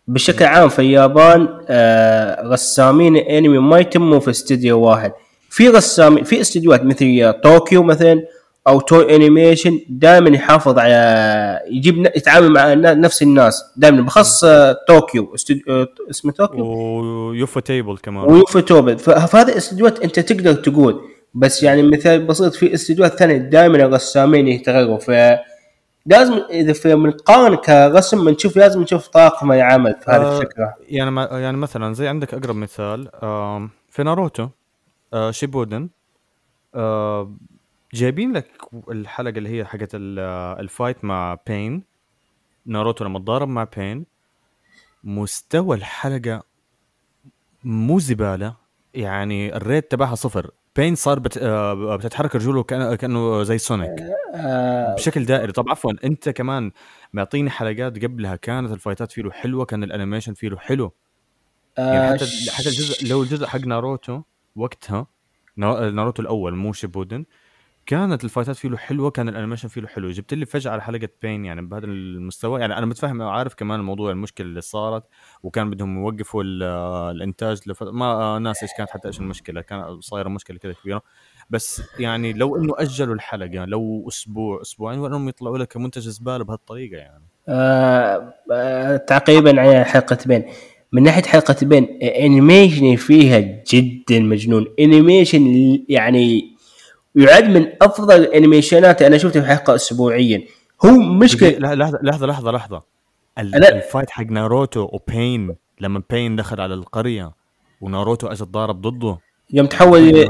بشكل 0.07 0.45
عام 0.45 0.69
في 0.69 0.79
اليابان 0.79 1.59
آه، 1.69 2.47
رسامين 2.47 3.15
الانمي 3.15 3.57
ما 3.57 3.79
يتموا 3.79 4.19
في 4.19 4.29
استديو 4.29 4.79
واحد. 4.81 5.11
في 5.49 5.67
رسامين 5.69 6.23
في 6.23 6.41
استديوهات 6.41 6.83
مثل 6.83 7.33
طوكيو 7.43 7.83
مثلا 7.83 8.21
أو 8.67 8.79
Toei 8.79 9.15
Animation 9.15 9.79
دائما 9.89 10.29
يحافظ 10.29 10.79
على 10.79 11.59
يجيب 11.71 12.05
يتعامل 12.15 12.49
مع 12.49 12.73
نفس 12.73 13.21
الناس. 13.21 13.63
دائما 13.77 14.01
بخص 14.01 14.43
آه، 14.43 14.77
طوكيو 14.87 15.35
استوديو 15.35 15.63
آه، 15.69 15.87
اسمه 16.09 16.31
طوكيو 16.31 16.65
ويوفوتيبل 16.65 17.97
كمان. 17.97 18.31
ويوفو 18.31 18.59
تيبل 18.59 18.97
فهذه 18.99 19.49
الاستديوهات 19.49 19.99
أنت 19.99 20.19
تقدر 20.19 20.53
تقول. 20.53 21.01
بس 21.33 21.63
يعني 21.63 21.83
مثال 21.83 22.25
بسيط 22.25 22.53
في 22.53 22.73
استديوهات 22.73 23.19
ثانية 23.19 23.37
دائما 23.37 23.77
الرسامين 23.77 24.47
يتغيروا 24.47 24.97
ف 24.97 25.11
لازم 26.05 26.41
إذا 26.49 26.73
في 26.73 26.95
بنقارن 26.95 27.55
كرسم 27.55 28.25
بنشوف 28.25 28.57
لازم 28.57 28.81
نشوف 28.81 29.07
طاقم 29.07 29.51
العمل 29.51 29.95
في 30.03 30.11
هذه 30.11 30.21
آه، 30.21 30.37
الفكرة. 30.37 30.75
يعني 30.81 31.11
ما 31.11 31.23
يعني 31.31 31.57
مثلا 31.57 31.93
زي 31.93 32.07
عندك 32.07 32.33
أقرب 32.33 32.55
مثال 32.55 33.09
في 33.89 34.03
ناروتو 34.03 34.47
آه، 35.13 35.31
شيبودن 35.31 35.89
آه، 36.75 37.31
جايبين 37.93 38.33
لك 38.33 38.51
الحلقة 38.89 39.37
اللي 39.37 39.49
هي 39.49 39.65
حقت 39.65 39.89
ال- 39.95 40.19
آه، 40.19 40.59
ال 40.59 40.67
fight 40.67 41.05
مع 41.05 41.37
بين 41.47 41.83
ناروتو 42.65 43.05
لما 43.05 43.19
تضارب 43.19 43.47
مع 43.47 43.63
بين 43.77 44.05
مستوى 45.03 45.77
الحلقة 45.77 46.43
مو 47.63 47.99
زباله 47.99 48.55
يعني 48.93 49.55
ال 49.55 49.62
rate 49.62 49.91
تبعها 49.91 50.15
صفر. 50.15 50.51
بين 50.75 50.95
صار 50.95 51.19
بت... 51.19 51.37
آه، 51.37 51.95
بتتحرك 51.95 52.35
رجوله 52.35 52.63
كأنه, 52.63 52.95
كأنه 52.95 53.43
زي 53.43 53.57
سونيك 53.57 53.89
آه 54.35 54.95
بشكل 54.95 55.25
دائري. 55.25 55.51
طب 55.51 55.69
عفوا 55.69 55.93
أنت 56.03 56.29
كمان 56.29 56.71
معطيني 57.13 57.49
حلقات 57.49 58.03
قبلها 58.03 58.35
كانت 58.35 58.71
ال 58.71 58.77
fightات 58.77 59.11
فيه 59.11 59.29
حلوة 59.31 59.65
كان 59.65 59.83
ال 59.83 59.88
animation 59.88 60.33
فيه 60.33 60.55
حلو. 60.55 60.93
يعني 61.77 61.97
آه 62.09 62.13
حتى 62.13 62.25
حتى 62.51 62.69
الجزء 62.69 63.07
لو 63.09 63.23
الجزء 63.23 63.45
حق 63.45 63.59
ناروتو 63.59 64.21
وقتها 64.55 65.07
نا- 65.57 65.89
ناروتو 65.89 66.21
الأول 66.21 66.55
مو 66.55 66.73
شيبودن 66.73 67.25
كانت 67.85 68.23
ال 68.23 68.28
fightات 68.28 68.55
فيه 68.55 68.75
حلوة 68.75 69.09
كان 69.11 69.29
ال 69.29 69.33
animation 69.33 69.67
فيه 69.67 69.87
حلو. 69.87 70.09
جبت 70.09 70.33
لي 70.33 70.45
فجأة 70.45 70.71
على 70.71 70.81
حلقة 70.81 71.09
بين 71.21 71.45
يعني 71.45 71.61
بهذا 71.61 71.85
المستوى. 71.85 72.61
يعني 72.61 72.77
أنا 72.77 72.85
متفهم 72.85 73.21
وعارف 73.21 73.53
كمان 73.53 73.79
الموضوع 73.79 74.11
المشكلة 74.11 74.47
اللي 74.47 74.61
صارت 74.61 75.03
وكان 75.43 75.69
بدهم 75.69 75.97
يوقفوا 75.99 76.43
ال- 76.43 76.63
الإنتاج 77.15 77.59
لفت... 77.67 77.83
ما 77.83 78.39
ناس 78.39 78.63
إيش 78.63 78.71
كانت 78.77 78.89
حتى 78.89 79.07
إيش 79.07 79.19
المشكلة 79.19 79.61
كان 79.61 80.01
صايرة 80.01 80.29
مشكلة 80.29 80.57
كذا 80.57 80.73
كبيرة. 80.83 81.01
بس 81.49 81.81
يعني 81.99 82.33
لو 82.33 82.55
إنه 82.55 82.73
أجلوا 82.77 83.15
الحلقة 83.15 83.65
لو 83.65 84.05
أسبوع 84.07 84.61
أسبوعين 84.61 84.99
وإنهم 84.99 85.29
يطلعوا 85.29 85.57
لك 85.57 85.77
منتج 85.77 86.01
زبالة 86.01 86.43
بهالطريقة 86.43 86.97
يعني. 86.97 87.23
آه 87.49 88.33
آه 88.51 88.97
تعقيبا 88.97 89.61
على 89.61 89.83
حلقة 89.85 90.17
بين 90.25 90.43
من 90.91 91.03
ناحية 91.03 91.23
حلقة 91.23 91.55
بين 91.61 91.99
animation 92.01 92.95
فيها 92.95 93.63
جدا 93.71 94.19
مجنون. 94.19 94.65
animation 94.79 95.43
يعني 95.89 96.50
يعد 97.15 97.49
من 97.49 97.67
أفضل 97.81 98.15
ال 98.15 98.23
animation 98.23 98.93
ات 98.93 99.01
أنا 99.01 99.17
شفتها 99.17 99.41
في 99.41 99.47
حلقة 99.47 99.75
اسبوعيا. 99.75 100.41
هو 100.85 100.91
مشكله 100.91 101.49
لا 101.49 101.75
لحظة 101.75 101.99
لحظة 102.03 102.27
لحظة 102.27 102.51
لحظة. 102.51 102.81
أنا- 103.39 103.41
ال 103.73 103.79
fight 103.79 104.09
حق 104.09 104.25
ناروتو 104.25 104.89
وبين 104.93 105.55
لما 105.81 106.01
بين 106.09 106.35
دخل 106.35 106.61
على 106.61 106.73
القرية 106.73 107.31
وناروتو 107.81 108.27
اجى 108.27 108.43
ضارب 108.43 108.81
ضده. 108.81 109.17
يوم 109.53 109.65
تحول 109.65 110.27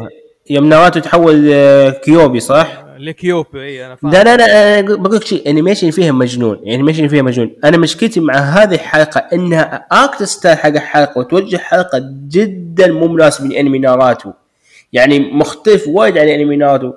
يوم 0.49 0.65
ناروتو 0.69 0.99
تحول 0.99 1.49
آه، 1.53 1.89
كيوبي 1.89 2.39
صح؟ 2.39 2.83
لكيوب 2.97 3.45
إي 3.55 3.85
أنا 3.85 3.95
فاهم. 3.95 4.11
لا 4.11 4.23
لا 4.23 4.37
لا 4.37 4.79
أنا 4.79 4.95
بقول 4.95 5.15
لك 5.15 5.23
شيء 5.23 5.49
animation 5.49 5.91
فيها 5.91 6.11
مجنون 6.11 6.57
animation 6.67 7.07
فيها 7.07 7.21
مجنون. 7.21 7.55
أنا 7.63 7.77
مشكلتي 7.77 8.19
مع 8.19 8.33
هذه 8.33 8.73
الحلقة 8.75 9.19
إنها 9.33 9.85
art 9.91 10.23
style 10.23 10.57
حق 10.57 10.67
الحلقة 10.69 11.19
وتوجه 11.19 11.57
حلقة 11.57 12.01
جدا 12.27 12.91
مو 12.91 13.07
مناسب 13.07 13.45
لأنمي 13.51 13.79
ناروتو 13.79 14.31
يعني 14.93 15.19
مختلف 15.19 15.87
وايد 15.87 16.17
عن 16.17 16.27
انمي 16.27 16.55
ناروتو 16.55 16.93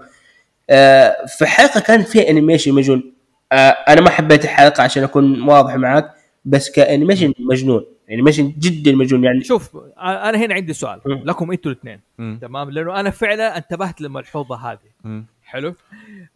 آه 0.71 1.16
في 1.27 1.47
حلقه 1.47 1.81
كانت 1.81 2.09
فيها 2.09 2.31
animation 2.31 2.73
مجنون 2.73 3.15
آه 3.53 3.57
أنا 3.57 4.01
ما 4.01 4.11
حبيت 4.11 4.45
الحلقة 4.45 4.83
عشان 4.83 5.03
أكون 5.03 5.43
واضح 5.43 5.75
معك 5.75 6.11
بس 6.45 6.71
ك 6.70 6.77
animation 6.77 7.32
مجنون 7.39 7.85
animation 8.11 8.52
جدا 8.59 8.93
مجنون 8.93 9.25
يعني 9.25 9.45
شوف 9.45 9.77
أنا 9.99 10.39
هنا 10.39 10.55
عندي 10.55 10.73
سؤال 10.73 11.01
مم. 11.07 11.23
لكم 11.25 11.53
أنتوا 11.53 11.73
الاثنين. 11.73 12.01
تمام 12.41 12.71
لأنه 12.71 13.01
أنا 13.01 13.11
فعلا 13.11 13.57
انتبهت 13.57 14.01
للملحوظة 14.01 14.57
هذه 14.57 14.79
مم. 15.05 15.27
حلو 15.45 15.75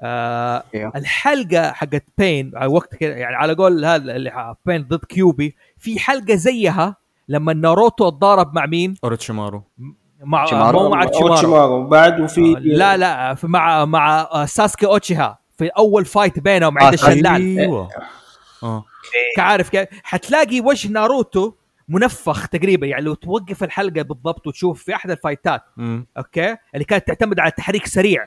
آه 0.00 0.64
أيوه. 0.74 0.92
الحلقة 0.96 1.72
حقت 1.72 2.04
بين 2.18 2.52
على 2.54 2.72
وقت 2.72 2.94
كده 2.94 3.16
يعني 3.16 3.36
على 3.36 3.54
قول 3.54 3.84
هذا 3.84 4.16
اللي 4.16 4.54
بين 4.66 4.82
ضد 4.82 5.04
كيوبي 5.04 5.56
في 5.78 5.98
حلقة 5.98 6.34
زيها 6.34 6.96
لما 7.28 7.52
ناروتو 7.52 8.08
اتضارب 8.08 8.54
مع 8.54 8.66
مين؟ 8.66 8.94
اوروتشيمارو 9.04 9.62
مع 10.22 10.44
اوروتشيمارو؟ 10.44 10.82
مو 10.82 10.88
مع 10.88 11.04
اوروتشيمارو. 11.04 11.86
بعد 11.86 12.20
وفي 12.20 12.54
لا 12.60 12.96
لا 12.96 13.34
في- 13.34 13.46
مع 13.46 13.84
مع 13.84 14.20
آه، 14.20 14.44
ساسكي 14.44 14.86
اوتشيها 14.86 15.38
في 15.58 15.66
أول 15.68 16.04
fight 16.04 16.38
بينهم 16.38 16.78
عند 16.78 16.86
آه، 16.88 16.94
الشلال. 16.94 17.26
أيوه. 17.58 17.88
آه. 18.62 18.84
عارف 19.36 19.68
كيف؟ 19.70 19.88
حتلاقي 20.02 20.60
وجه 20.60 20.88
ناروتو 20.88 21.52
منفخ 21.88 22.48
تقريبا 22.48 22.86
يعني 22.86 23.04
لو 23.04 23.14
توقف 23.14 23.64
الحلقة 23.64 24.02
بالضبط 24.02 24.46
وتشوف 24.46 24.82
في 24.84 24.94
أحد 24.94 25.10
ال 25.10 25.17
fight 25.17 25.55
ات 25.55 25.62
مم. 25.76 26.06
okay؟ 26.18 26.56
اللي 26.74 26.84
كانت 26.84 27.06
تعتمد 27.06 27.40
على 27.40 27.50
تحريك 27.50 27.86
سريع. 27.86 28.24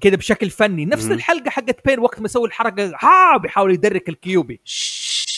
كذا 0.00 0.16
بشكل 0.16 0.50
فني. 0.50 0.84
نفس 0.84 1.04
مم. 1.06 1.12
الحلقة 1.12 1.50
حقت 1.50 1.76
بين 1.86 1.98
وقت 1.98 2.18
ما 2.20 2.24
يسوي 2.24 2.46
الحركة 2.48 2.92
ها 3.00 3.36
بيحاول 3.36 3.72
يدرك 3.74 4.08
الكيوبي. 4.08 4.60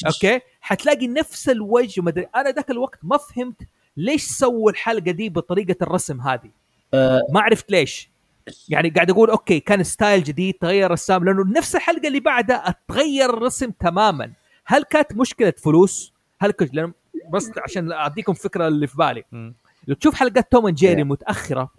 okay؟ 0.07 0.41
حتلاقي 0.61 1.07
نفس 1.09 1.49
الوجه 1.49 2.01
ومدري 2.01 2.27
أنا 2.37 2.51
ذاك 2.51 2.71
الوقت 2.71 2.99
ما 3.03 3.17
فهمت 3.17 3.57
ليش 3.97 4.25
سووا 4.25 4.71
الحلقة 4.71 5.11
دي 5.11 5.29
بطريقة 5.29 5.77
الرسم 5.83 6.21
هذه؟ 6.21 6.51
آه 6.95 7.21
ما 7.33 7.41
عرفت 7.41 7.71
ليش. 7.71 8.11
يعني 8.69 8.89
قاعد 8.89 9.11
أقول 9.11 9.31
okay 9.31 9.61
كان 9.61 9.83
style 9.83 10.23
جديد 10.23 10.55
تغير 10.55 10.87
الرسام. 10.87 11.25
لأنه 11.25 11.45
نفس 11.59 11.77
الحلقة 11.77 12.09
اللي 12.09 12.21
بعدها 12.21 12.75
تغير 12.89 13.31
الرسم 13.31 13.71
تماما. 13.71 14.33
هل 14.67 14.83
كانت 14.83 15.15
مشكلة 15.15 15.53
فلوس؟ 15.65 16.13
هل 16.41 16.51
كنت 16.51 16.93
بس 17.33 17.51
عشان 17.59 17.93
أعطيكم 17.93 18.33
فكرة 18.33 18.69
اللي 18.69 18.87
في 18.87 18.97
بالي. 18.97 19.25
لو 19.87 19.95
تشوف 19.95 20.15
حلقات 20.15 20.53
توم 20.53 20.67
اند 20.67 20.77
جيري 20.77 21.05
متأخرة 21.05 21.71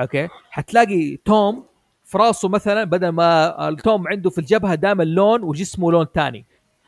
okay 0.00 0.28
حتلاقي 0.50 1.16
توم 1.16 1.64
في 2.04 2.18
راسه 2.18 2.48
مثلا 2.48 2.84
بدل 2.84 3.08
ما 3.08 3.76
توم 3.84 4.08
عنده 4.08 4.30
في 4.30 4.38
الجبهة 4.38 4.74
دائما 4.74 5.02
لون 5.02 5.42
وجسمه 5.42 5.92
لون 5.92 6.12
تاني. 6.12 6.44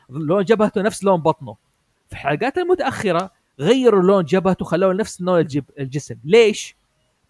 لون 0.09 0.43
جبهته 0.43 0.81
نفس 0.81 1.03
لون 1.03 1.21
بطنه. 1.21 1.55
في 2.07 2.13
الحلقات 2.13 2.57
المتأخرة 2.57 3.31
غيروا 3.59 4.01
لون 4.01 4.23
جبهته 4.23 4.65
خلوه 4.65 4.93
نفس 4.93 5.21
لون 5.21 5.47
الجسم. 5.79 6.15
ليش؟ 6.25 6.75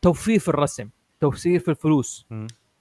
توفير 0.02 0.40
في 0.40 0.48
الرسم 0.48 0.90
توفير 1.22 1.60
في 1.60 1.72
الفلوس. 1.72 2.26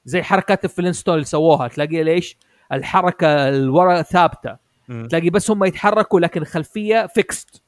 زي 0.04 0.22
حركات 0.22 0.64
الفلينتستون 0.64 1.14
اللي 1.14 1.24
سووها 1.24 1.68
تلاقي 1.68 2.02
ليش؟ 2.02 2.36
الحركة 2.72 3.48
الورا 3.48 4.02
ثابتة. 4.02 4.56
تلاقي 4.88 5.30
بس 5.30 5.50
هم 5.50 5.64
يتحركوا 5.64 6.20
لكن 6.20 6.42
الخلفيه 6.42 7.06
fixed 7.06 7.62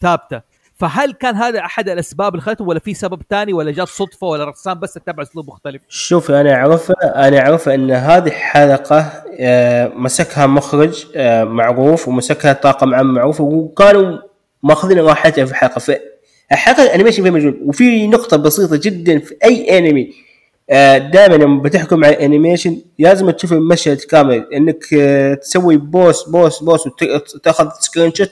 ثابتة. 0.00 0.42
فهل 0.80 1.12
كان 1.12 1.34
هذا 1.34 1.60
أحد 1.60 1.88
الأسباب 1.88 2.34
اللي 2.34 2.42
خلته 2.42 2.64
ولا 2.64 2.78
في 2.78 2.94
سبب 2.94 3.22
ثاني 3.30 3.52
ولا 3.52 3.70
جات 3.70 3.88
صدفة 3.88 4.26
ولا 4.26 4.42
الرسام 4.42 4.80
بس 4.80 4.96
اتبع 4.96 5.22
أسلوب 5.22 5.48
مختلف؟ 5.48 5.82
شوف 5.88 6.30
أنا 6.30 6.54
اعرفه 6.54 6.94
أنا 7.02 7.38
أعرفه 7.38 7.74
إن 7.74 7.90
هذه 7.90 8.30
حلقه 8.30 9.12
آه، 9.40 9.88
مسكها 9.88 10.46
مخرج 10.46 11.06
آه، 11.16 11.44
معروف 11.44 12.08
ومسكها 12.08 12.52
طاقم 12.52 12.94
عام 12.94 13.14
معروف 13.14 13.40
وكانوا 13.40 14.18
ماخذين 14.62 14.98
راحتها 14.98 15.44
في 15.44 15.50
الحلقة. 15.50 15.78
فالحلقه 15.78 16.82
ال 16.82 16.86
animation 16.86 17.22
فيها 17.22 17.32
مجنون 17.32 17.60
وفي 17.64 18.06
نقطة 18.06 18.36
بسيطة 18.36 18.76
جدا 18.76 19.18
في 19.18 19.34
أي 19.44 19.78
انمي 19.78 20.12
دائما 21.12 21.34
لما 21.34 21.62
بتحكم 21.62 22.04
على 22.04 22.14
ال 22.14 22.20
animation 22.20 22.76
لازم 22.98 23.30
تشوف 23.30 23.52
المشهد 23.52 23.96
كامل. 23.96 24.46
إنك 24.54 24.94
آه، 24.94 25.34
تسوي 25.34 25.76
pause 25.76 26.22
pause 26.22 26.62
pause 26.62 26.86
وتاخذ 26.86 27.68
screenshot 27.80 28.30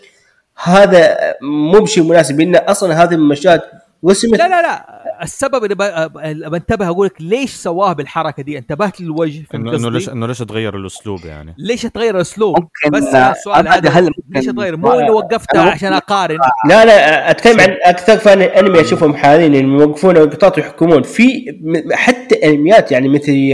هذا 0.63 1.17
مو 1.43 1.81
بشيء 1.81 2.05
مناسب 2.05 2.41
لأن 2.41 2.57
أصلا 2.57 3.03
هذه 3.03 3.15
المشاهد 3.15 3.61
رسمت 4.05 4.39
لا 4.39 4.49
لا 4.49 4.63
لا. 4.63 4.99
السبب 5.23 5.65
اللي 5.65 5.75
ب- 5.75 6.19
اللي 6.19 6.51
بنتبه 6.51 6.87
أقول 6.87 7.07
لك 7.07 7.13
ليش 7.21 7.51
سواها 7.55 7.93
بالحركة 7.93 8.43
دي؟ 8.43 8.59
انتبهت 8.59 9.01
للوجه 9.01 9.43
انه 9.55 9.77
إنه؟ 9.77 9.91
ليش 9.91 10.09
إنه 10.09 10.27
ليش 10.27 10.39
تغير 10.39 10.77
الأسلوب 10.77 11.25
يعني؟ 11.25 11.55
ليش 11.59 11.83
تغير 11.83 12.17
الأسلوب؟ 12.17 12.57
ممكن 12.59 12.99
بس 12.99 13.15
السؤال 13.15 13.69
هذا 13.69 13.91
هل 13.91 14.11
ليش 14.29 14.45
تغير؟ 14.47 14.77
مو 14.77 14.93
انه 14.93 15.13
وقفتها 15.13 15.63
عشان 15.71 15.93
أقارن. 15.93 16.39
لا 16.69 16.85
لا 16.85 17.31
أتكلم 17.31 17.61
عن 17.61 17.77
أكثر 17.85 18.17
fan 18.19 18.43
أنمي 18.43 18.81
أشوفهم 18.81 19.15
حاليا 19.17 19.47
اللي 19.47 19.59
يوقفون 19.61 20.15
لقطات 20.17 20.59
ويحكمون. 20.59 21.03
في 21.03 21.45
حتى 21.93 22.35
أنميات 22.45 22.93
يعني 22.93 23.09
مثل 23.09 23.53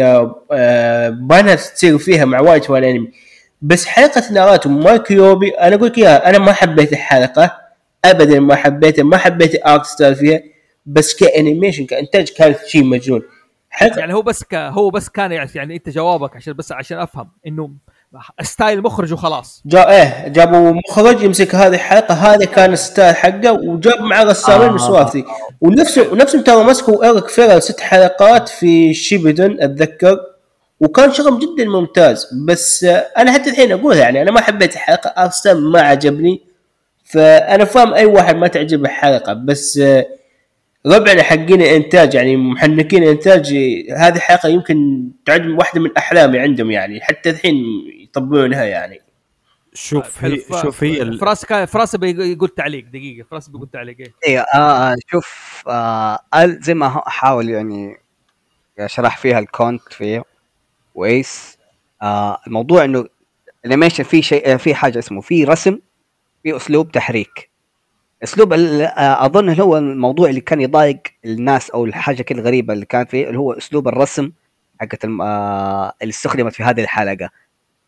آه، 0.53 1.09
بانها 1.09 1.55
تصير 1.55 1.99
فيها 1.99 2.25
مع 2.25 2.41
وايد 2.41 2.65
fan 2.65 2.85
أنمي. 2.85 3.09
بس 3.63 3.87
حلقة 3.87 4.23
ناروتو 4.33 4.69
مع 4.69 5.11
كيوبي 5.11 5.49
أنا 5.51 5.75
أقول 5.77 5.87
لك 5.89 5.99
إياها 5.99 6.31
أنا 6.31 6.39
ما 6.39 6.53
حبيت 6.53 6.93
الحلقة. 6.93 7.64
ابدا 8.05 8.41
ما 8.41 8.55
حبيتها 8.55 9.03
ما 9.03 9.17
حبيت 9.17 9.55
ال 9.55 9.63
art 9.63 9.87
style 9.87 10.15
فيها 10.15 10.41
بس 10.87 11.15
ك 11.15 11.22
animation 11.22 11.87
كإنتاج 11.87 12.29
كانت 12.29 12.59
شيء 12.67 12.85
مجنون. 12.85 13.23
حلقه 13.71 13.99
يعني 13.99 14.15
هو 14.15 14.23
بس 14.23 14.45
ك... 14.45 14.55
هو 14.55 14.91
بس 14.91 15.09
كان 15.09 15.33
يعني, 15.33 15.51
يعني 15.55 15.77
أنت 15.77 15.89
جوابك 15.89 16.37
عشان 16.37 16.53
بس 16.53 16.73
عشان 16.73 16.99
أفهم 16.99 17.29
إنه 17.47 17.71
ستايل 18.43 18.83
مخرج 18.83 19.13
وخلاص. 19.13 19.63
جا 19.67 19.91
إيه 19.91 20.29
جابوا 20.29 20.73
مخرج 20.89 21.23
يمسك 21.23 21.55
هذه 21.55 21.75
الحلقة 21.75 22.15
هذا 22.15 22.45
كان 22.45 22.73
الستايل 22.73 23.17
حقه 23.17 23.53
وجاب 23.53 24.01
معاه 24.01 24.25
رسامين 24.25 24.69
آه. 24.69 24.73
من 24.73 24.79
سوالفي 24.79 25.25
ونفسه 25.61 26.13
ونفسهم 26.13 26.43
ترى 26.43 26.65
مسكوا 26.65 27.05
إيريك 27.05 27.29
فيرل 27.29 27.63
ست 27.63 27.81
حلقات 27.81 28.49
في 28.49 28.95
شيبدون 28.95 29.63
أتذكر. 29.63 30.19
وكان 30.81 31.13
شغل 31.13 31.39
جدا 31.39 31.65
ممتاز 31.65 32.27
بس 32.47 32.85
أنا 33.19 33.33
حتى 33.33 33.51
الحين 33.51 33.73
اقولها 33.73 33.99
يعني 33.99 34.23
أنا 34.23 34.31
ما 34.31 34.41
حبيت 34.41 34.73
الحلقة 34.73 35.09
ارسل 35.09 35.71
ما 35.71 35.81
عجبني. 35.81 36.54
فأنا 37.15 37.65
فاهم 37.65 37.95
أي 37.95 38.07
واحد 38.07 38.37
ما 38.37 38.49
تعجبه 38.49 38.89
الحلقة 38.89 39.33
بس 39.33 39.79
آه، 39.79 40.07
ربعنا 40.87 41.23
حقين 41.23 41.63
إنتاج 41.63 42.15
يعني 42.15 42.37
محنكين 42.37 43.03
إنتاج 43.03 43.55
آه، 43.55 43.97
هذه 43.97 44.17
الحلقة 44.17 44.49
يمكن 44.49 45.09
تعد 45.27 45.47
واحدة 45.47 45.81
من 45.81 45.91
احلامي 45.97 46.39
عندهم 46.39 46.71
يعني 46.71 47.01
حتى 47.01 47.31
الحين 47.31 47.55
يطبقونها 48.03 48.65
يعني 48.65 49.01
شوف. 49.75 50.25
هي 50.25 50.39
شوف 50.63 50.85
هي 50.85 51.03
ال- 51.03 51.19
فراس 51.19 51.45
كان 51.45 51.67
فراس 51.67 51.97
بيقول 51.97 52.49
تعليق 52.49 52.85
دقيقة 52.93 53.27
فراس 53.31 53.49
بيقول 53.49 53.69
تعليق 53.73 53.97
إيه 54.01 54.13
إيه 54.27 54.41
آه 54.41 54.57
آه، 54.93 54.95
شوف 55.11 55.63
آه 55.69 56.19
زي 56.61 56.75
ما 56.75 57.03
احاول 57.07 57.49
يعني 57.51 57.97
أشرح 58.79 59.17
فيها 59.19 59.39
الكونت 59.39 59.83
فيه 59.93 60.23
كويس 60.95 61.59
آه 62.03 62.39
الموضوع 62.47 62.85
إنه 62.85 63.05
الانيميشن 63.65 64.05
في 64.05 64.23
شيء 64.23 64.57
في 64.57 64.75
حاجة 64.75 64.99
اسمه 64.99 65.21
في 65.21 65.45
رسم 65.45 65.79
في 66.45 66.57
أسلوب 66.57 66.93
تحريك. 66.93 67.51
أسلوب 68.23 68.53
آه، 68.53 69.27
أظن 69.27 69.61
هو 69.61 69.79
الموضوع 69.79 70.29
اللي 70.29 70.41
كان 70.41 70.61
يضايق 70.61 70.99
الناس 71.25 71.71
أو 71.71 71.85
الحاجة 71.85 72.23
كده 72.23 72.41
الغريبة 72.41 72.75
اللي 72.75 72.85
كان 72.87 73.05
فيه 73.05 73.27
اللي 73.27 73.39
هو 73.39 73.53
أسلوب 73.53 73.89
الرسم 73.89 74.33
حقت 74.81 75.05
آه 75.05 75.93
اللي 76.03 76.11
استخدمت 76.11 76.53
في 76.53 76.63
هذه 76.63 76.81
الحلقة. 76.81 77.31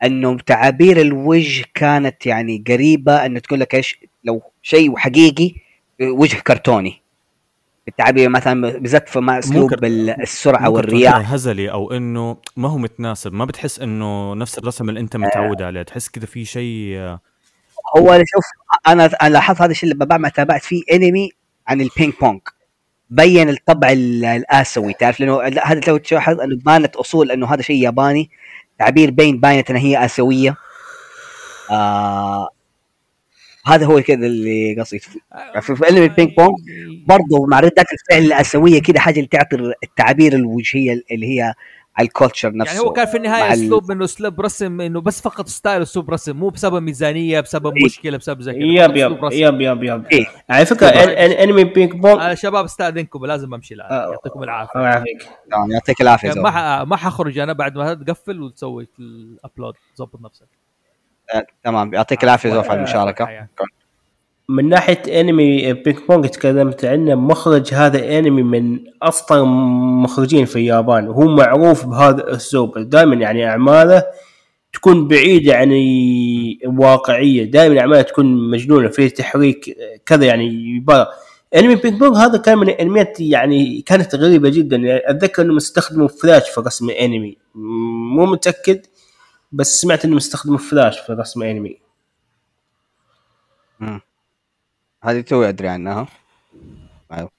إنه 0.05 0.37
تعابير 0.39 1.01
الوجه 1.01 1.65
كانت 1.75 2.27
يعني 2.27 2.65
قريبة 2.69 3.27
إنه 3.27 3.39
تقول 3.39 3.61
لك 3.61 3.75
إيش 3.75 3.99
لو 4.25 4.43
شيء 4.63 4.97
حقيقي 4.97 5.53
وجه 6.01 6.37
كرتوني. 6.37 7.03
التعابير 7.89 8.29
مثلا 8.29 8.79
بالذات 8.79 9.09
في 9.09 9.21
مع 9.21 9.39
أسلوب 9.39 9.85
السرعة 9.85 10.71
والرياح. 10.71 11.33
هزلي 11.33 11.71
أو 11.71 11.93
إنه 11.93 12.37
ما 12.57 12.69
هو 12.69 12.79
متناسب 12.79 13.33
ما 13.33 13.45
بتحس 13.45 13.81
إنه 13.81 14.35
نفس 14.35 14.59
الرسم 14.59 14.89
اللي 14.89 15.01
أنت 15.01 15.17
متعود 15.17 15.63
عليه 15.63 15.83
تحس 15.83 16.09
كذا 16.09 16.27
في 16.27 16.45
شيء 16.45 16.97
آه، 16.97 17.21
هو 17.99 18.13
اللي 18.13 18.25
شوف 18.27 18.45
أنا 18.89 19.05
أنا 19.23 19.29
لاحظت 19.29 19.61
هذا 19.63 19.71
الشيء 19.71 19.89
لما 19.95 20.17
ما 20.17 20.29
تابعت 20.29 20.63
فيه 20.63 20.83
انمي 20.93 21.31
عن 21.69 21.81
البينج 21.81 22.13
بونج 22.21 22.41
بين 23.11 23.49
الطبع 23.49 23.91
ال- 23.93 24.25
الآسيوي 24.25 24.93
تعرف؟ 24.93 25.21
لأنه 25.21 25.43
هذا 25.43 25.81
لو 25.89 25.97
تلاحظ 25.97 26.41
إنه 26.41 26.57
بانت 26.67 26.97
أصول 26.97 27.31
إنه 27.31 27.47
هذا 27.55 27.63
شيء 27.63 27.83
ياباني 27.85 28.31
تعبير 28.79 29.11
بين 29.11 29.41
باينه 29.41 29.65
إنها 29.71 29.81
هي 29.81 30.05
آسيوية. 30.05 30.57
آه 31.71 32.49
هذا 33.67 33.87
هو 33.87 34.03
كذا 34.03 34.27
اللي 34.27 34.77
قصدي. 34.81 34.99
في 34.99 35.11
في 35.63 35.77
فيلم 35.77 36.03
البينج 36.03 36.31
بونج 36.37 36.59
برضه 37.07 37.47
مع 37.49 37.61
ردات 37.61 37.87
الفعل 37.93 38.23
الآسيوية 38.27 38.83
كده 38.83 39.01
حاجة 39.01 39.17
اللي 39.17 39.29
تعطي 39.29 39.57
التعابير 39.85 40.33
الوجهية 40.35 41.03
اللي 41.11 41.27
هي 41.27 41.55
على 41.99 42.07
ال 42.09 42.15
culture 42.15 42.57
نفسه 42.57 42.75
يعني 42.75 42.87
هو 42.87 42.93
كان 42.93 43.07
في 43.07 43.17
النهاية 43.17 43.53
أسلوب 43.53 43.91
إنه 43.91 44.05
أسلوب 44.05 44.41
رسم 44.41 44.81
إنه 44.81 45.01
بس 45.01 45.21
فقط 45.23 45.49
style 45.49 45.83
أسلوب 45.83 46.11
رسم 46.11 46.37
مو 46.37 46.49
بسبب 46.49 46.83
ميزانية 46.83 47.41
بسبب 47.41 47.77
إيه. 47.77 47.85
مشكلة 47.85 48.17
بسبب 48.19 48.43
زي 48.43 48.53
كذا 48.53 48.63
يب 48.63 48.97
يب. 48.97 49.19
يب 49.33 49.61
يب 49.61 49.83
يب 49.83 50.07
إيه. 50.07 50.27
على 50.51 50.67
فكرة 50.67 50.91
أن- 50.91 51.41
أنمي 51.41 51.65
بينج 51.65 51.93
بونج 51.93 52.21
آه 52.21 52.35
شباب 52.35 52.65
استاذنكم 52.65 53.27
لازم 53.27 53.55
أمشي 53.55 53.75
الان 53.75 53.93
آه. 53.93 54.11
يعطيكم 54.11 54.43
العافية 54.43 54.73
الله 54.79 54.89
يعافيك 54.89 55.29
تمام، 55.51 55.71
يعطيك 55.71 56.01
العافية 56.01 56.29
ما 56.29 56.35
زوف. 56.35 56.47
ح- 56.47 56.83
ما 56.89 56.97
حخرج 56.97 57.39
أنا 57.39 57.53
بعد 57.53 57.79
ما 57.79 57.95
تقفل 57.95 58.43
وتسوي 58.43 58.89
ال 58.99 59.09
upload 59.09 59.75
ظبط 59.99 60.21
نفسك 60.21 60.49
آه، 61.35 61.47
تمام 61.65 61.95
يعطيك 61.95 62.25
العافية 62.25 62.51
زوف 62.51 62.71
على 62.71 62.79
المشاركه. 62.79 63.47
من 64.49 64.69
ناحية 64.69 65.21
انمي 65.21 65.73
بينج 65.73 65.99
بونج 66.09 66.27
تكلمت 66.27 66.85
عنه 66.85 67.15
مخرج 67.15 67.75
هذا 67.75 68.19
انمي 68.19 68.43
من 68.43 68.81
افضل 69.03 69.45
مخرجين 70.03 70.45
في 70.45 70.57
اليابان. 70.57 71.09
وهو 71.09 71.27
معروف 71.37 71.87
بهذا 71.87 72.23
الاسلوب 72.25 72.79
دائما 72.79 73.15
يعني 73.15 73.49
أعماله 73.49 74.05
تكون 74.73 75.09
بعيدة 75.09 75.57
عن 75.57 75.73
الواقعية. 76.65 77.45
دائما 77.45 77.81
أعماله 77.81 78.03
تكون 78.03 78.51
مجنونة 78.51 78.89
فيه 78.89 79.09
تحريك 79.09 79.77
كذا 80.07 80.25
يعني 80.25 80.47
يبالغ 80.77 81.07
انمي 81.57 81.75
بينج 81.75 81.99
بونج 82.01 82.17
هذا 82.17 82.39
كان 82.39 82.59
من 82.59 82.69
الأنميات 82.69 83.21
يعني 83.21 83.83
كانت 83.83 84.15
غريبة 84.15 84.49
جدا. 84.49 84.81
أتذكر 85.11 85.43
إنهم 85.43 85.57
استخدموا 85.57 86.09
فلاش 86.09 86.49
في 86.51 86.61
رسم 86.61 86.91
الانمي 86.91 87.39
مو 88.15 88.27
متأكد 88.27 88.87
بس 89.53 89.81
سمعت 89.81 90.05
إنهم 90.05 90.17
استخدموا 90.17 90.59
فلاش 90.59 91.01
في 91.01 91.13
رسم 91.13 91.43
الانمي 91.43 91.79
مم. 93.81 94.01
هذه 95.07 95.21
توي 95.21 95.49
أدري 95.49 95.69
عنها. 95.69 96.07
أيوه. 97.13 97.31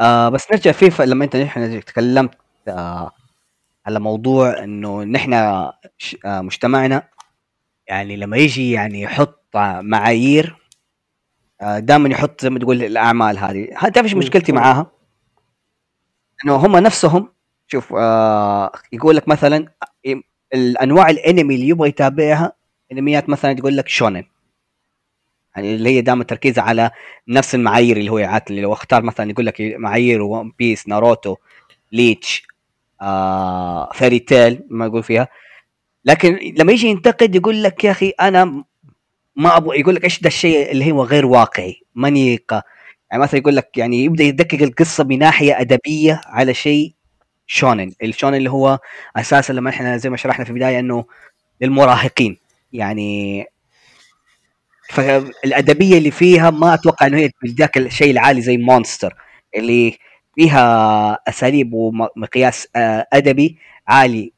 آه 0.00 0.28
بس 0.28 0.50
نرجع 0.52 0.72
فيه 0.72 1.04
لما 1.04 1.24
أنت 1.24 1.36
نحن 1.36 1.80
تكلمت 1.80 2.34
آه 2.68 3.10
على 3.86 4.00
موضوع 4.00 4.64
إنه 4.64 5.04
نحن 5.04 5.32
آه 5.34 5.72
مجتمعنا 6.24 7.02
يعني 7.88 8.16
لما 8.16 8.36
يجي 8.36 8.70
يعني 8.72 9.00
يحط 9.02 9.56
آه، 9.56 9.80
معايير 9.80 10.56
آه 11.60 11.78
دائما 11.78 12.08
يحط 12.08 12.40
زي 12.40 12.50
ما 12.50 12.58
تقول 12.58 12.82
الأعمال 12.82 13.38
هذه. 13.38 13.68
تعرف 13.94 14.06
إيش 14.06 14.14
مشكلتي 14.14 14.52
معاها؟ 14.52 14.86
إنه 16.44 16.56
هم 16.56 16.76
نفسهم 16.76 17.32
شوف 17.66 17.92
آه 17.94 18.72
يقول 18.92 19.16
لك 19.16 19.28
مثلا 19.28 19.68
إيه، 20.04 20.22
الأنواع 20.54 21.10
الأنمي 21.10 21.54
اللي 21.54 21.68
يبغى 21.68 21.88
يتابعها 21.88 22.52
أنميات 22.92 23.28
مثلا 23.28 23.52
تقول 23.52 23.76
لك 23.76 23.88
شونن. 23.88 24.24
يعني 25.56 25.74
اللي 25.74 25.90
هي 25.90 26.00
دائما 26.00 26.24
تركيزها 26.24 26.64
على 26.64 26.90
نفس 27.28 27.54
المعايير 27.54 27.96
اللي 27.96 28.10
هو 28.10 28.40
اللي 28.50 28.60
لو 28.62 28.72
اختار 28.72 29.02
مثلا 29.02 29.30
يقول 29.30 29.46
لك 29.46 29.56
معايير 29.60 30.22
ون 30.22 30.52
بيس 30.58 30.88
ناروتو 30.88 31.36
ليتش 31.92 32.42
آه 33.02 33.90
فيري 33.92 34.18
تيل 34.18 34.60
ما 34.70 34.86
يقول 34.86 35.02
فيها. 35.02 35.28
لكن 36.04 36.54
لما 36.58 36.72
يجي 36.72 36.86
ينتقد 36.86 37.34
يقول 37.34 37.62
لك 37.62 37.84
يا 37.84 37.90
أخي 37.90 38.08
أنا 38.20 38.64
ما 39.36 39.56
أبغى 39.56 39.80
يقول 39.80 39.94
لك 39.94 40.04
إيش 40.04 40.20
ده 40.20 40.28
الشيء 40.28 40.72
اللي 40.72 40.92
هو 40.92 41.04
غير 41.04 41.26
واقعي؟ 41.26 41.82
ماني 41.94 42.44
يعني 43.10 43.22
مثلا 43.22 43.40
يقول 43.40 43.56
لك 43.56 43.78
يعني 43.78 44.04
يبدأ 44.04 44.24
يدقق 44.24 44.62
القصة 44.62 45.04
بناحية 45.04 45.60
أدبية 45.60 46.20
على 46.26 46.54
شيء 46.54 46.94
شونن. 47.46 47.92
الشونن 48.02 48.34
اللي 48.34 48.50
هو 48.50 48.78
أساسا 49.16 49.52
لما 49.52 49.70
إحنا 49.70 49.96
زي 49.96 50.10
ما 50.10 50.16
شرحنا 50.16 50.44
في 50.44 50.50
البداية 50.50 50.78
إنه 50.78 51.04
للمراهقين. 51.60 52.36
يعني 52.72 53.46
فالأدبية 54.92 55.98
اللي 55.98 56.10
فيها 56.10 56.50
ما 56.50 56.74
أتوقع 56.74 57.06
إنه 57.06 57.18
هي 57.18 57.30
ذاك 57.58 57.78
الشيء 57.78 58.10
العالي 58.10 58.40
زي 58.40 58.56
مونستر 58.56 59.14
اللي 59.56 59.96
فيها 60.34 61.12
أساليب 61.28 61.74
ومقياس 61.74 62.68
آه، 62.76 63.06
أدبي 63.12 63.58
عالي. 63.88 64.32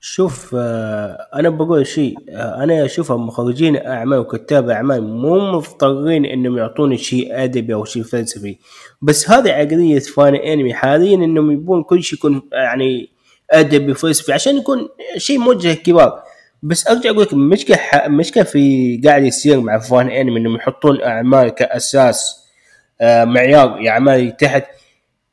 شوف 0.00 0.54
آه، 0.58 1.28
أنا 1.34 1.48
بقول 1.48 1.86
شيء 1.86 2.14
آه، 2.30 2.62
أنا 2.64 2.84
أشوف 2.84 3.12
مخرجين 3.12 3.76
أعمال 3.76 4.18
وكتاب 4.18 4.70
أعمال 4.70 5.02
مو 5.02 5.52
مضطرين 5.52 6.24
إنهم 6.24 6.58
يعطوني 6.58 6.98
شيء 6.98 7.44
أدبي 7.44 7.74
أو 7.74 7.84
شيء 7.84 8.02
فلسفي. 8.02 8.58
بس 9.02 9.30
هذه 9.30 9.50
عقلية 9.50 9.98
فان 9.98 10.34
أنمي 10.34 10.74
حاليا 10.74 11.14
إنهم 11.14 11.50
يبون 11.50 11.82
كل 11.82 12.02
شيء 12.02 12.18
يكون 12.18 12.42
يعني 12.52 13.08
أدبي 13.50 13.94
فلسفي 13.94 14.32
عشان 14.32 14.56
يكون 14.56 14.88
شيء 15.16 15.38
موجه 15.38 15.72
كبار. 15.72 16.22
بس 16.62 16.88
أرجع 16.88 17.10
أقول 17.10 17.22
لك 17.22 17.32
المشكلة 17.32 17.76
المشكلة 18.06 18.42
في 18.44 19.00
قاعد 19.04 19.24
يصير 19.24 19.60
مع 19.60 19.78
فان 19.78 20.08
انمي 20.10 20.40
إنهم 20.40 20.56
يحطون 20.56 21.02
أعمال 21.02 21.48
كأساس 21.48 22.42
آه، 23.00 23.24
معيار 23.24 23.88
اعمال 23.88 24.36
تحت. 24.36 24.64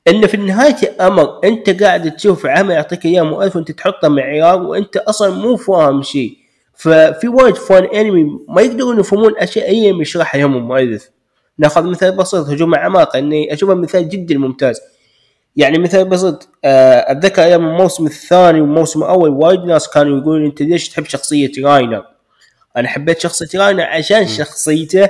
انه 0.07 0.27
في 0.27 0.37
نهاية 0.37 0.75
الأمر 0.83 1.39
أنت 1.43 1.83
قاعد 1.83 2.11
تشوف 2.15 2.45
عمل 2.45 2.71
يعطيك 2.71 3.05
إياه 3.05 3.21
مؤلف 3.21 3.55
وأنت 3.55 3.71
تحطه 3.71 4.07
معيار 4.07 4.61
وأنت 4.61 4.97
أصلا 4.97 5.35
مو 5.35 5.55
فاهم 5.55 6.01
شيء. 6.01 6.37
ففي 6.75 7.27
وايد 7.27 7.55
فان 7.55 7.83
انمي 7.83 8.39
ما 8.49 8.61
يقدرون 8.61 8.99
يفهمون 8.99 9.37
أشياء 9.37 9.69
أي 9.69 9.89
يشرحها 10.01 10.41
يوم 10.41 10.57
المؤلف. 10.57 11.09
ناخذ 11.57 11.83
مثال 11.83 12.11
بسيط 12.17 12.45
هجوم 12.49 12.73
العمالقه 12.73 13.19
إني 13.19 13.53
أشوفه 13.53 13.73
مثال 13.73 14.09
جدا 14.09 14.37
ممتاز. 14.37 14.81
يعني 15.59 15.77
مثال 15.77 16.05
بسيط 16.09 16.49
آه، 16.65 17.11
أتذكر 17.11 17.43
أيام 17.43 17.67
الموسم 17.67 18.05
الثاني 18.05 18.61
والموسم 18.61 19.03
الأول 19.03 19.29
وايد 19.29 19.59
ناس 19.59 19.89
كانوا 19.89 20.17
يقولون 20.17 20.45
أنت 20.45 20.61
ليش 20.61 20.89
تحب 20.89 21.05
شخصية 21.05 21.51
راينر؟ 21.63 22.05
أنا 22.77 22.87
حبيت 22.87 23.19
شخصية 23.19 23.59
راينر 23.59 23.81
عشان 23.81 24.27
شخصيته 24.27 25.09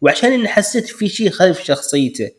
وعشان 0.00 0.32
إني 0.32 0.48
حسيت 0.48 0.86
في 0.86 1.08
شيء 1.08 1.30
خلف 1.30 1.64
شخصيته. 1.64 2.30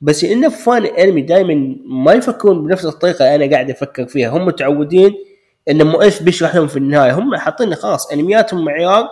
بس 0.00 0.24
انه 0.24 0.48
فان 0.48 0.86
أنمي 0.86 1.22
دائما 1.22 1.76
ما 1.86 2.12
يفكرون 2.12 2.66
بنفس 2.66 2.84
الطريقة 2.84 3.34
اللي 3.34 3.44
أنا 3.44 3.54
قاعد 3.54 3.70
أفكر 3.70 4.06
فيها. 4.06 4.28
هم 4.28 4.46
متعودين 4.46 5.14
إن 5.68 5.80
المؤلف 5.80 6.22
بيشرح 6.22 6.54
لهم 6.54 6.66
في 6.66 6.76
النهاية. 6.76 7.12
هم 7.18 7.36
حاطين 7.36 7.74
خلاص 7.74 8.12
أنمياتهم 8.12 8.64
معيار 8.64 9.08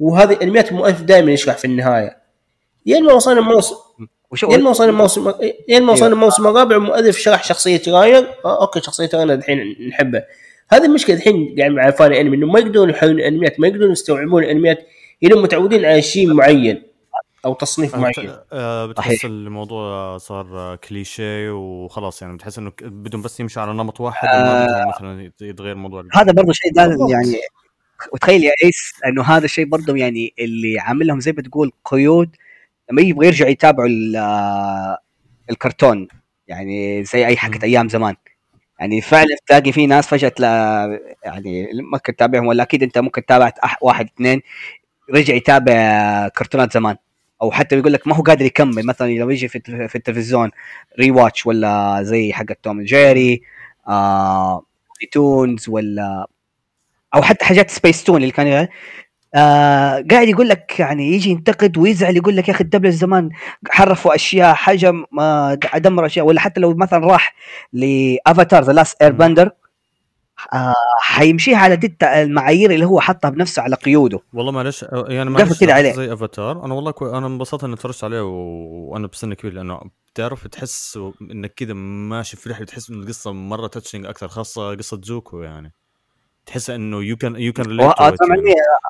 وهذه 0.00 0.38
انميات 0.42 0.72
المؤلف 0.72 1.02
دائما 1.02 1.32
يشرح 1.32 1.56
في 1.56 1.64
النهاية. 1.64 2.16
يا 2.86 3.00
ما 3.00 3.12
وصلنا 3.12 3.40
الموسم 4.32 4.52
يا 4.52 4.58
ما 4.58 4.70
وصلنا 4.70 4.90
الموسم 4.90 5.32
يا 5.68 5.80
ما 5.80 5.92
وصلنا. 5.92 6.12
الموسم 6.12 6.46
الرابع 6.46 6.76
المؤلف 6.76 7.18
شرح 7.18 7.44
شخصية 7.44 7.82
راير. 7.88 8.26
آه 8.44 8.60
أوكي 8.60 8.80
شخصية 8.80 9.10
راير 9.14 9.32
الحين 9.32 9.88
نحبه. 9.88 10.22
هذه 10.72 10.84
المشكلة 10.84 11.16
الحين 11.16 11.54
قاعد 11.58 11.70
مع 11.70 11.90
فان 11.90 12.12
أنمي 12.12 12.36
إنه 12.36 12.46
ما 12.46 12.58
يقدرون 12.58 12.90
يحلون 12.90 13.12
الانميات 13.12 13.60
ما 13.60 13.68
يقدرون 13.68 13.92
يستوعبون 13.92 14.44
الانميات 14.44 14.86
لانهم 15.22 15.42
متعودين 15.42 15.84
على 15.84 16.02
شيء 16.02 16.32
معين 16.34 16.82
أو 17.44 17.54
تصنيف 17.54 17.94
معين. 17.94 18.36
آه 18.52 18.86
بتحس 18.86 19.24
الموضوع 19.24 20.18
صار 20.18 20.76
كليشيه 20.88 21.50
وخلاص 21.50 22.22
يعني 22.22 22.34
بتحس 22.34 22.58
إنه 22.58 22.72
بدهم 22.82 23.22
بس 23.22 23.40
يمشوا 23.40 23.62
على 23.62 23.72
نمط 23.72 24.00
واحد 24.00 24.28
آه. 24.28 24.92
مثلا 24.96 25.30
يتغير 25.40 25.72
الموضوع 25.72 26.04
هذا 26.12 26.32
برضه 26.32 26.52
شيء 26.52 26.72
يعني 27.10 27.40
وتخيل 28.12 28.44
يا 28.44 28.52
إيس 28.64 28.92
إنه 29.06 29.22
هذا 29.22 29.44
الشيء 29.44 29.64
برضه 29.64 29.96
يعني 29.96 30.34
اللي 30.38 30.78
عامل 30.78 31.06
لهم 31.06 31.20
زي 31.20 31.32
ما 31.32 31.42
تقول 31.42 31.72
قيود 31.84 32.36
لما 32.90 33.02
يبغوا 33.02 33.24
يرجعوا 33.24 33.50
يتابعوا 33.50 33.88
الكرتون 35.50 36.08
يعني 36.48 37.04
زي 37.04 37.26
أي 37.26 37.36
حاجة 37.36 37.64
أيام 37.64 37.88
زمان. 37.88 38.16
يعني 38.80 39.00
فعلا 39.00 39.36
تلاقي 39.46 39.72
في 39.72 39.86
ناس 39.86 40.06
فجأة 40.08 40.32
يعني 41.24 41.68
ما 41.92 41.98
كنت 41.98 42.16
تتابعهم 42.16 42.46
ولا 42.46 42.62
أكيد 42.62 42.82
أنت 42.82 42.98
ممكن 42.98 43.26
تابعت 43.26 43.58
واحد 43.82 44.06
اثنين 44.14 44.42
رجع 45.10 45.34
يتابع 45.34 46.28
كرتونات 46.28 46.72
زمان. 46.72 46.96
أو 47.42 47.50
حتى 47.50 47.78
يقول 47.78 47.92
لك 47.92 48.08
ما 48.08 48.16
هو 48.16 48.22
قادر 48.22 48.44
يكمل 48.44 48.86
مثلا 48.86 49.10
لو 49.18 49.30
يجي 49.30 49.48
في, 49.48 49.60
في 49.88 49.96
التلفزيون 49.96 50.50
rewatch 51.00 51.46
ولا 51.46 52.02
زي 52.02 52.32
حق 52.32 52.44
توم 52.62 52.82
جيري 52.82 53.42
آه 53.88 54.64
Toons 55.12 55.68
ولا 55.68 56.26
أو 57.14 57.22
حتى 57.22 57.44
حاجات 57.44 57.70
سبيس 57.70 58.04
تون 58.04 58.22
اللي 58.22 58.32
كان 58.32 58.68
آه 59.34 60.04
قاعد 60.10 60.28
يقول 60.28 60.48
لك 60.48 60.80
يعني 60.80 61.12
يجي 61.12 61.30
ينتقد 61.30 61.78
ويزعل 61.78 62.16
يقول 62.16 62.36
لك 62.36 62.48
يا 62.48 62.54
أخي 62.54 62.64
الدبلج 62.64 62.92
زمان 62.92 63.30
حرفوا 63.68 64.14
أشياء 64.14 64.54
حاجة 64.54 64.92
ما 65.12 65.58
دمر 65.74 66.06
أشياء 66.06 66.26
ولا 66.26 66.40
حتى 66.40 66.60
لو 66.60 66.74
مثلا 66.74 67.06
راح 67.06 67.34
ل 67.72 68.62
Avatar 68.62 68.72
The 68.72 69.02
Last 69.02 69.12
Airbender 69.12 69.50
آه 70.52 70.74
حيمشيها 71.00 71.58
على 71.58 71.76
دي 71.76 71.96
المعايير 72.02 72.70
اللي 72.70 72.84
هو 72.84 73.00
حطها 73.00 73.28
بنفسه 73.28 73.62
على 73.62 73.76
قيوده. 73.76 74.20
والله 74.32 74.52
معلش 74.52 74.84
يعني 75.08 75.30
معلش 75.30 75.60
كده 75.60 75.74
عليه. 75.74 75.92
زي 75.92 76.12
أفاتار 76.12 76.64
أنا 76.64 76.74
والله 76.74 76.90
كوي 76.90 77.18
أنا 77.18 77.26
انبسطت 77.26 77.64
إني 77.64 77.74
اتفرجت 77.74 78.04
عليه 78.04 78.22
و... 78.22 78.30
وأنا 78.92 79.06
بسن 79.06 79.34
كبير 79.34 79.52
لأنه 79.52 79.80
بتعرف 80.12 80.46
تحس 80.46 80.98
إنك 81.22 81.54
كذا 81.54 81.72
ماشي 81.74 82.36
في 82.36 82.50
رحلة 82.50 82.66
تحس 82.66 82.90
إن 82.90 83.02
القصة 83.02 83.32
مرة 83.32 83.66
touching 83.66 84.06
أكثر 84.06 84.28
خاصة 84.28 84.74
قصة 84.74 85.00
زوكو 85.04 85.42
يعني. 85.42 85.72
تحس 86.46 86.70
إنه 86.70 87.02
you 87.02 87.16
can 87.16 87.36
you 87.36 87.52
can 87.52 87.66
relate 87.66 87.92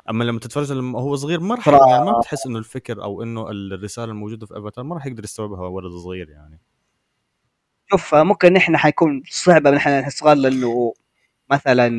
أما 0.09 0.23
لما 0.23 0.39
تتفرج 0.39 0.71
لما 0.71 0.99
هو 0.99 1.15
صغير 1.15 1.39
ما 1.39 1.55
راح 1.55 1.67
يعني 1.67 2.05
ما 2.05 2.19
بتحس 2.19 2.45
إنه 2.45 2.59
الفكر 2.59 3.03
أو 3.03 3.23
إنه 3.23 3.49
الرسالة 3.49 4.11
الموجودة 4.11 4.45
في 4.45 4.57
أفاتار 4.57 4.83
ما 4.83 4.95
راح 4.95 5.05
يقدر 5.05 5.23
يستوعبها 5.23 5.67
ولد 5.67 5.91
صغير 5.91 6.29
يعني. 6.29 6.59
شوف 7.91 8.15
ممكن 8.15 8.53
نحن 8.53 8.77
حيكون 8.77 9.23
صعبة 9.29 9.71
نحن 9.71 10.09
صغار 10.09 10.37
لأنه 10.37 10.93
مثلا 11.51 11.89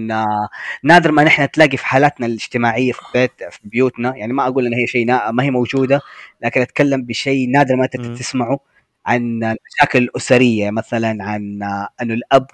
نادر 0.85 1.13
ما 1.13 1.25
نحن 1.25 1.51
تلاقي 1.51 1.77
في 1.77 1.87
حالاتنا 1.87 2.27
الاجتماعية 2.27 2.93
في 2.93 3.01
بيت 3.15 3.33
في 3.51 3.61
بيوتنا. 3.65 4.17
يعني 4.17 4.33
ما 4.33 4.49
أقول 4.49 4.67
ان 4.67 4.75
هي 4.75 4.87
شيء 4.87 5.07
ما 5.33 5.43
هي 5.43 5.51
موجودة 5.51 6.01
لكن 6.43 6.61
أتكلم 6.61 7.03
بشيء 7.03 7.51
نادر 7.51 7.77
ما 7.77 7.87
تسمعه 7.87 8.61
عن 9.07 9.45
المشاكل 9.45 9.99
الأسرية 9.99 10.71
مثلا 10.71 11.25
عن 11.25 11.63
إنه 12.03 12.15
الأب 12.15 12.47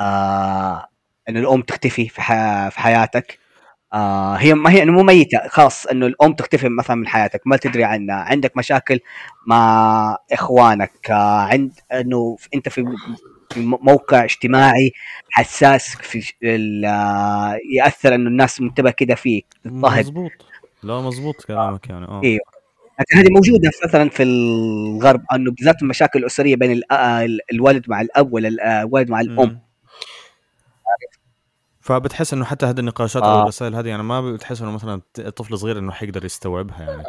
آه 0.00 0.88
إنه 1.28 1.40
الأم 1.40 1.62
تختفي 1.62 2.08
في, 2.08 2.22
في 2.70 2.80
حياتك. 2.80 3.38
آه 3.92 4.34
هي 4.34 4.54
ما 4.54 4.70
هي 4.70 4.84
مو 4.84 5.02
ميتة 5.02 5.48
خاص 5.48 5.86
إنه 5.86 6.06
الأم 6.06 6.32
تختفي 6.32 6.68
مثلا 6.68 6.96
من 6.96 7.08
حياتك 7.08 7.40
ما 7.46 7.56
تدري 7.56 7.84
عنها. 7.84 8.16
عندك 8.16 8.56
مشاكل 8.56 9.00
مع 9.46 10.16
إخوانك 10.32 11.10
آه 11.10 11.40
عند 11.40 11.72
إنه 11.92 12.36
أنت 12.54 12.68
في 12.68 12.84
موقع 13.56 14.24
اجتماعي 14.24 14.92
حساس 15.30 15.96
في 15.96 16.32
آه، 16.86 17.58
يأثر 17.72 18.14
إنه 18.14 18.28
الناس 18.28 18.60
منتبه 18.60 18.90
كده 18.90 19.14
فيك 19.14 19.46
مظبوط. 19.64 20.30
لا 20.82 21.00
مظبوط 21.00 21.44
كلامك 21.44 21.88
يعني 21.90 22.06
آه. 22.06 22.20
أيوه 22.24 22.40
لكن 23.00 23.18
هذه 23.18 23.30
موجودة 23.30 23.70
مثلا 23.84 24.08
في 24.08 24.22
الغرب 24.22 25.22
إنه 25.34 25.50
بالذات 25.50 25.82
المشاكل 25.82 26.18
الأسرية 26.18 26.56
بين 26.56 26.80
آه، 26.90 27.28
الوالد 27.52 27.84
مع 27.88 28.00
الأب 28.00 28.32
ولا 28.32 28.48
الوالد 28.82 29.10
مع 29.10 29.20
الأم. 29.20 29.60
فبتحس 31.86 32.32
إنه 32.32 32.44
حتى 32.44 32.66
هذه 32.66 32.80
النقاشات 32.80 33.22
آه. 33.22 33.36
أو 33.36 33.42
الرسائل 33.42 33.74
هذه 33.74 33.88
يعني 33.88 34.02
ما 34.02 34.32
بتحس 34.32 34.62
إنه 34.62 34.70
مثلا 34.70 35.00
طفل 35.36 35.58
صغير 35.58 35.78
إنه 35.78 35.92
حيقدر 35.92 36.24
يستوعبها 36.24 36.80
يعني 36.80 37.02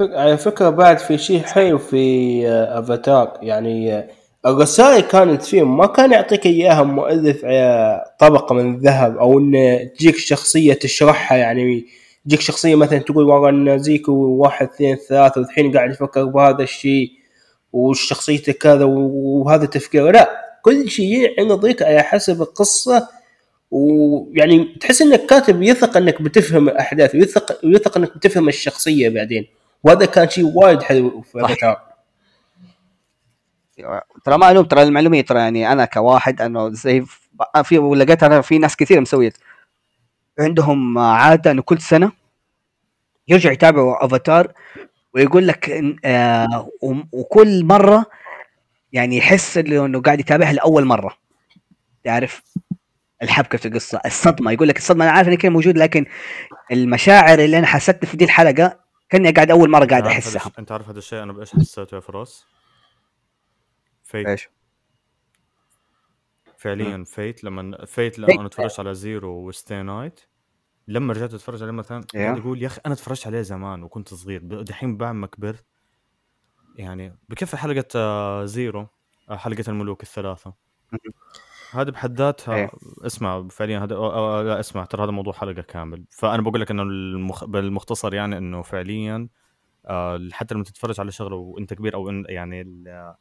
على 0.00 0.38
فكرة 0.38 0.70
بعد 0.70 0.98
في 0.98 1.18
شيء 1.18 1.42
حلو 1.42 1.78
في 1.78 2.48
أفاتار 2.48 3.38
يعني 3.42 4.04
الرسائل 4.46 5.00
كانت 5.00 5.42
فيه 5.42 5.62
ما 5.62 5.86
كان 5.86 6.12
يعطيك 6.12 6.46
إياها 6.46 6.82
مؤلف 6.82 7.44
على 7.44 8.04
طبقة 8.20 8.54
من 8.54 8.74
الذهب 8.74 9.16
أو 9.18 9.38
انه 9.38 9.84
تجيك 9.84 10.16
شخصية 10.16 10.74
تشرحها 10.74 11.38
يعني 11.38 11.86
تجيك 12.26 12.40
شخصية 12.40 12.74
مثلا 12.74 12.98
تقول 12.98 13.24
والله 13.24 13.48
ان 13.48 13.78
زيكو 13.78 14.12
واحد 14.12 14.68
اثنين 14.68 14.96
ثلاثة 14.96 15.40
والحين 15.40 15.76
قاعد 15.76 15.90
يفكر 15.90 16.24
بهذا 16.24 16.62
الشيء 16.62 17.10
وشخصيته 17.72 18.52
كذا 18.52 18.84
وهذا 18.84 19.66
تفكيره 19.66 20.10
لا 20.10 20.30
كل 20.62 20.90
شيء 20.90 21.40
عندك 21.40 21.82
على 21.82 22.02
حسب 22.02 22.42
القصة 22.42 23.08
ويعني 23.74 24.64
تحس 24.80 25.02
إنك 25.02 25.26
كاتب 25.26 25.62
يثق 25.62 25.96
إنك 25.96 26.22
بتفهم 26.22 26.68
الأحداث 26.68 27.14
ويثق 27.14 27.64
ويثق 27.64 27.96
إنك 27.98 28.16
بتفهم 28.16 28.48
الشخصية 28.48 29.08
بعدين. 29.08 29.46
وهذا 29.82 30.06
كان 30.06 30.28
شيء 30.28 30.44
وايد 30.54 30.82
حلو 30.82 31.20
في 31.20 31.44
افاتار 31.44 31.82
ترى 34.24 34.38
ما 34.38 34.50
ألوم 34.50 34.64
ترى 34.64 34.82
المعلومية 34.82 35.20
ترى 35.20 35.38
يعني 35.38 35.72
أنا 35.72 35.84
كواحد 35.84 36.42
أنه 36.42 36.70
زي 36.70 37.04
في 37.64 37.76
لقيت 37.76 38.22
أنا 38.22 38.40
في 38.40 38.58
ناس 38.58 38.76
كثير 38.76 39.00
مسوية. 39.00 39.32
عندهم 40.38 40.98
عادة 40.98 41.50
إنه 41.50 41.62
كل 41.62 41.80
سنة 41.80 42.12
يرجع 43.28 43.52
يتابعوا 43.52 44.04
أفاتار 44.04 44.52
ويقول 45.14 45.46
لك 45.46 45.70
آه 46.04 46.68
وكل 47.12 47.64
مرة 47.64 48.06
يعني 48.92 49.16
يحس 49.16 49.58
إنه 49.58 50.00
قاعد 50.00 50.20
يتابعها 50.20 50.52
لأول 50.52 50.84
مرة. 50.84 51.16
تعرف؟ 52.04 52.42
الحبكة 53.24 53.58
في 53.58 53.68
القصة 53.68 54.00
الصدمة 54.06 54.52
يقول 54.52 54.68
لك 54.68 54.78
الصدمة 54.78 55.04
أنا 55.04 55.12
عارف 55.12 55.28
انها 55.28 55.38
كان 55.38 55.52
موجود 55.52 55.78
لكن 55.78 56.06
المشاعر 56.72 57.38
اللي 57.38 57.58
أنا 57.58 57.66
حسيت 57.66 58.04
في 58.04 58.16
دي 58.16 58.24
الحلقة 58.24 58.80
كأني 59.08 59.30
قاعد 59.30 59.50
أول 59.50 59.70
مرة 59.70 59.84
قاعد 59.84 60.06
أحسها 60.06 60.52
أنت 60.58 60.72
عارف 60.72 60.88
هذا 60.88 60.98
الشيء 60.98 61.22
أنا 61.22 61.32
بإيش 61.32 61.50
حسيته 61.50 61.94
يا 61.94 62.00
فراس؟ 62.00 62.46
فيت 64.02 64.26
إيش؟ 64.26 64.48
فعليا 66.58 67.04
فيت 67.04 67.44
لما 67.44 67.84
فيت 67.84 68.18
لما 68.18 68.40
أنا 68.40 68.48
تفرجت 68.48 68.80
على 68.80 68.94
زيرو 68.94 69.48
وستي 69.48 69.82
نايت 69.82 70.20
لما 70.88 71.12
رجعت 71.12 71.34
أتفرج 71.34 71.62
عليه 71.62 71.72
مثلا 71.72 72.04
إيه. 72.14 72.24
قاعد 72.24 72.38
أقول 72.38 72.62
يا 72.62 72.66
أخي 72.66 72.80
أنا 72.86 72.94
اتفرجت 72.94 73.26
عليه 73.26 73.42
زمان 73.42 73.82
وكنت 73.82 74.14
صغير 74.14 74.40
دحين 74.62 74.96
بعد 74.96 75.14
ما 75.14 75.26
كبرت 75.26 75.64
يعني 76.76 77.18
بكفي 77.28 77.56
حلقة 77.56 77.84
آه، 77.96 78.44
زيرو 78.44 78.86
آه، 79.30 79.36
حلقة 79.36 79.64
الملوك 79.68 80.02
الثلاثة 80.02 80.54
هذا 81.76 81.90
بحد 81.90 82.18
ذاتها 82.18 82.54
إيه. 82.54 82.70
اسمع 83.06 83.48
فعليا 83.50 83.78
هذا 83.78 83.94
أو- 83.94 83.98
أو- 83.98 84.44
لا 84.46 84.60
اسمع 84.60 84.84
ترى 84.84 85.04
هذا 85.04 85.10
موضوع 85.10 85.32
حلقة 85.32 85.62
كامل. 85.62 86.04
فأنا 86.10 86.42
بقول 86.42 86.60
لك 86.60 86.70
إنه 86.70 86.82
المخ... 86.82 87.44
بالمختصر 87.44 88.14
يعني 88.14 88.38
إنه 88.38 88.62
فعليا 88.62 89.28
آه، 89.86 90.28
حتى 90.32 90.54
لما 90.54 90.64
تتفرج 90.64 91.00
على 91.00 91.12
شغلة 91.12 91.36
وإنت 91.36 91.74
كبير 91.74 91.94
أو 91.94 92.10
إن 92.10 92.24
يعني 92.28 92.60
ال- 92.60 93.14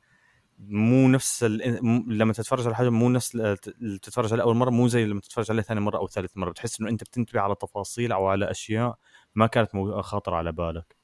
مو 0.60 1.08
نفس 1.08 1.44
ال... 1.44 1.80
لما 2.18 2.34
تتفرج 2.34 2.66
على 2.66 2.76
حاجة 2.76 2.90
مو 2.90 3.10
نفس 3.10 3.36
ال- 3.36 3.58
اللي 3.82 4.00
تتفرج 4.00 4.34
عليه 4.34 4.44
أول 4.44 4.56
مرة 4.56 4.70
مو 4.70 4.88
زي 4.88 5.06
لما 5.06 5.20
تتفرج 5.22 5.52
عليه 5.52 5.62
ثاني 5.62 5.80
مرة 5.80 5.98
أو 5.98 6.08
ثالث 6.08 6.38
مرة. 6.38 6.50
بتحس 6.50 6.82
إنه 6.82 6.90
إنت 6.90 7.04
بتنتبه 7.04 7.40
على 7.42 7.56
تفاصيل 7.56 8.12
أو 8.12 8.28
على 8.28 8.52
أشياء 8.52 8.98
ما 9.36 9.48
كانت 9.48 9.76
مو- 9.76 10.02
خاطرة 10.02 10.36
على 10.36 10.52
بالك. 10.52 10.96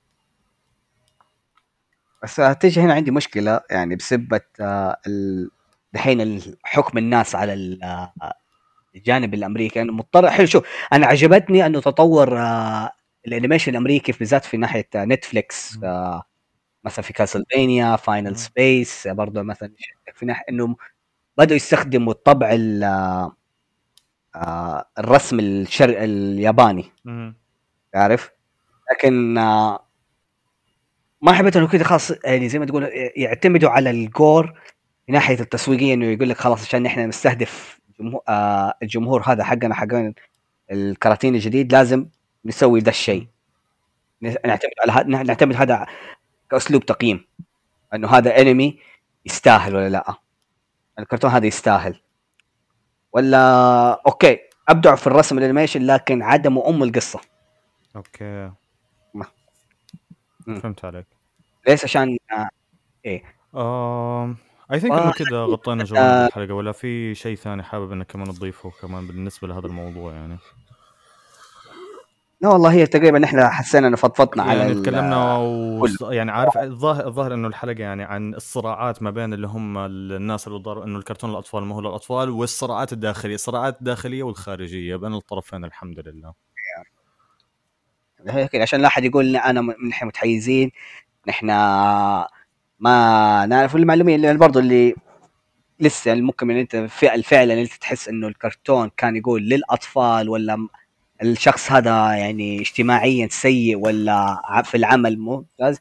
بس 2.24 2.42
تيجي 2.60 2.82
هنا 2.82 2.94
عندي 2.94 3.12
مشكلة 3.12 3.62
يعني 3.70 3.96
بسبه 3.96 4.42
آه، 4.62 4.98
ال- 5.08 5.50
دحين 5.94 6.42
حكم 6.64 6.98
الناس 6.98 7.36
على 7.36 7.54
ال- 7.54 7.84
آه، 7.84 8.14
الجانب 8.96 9.34
الأمريكي 9.34 9.82
انه 9.82 9.94
مضطر 9.94 10.30
حلو 10.30 10.46
شوف 10.46 10.64
أنا 10.94 11.06
عجبتني 11.08 11.66
أنه 11.66 11.80
تطور 11.82 12.40
آه، 12.40 12.92
ال 13.28 13.32
animation 13.32 13.72
الأمريكي 13.72 14.12
بالذات 14.12 14.46
في 14.46 14.58
ناحية 14.58 14.90
آه، 14.96 15.06
Netflix 15.06 15.78
مم. 15.78 15.86
آه، 15.86 16.24
مثلا 16.84 17.04
في 17.06 17.14
كاسلفينيا. 17.14 17.96
Final 17.96 18.36
Space 18.38 19.08
برضه 19.08 19.42
مثلا 19.42 19.72
في 20.16 20.26
ناحيه 20.26 20.44
إنه 20.50 20.76
بدأوا 21.38 21.56
يستخدموا 21.56 22.14
الطبع 22.14 22.50
ال- 22.54 22.84
آه، 22.84 23.36
آه، 24.36 24.86
الرسم 25.00 25.40
الشرق 25.40 26.02
الياباني. 26.02 26.86
عارف 27.96 28.32
لكن 28.92 29.38
آه، 29.38 29.86
ما 31.22 31.34
حبيت 31.34 31.58
أنه 31.58 31.68
كذا 31.68 31.84
خلاص 31.84 32.12
يعني 32.26 32.50
زي 32.50 32.60
ما 32.60 32.66
تقول 32.66 32.90
يعتمدوا 33.16 33.70
على 33.70 33.90
الجور 33.90 34.60
من 35.10 35.16
ناحية 35.16 35.40
التسويقية 35.40 35.94
إنه 35.94 36.06
يقول 36.06 36.30
لك 36.30 36.38
خلاص 36.38 36.62
عشان 36.62 36.86
إحنا 36.86 37.06
نستهدف 37.06 37.80
آه 38.30 38.74
الجمهور 38.84 39.24
هذا 39.26 39.44
حقنا 39.44 39.76
حقنا 39.76 40.14
الكراتين 40.72 41.36
الجديد 41.36 41.72
لازم 41.72 42.06
نسوي 42.46 42.80
ذا 42.80 42.90
الشيء. 42.90 43.28
نعتمد 44.22 44.72
على 44.82 44.92
هذا 44.92 45.24
نعتمد 45.24 45.56
هذا 45.56 45.86
كأسلوب 46.52 46.86
تقييم. 46.86 47.26
إنه 47.94 48.08
هذا 48.08 48.42
انمي 48.42 48.80
يستاهل 49.26 49.76
ولا 49.76 49.90
لا؟ 49.90 50.14
الكرتون 51.00 51.32
هذا 51.32 51.48
يستاهل. 51.48 52.02
ولا 53.12 54.02
okay 54.08 54.40
ابدعوا 54.70 54.96
في 54.96 55.08
الرسم 55.08 55.38
ال 55.38 55.42
animation 55.42 55.82
لكن 55.82 56.22
عدموا 56.22 56.70
ام 56.70 56.84
القصة. 56.84 57.22
okay. 57.96 58.52
ما. 59.14 59.26
فهمت 60.46 60.86
عليك. 60.86 61.08
ليش؟ 61.68 61.84
عشان 61.84 62.18
آه، 63.06 63.22
آم 63.56 64.49
اي 64.74 64.80
ثينك 64.80 64.94
آه، 64.94 65.04
إنه 65.04 65.12
كذا 65.12 65.44
غطينا 65.44 65.82
آه. 65.84 65.86
جوانب 65.86 66.28
الحلقة 66.28 66.54
ولا 66.54 66.72
في 66.72 67.16
شيء 67.16 67.36
ثاني 67.36 67.64
حابب 67.64 67.92
إنك 67.92 68.06
كمان 68.12 68.34
تضيفه 68.34 68.72
كمان 68.82 69.08
بالنسبة 69.08 69.48
لهذا 69.48 69.68
الموضوع 69.68 70.14
يعني؟ 70.14 70.38
لا 72.42 72.50
والله 72.50 72.72
هي 72.72 72.86
تقريبا 72.88 73.26
إحنا 73.26 73.50
حسينا 73.50 73.88
إنه 73.88 73.96
فضفضنا 73.98 74.44
على 74.44 74.60
يعني 74.60 74.72
ال- 74.72 74.82
تكلمنا 74.82 75.38
و... 75.38 75.88
يعني 76.12 76.32
عارف 76.32 76.58
الظاهر 76.58 77.08
الظاهر 77.08 77.34
إنه 77.34 77.48
الحلقة 77.48 77.80
يعني 77.80 78.04
عن 78.04 78.34
الصراعات 78.34 79.04
ما 79.04 79.12
بين 79.12 79.34
اللي 79.34 79.48
هم 79.48 79.78
الناس 79.78 80.48
اللي 80.48 80.60
ضار 80.60 80.84
إنه 80.84 80.98
الكرتون 81.00 81.30
للاطفال 81.30 81.64
ما 81.64 81.76
هو 81.76 81.82
للاطفال 81.82 82.30
والصراعات 82.30 82.94
الداخلية 82.94 83.36
الصراعات 83.36 83.78
الداخلية 83.80 84.24
والخارجية. 84.24 84.96
بين 84.96 85.14
الطرفين 85.14 85.66
الحمد 85.66 86.00
لله. 86.08 86.34
هيك 88.28 88.56
عشان 88.56 88.82
لا 88.82 88.88
أحد 88.88 89.04
يقول 89.06 89.36
أنا 89.36 89.62
نحن 89.90 90.06
متحيزين 90.08 90.72
نحن 91.28 91.50
ما 92.80 93.46
نعرف 93.46 93.76
المعلوميه 93.76 94.16
اللي 94.16 94.34
برضه 94.38 94.60
اللي 94.60 94.96
لسه 95.80 96.14
ممكن 96.16 96.52
إن 96.52 96.58
أنت 96.58 96.76
فعل 96.76 97.24
فعلا 97.24 97.62
أنت 97.62 97.74
تحس 97.74 98.10
إنه 98.10 98.28
الكرتون 98.28 98.92
كان 98.98 99.16
يقول 99.16 99.42
للأطفال 99.42 100.30
ولا 100.30 100.68
الشخص 101.24 101.72
هذا 101.72 102.14
يعني 102.14 102.62
اجتماعيا 102.62 103.28
سيء 103.32 103.78
ولا 103.78 104.42
في 104.66 104.78
العمل 104.78 105.20
ممتاز. 105.20 105.80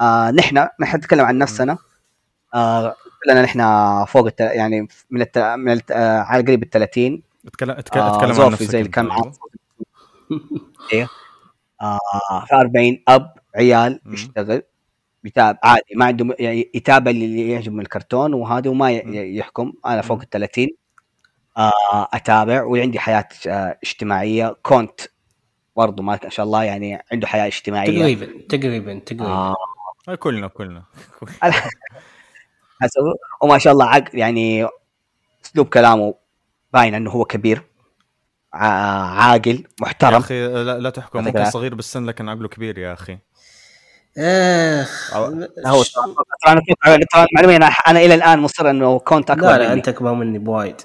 آه 0.00 0.30
نحن 0.30 0.66
نحن 0.80 0.96
نتكلم 0.96 1.24
عن 1.24 1.38
نفسنا. 1.38 1.78
آه 2.54 2.94
كلنا 3.24 3.42
نحن 3.42 3.60
فوق 4.04 4.26
الت... 4.26 4.40
يعني 4.40 4.88
من 5.10 5.20
الت... 5.22 5.38
من 5.38 5.72
الت... 5.72 5.90
آه 5.90 6.18
على 6.20 6.42
قريب 6.42 6.62
ال 6.62 6.70
30 6.70 7.22
اتكلم 7.46 7.70
اتك- 7.70 7.96
آه 7.96 8.14
اتكلم 8.14 8.28
عن 8.30 8.34
زوفي 8.34 8.50
نفسك 8.52 8.62
زي 8.70 8.78
اللي 8.78 8.90
كان 8.90 9.10
أيوه. 9.10 9.16
معاه 9.22 9.32
إيه. 10.92 11.08
آه 11.82 11.98
40 12.52 13.02
أب 13.08 13.34
عيال. 13.56 14.00
يشتغل 14.06 14.62
يتابع. 15.24 15.58
عادي 15.64 15.82
ما 15.96 16.04
عنده 16.04 16.36
يعني 16.38 16.70
يتابع 16.74 17.10
اللي 17.10 17.50
يعجبه 17.50 17.74
من 17.74 17.80
الكرتون 17.80 18.34
وهذا 18.34 18.70
وما. 18.70 18.90
يحكم. 18.90 19.72
أنا 19.86 20.02
فوق. 20.02 20.20
ال 20.20 20.30
30 20.30 20.68
آه 21.56 21.72
أتابع 22.12 22.62
وعندي 22.62 22.98
حياة 22.98 23.28
آه 23.48 23.78
اجتماعية. 23.84 24.56
كونت 24.62 25.00
برضه 25.76 26.02
ما 26.02 26.18
شاء 26.28 26.46
الله 26.46 26.64
يعني 26.64 27.02
عنده 27.12 27.26
حياة 27.26 27.46
اجتماعية. 27.46 27.98
تقريبا 28.00 28.26
تقريبا 28.48 28.98
تقريبا. 28.98 29.26
آه. 29.26 29.56
آه، 30.08 30.14
كلنا 30.14 30.46
كلنا. 30.48 30.82
وما 33.42 33.58
شاء 33.58 33.72
الله 33.72 33.84
عق 33.86 34.04
يعني 34.14 34.66
أسلوب 35.44 35.66
كلامه 35.68 36.14
باين 36.72 36.94
إنه 36.94 37.10
هو 37.10 37.24
كبير. 37.24 37.62
ع- 38.52 38.66
عاقل 39.20 39.50
يا 39.50 39.64
محترم. 39.80 40.14
أخي 40.14 40.46
لا, 40.48 40.78
لا 40.78 40.90
تحكم 40.90 41.24
ممكن. 41.24 41.44
صغير 41.50 41.74
بالسن 41.74 42.04
لكن 42.06 42.28
عقله 42.28 42.48
كبير 42.48 42.78
يا 42.78 42.92
أخي. 42.92 43.18
آخ. 44.18 45.14
هو 45.14 45.82
ترى 45.82 46.52
أنا 46.52 46.60
ترى 47.12 47.26
المعلومه 47.32 47.74
أنا 47.88 48.00
إلى 48.00 48.14
الآن 48.14 48.38
مصر 48.38 48.70
إنه 48.70 48.98
كونت 48.98 49.30
اكبر 49.30 49.46
لا 49.46 49.58
لا 49.58 49.72
أنت 49.72 49.88
أكبر 49.88 50.14
مني 50.14 50.38
بوايد. 50.38 50.76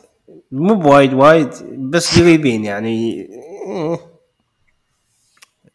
مو 0.52 0.76
بوايد 0.76 1.14
وايد 1.14 1.50
بس 1.78 2.20
قريبين 2.20 2.66
يعني. 2.66 3.28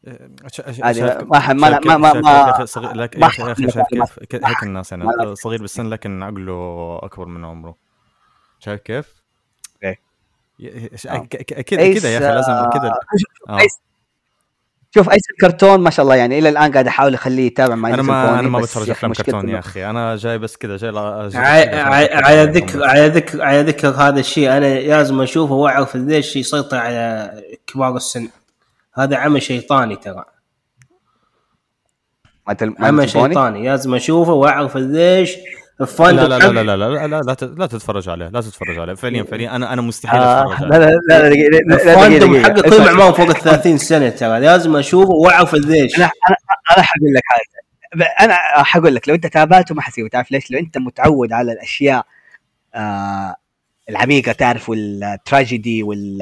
ما 0.04 1.52
ما 1.52 1.78
ما 1.78 1.96
ما 1.96 2.12
ما 2.12 2.66
هيك 4.32 4.62
الناس 4.62 4.92
يعني 4.92 5.34
صغير 5.34 5.60
بالسن 5.60 5.90
لكن 5.90 6.22
عقله 6.22 6.98
أكبر 7.02 7.26
من 7.26 7.44
عمره. 7.44 7.76
شايف 8.58 8.80
كيف؟ 8.80 9.22
إيه. 9.84 10.00
أكيد 11.06 11.98
كذا 11.98 12.08
يا 12.10 12.18
أخي 12.18 12.26
لازم 12.26 12.70
كذا 12.70 12.94
شوف 14.94 15.10
ايس 15.10 15.22
الكرتون 15.30 15.80
ما 15.80 15.90
شاء 15.90 16.04
الله 16.04 16.16
يعني 16.16 16.38
إلى 16.38 16.48
الآن 16.48 16.72
قاعد 16.72 16.86
أحاول 16.86 17.14
أخليه 17.14 17.46
يتابع 17.46 17.74
مع 17.74 17.88
أنا 17.88 18.02
ما 18.02 18.38
أنا 18.40 18.48
ما 18.48 18.60
بتفرج 18.60 18.88
يا 18.88 18.92
أخي 18.92 19.06
افلام 19.06 19.12
كرتون 19.12 19.48
يا 19.48 19.58
أخي 19.58 19.90
أنا 19.90 20.16
جاي 20.16 20.38
بس 20.38 20.56
كذا 20.56 20.76
جاي 20.76 20.90
على 21.36 22.46
كرتون. 22.46 22.62
ذكر 22.62 22.84
على 22.84 23.08
ذكر 23.08 23.42
على 23.42 23.62
ذكر 23.62 23.88
هذا 23.88 24.20
الشيء 24.20 24.56
أنا 24.56 24.80
لازم 24.80 25.20
أشوفه 25.20 25.54
وأعرف 25.54 25.96
قديش 25.96 26.36
يسيطر 26.36 26.76
على 26.76 27.32
كبار 27.66 27.96
السن 27.96 28.28
هذا 28.94 29.16
عمل 29.16 29.42
شيطاني 29.42 29.96
ترى 29.96 30.24
عمل؟ 32.78 33.08
شيطاني 33.08 33.64
لازم 33.64 33.94
أشوفه 33.94 34.32
وأعرف 34.32 34.76
الفن 34.76 35.59
لا 35.80 36.12
لا 36.12 36.38
لا 36.38 36.38
لا 36.38 36.62
لا 36.62 36.76
لا 36.76 36.76
لا 36.76 37.06
لا, 37.06 37.20
لا, 37.22 37.36
لا 37.56 37.66
تتفرج 37.66 38.08
عليه 38.08 38.28
لا 38.28 38.40
تتفرج 38.40 38.78
عليه 38.78 38.94
فعليا 38.94 39.22
فعليا 39.22 39.56
أنا 39.56 39.72
أنا 39.72 39.82
مستحيل 39.82 40.20
آه، 40.20 40.52
اتفرج 40.52 40.68
لا 40.70 40.76
عليه 40.76 40.86
لا 40.86 40.98
لا 41.08 41.28
لا 41.28 41.28
لا- 41.28 41.58
لا 41.66 41.74
الفاندوم. 41.74 42.42
حقه 42.44 42.62
كل 42.62 42.80
معمار 42.84 43.12
فوق 43.12 43.28
ال 43.28 43.34
30 43.36 43.78
سنه 43.78 44.08
ترى 44.08 44.40
لازم 44.40 44.76
اشوفه 44.76 45.10
واعرف 45.12 45.52
قديش 45.54 45.96
أنا 45.98 46.04
أنا 46.04 46.36
أنا 46.76 46.82
حقول 46.84 47.14
لك 47.16 47.22
حاجة 47.24 48.06
أنا 48.20 48.34
حقول 48.64 48.94
لك 48.94 49.08
لو 49.08 49.14
انت 49.14 49.26
تابعته 49.26 49.74
ما 49.74 49.82
حسيبه 49.82 50.08
تعرف 50.08 50.32
ليش؟ 50.32 50.50
لو 50.50 50.58
انت 50.58 50.78
متعود 50.78 51.32
على 51.32 51.52
الاشياء 51.52 52.06
آه 52.74 53.34
العميقه 53.90 54.32
تعرف 54.32 54.68
والتراجيدي 54.68 55.82
وال 55.82 56.18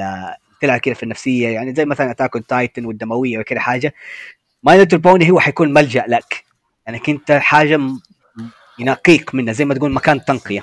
تلعب 0.61 0.79
كذا 0.79 0.93
في 0.93 1.03
النفسيه 1.03 1.47
يعني 1.47 1.75
زي 1.75 1.85
مثلا 1.85 2.11
اتاك 2.11 2.35
اون 2.35 2.45
تايتن 2.47 2.85
والدمويه 2.85 3.39
وكذا 3.39 3.59
حاجة 3.59 3.93
My 4.63 4.71
Little 4.71 4.97
Pony 4.97 5.31
هو 5.31 5.39
حيكون 5.39 5.73
ملجا 5.73 6.03
لك 6.07 6.43
انك 6.89 7.09
انت 7.09 7.31
حاجة 7.31 7.79
ينقيك 8.79 9.35
منها 9.35 9.53
زي 9.53 9.65
ما 9.65 9.73
تقول 9.73 9.91
مكان 9.91 10.25
تنقية. 10.25 10.61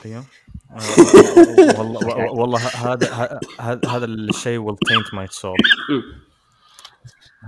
آه، 0.71 1.79
والله 1.79 2.07
و- 2.17 2.41
والله 2.41 2.59
هذا 2.59 3.39
هذا 3.61 3.81
هذا 3.89 4.05
الشيء 4.05 4.67
will 4.71 4.77
taint 4.89 5.07
my 5.19 5.33
soul. 5.37 5.57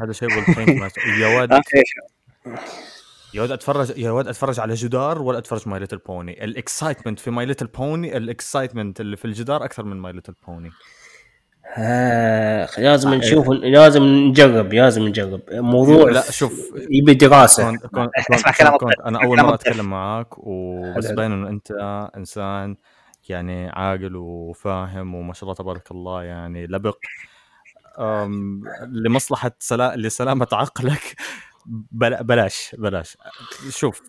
هذا 0.01 0.13
شيء 0.13 0.29
will 0.29 0.45
taint 0.55 0.69
my 0.83 0.89
soul. 0.89 1.09
يا 1.21 1.39
ولد؟ 1.41 1.61
يا 3.35 3.43
ولد 3.43 3.53
أتفرج 3.53 3.99
يا 3.99 4.11
ولد 4.11 4.29
أتفرج 4.29 4.61
على 4.61 4.75
جدار 4.75 5.23
ولا 5.23 5.39
أتفرج 5.39 5.69
My 5.69 5.81
Little 5.81 5.99
Pony 5.99 6.45
ال 6.45 6.51
excitement 6.51 7.19
في 7.21 7.31
My 7.31 7.47
Little 7.47 7.67
Pony 7.67 8.17
ال 8.17 8.24
excitement 8.24 9.01
اللي 9.01 9.17
في 9.17 9.25
الجدار 9.25 9.65
أكثر 9.65 9.85
من 9.85 9.97
My 9.97 10.13
Little 10.13 10.35
Pony 10.47 10.71
آه 11.77 12.69
لازم 12.79 13.15
نشوف 13.15 13.49
لازم 13.51 14.03
نجرب 14.03 14.73
لازم 14.73 15.03
نجرب. 15.03 15.41
موضوع 15.53 16.11
لا 16.11 16.31
شوف 16.31 16.73
يبي 16.91 17.15
دراسة. 17.15 17.71
كنت 17.71 17.87
كنت 17.87 18.11
اسمع 18.35 18.53
كلام 18.53 18.91
أنا 19.07 19.23
أول 19.25 19.39
مرة. 19.39 19.55
أتكلم. 19.55 19.91
معاك 19.91 20.29
وبس. 20.39 21.11
باين 21.11 21.33
انه 21.33 21.49
أنت 21.49 21.71
إنسان 22.17 22.77
يعني 23.29 23.69
عاقل 23.69 24.17
وفاهم 24.17 25.15
وما 25.15 25.33
شاء 25.35 25.43
الله 25.43 25.55
تبارك 25.55 25.91
الله 25.91 26.23
يعني 26.23 26.67
لبق. 26.67 26.99
لمصلحة 28.87 29.53
سلا... 29.59 29.97
لسلامة 29.97 30.47
عقلك 30.53 31.17
بلا... 31.67 32.23
بلاش 32.23 32.77
بلاش. 32.79 33.17
شوف 33.69 34.03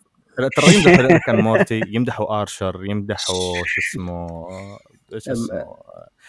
ترى 0.47 0.75
يمدحوا 0.75 1.33
and 1.33 1.39
Morty 1.39 1.81
يمدحوا 1.87 2.41
آرشر 2.41 2.85
يمدحوا 2.85 3.53
شو 3.65 3.81
اسمه 3.81 4.47
إيش 5.13 5.29
اسمه 5.29 5.75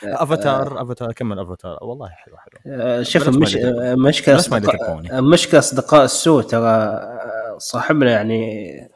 أفاتار 0.04 0.82
أفاتار 0.82 1.12
كمل 1.12 1.38
أفاتار 1.38 1.78
والله 1.82 2.08
حلو 2.08 2.36
حلو 2.36 2.74
آه، 2.74 3.02
شوف 3.02 3.28
يدري. 3.28 3.90
آه، 3.90 3.94
مشكله. 3.94 4.36
كوني. 4.86 5.20
مشكله 5.20 5.58
اصدقاء 5.60 6.04
السوء 6.04 6.42
ترى 6.42 7.00
صاحبنا 7.58 8.10
يعني 8.10 8.90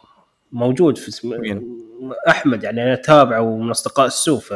موجود 0.52 0.98
في 0.98 1.08
اسم... 1.08 1.32
أحمد 2.28 2.62
يعني 2.62 2.82
أنا 2.82 2.92
أتابعه 2.92 3.40
ومن 3.40 3.70
أصدقاء 3.70 4.06
السوء 4.06 4.40
ف 4.40 4.52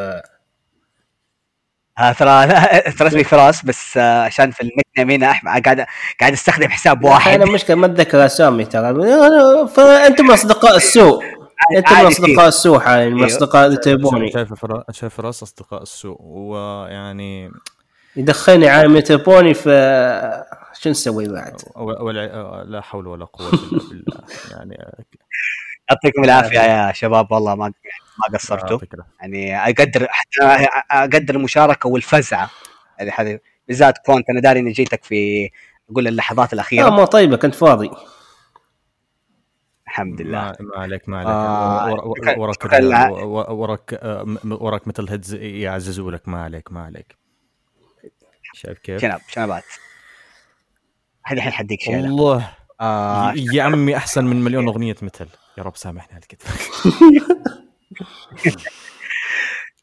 ترى 2.18 2.46
لا، 2.46 2.90
ترى 2.98 3.08
اسمي 3.08 3.24
فراس 3.24 3.64
بس 3.64 3.96
آه 3.96 4.22
عشان 4.22 4.50
في 4.50 4.60
النيك 4.60 4.86
نيم 4.98 5.10
هنا 5.10 5.30
احمد 5.30 5.62
قاعد 5.64 5.86
قاعد 6.20 6.32
أستخدم 6.32 6.68
حساب 6.68 7.04
واحد. 7.04 7.40
أنا 7.40 7.52
مشكلة 7.52 7.76
ما 7.76 7.86
أتذكر 7.86 8.26
أسامي 8.26 8.64
ترى. 8.64 8.94
فانتم 9.68 10.24
من 10.24 10.30
أصدقاء 10.30 10.76
السوء. 10.76 11.24
أنتم 11.76 12.00
من 12.00 12.06
أصدقاء 12.06 12.48
السوء 12.48 12.78
حاليا 12.80 13.08
من 13.08 13.14
أيوه. 13.16 13.26
أصدقاء 13.26 13.66
اللي 13.66 13.76
تبوني. 13.76 14.32
شايف. 14.32 14.48
شايف 14.90 15.20
راس 15.20 15.42
أصدقاء 15.42 15.82
السوء 15.82 16.16
ويعني 16.20 17.50
يدخلني 18.16 18.68
عالم 18.68 18.96
يتبوني 18.96 19.54
ف 19.54 19.68
شو 20.80 20.90
نسوي 20.90 21.28
بعد؟ 21.28 21.60
ولا 21.76 22.64
لا 22.68 22.80
حول 22.80 23.06
ولا 23.06 23.24
قوة 23.24 23.48
إلا 23.48 23.80
بالله. 23.90 24.18
يعني 24.50 24.76
يعطيكم 25.90 26.24
العافية 26.24 26.60
يا 26.60 26.92
شباب 26.92 27.32
والله 27.32 27.54
ما 27.54 27.72
ما 28.18 28.38
قصرتوا. 28.38 28.78
فكرة. 28.78 29.06
يعني 29.20 29.56
أقدر 29.56 30.06
حتى 30.10 30.66
أقدر 30.90 31.34
المشاركة 31.34 31.88
والفزعة. 31.88 32.50
هذه 33.14 33.38
بالذات 33.68 33.98
كونت 33.98 34.30
أنا 34.30 34.40
داري 34.40 34.60
إني 34.60 34.72
جيتك 34.72 35.04
في 35.04 35.50
أقول 35.90 36.08
اللحظات 36.08 36.48
لا 36.48 36.54
الاخيره 36.54 36.90
ما 36.90 37.04
طيبة 37.04 37.36
كنت 37.36 37.54
فاضي. 37.54 37.90
الحمد 39.86 40.22
لله. 40.22 40.52
ما, 40.60 40.76
عليك 40.76 41.08
ما 41.08 41.16
عليك. 41.18 41.28
آه، 41.28 41.94
وراك 42.38 42.38
وراك 43.50 43.94
آه، 43.94 44.36
وراك 44.44 44.88
مثل 44.88 45.08
هيدز 45.10 45.34
يعززوا 45.34 46.10
لك. 46.12 46.28
ما 46.28 46.42
عليك 46.42 46.72
ما 46.72 46.84
عليك. 46.84 47.16
شايف 48.52 48.78
كيف؟ 48.78 49.00
شنب 49.00 49.18
شنبات. 49.28 49.64
هذه 51.24 51.36
الحين 51.36 51.52
حديك 51.52 51.80
شيء. 51.80 51.94
والله. 51.94 52.50
آه 52.80 53.32
يا 53.36 53.62
عمي 53.62 53.96
أحسن 53.96 54.24
من 54.24 54.44
مليون 54.44 54.68
أغنية 54.68 54.96
مثل. 55.02 55.28
يا 55.58 55.62
رب 55.62 55.76
سامحني 55.76 56.14
على 56.14 56.22
الكذب. 56.22 56.48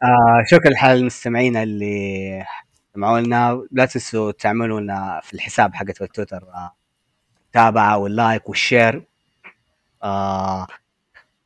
آه 0.03 0.43
شكرا 0.51 0.69
لحال 0.71 0.97
المستمعين 0.97 1.57
اللي 1.57 2.45
سمعوا 2.93 3.19
لنا 3.19 3.67
لا 3.71 3.85
تنسوا 3.85 4.31
تعملوا 4.31 4.79
لنا 4.81 5.21
في 5.23 5.33
الحساب 5.33 5.73
حق 5.75 5.85
التويتر 5.89 6.43
آه 6.43 6.71
متابعه 7.49 7.97
وال 7.97 8.15
like 8.15 8.49
وال 8.49 8.63
share. 8.63 9.03
آه 10.03 10.67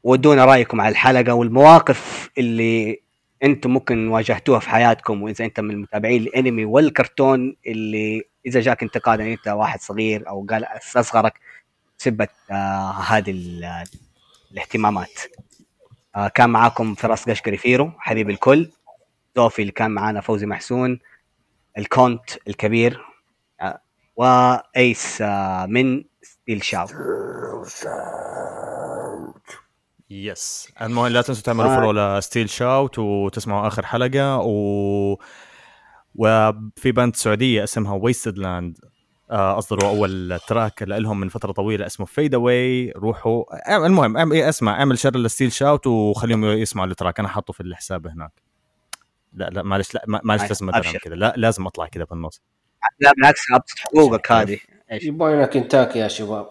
ودونا 0.03 0.45
رأيكم 0.45 0.81
على 0.81 0.91
الحلقة 0.91 1.33
والمواقف 1.33 2.29
اللي 2.37 3.01
أنتم 3.43 3.71
ممكن 3.71 4.07
واجهتوها 4.07 4.59
في 4.59 4.69
حياتكم 4.69 5.23
وإذا 5.23 5.45
أنت 5.45 5.59
من 5.59 5.71
المتابعين 5.71 6.21
الانمي 6.21 6.65
والكرتون 6.65 7.55
اللي 7.67 8.23
إذا 8.45 8.59
جاك 8.61 8.83
انتقاد 8.83 9.21
ان 9.21 9.27
أنت 9.31 9.47
واحد 9.47 9.79
صغير 9.81 10.29
أو 10.29 10.45
قال 10.49 10.65
استصغرك 10.65 11.39
بسبب 11.97 12.29
آه 12.51 12.91
هذه 12.91 13.31
ال- 13.31 13.83
الاهتمامات. 14.51 15.19
آه 16.15 16.27
كان 16.27 16.49
معاكم 16.49 16.95
فراس 16.95 17.29
قشقري 17.29 17.57
فيرو 17.57 17.91
حبيب 17.97 18.29
الكل. 18.29 18.71
زوفي 19.35 19.61
اللي 19.61 19.71
كان 19.71 19.91
معانا 19.91 20.21
فوزي 20.21 20.45
محسون. 20.45 20.99
الكونت 21.77 22.29
الكبير 22.47 23.01
آه 23.61 23.81
وأيس 24.15 25.21
آه 25.21 25.65
من 25.65 26.03
ستيل 26.21 26.63
شاو. 26.63 26.87
يس 30.09 30.71
المهم 30.81 31.07
لا 31.07 31.21
تنسوا 31.21 31.43
تعملوا 31.43 31.71
آه. 31.71 31.81
فولو 31.81 32.17
لستيل 32.17 32.49
شاوت 32.49 32.99
وتسمعوا 32.99 33.67
آخر 33.67 33.85
حلقة 33.85 34.37
و 34.37 35.17
وفي 36.15 36.91
باند 36.91 37.15
سعودية 37.15 37.63
اسمها 37.63 37.93
ويستد 37.93 38.37
لاند 38.37 38.77
أصدروا 39.31 39.89
أول 39.89 40.39
تراك 40.47 40.83
لهم 40.83 41.19
من 41.19 41.29
فترة 41.29 41.51
طويلة 41.51 41.85
اسمه 41.85 42.05
فيد 42.05 42.33
اواي 42.33 42.91
روحوا 42.95 43.43
آه، 43.75 43.85
المهم 43.85 44.31
إيه، 44.33 44.49
اسمع 44.49 44.79
اعمل 44.79 44.99
شر 44.99 45.17
لستيل 45.17 45.51
شاوت 45.51 45.87
وخليهم 45.87 46.45
يسمعوا 46.45 46.87
التراك. 46.87 47.19
أنا 47.19 47.27
حاطه 47.27 47.53
في 47.53 47.59
الحساب 47.63 48.07
هناك. 48.07 48.31
لا 49.33 49.49
لا 49.49 49.63
معلش 49.63 49.95
لا 49.95 50.03
ما- 50.07 50.21
معلش 50.23 50.41
لازم 50.43 50.69
ادرم. 50.69 50.91
كذا 51.03 51.15
لا 51.15 51.33
لازم 51.37 51.67
أطلع 51.67 51.85
كذا 51.87 52.05
في 52.05 52.11
النص 52.11 52.41
لا 52.99 53.11
بالعكس 53.17 53.41
حقوقك 53.79 54.31
هذه. 54.31 54.59
يبغى 54.91 55.45
كنتاكي 55.45 55.99
يا 55.99 56.07
شباب. 56.07 56.47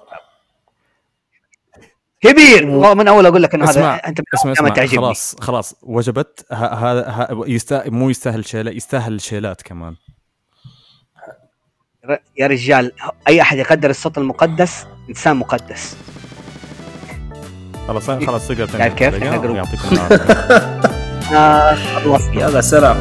كبير! 2.20 2.66
والله 2.68 2.94
من 2.94 3.08
أول 3.08 3.26
أقول 3.26 3.42
لك 3.42 3.54
إنه 3.54 3.64
هذا 3.70 3.94
أنت 3.94 4.20
اسمع 4.34 4.52
اسمع 4.52 4.68
تعجبني. 4.68 4.96
خلاص 4.98 5.36
خلاص 5.40 5.74
وجبت 5.82 6.46
هذا 6.52 7.28
مو 7.86 8.10
يستاهل 8.10 8.44
شيلات 8.44 8.74
يستاهل 8.74 9.20
شيلات 9.20 9.62
كمان. 9.62 9.96
يا 12.36 12.46
رجال 12.46 12.92
أي 13.28 13.40
أحد 13.42 13.58
يقدر 13.58 13.90
الصوت 13.90 14.18
المقدس؟ 14.18 14.86
إنسان 15.08 15.36
مقدس. 15.36 15.96
خلاص 17.88 18.10
خلاص 18.10 18.48
تقدر 18.48 18.88
كيف؟ 18.88 19.22
ويعطيكم 19.22 19.88
العافية. 19.92 20.58
آه 21.36 21.76
يلا 22.34 22.60
سلام. 22.60 22.96